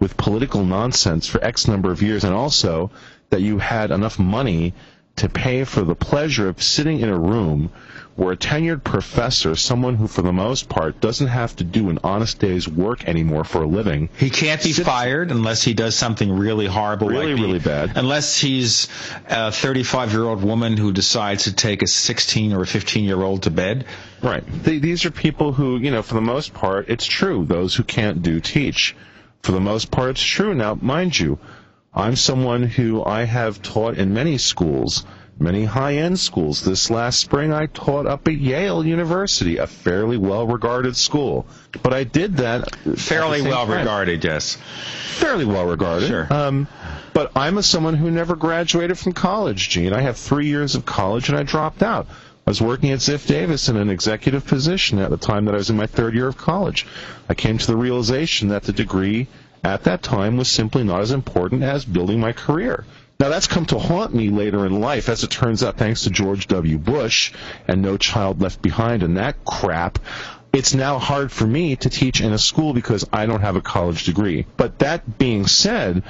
with 0.00 0.16
political 0.16 0.64
nonsense 0.64 1.26
for 1.26 1.44
X 1.44 1.68
number 1.68 1.92
of 1.92 2.00
years, 2.00 2.24
and 2.24 2.34
also 2.34 2.90
that 3.28 3.42
you 3.42 3.58
had 3.58 3.90
enough 3.90 4.18
money 4.18 4.72
to 5.16 5.28
pay 5.28 5.64
for 5.64 5.82
the 5.82 5.94
pleasure 5.94 6.48
of 6.48 6.62
sitting 6.62 7.00
in 7.00 7.10
a 7.10 7.18
room 7.18 7.70
where 8.20 8.34
a 8.34 8.36
tenured 8.36 8.84
professor, 8.84 9.56
someone 9.56 9.94
who 9.94 10.06
for 10.06 10.20
the 10.20 10.32
most 10.32 10.68
part 10.68 11.00
doesn't 11.00 11.28
have 11.28 11.56
to 11.56 11.64
do 11.64 11.88
an 11.88 11.98
honest 12.04 12.38
day's 12.38 12.68
work 12.68 13.08
anymore 13.08 13.44
for 13.44 13.62
a 13.62 13.66
living, 13.66 14.10
he 14.18 14.28
can't 14.28 14.62
be 14.62 14.74
fired 14.74 15.30
unless 15.30 15.62
he 15.62 15.72
does 15.72 15.94
something 15.94 16.30
really 16.30 16.66
horrible, 16.66 17.08
really, 17.08 17.32
like 17.32 17.40
really 17.40 17.58
bad. 17.58 17.96
Unless 17.96 18.38
he's 18.38 18.88
a 19.26 19.50
35 19.50 20.12
year 20.12 20.24
old 20.24 20.44
woman 20.44 20.76
who 20.76 20.92
decides 20.92 21.44
to 21.44 21.54
take 21.54 21.80
a 21.80 21.86
16 21.86 22.52
or 22.52 22.60
a 22.60 22.66
15 22.66 23.04
year 23.04 23.22
old 23.22 23.44
to 23.44 23.50
bed. 23.50 23.86
Right. 24.20 24.44
these 24.64 25.06
are 25.06 25.10
people 25.10 25.54
who, 25.54 25.78
you 25.78 25.90
know, 25.90 26.02
for 26.02 26.12
the 26.12 26.20
most 26.20 26.52
part, 26.52 26.90
it's 26.90 27.06
true. 27.06 27.46
Those 27.46 27.74
who 27.74 27.84
can't 27.84 28.20
do 28.20 28.38
teach. 28.38 28.94
For 29.40 29.52
the 29.52 29.60
most 29.60 29.90
part, 29.90 30.10
it's 30.10 30.22
true. 30.22 30.52
Now, 30.54 30.74
mind 30.74 31.18
you, 31.18 31.38
I'm 31.94 32.16
someone 32.16 32.64
who 32.64 33.02
I 33.02 33.24
have 33.24 33.62
taught 33.62 33.96
in 33.96 34.12
many 34.12 34.36
schools 34.36 35.06
many 35.40 35.64
high-end 35.64 36.20
schools. 36.20 36.62
This 36.62 36.90
last 36.90 37.18
spring 37.18 37.52
I 37.52 37.66
taught 37.66 38.06
up 38.06 38.28
at 38.28 38.34
Yale 38.34 38.86
University, 38.86 39.56
a 39.56 39.66
fairly 39.66 40.18
well-regarded 40.18 40.94
school. 40.94 41.46
But 41.82 41.94
I 41.94 42.04
did 42.04 42.36
that 42.36 42.76
fairly 42.98 43.40
well-regarded, 43.42 44.22
yes. 44.22 44.58
Fairly 45.14 45.46
well-regarded. 45.46 46.08
Sure. 46.08 46.32
Um, 46.32 46.68
but 47.14 47.32
I'm 47.34 47.58
a 47.58 47.62
someone 47.62 47.94
who 47.94 48.10
never 48.10 48.36
graduated 48.36 48.98
from 48.98 49.12
college, 49.12 49.70
Gene. 49.70 49.92
I 49.92 50.02
have 50.02 50.16
three 50.16 50.46
years 50.46 50.74
of 50.74 50.84
college 50.84 51.28
and 51.28 51.38
I 51.38 51.42
dropped 51.42 51.82
out. 51.82 52.06
I 52.46 52.50
was 52.50 52.60
working 52.60 52.90
at 52.90 53.00
Ziff 53.00 53.26
Davis 53.26 53.68
in 53.68 53.76
an 53.76 53.90
executive 53.90 54.46
position 54.46 54.98
at 54.98 55.10
the 55.10 55.16
time 55.16 55.44
that 55.46 55.54
I 55.54 55.58
was 55.58 55.70
in 55.70 55.76
my 55.76 55.86
third 55.86 56.14
year 56.14 56.28
of 56.28 56.36
college. 56.36 56.86
I 57.28 57.34
came 57.34 57.58
to 57.58 57.66
the 57.66 57.76
realization 57.76 58.48
that 58.48 58.64
the 58.64 58.72
degree 58.72 59.26
at 59.62 59.84
that 59.84 60.02
time 60.02 60.36
was 60.36 60.48
simply 60.48 60.84
not 60.84 61.00
as 61.00 61.12
important 61.12 61.62
as 61.62 61.84
building 61.84 62.18
my 62.20 62.32
career. 62.32 62.84
Now 63.20 63.28
that's 63.28 63.46
come 63.46 63.66
to 63.66 63.78
haunt 63.78 64.14
me 64.14 64.30
later 64.30 64.64
in 64.64 64.80
life, 64.80 65.10
as 65.10 65.22
it 65.24 65.30
turns 65.30 65.62
out, 65.62 65.76
thanks 65.76 66.04
to 66.04 66.10
George 66.10 66.46
W. 66.46 66.78
Bush 66.78 67.32
and 67.68 67.82
No 67.82 67.98
Child 67.98 68.40
Left 68.40 68.62
Behind 68.62 69.02
and 69.02 69.18
that 69.18 69.44
crap. 69.44 69.98
It's 70.54 70.74
now 70.74 70.98
hard 70.98 71.30
for 71.30 71.46
me 71.46 71.76
to 71.76 71.90
teach 71.90 72.22
in 72.22 72.32
a 72.32 72.38
school 72.38 72.72
because 72.72 73.06
I 73.12 73.26
don't 73.26 73.42
have 73.42 73.56
a 73.56 73.60
college 73.60 74.04
degree. 74.04 74.46
But 74.56 74.78
that 74.78 75.18
being 75.18 75.46
said, 75.46 76.02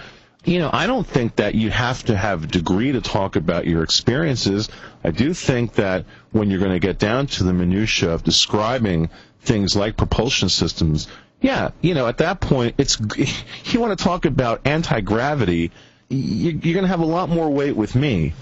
you 0.45 0.61
know, 0.61 0.71
I 0.73 0.87
don't 0.87 1.07
think 1.07 1.35
that 1.37 1.57
you 1.57 1.69
have 1.71 2.05
to 2.05 2.17
have 2.17 2.45
a 2.45 2.47
degree 2.47 2.93
to 2.93 3.01
talk 3.01 3.35
about 3.35 3.67
your 3.67 3.83
experiences. 3.83 4.69
I 5.03 5.11
do 5.11 5.35
think 5.35 5.75
that 5.75 6.05
when 6.31 6.49
you're 6.49 6.61
going 6.61 6.71
to 6.71 6.79
get 6.79 7.01
down 7.01 7.27
to 7.27 7.43
the 7.43 7.53
minutia 7.53 8.11
of 8.11 8.23
describing 8.23 9.11
things 9.41 9.75
like 9.75 9.97
propulsion 9.97 10.49
systems, 10.49 11.09
yeah, 11.41 11.71
you 11.81 11.95
know, 11.95 12.07
at 12.07 12.19
that 12.19 12.41
point, 12.41 12.77
it's 12.79 12.99
you 13.65 13.81
want 13.81 13.99
to 13.99 14.05
talk 14.05 14.27
about 14.27 14.61
anti 14.65 15.01
gravity 15.01 15.73
you're 16.11 16.75
going 16.75 16.85
to 16.85 16.89
have 16.89 17.01
a 17.01 17.07
lot 17.07 17.29
more 17.29 17.49
weight 17.49 17.77
with 17.77 17.95
me 17.95 18.35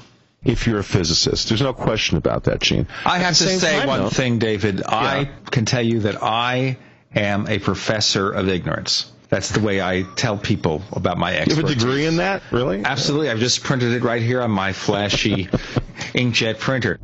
if 0.43 0.67
you're 0.67 0.79
a 0.79 0.85
physicist. 0.85 1.49
There's 1.49 1.61
no 1.61 1.75
question 1.75 2.17
about 2.17 2.45
that, 2.45 2.61
Gene. 2.61 2.87
I 3.05 3.19
have 3.19 3.37
to 3.37 3.59
say 3.59 3.79
time, 3.79 3.89
one 3.89 4.01
though, 4.01 4.09
thing, 4.09 4.39
David. 4.39 4.79
Yeah. 4.79 4.87
I 4.89 5.31
can 5.51 5.67
tell 5.67 5.83
you 5.83 6.01
that 6.01 6.23
I 6.23 6.79
am 7.15 7.47
a 7.47 7.59
professor 7.59 8.31
of 8.31 8.49
ignorance. 8.49 9.13
That's 9.29 9.51
the 9.51 9.61
way 9.61 9.83
I 9.83 10.05
tell 10.17 10.39
people 10.39 10.83
about 10.93 11.19
my 11.19 11.37
expertise. 11.37 11.57
You 11.59 11.63
have 11.63 11.71
a 11.71 11.75
degree 11.75 12.07
in 12.07 12.17
that, 12.17 12.43
really? 12.51 12.83
Absolutely. 12.83 13.29
I've 13.29 13.41
just 13.41 13.63
printed 13.63 13.93
it 13.93 14.03
right 14.03 14.23
here 14.23 14.41
on 14.41 14.51
my 14.51 14.73
flashy 14.73 15.47
inkjet 16.15 16.59
printer. 16.59 16.99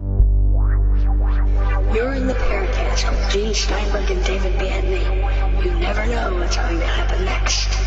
You're 1.94 2.14
in 2.14 2.26
the 2.26 2.34
Paracast 2.34 3.10
with 3.10 3.30
Gene 3.30 3.54
Steinberg 3.54 4.10
and 4.10 4.24
David 4.24 4.58
Biedney. 4.58 5.64
You 5.64 5.78
never 5.78 6.06
know 6.06 6.34
what's 6.36 6.56
going 6.56 6.78
to 6.78 6.86
happen 6.86 7.26
next. 7.26 7.83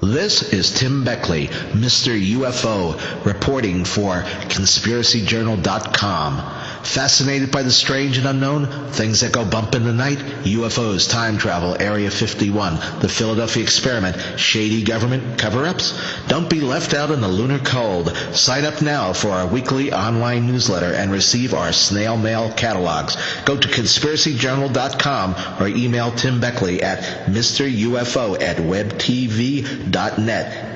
This 0.00 0.52
is 0.52 0.70
Tim 0.70 1.02
Beckley, 1.02 1.48
Mr. 1.74 2.16
UFO, 2.34 2.94
reporting 3.24 3.84
for 3.84 4.22
ConspiracyJournal.com. 4.22 6.57
Fascinated 6.88 7.52
by 7.52 7.62
the 7.62 7.70
strange 7.70 8.16
and 8.16 8.26
unknown? 8.26 8.90
Things 8.92 9.20
that 9.20 9.30
go 9.30 9.44
bump 9.44 9.74
in 9.74 9.84
the 9.84 9.92
night? 9.92 10.16
UFOs, 10.16 11.10
time 11.10 11.36
travel, 11.36 11.76
Area 11.78 12.10
51, 12.10 13.00
the 13.00 13.10
Philadelphia 13.10 13.62
experiment, 13.62 14.16
shady 14.40 14.82
government 14.84 15.38
cover-ups? 15.38 16.00
Don't 16.28 16.48
be 16.48 16.62
left 16.62 16.94
out 16.94 17.10
in 17.10 17.20
the 17.20 17.28
lunar 17.28 17.58
cold. 17.58 18.16
Sign 18.32 18.64
up 18.64 18.80
now 18.80 19.12
for 19.12 19.28
our 19.28 19.46
weekly 19.46 19.92
online 19.92 20.46
newsletter 20.46 20.94
and 20.94 21.12
receive 21.12 21.52
our 21.52 21.72
snail 21.72 22.16
mail 22.16 22.50
catalogs. 22.52 23.18
Go 23.44 23.58
to 23.58 23.68
conspiracyjournal.com 23.68 25.34
or 25.62 25.68
email 25.68 26.10
Tim 26.12 26.40
Beckley 26.40 26.82
at 26.82 27.26
MrUFO 27.26 28.40
at 28.40 28.56
webtv.net. 28.56 29.98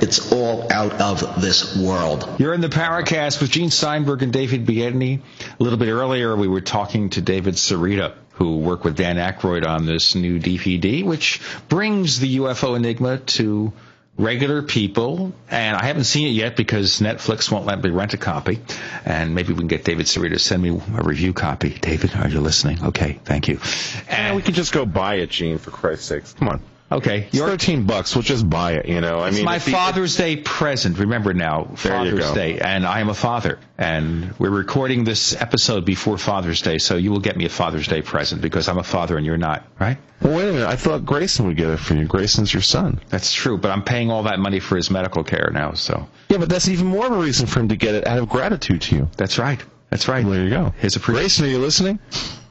It's 0.03 0.31
all 0.31 0.71
out 0.71 1.01
of 1.01 1.41
this 1.41 1.75
world. 1.75 2.37
You're 2.39 2.53
in 2.53 2.61
the 2.61 2.69
Paracast 2.69 3.41
with 3.41 3.51
Gene 3.51 3.71
Steinberg 3.71 4.23
and 4.23 4.31
David 4.33 4.67
Biedney. 4.67 5.21
A 5.59 5.63
little 5.63 5.79
bit 5.79 5.89
earlier, 5.89 6.02
we 6.09 6.49
were 6.49 6.61
talking 6.61 7.11
to 7.11 7.21
David 7.21 7.55
Sereda, 7.55 8.15
who 8.33 8.59
worked 8.59 8.85
with 8.85 8.97
Dan 8.97 9.17
Aykroyd 9.17 9.67
on 9.67 9.87
this 9.87 10.15
new 10.15 10.39
DVD, 10.39 11.05
which 11.05 11.41
brings 11.69 12.19
the 12.19 12.39
UFO 12.39 12.77
enigma 12.77 13.19
to 13.19 13.73
regular 14.17 14.63
people. 14.63 15.33
And 15.51 15.77
I 15.77 15.85
haven't 15.87 16.05
seen 16.05 16.29
it 16.29 16.31
yet 16.31 16.57
because 16.57 17.01
Netflix 17.01 17.51
won't 17.51 17.67
let 17.67 17.83
me 17.83 17.91
rent 17.91 18.15
a 18.15 18.19
copy. 18.19 18.61
And 19.05 19.35
maybe 19.35 19.53
we 19.53 19.59
can 19.59 19.69
get 19.69 19.85
David 19.85 20.07
Sereda 20.07 20.31
to 20.31 20.39
send 20.39 20.63
me 20.63 20.71
a 20.71 21.03
review 21.03 21.33
copy. 21.33 21.71
David, 21.71 22.15
are 22.15 22.29
you 22.29 22.41
listening? 22.41 22.85
Okay, 22.85 23.21
thank 23.25 23.49
you. 23.49 23.61
And 24.09 24.37
we 24.37 24.43
can 24.43 24.55
just 24.55 24.73
go 24.73 24.85
buy 24.85 25.17
it, 25.17 25.31
Gene, 25.31 25.59
for 25.59 25.71
Christ's 25.71 26.07
sakes. 26.07 26.33
Come 26.35 26.49
on. 26.49 26.63
Okay, 26.93 27.29
it's 27.33 27.39
thirteen 27.39 27.85
bucks. 27.85 28.15
We'll 28.15 28.23
just 28.23 28.49
buy 28.49 28.73
it. 28.73 28.87
You 28.87 29.01
know, 29.01 29.21
I 29.21 29.29
it's 29.29 29.37
mean, 29.37 29.47
my 29.47 29.59
Father's 29.59 30.17
Day 30.17 30.37
present. 30.37 30.99
Remember 30.99 31.33
now, 31.33 31.65
Father's 31.75 32.33
Day, 32.33 32.59
and 32.59 32.87
I 32.87 33.01
am 33.01 33.09
a 33.09 33.15
father, 33.15 33.59
and 33.79 34.39
we're 34.39 34.51
recording 34.51 35.05
this 35.05 35.35
episode 35.35 35.85
before 35.85 36.19
Father's 36.19 36.61
Day, 36.61 36.79
so 36.79 36.97
you 36.97 37.11
will 37.11 37.21
get 37.21 37.37
me 37.37 37.47
a 37.47 37.49
Father's 37.49 37.89
Day 37.89 38.03
present 38.03 38.43
because 38.43 38.69
I'm 38.69 38.79
a 38.79 38.83
father 38.83 39.17
and 39.17 39.25
you're 39.25 39.39
not, 39.39 39.65
right? 39.81 39.97
Well, 40.21 40.37
wait 40.37 40.49
a 40.49 40.53
minute. 40.53 40.69
I 40.69 40.77
thought 40.77 41.05
Grayson 41.05 41.47
would 41.47 41.57
get 41.57 41.69
it 41.69 41.79
for 41.79 41.95
you. 41.95 42.05
Grayson's 42.05 42.53
your 42.53 42.63
son. 42.63 43.01
That's 43.09 43.33
true, 43.33 43.57
but 43.59 43.71
I'm 43.71 43.83
paying 43.83 44.11
all 44.11 44.25
that 44.25 44.39
money 44.39 44.61
for 44.61 44.77
his 44.77 44.91
medical 44.91 45.25
care 45.25 45.51
now, 45.53 45.73
so. 45.73 46.07
Yeah, 46.29 46.39
but 46.39 46.49
that's 46.49 46.69
even 46.69 46.87
more 46.87 47.07
of 47.07 47.13
a 47.13 47.19
reason 47.19 47.47
for 47.47 47.61
him 47.61 47.69
to 47.69 47.77
get 47.77 47.95
it 47.95 48.07
out 48.07 48.19
of 48.19 48.29
gratitude 48.29 48.83
to 48.83 48.97
you. 48.97 49.09
That's 49.17 49.39
right. 49.39 49.63
That's 49.91 50.09
right. 50.09 50.25
Well, 50.25 50.35
there 50.35 50.45
you 50.45 50.51
go. 50.51 50.75
His 50.79 50.97
appreciation. 50.97 51.23
Grayson, 51.23 51.45
are 51.45 51.49
you 51.49 51.59
listening? 51.59 51.99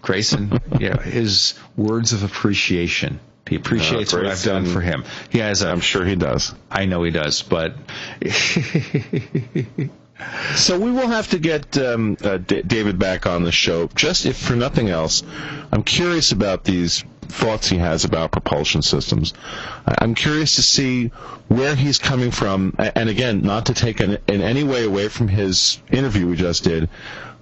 Grayson, 0.01 0.59
yeah, 0.79 0.99
his 1.01 1.53
words 1.77 2.13
of 2.13 2.23
appreciation. 2.23 3.19
He 3.47 3.55
appreciates 3.55 4.13
what 4.13 4.25
I've 4.25 4.43
done 4.43 4.65
for 4.65 4.81
him. 4.81 5.03
He 5.29 5.39
has 5.39 5.61
a. 5.61 5.69
I'm 5.69 5.81
sure 5.81 6.05
he 6.05 6.15
does. 6.15 6.53
I 6.69 6.85
know 6.85 7.03
he 7.03 7.11
does, 7.11 7.41
but. 7.41 7.75
so 10.55 10.79
we 10.79 10.91
will 10.91 11.07
have 11.07 11.29
to 11.31 11.39
get 11.39 11.77
um, 11.77 12.17
uh, 12.23 12.37
D- 12.37 12.61
David 12.61 12.99
back 12.99 13.25
on 13.25 13.43
the 13.43 13.51
show, 13.51 13.87
just 13.87 14.25
if 14.25 14.37
for 14.37 14.55
nothing 14.55 14.89
else. 14.89 15.23
I'm 15.71 15.83
curious 15.83 16.31
about 16.31 16.63
these 16.63 17.03
thoughts 17.31 17.69
he 17.69 17.77
has 17.77 18.03
about 18.05 18.31
propulsion 18.31 18.81
systems. 18.81 19.33
I'm 19.85 20.15
curious 20.15 20.55
to 20.55 20.61
see 20.61 21.07
where 21.47 21.75
he's 21.75 21.97
coming 21.97 22.31
from, 22.31 22.75
and 22.77 23.09
again, 23.09 23.41
not 23.41 23.67
to 23.67 23.73
take 23.73 23.99
an, 24.01 24.17
in 24.27 24.41
any 24.41 24.63
way 24.63 24.83
away 24.83 25.07
from 25.07 25.27
his 25.27 25.81
interview 25.89 26.27
we 26.27 26.35
just 26.35 26.63
did, 26.63 26.89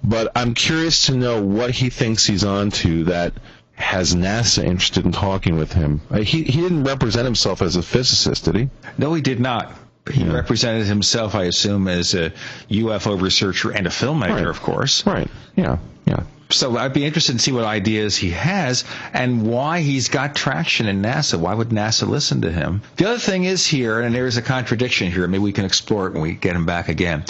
but 0.02 0.32
I'm 0.34 0.54
curious 0.54 1.06
to 1.06 1.14
know 1.14 1.42
what 1.42 1.72
he 1.72 1.90
thinks 1.90 2.24
he's 2.24 2.44
on 2.44 2.70
to 2.70 3.04
that 3.04 3.34
has 3.80 4.14
NASA 4.14 4.64
interested 4.64 5.04
in 5.04 5.12
talking 5.12 5.56
with 5.56 5.72
him. 5.72 6.00
Uh, 6.10 6.18
he 6.18 6.42
he 6.44 6.60
didn't 6.60 6.84
represent 6.84 7.24
himself 7.24 7.62
as 7.62 7.76
a 7.76 7.82
physicist, 7.82 8.44
did 8.44 8.56
he? 8.56 8.68
No, 8.98 9.14
he 9.14 9.22
did 9.22 9.40
not. 9.40 9.72
He 10.10 10.22
yeah. 10.22 10.32
represented 10.32 10.86
himself, 10.86 11.34
I 11.34 11.44
assume, 11.44 11.88
as 11.88 12.14
a 12.14 12.32
UFO 12.70 13.20
researcher 13.20 13.70
and 13.70 13.86
a 13.86 13.90
filmmaker, 13.90 14.36
right. 14.36 14.46
of 14.46 14.62
course. 14.62 15.06
Right. 15.06 15.28
Yeah. 15.56 15.78
Yeah. 16.06 16.22
So 16.50 16.76
I'd 16.76 16.92
be 16.92 17.04
interested 17.04 17.34
to 17.34 17.38
see 17.38 17.52
what 17.52 17.64
ideas 17.64 18.16
he 18.16 18.30
has 18.30 18.84
and 19.12 19.46
why 19.46 19.80
he's 19.80 20.08
got 20.08 20.34
traction 20.34 20.88
in 20.88 21.00
NASA. 21.00 21.38
Why 21.38 21.54
would 21.54 21.68
NASA 21.68 22.08
listen 22.08 22.42
to 22.42 22.50
him? 22.50 22.82
The 22.96 23.08
other 23.08 23.18
thing 23.18 23.44
is 23.44 23.64
here, 23.66 24.00
and 24.00 24.12
there's 24.12 24.36
a 24.36 24.42
contradiction 24.42 25.12
here. 25.12 25.26
Maybe 25.28 25.42
we 25.42 25.52
can 25.52 25.64
explore 25.64 26.08
it 26.08 26.14
when 26.14 26.22
we 26.22 26.32
get 26.32 26.56
him 26.56 26.66
back 26.66 26.88
again. 26.88 27.24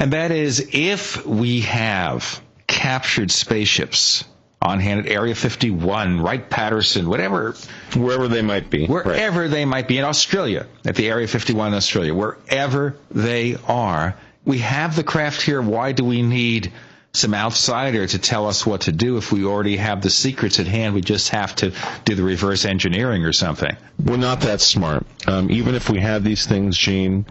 And 0.00 0.12
that 0.12 0.32
is 0.32 0.70
if 0.72 1.24
we 1.24 1.60
have 1.60 2.40
captured 2.66 3.30
spaceships 3.30 4.24
on 4.64 4.80
hand 4.80 5.06
at 5.06 5.12
Area 5.12 5.34
51, 5.34 6.20
Wright 6.20 6.48
Patterson, 6.48 7.08
whatever. 7.08 7.54
Wherever 7.94 8.28
they 8.28 8.42
might 8.42 8.70
be. 8.70 8.86
Wherever 8.86 9.42
right. 9.42 9.50
they 9.50 9.64
might 9.66 9.86
be 9.86 9.98
in 9.98 10.04
Australia, 10.04 10.66
at 10.86 10.96
the 10.96 11.08
Area 11.08 11.28
51 11.28 11.68
in 11.68 11.74
Australia, 11.74 12.14
wherever 12.14 12.96
they 13.10 13.56
are. 13.68 14.16
We 14.46 14.58
have 14.58 14.96
the 14.96 15.04
craft 15.04 15.42
here. 15.42 15.60
Why 15.60 15.92
do 15.92 16.04
we 16.04 16.22
need 16.22 16.72
some 17.14 17.32
outsider 17.32 18.06
to 18.06 18.18
tell 18.18 18.48
us 18.48 18.66
what 18.66 18.82
to 18.82 18.92
do 18.92 19.16
if 19.16 19.30
we 19.30 19.44
already 19.44 19.76
have 19.76 20.02
the 20.02 20.10
secrets 20.10 20.58
at 20.58 20.66
hand. 20.66 20.94
We 20.94 21.00
just 21.00 21.28
have 21.28 21.54
to 21.56 21.72
do 22.04 22.16
the 22.16 22.24
reverse 22.24 22.64
engineering 22.64 23.24
or 23.24 23.32
something. 23.32 23.76
We're 24.04 24.16
not 24.16 24.40
that 24.40 24.60
smart. 24.60 25.06
Um, 25.28 25.48
even 25.50 25.76
if 25.76 25.88
we 25.88 26.00
have 26.00 26.24
these 26.24 26.44
things, 26.44 26.76
Gene, 26.76 27.24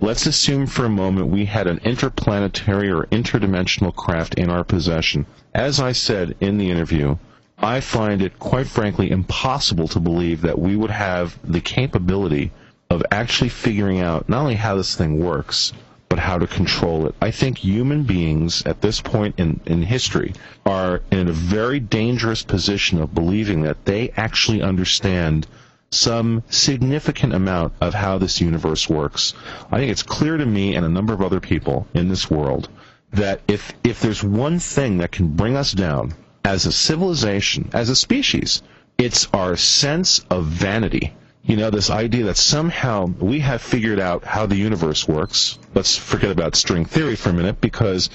let's 0.00 0.26
assume 0.26 0.66
for 0.66 0.84
a 0.86 0.90
moment 0.90 1.26
we 1.28 1.44
had 1.44 1.66
an 1.66 1.78
interplanetary 1.84 2.90
or 2.90 3.04
interdimensional 3.06 3.94
craft 3.94 4.34
in 4.34 4.48
our 4.48 4.64
possession. 4.64 5.26
As 5.54 5.78
I 5.80 5.92
said 5.92 6.36
in 6.40 6.56
the 6.58 6.70
interview, 6.70 7.16
I 7.58 7.80
find 7.80 8.22
it 8.22 8.38
quite 8.38 8.66
frankly 8.66 9.10
impossible 9.10 9.88
to 9.88 10.00
believe 10.00 10.40
that 10.40 10.58
we 10.58 10.76
would 10.76 10.90
have 10.90 11.38
the 11.44 11.60
capability 11.60 12.50
of 12.88 13.02
actually 13.10 13.50
figuring 13.50 14.00
out 14.00 14.28
not 14.28 14.40
only 14.40 14.54
how 14.54 14.76
this 14.76 14.94
thing 14.96 15.22
works, 15.22 15.72
but 16.08 16.18
how 16.18 16.38
to 16.38 16.46
control 16.46 17.06
it. 17.06 17.14
I 17.20 17.30
think 17.30 17.58
human 17.58 18.02
beings 18.02 18.62
at 18.66 18.80
this 18.80 19.00
point 19.00 19.34
in, 19.38 19.60
in 19.66 19.82
history 19.82 20.32
are 20.66 21.02
in 21.12 21.28
a 21.28 21.32
very 21.32 21.78
dangerous 21.78 22.42
position 22.42 23.00
of 23.00 23.14
believing 23.14 23.62
that 23.62 23.84
they 23.84 24.10
actually 24.16 24.62
understand 24.62 25.46
some 25.92 26.42
significant 26.50 27.34
amount 27.34 27.72
of 27.80 27.94
how 27.94 28.18
this 28.18 28.40
universe 28.40 28.88
works. 28.88 29.34
I 29.70 29.78
think 29.78 29.90
it's 29.90 30.02
clear 30.02 30.36
to 30.36 30.46
me 30.46 30.74
and 30.76 30.86
a 30.86 30.88
number 30.88 31.12
of 31.12 31.22
other 31.22 31.40
people 31.40 31.86
in 31.94 32.08
this 32.08 32.30
world 32.30 32.68
that 33.12 33.40
if 33.48 33.72
if 33.82 34.00
there's 34.00 34.22
one 34.22 34.60
thing 34.60 34.98
that 34.98 35.10
can 35.10 35.28
bring 35.28 35.56
us 35.56 35.72
down 35.72 36.14
as 36.44 36.64
a 36.66 36.72
civilization, 36.72 37.70
as 37.72 37.88
a 37.88 37.96
species, 37.96 38.62
it's 38.98 39.28
our 39.32 39.56
sense 39.56 40.20
of 40.30 40.46
vanity 40.46 41.12
you 41.42 41.56
know, 41.56 41.70
this 41.70 41.90
idea 41.90 42.24
that 42.24 42.36
somehow 42.36 43.06
we 43.06 43.40
have 43.40 43.62
figured 43.62 43.98
out 43.98 44.24
how 44.24 44.46
the 44.46 44.56
universe 44.56 45.08
works. 45.08 45.58
Let's 45.74 45.96
forget 45.96 46.30
about 46.30 46.54
string 46.54 46.84
theory 46.84 47.16
for 47.16 47.30
a 47.30 47.32
minute 47.32 47.60
because 47.60 48.10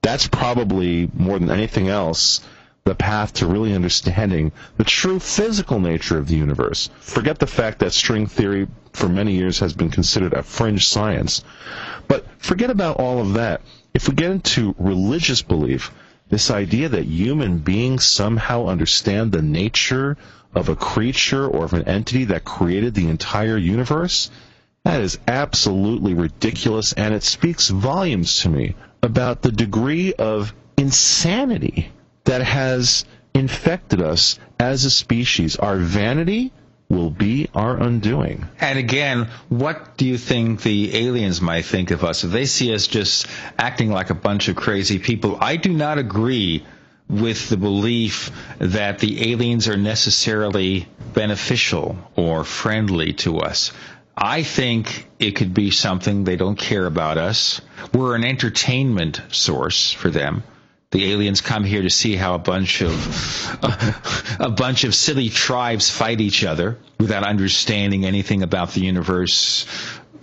that's 0.00 0.26
probably 0.26 1.08
more 1.14 1.38
than 1.38 1.50
anything 1.50 1.88
else 1.88 2.40
the 2.84 2.94
path 2.96 3.34
to 3.34 3.46
really 3.46 3.74
understanding 3.74 4.50
the 4.76 4.84
true 4.84 5.20
physical 5.20 5.78
nature 5.78 6.18
of 6.18 6.26
the 6.26 6.34
universe. 6.34 6.90
Forget 7.00 7.38
the 7.38 7.46
fact 7.46 7.78
that 7.78 7.92
string 7.92 8.26
theory 8.26 8.66
for 8.92 9.08
many 9.08 9.34
years 9.34 9.60
has 9.60 9.72
been 9.72 9.90
considered 9.90 10.32
a 10.32 10.42
fringe 10.42 10.88
science. 10.88 11.44
But 12.08 12.26
forget 12.38 12.70
about 12.70 12.96
all 12.96 13.20
of 13.20 13.34
that. 13.34 13.60
If 13.94 14.08
we 14.08 14.16
get 14.16 14.32
into 14.32 14.74
religious 14.78 15.42
belief, 15.42 15.92
this 16.28 16.50
idea 16.50 16.88
that 16.88 17.04
human 17.04 17.58
beings 17.58 18.04
somehow 18.04 18.66
understand 18.66 19.30
the 19.30 19.42
nature 19.42 20.16
of 20.52 20.68
a 20.68 20.76
creature 20.76 21.46
or 21.46 21.64
of 21.64 21.74
an 21.74 21.86
entity 21.86 22.24
that 22.26 22.44
created 22.44 22.94
the 22.94 23.08
entire 23.08 23.56
universe, 23.56 24.28
that 24.84 25.00
is 25.00 25.18
absolutely 25.28 26.14
ridiculous, 26.14 26.92
and 26.94 27.14
it 27.14 27.22
speaks 27.22 27.68
volumes 27.68 28.40
to 28.40 28.48
me 28.48 28.74
about 29.04 29.42
the 29.42 29.52
degree 29.52 30.14
of 30.14 30.52
insanity 30.76 31.91
that 32.24 32.42
has 32.42 33.04
infected 33.34 34.00
us 34.00 34.38
as 34.58 34.84
a 34.84 34.90
species. 34.90 35.56
Our 35.56 35.76
vanity 35.76 36.52
will 36.88 37.10
be 37.10 37.48
our 37.54 37.76
undoing. 37.82 38.46
And 38.60 38.78
again, 38.78 39.28
what 39.48 39.96
do 39.96 40.06
you 40.06 40.18
think 40.18 40.62
the 40.62 40.94
aliens 41.06 41.40
might 41.40 41.64
think 41.64 41.90
of 41.90 42.04
us 42.04 42.22
if 42.24 42.30
they 42.30 42.44
see 42.44 42.74
us 42.74 42.86
just 42.86 43.26
acting 43.58 43.90
like 43.90 44.10
a 44.10 44.14
bunch 44.14 44.48
of 44.48 44.56
crazy 44.56 44.98
people? 44.98 45.38
I 45.40 45.56
do 45.56 45.72
not 45.72 45.98
agree 45.98 46.64
with 47.08 47.48
the 47.48 47.56
belief 47.56 48.30
that 48.58 48.98
the 48.98 49.32
aliens 49.32 49.68
are 49.68 49.76
necessarily 49.76 50.86
beneficial 51.14 51.96
or 52.16 52.44
friendly 52.44 53.14
to 53.14 53.38
us. 53.38 53.72
I 54.16 54.42
think 54.42 55.08
it 55.18 55.32
could 55.32 55.54
be 55.54 55.70
something 55.70 56.24
they 56.24 56.36
don't 56.36 56.58
care 56.58 56.84
about 56.86 57.16
us. 57.16 57.60
We're 57.94 58.14
an 58.14 58.24
entertainment 58.24 59.20
source 59.30 59.92
for 59.92 60.10
them. 60.10 60.42
The 60.92 61.10
aliens 61.10 61.40
come 61.40 61.64
here 61.64 61.82
to 61.82 61.90
see 61.90 62.16
how 62.16 62.34
a 62.34 62.38
bunch 62.38 62.82
of 62.82 63.58
uh, 63.62 63.92
a 64.38 64.50
bunch 64.50 64.84
of 64.84 64.94
silly 64.94 65.30
tribes 65.30 65.90
fight 65.90 66.20
each 66.20 66.44
other 66.44 66.78
without 67.00 67.24
understanding 67.24 68.04
anything 68.04 68.42
about 68.42 68.72
the 68.72 68.82
universe, 68.82 69.64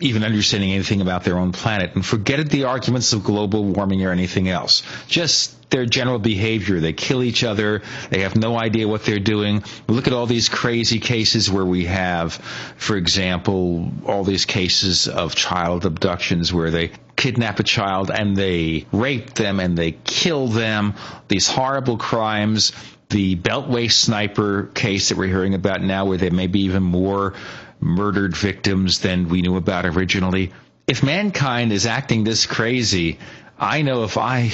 even 0.02 0.24
understanding 0.24 0.72
anything 0.72 1.02
about 1.02 1.24
their 1.24 1.38
own 1.38 1.52
planet, 1.52 1.96
and 1.96 2.06
forget 2.06 2.50
the 2.50 2.66
arguments 2.66 3.14
of 3.14 3.24
global 3.24 3.64
warming 3.64 4.06
or 4.06 4.12
anything 4.12 4.50
else. 4.50 4.84
Just 5.08 5.70
their 5.70 5.86
general 5.86 6.20
behavior. 6.20 6.80
They 6.80 6.94
kill 6.94 7.24
each 7.24 7.44
other. 7.44 7.82
They 8.10 8.22
have 8.22 8.36
no 8.36 8.58
idea 8.58 8.88
what 8.88 9.06
they're 9.06 9.20
doing. 9.20 9.64
Look 9.88 10.08
at 10.08 10.14
all 10.14 10.26
these 10.26 10.50
crazy 10.50 11.00
cases 11.00 11.50
where 11.50 11.66
we 11.66 11.86
have, 11.86 12.34
for 12.34 12.98
example, 12.98 13.92
all 14.06 14.24
these 14.24 14.46
cases 14.46 15.08
of 15.08 15.36
child 15.36 15.86
abductions 15.86 16.52
where 16.52 16.72
they 16.72 16.92
kidnap 17.16 17.60
a 17.60 17.64
child 17.64 18.10
and 18.10 18.36
they 18.36 18.86
rape 18.92 19.34
them 19.34 19.60
and 19.60 19.78
they 19.78 19.92
kill 19.92 20.48
them. 20.48 20.96
These 21.28 21.48
horrible 21.48 21.98
crimes. 21.98 22.72
The 23.10 23.36
Beltway 23.36 23.92
sniper 23.92 24.70
case 24.76 25.10
that 25.10 25.18
we're 25.18 25.26
hearing 25.26 25.56
about 25.56 25.82
now, 25.82 26.06
where 26.06 26.20
there 26.20 26.30
may 26.30 26.46
be 26.46 26.66
even 26.66 26.84
more 26.84 27.34
murdered 27.80 28.36
victims 28.36 29.00
than 29.00 29.30
we 29.30 29.42
knew 29.42 29.56
about 29.56 29.86
originally. 29.86 30.52
If 30.88 31.04
mankind 31.04 31.72
is 31.72 31.86
acting 31.86 32.24
this 32.24 32.46
crazy, 32.46 33.20
I 33.58 33.82
know 33.82 34.04
if 34.04 34.18
I 34.18 34.52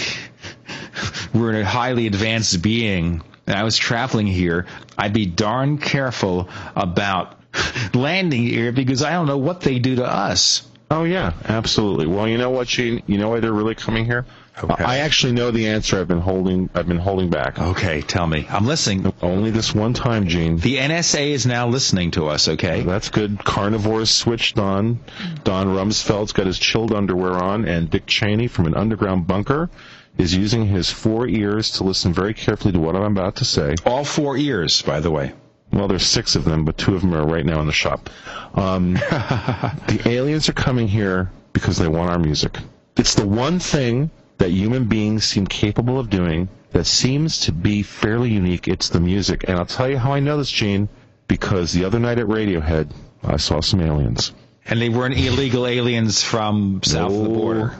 were 1.33 1.53
a 1.53 1.65
highly 1.65 2.07
advanced 2.07 2.61
being 2.61 3.21
and 3.47 3.55
I 3.55 3.63
was 3.63 3.77
traveling 3.77 4.27
here, 4.27 4.65
I'd 4.97 5.13
be 5.13 5.25
darn 5.25 5.77
careful 5.77 6.49
about 6.75 7.39
landing 7.93 8.43
here 8.43 8.71
because 8.71 9.03
I 9.03 9.11
don't 9.11 9.27
know 9.27 9.37
what 9.37 9.61
they 9.61 9.79
do 9.79 9.97
to 9.97 10.05
us. 10.05 10.67
Oh 10.91 11.03
yeah, 11.03 11.33
absolutely. 11.45 12.05
Well, 12.05 12.27
you 12.27 12.37
know 12.37 12.51
what, 12.51 12.67
Gene? 12.67 13.01
You 13.07 13.17
know 13.17 13.29
why 13.29 13.39
they're 13.39 13.51
really 13.51 13.75
coming 13.75 14.05
here? 14.05 14.25
Okay. 14.63 14.83
I 14.83 14.99
actually 14.99 15.33
know 15.33 15.51
the 15.51 15.67
answer. 15.67 15.99
I've 15.99 16.07
been 16.07 16.21
holding. 16.21 16.69
I've 16.73 16.87
been 16.87 16.99
holding 16.99 17.29
back. 17.29 17.59
Okay, 17.59 18.01
tell 18.01 18.25
me. 18.27 18.47
I'm 18.49 18.65
listening. 18.65 19.11
Only 19.21 19.51
this 19.51 19.73
one 19.73 19.93
time, 19.93 20.27
Gene. 20.27 20.57
The 20.57 20.77
NSA 20.77 21.31
is 21.31 21.45
now 21.45 21.67
listening 21.67 22.11
to 22.11 22.27
us. 22.27 22.47
Okay, 22.47 22.81
that's 22.81 23.09
good. 23.09 23.43
Carnivores 23.43 24.11
switched 24.11 24.59
on. 24.59 24.99
Don 25.43 25.67
Rumsfeld's 25.67 26.33
got 26.33 26.45
his 26.45 26.59
chilled 26.59 26.93
underwear 26.93 27.33
on, 27.33 27.65
and 27.67 27.89
Dick 27.89 28.05
Cheney 28.05 28.47
from 28.47 28.67
an 28.67 28.75
underground 28.75 29.27
bunker 29.27 29.69
is 30.17 30.33
using 30.33 30.67
his 30.67 30.89
four 30.89 31.27
ears 31.27 31.71
to 31.71 31.83
listen 31.83 32.13
very 32.13 32.33
carefully 32.33 32.71
to 32.71 32.79
what 32.79 32.95
I'm 32.95 33.11
about 33.17 33.37
to 33.37 33.45
say. 33.45 33.75
All 33.85 34.05
four 34.05 34.37
ears, 34.37 34.81
by 34.81 34.99
the 35.01 35.11
way. 35.11 35.33
Well, 35.75 35.89
there's 35.89 36.07
six 36.07 36.37
of 36.37 36.45
them, 36.45 36.63
but 36.63 36.77
two 36.77 36.95
of 36.95 37.01
them 37.01 37.13
are 37.13 37.27
right 37.27 37.45
now 37.45 37.59
in 37.59 37.67
the 37.67 37.73
shop. 37.73 38.09
Um, 38.53 38.93
the 38.93 40.01
aliens 40.05 40.47
are 40.47 40.53
coming 40.53 40.87
here 40.87 41.29
because 41.51 41.77
they 41.77 41.89
want 41.89 42.09
our 42.09 42.17
music. 42.17 42.57
It's 42.95 43.15
the 43.15 43.27
one 43.27 43.59
thing 43.59 44.09
that 44.37 44.51
human 44.51 44.85
beings 44.85 45.25
seem 45.25 45.45
capable 45.45 45.99
of 45.99 46.09
doing 46.09 46.47
that 46.71 46.85
seems 46.85 47.41
to 47.41 47.51
be 47.51 47.83
fairly 47.83 48.29
unique. 48.29 48.69
It's 48.69 48.87
the 48.87 49.01
music. 49.01 49.43
And 49.49 49.57
I'll 49.57 49.65
tell 49.65 49.89
you 49.89 49.97
how 49.97 50.13
I 50.13 50.21
know 50.21 50.37
this, 50.37 50.49
Gene, 50.49 50.87
because 51.27 51.73
the 51.73 51.83
other 51.83 51.99
night 51.99 52.19
at 52.19 52.27
Radiohead, 52.27 52.91
I 53.21 53.35
saw 53.35 53.59
some 53.59 53.81
aliens. 53.81 54.31
And 54.65 54.81
they 54.81 54.87
weren't 54.87 55.17
illegal 55.17 55.67
aliens 55.67 56.23
from 56.23 56.81
south 56.83 57.11
no, 57.11 57.17
of 57.17 57.23
the 57.23 57.29
border. 57.37 57.75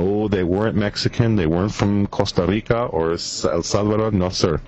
No, 0.00 0.28
they 0.28 0.44
weren't 0.44 0.76
Mexican. 0.76 1.36
They 1.36 1.46
weren't 1.46 1.74
from 1.74 2.06
Costa 2.06 2.46
Rica 2.46 2.84
or 2.84 3.12
El 3.12 3.62
Salvador. 3.62 4.10
No, 4.10 4.30
sir. 4.30 4.60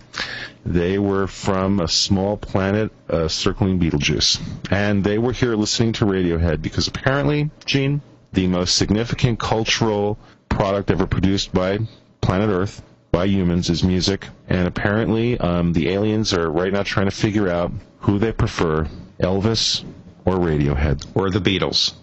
They 0.67 0.99
were 0.99 1.27
from 1.27 1.81
a 1.81 1.89
small 1.89 2.37
planet 2.37 2.93
uh, 3.09 3.29
circling 3.29 3.79
Betelgeuse. 3.79 4.39
And 4.71 5.03
they 5.03 5.19
were 5.19 5.33
here 5.33 5.57
listening 5.57 5.95
to 5.95 6.05
Radiohead 6.05 6.61
because 6.61 6.87
apparently, 6.87 7.51
Gene, 7.65 8.03
the 8.33 8.47
most 8.47 8.75
significant 8.75 9.39
cultural 9.39 10.19
product 10.51 10.91
ever 10.91 11.07
produced 11.07 11.53
by 11.53 11.79
planet 12.21 12.51
Earth 12.51 12.83
by 13.11 13.25
humans 13.25 13.71
is 13.71 13.83
music, 13.83 14.29
and 14.49 14.67
apparently 14.67 15.39
um, 15.39 15.73
the 15.73 15.91
aliens 15.91 16.33
are 16.33 16.51
right 16.51 16.73
now 16.73 16.83
trying 16.83 17.07
to 17.07 17.17
figure 17.25 17.49
out 17.49 17.73
who 18.01 18.19
they 18.19 18.33
prefer, 18.33 18.87
Elvis 19.19 19.85
or 20.25 20.35
Radiohead. 20.35 21.07
Or 21.15 21.31
the 21.31 21.41
Beatles. 21.41 21.95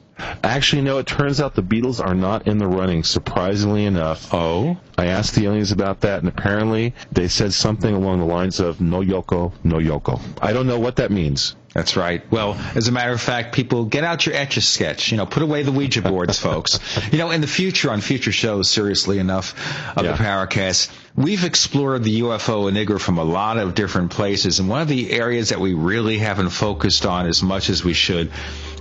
Actually, 0.44 0.84
no, 0.84 0.98
it 1.00 1.08
turns 1.08 1.42
out 1.42 1.56
the 1.56 1.64
Beatles 1.64 2.04
are 2.04 2.16
not 2.16 2.48
in 2.48 2.58
the 2.58 2.68
running, 2.68 3.04
surprisingly 3.04 3.86
enough. 3.86 4.34
Oh? 4.34 4.78
I 4.98 5.08
asked 5.08 5.36
the 5.36 5.46
aliens 5.46 5.72
about 5.72 6.02
that, 6.02 6.20
and 6.20 6.28
apparently 6.28 6.94
they 7.12 7.28
said 7.28 7.54
something 7.54 7.94
along 7.94 8.20
the 8.20 8.26
lines 8.26 8.60
of 8.60 8.82
no 8.82 9.00
Yoko, 9.00 9.54
no 9.64 9.78
Yoko. 9.78 10.20
I 10.42 10.54
don't 10.54 10.68
know 10.68 10.80
what 10.80 10.98
that 10.98 11.12
means. 11.12 11.56
That's 11.74 11.96
right. 11.96 12.24
Well, 12.32 12.56
as 12.76 12.88
a 12.88 12.92
matter 12.92 13.12
of 13.12 13.22
fact, 13.22 13.54
people 13.54 13.86
get 13.86 14.04
out 14.04 14.26
your 14.26 14.36
etch 14.36 14.58
a 14.58 14.62
sketch. 14.62 15.12
You 15.12 15.18
know, 15.18 15.26
put 15.26 15.44
away 15.44 15.64
the 15.64 15.72
Ouija 15.72 16.02
boards, 16.02 16.40
folks. 16.50 16.80
You 17.12 17.20
know, 17.20 17.30
in 17.32 17.42
the 17.42 17.48
future, 17.48 17.92
on 17.92 18.02
future 18.02 18.32
shows, 18.32 18.70
seriously 18.70 19.20
enough, 19.20 19.54
of 19.96 20.04
yeah. 20.04 20.14
the 20.14 20.18
Paracast, 20.18 20.92
we've 21.16 21.44
explored 21.44 22.04
the 22.04 22.22
UFO 22.22 22.68
enigma 22.70 22.98
from 22.98 23.20
a 23.20 23.24
lot 23.24 23.58
of 23.58 23.76
different 23.76 24.12
places, 24.12 24.60
and 24.60 24.68
one 24.68 24.82
of 24.82 24.88
the 24.88 25.12
areas 25.12 25.50
that 25.50 25.60
we 25.60 25.74
really 25.76 26.18
haven't 26.18 26.50
focused 26.50 27.06
on 27.06 27.28
as 27.28 27.44
much 27.44 27.70
as 27.70 27.84
we 27.84 27.94
should 27.94 28.32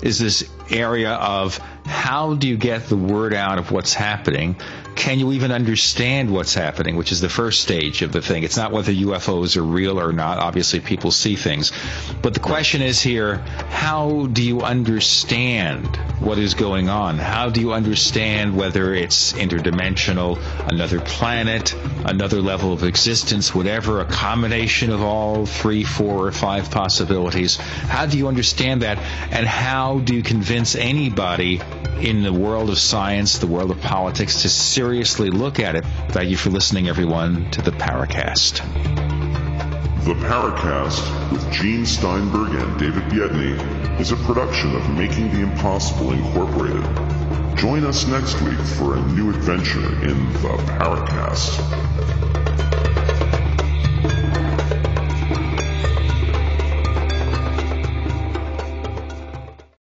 is 0.03 0.19
this 0.19 0.49
area 0.71 1.13
of 1.15 1.61
how 1.89 2.35
do 2.35 2.47
you 2.47 2.57
get 2.57 2.87
the 2.87 2.97
word 2.97 3.35
out 3.35 3.59
of 3.59 3.71
what's 3.71 3.95
happening? 3.95 4.57
Can 4.95 5.21
you 5.21 5.33
even 5.33 5.53
understand 5.53 6.29
what's 6.29 6.55
happening, 6.55 6.97
which 6.97 7.13
is 7.13 7.21
the 7.21 7.29
first 7.29 7.61
stage 7.61 8.03
of 8.03 8.11
the 8.11 8.21
thing? 8.21 8.43
It's 8.43 8.57
not 8.57 8.73
whether 8.73 8.93
UFOs 8.93 9.57
are 9.57 9.63
real 9.63 10.01
or 10.01 10.13
not. 10.13 10.39
Obviously, 10.39 10.81
people 10.81 11.13
see 11.13 11.37
things. 11.37 11.71
But 12.21 12.35
the 12.35 12.41
question 12.41 12.83
is 12.83 13.01
here 13.01 13.37
how 13.71 14.27
do 14.27 14.43
you 14.43 14.63
understand 14.63 15.97
what 16.19 16.39
is 16.39 16.55
going 16.55 16.89
on? 16.89 17.17
How 17.17 17.49
do 17.49 17.61
you 17.61 17.73
understand 17.73 18.57
whether 18.57 18.93
it's 18.93 19.33
interdimensional, 19.35 20.37
another 20.69 20.99
planet, 21.01 21.75
another 22.05 22.43
level 22.43 22.73
of 22.73 22.83
existence, 22.83 23.55
whatever, 23.55 24.01
a 24.01 24.05
combination 24.05 24.91
of 24.91 25.01
all 25.01 25.47
three, 25.47 25.85
four, 25.85 26.27
or 26.27 26.33
five 26.33 26.73
possibilities? 26.73 27.57
How 27.57 28.07
do 28.07 28.19
you 28.19 28.27
understand 28.27 28.83
that? 28.83 28.99
And 29.31 29.47
how 29.47 30.01
do 30.01 30.17
you 30.17 30.25
convince 30.25 30.75
anybody 30.75 31.61
in 32.01 32.23
the 32.23 32.33
world 32.33 32.71
of 32.71 32.79
science, 32.79 33.39
the 33.39 33.47
world 33.47 33.71
of 33.71 33.81
politics, 33.81 34.43
to 34.43 34.49
seriously 34.49 35.31
look 35.31 35.59
at 35.61 35.75
it. 35.75 35.85
Thank 36.11 36.31
you 36.31 36.37
for 36.37 36.51
listening, 36.51 36.89
everyone, 36.89 37.51
to 37.53 37.63
the 37.63 37.73
Paracast. 37.73 38.63
The 40.05 40.15
Paracast 40.15 41.33
with 41.33 41.53
Gene 41.53 41.85
Steinberg 41.85 42.55
and 42.55 42.79
David 42.79 43.03
Biedney 43.11 44.01
is 44.01 44.13
a 44.13 44.17
production 44.17 44.75
of 44.75 44.89
Making 44.91 45.31
the 45.31 45.41
Impossible 45.41 46.13
Incorporated. 46.13 46.85
Join 47.59 47.85
us 47.85 48.07
next 48.07 48.41
week 48.43 48.59
for 48.59 48.97
a 48.97 49.03
new 49.13 49.31
adventure 49.31 49.85
in 50.05 50.33
the 50.35 50.57
Paracast. 50.79 52.48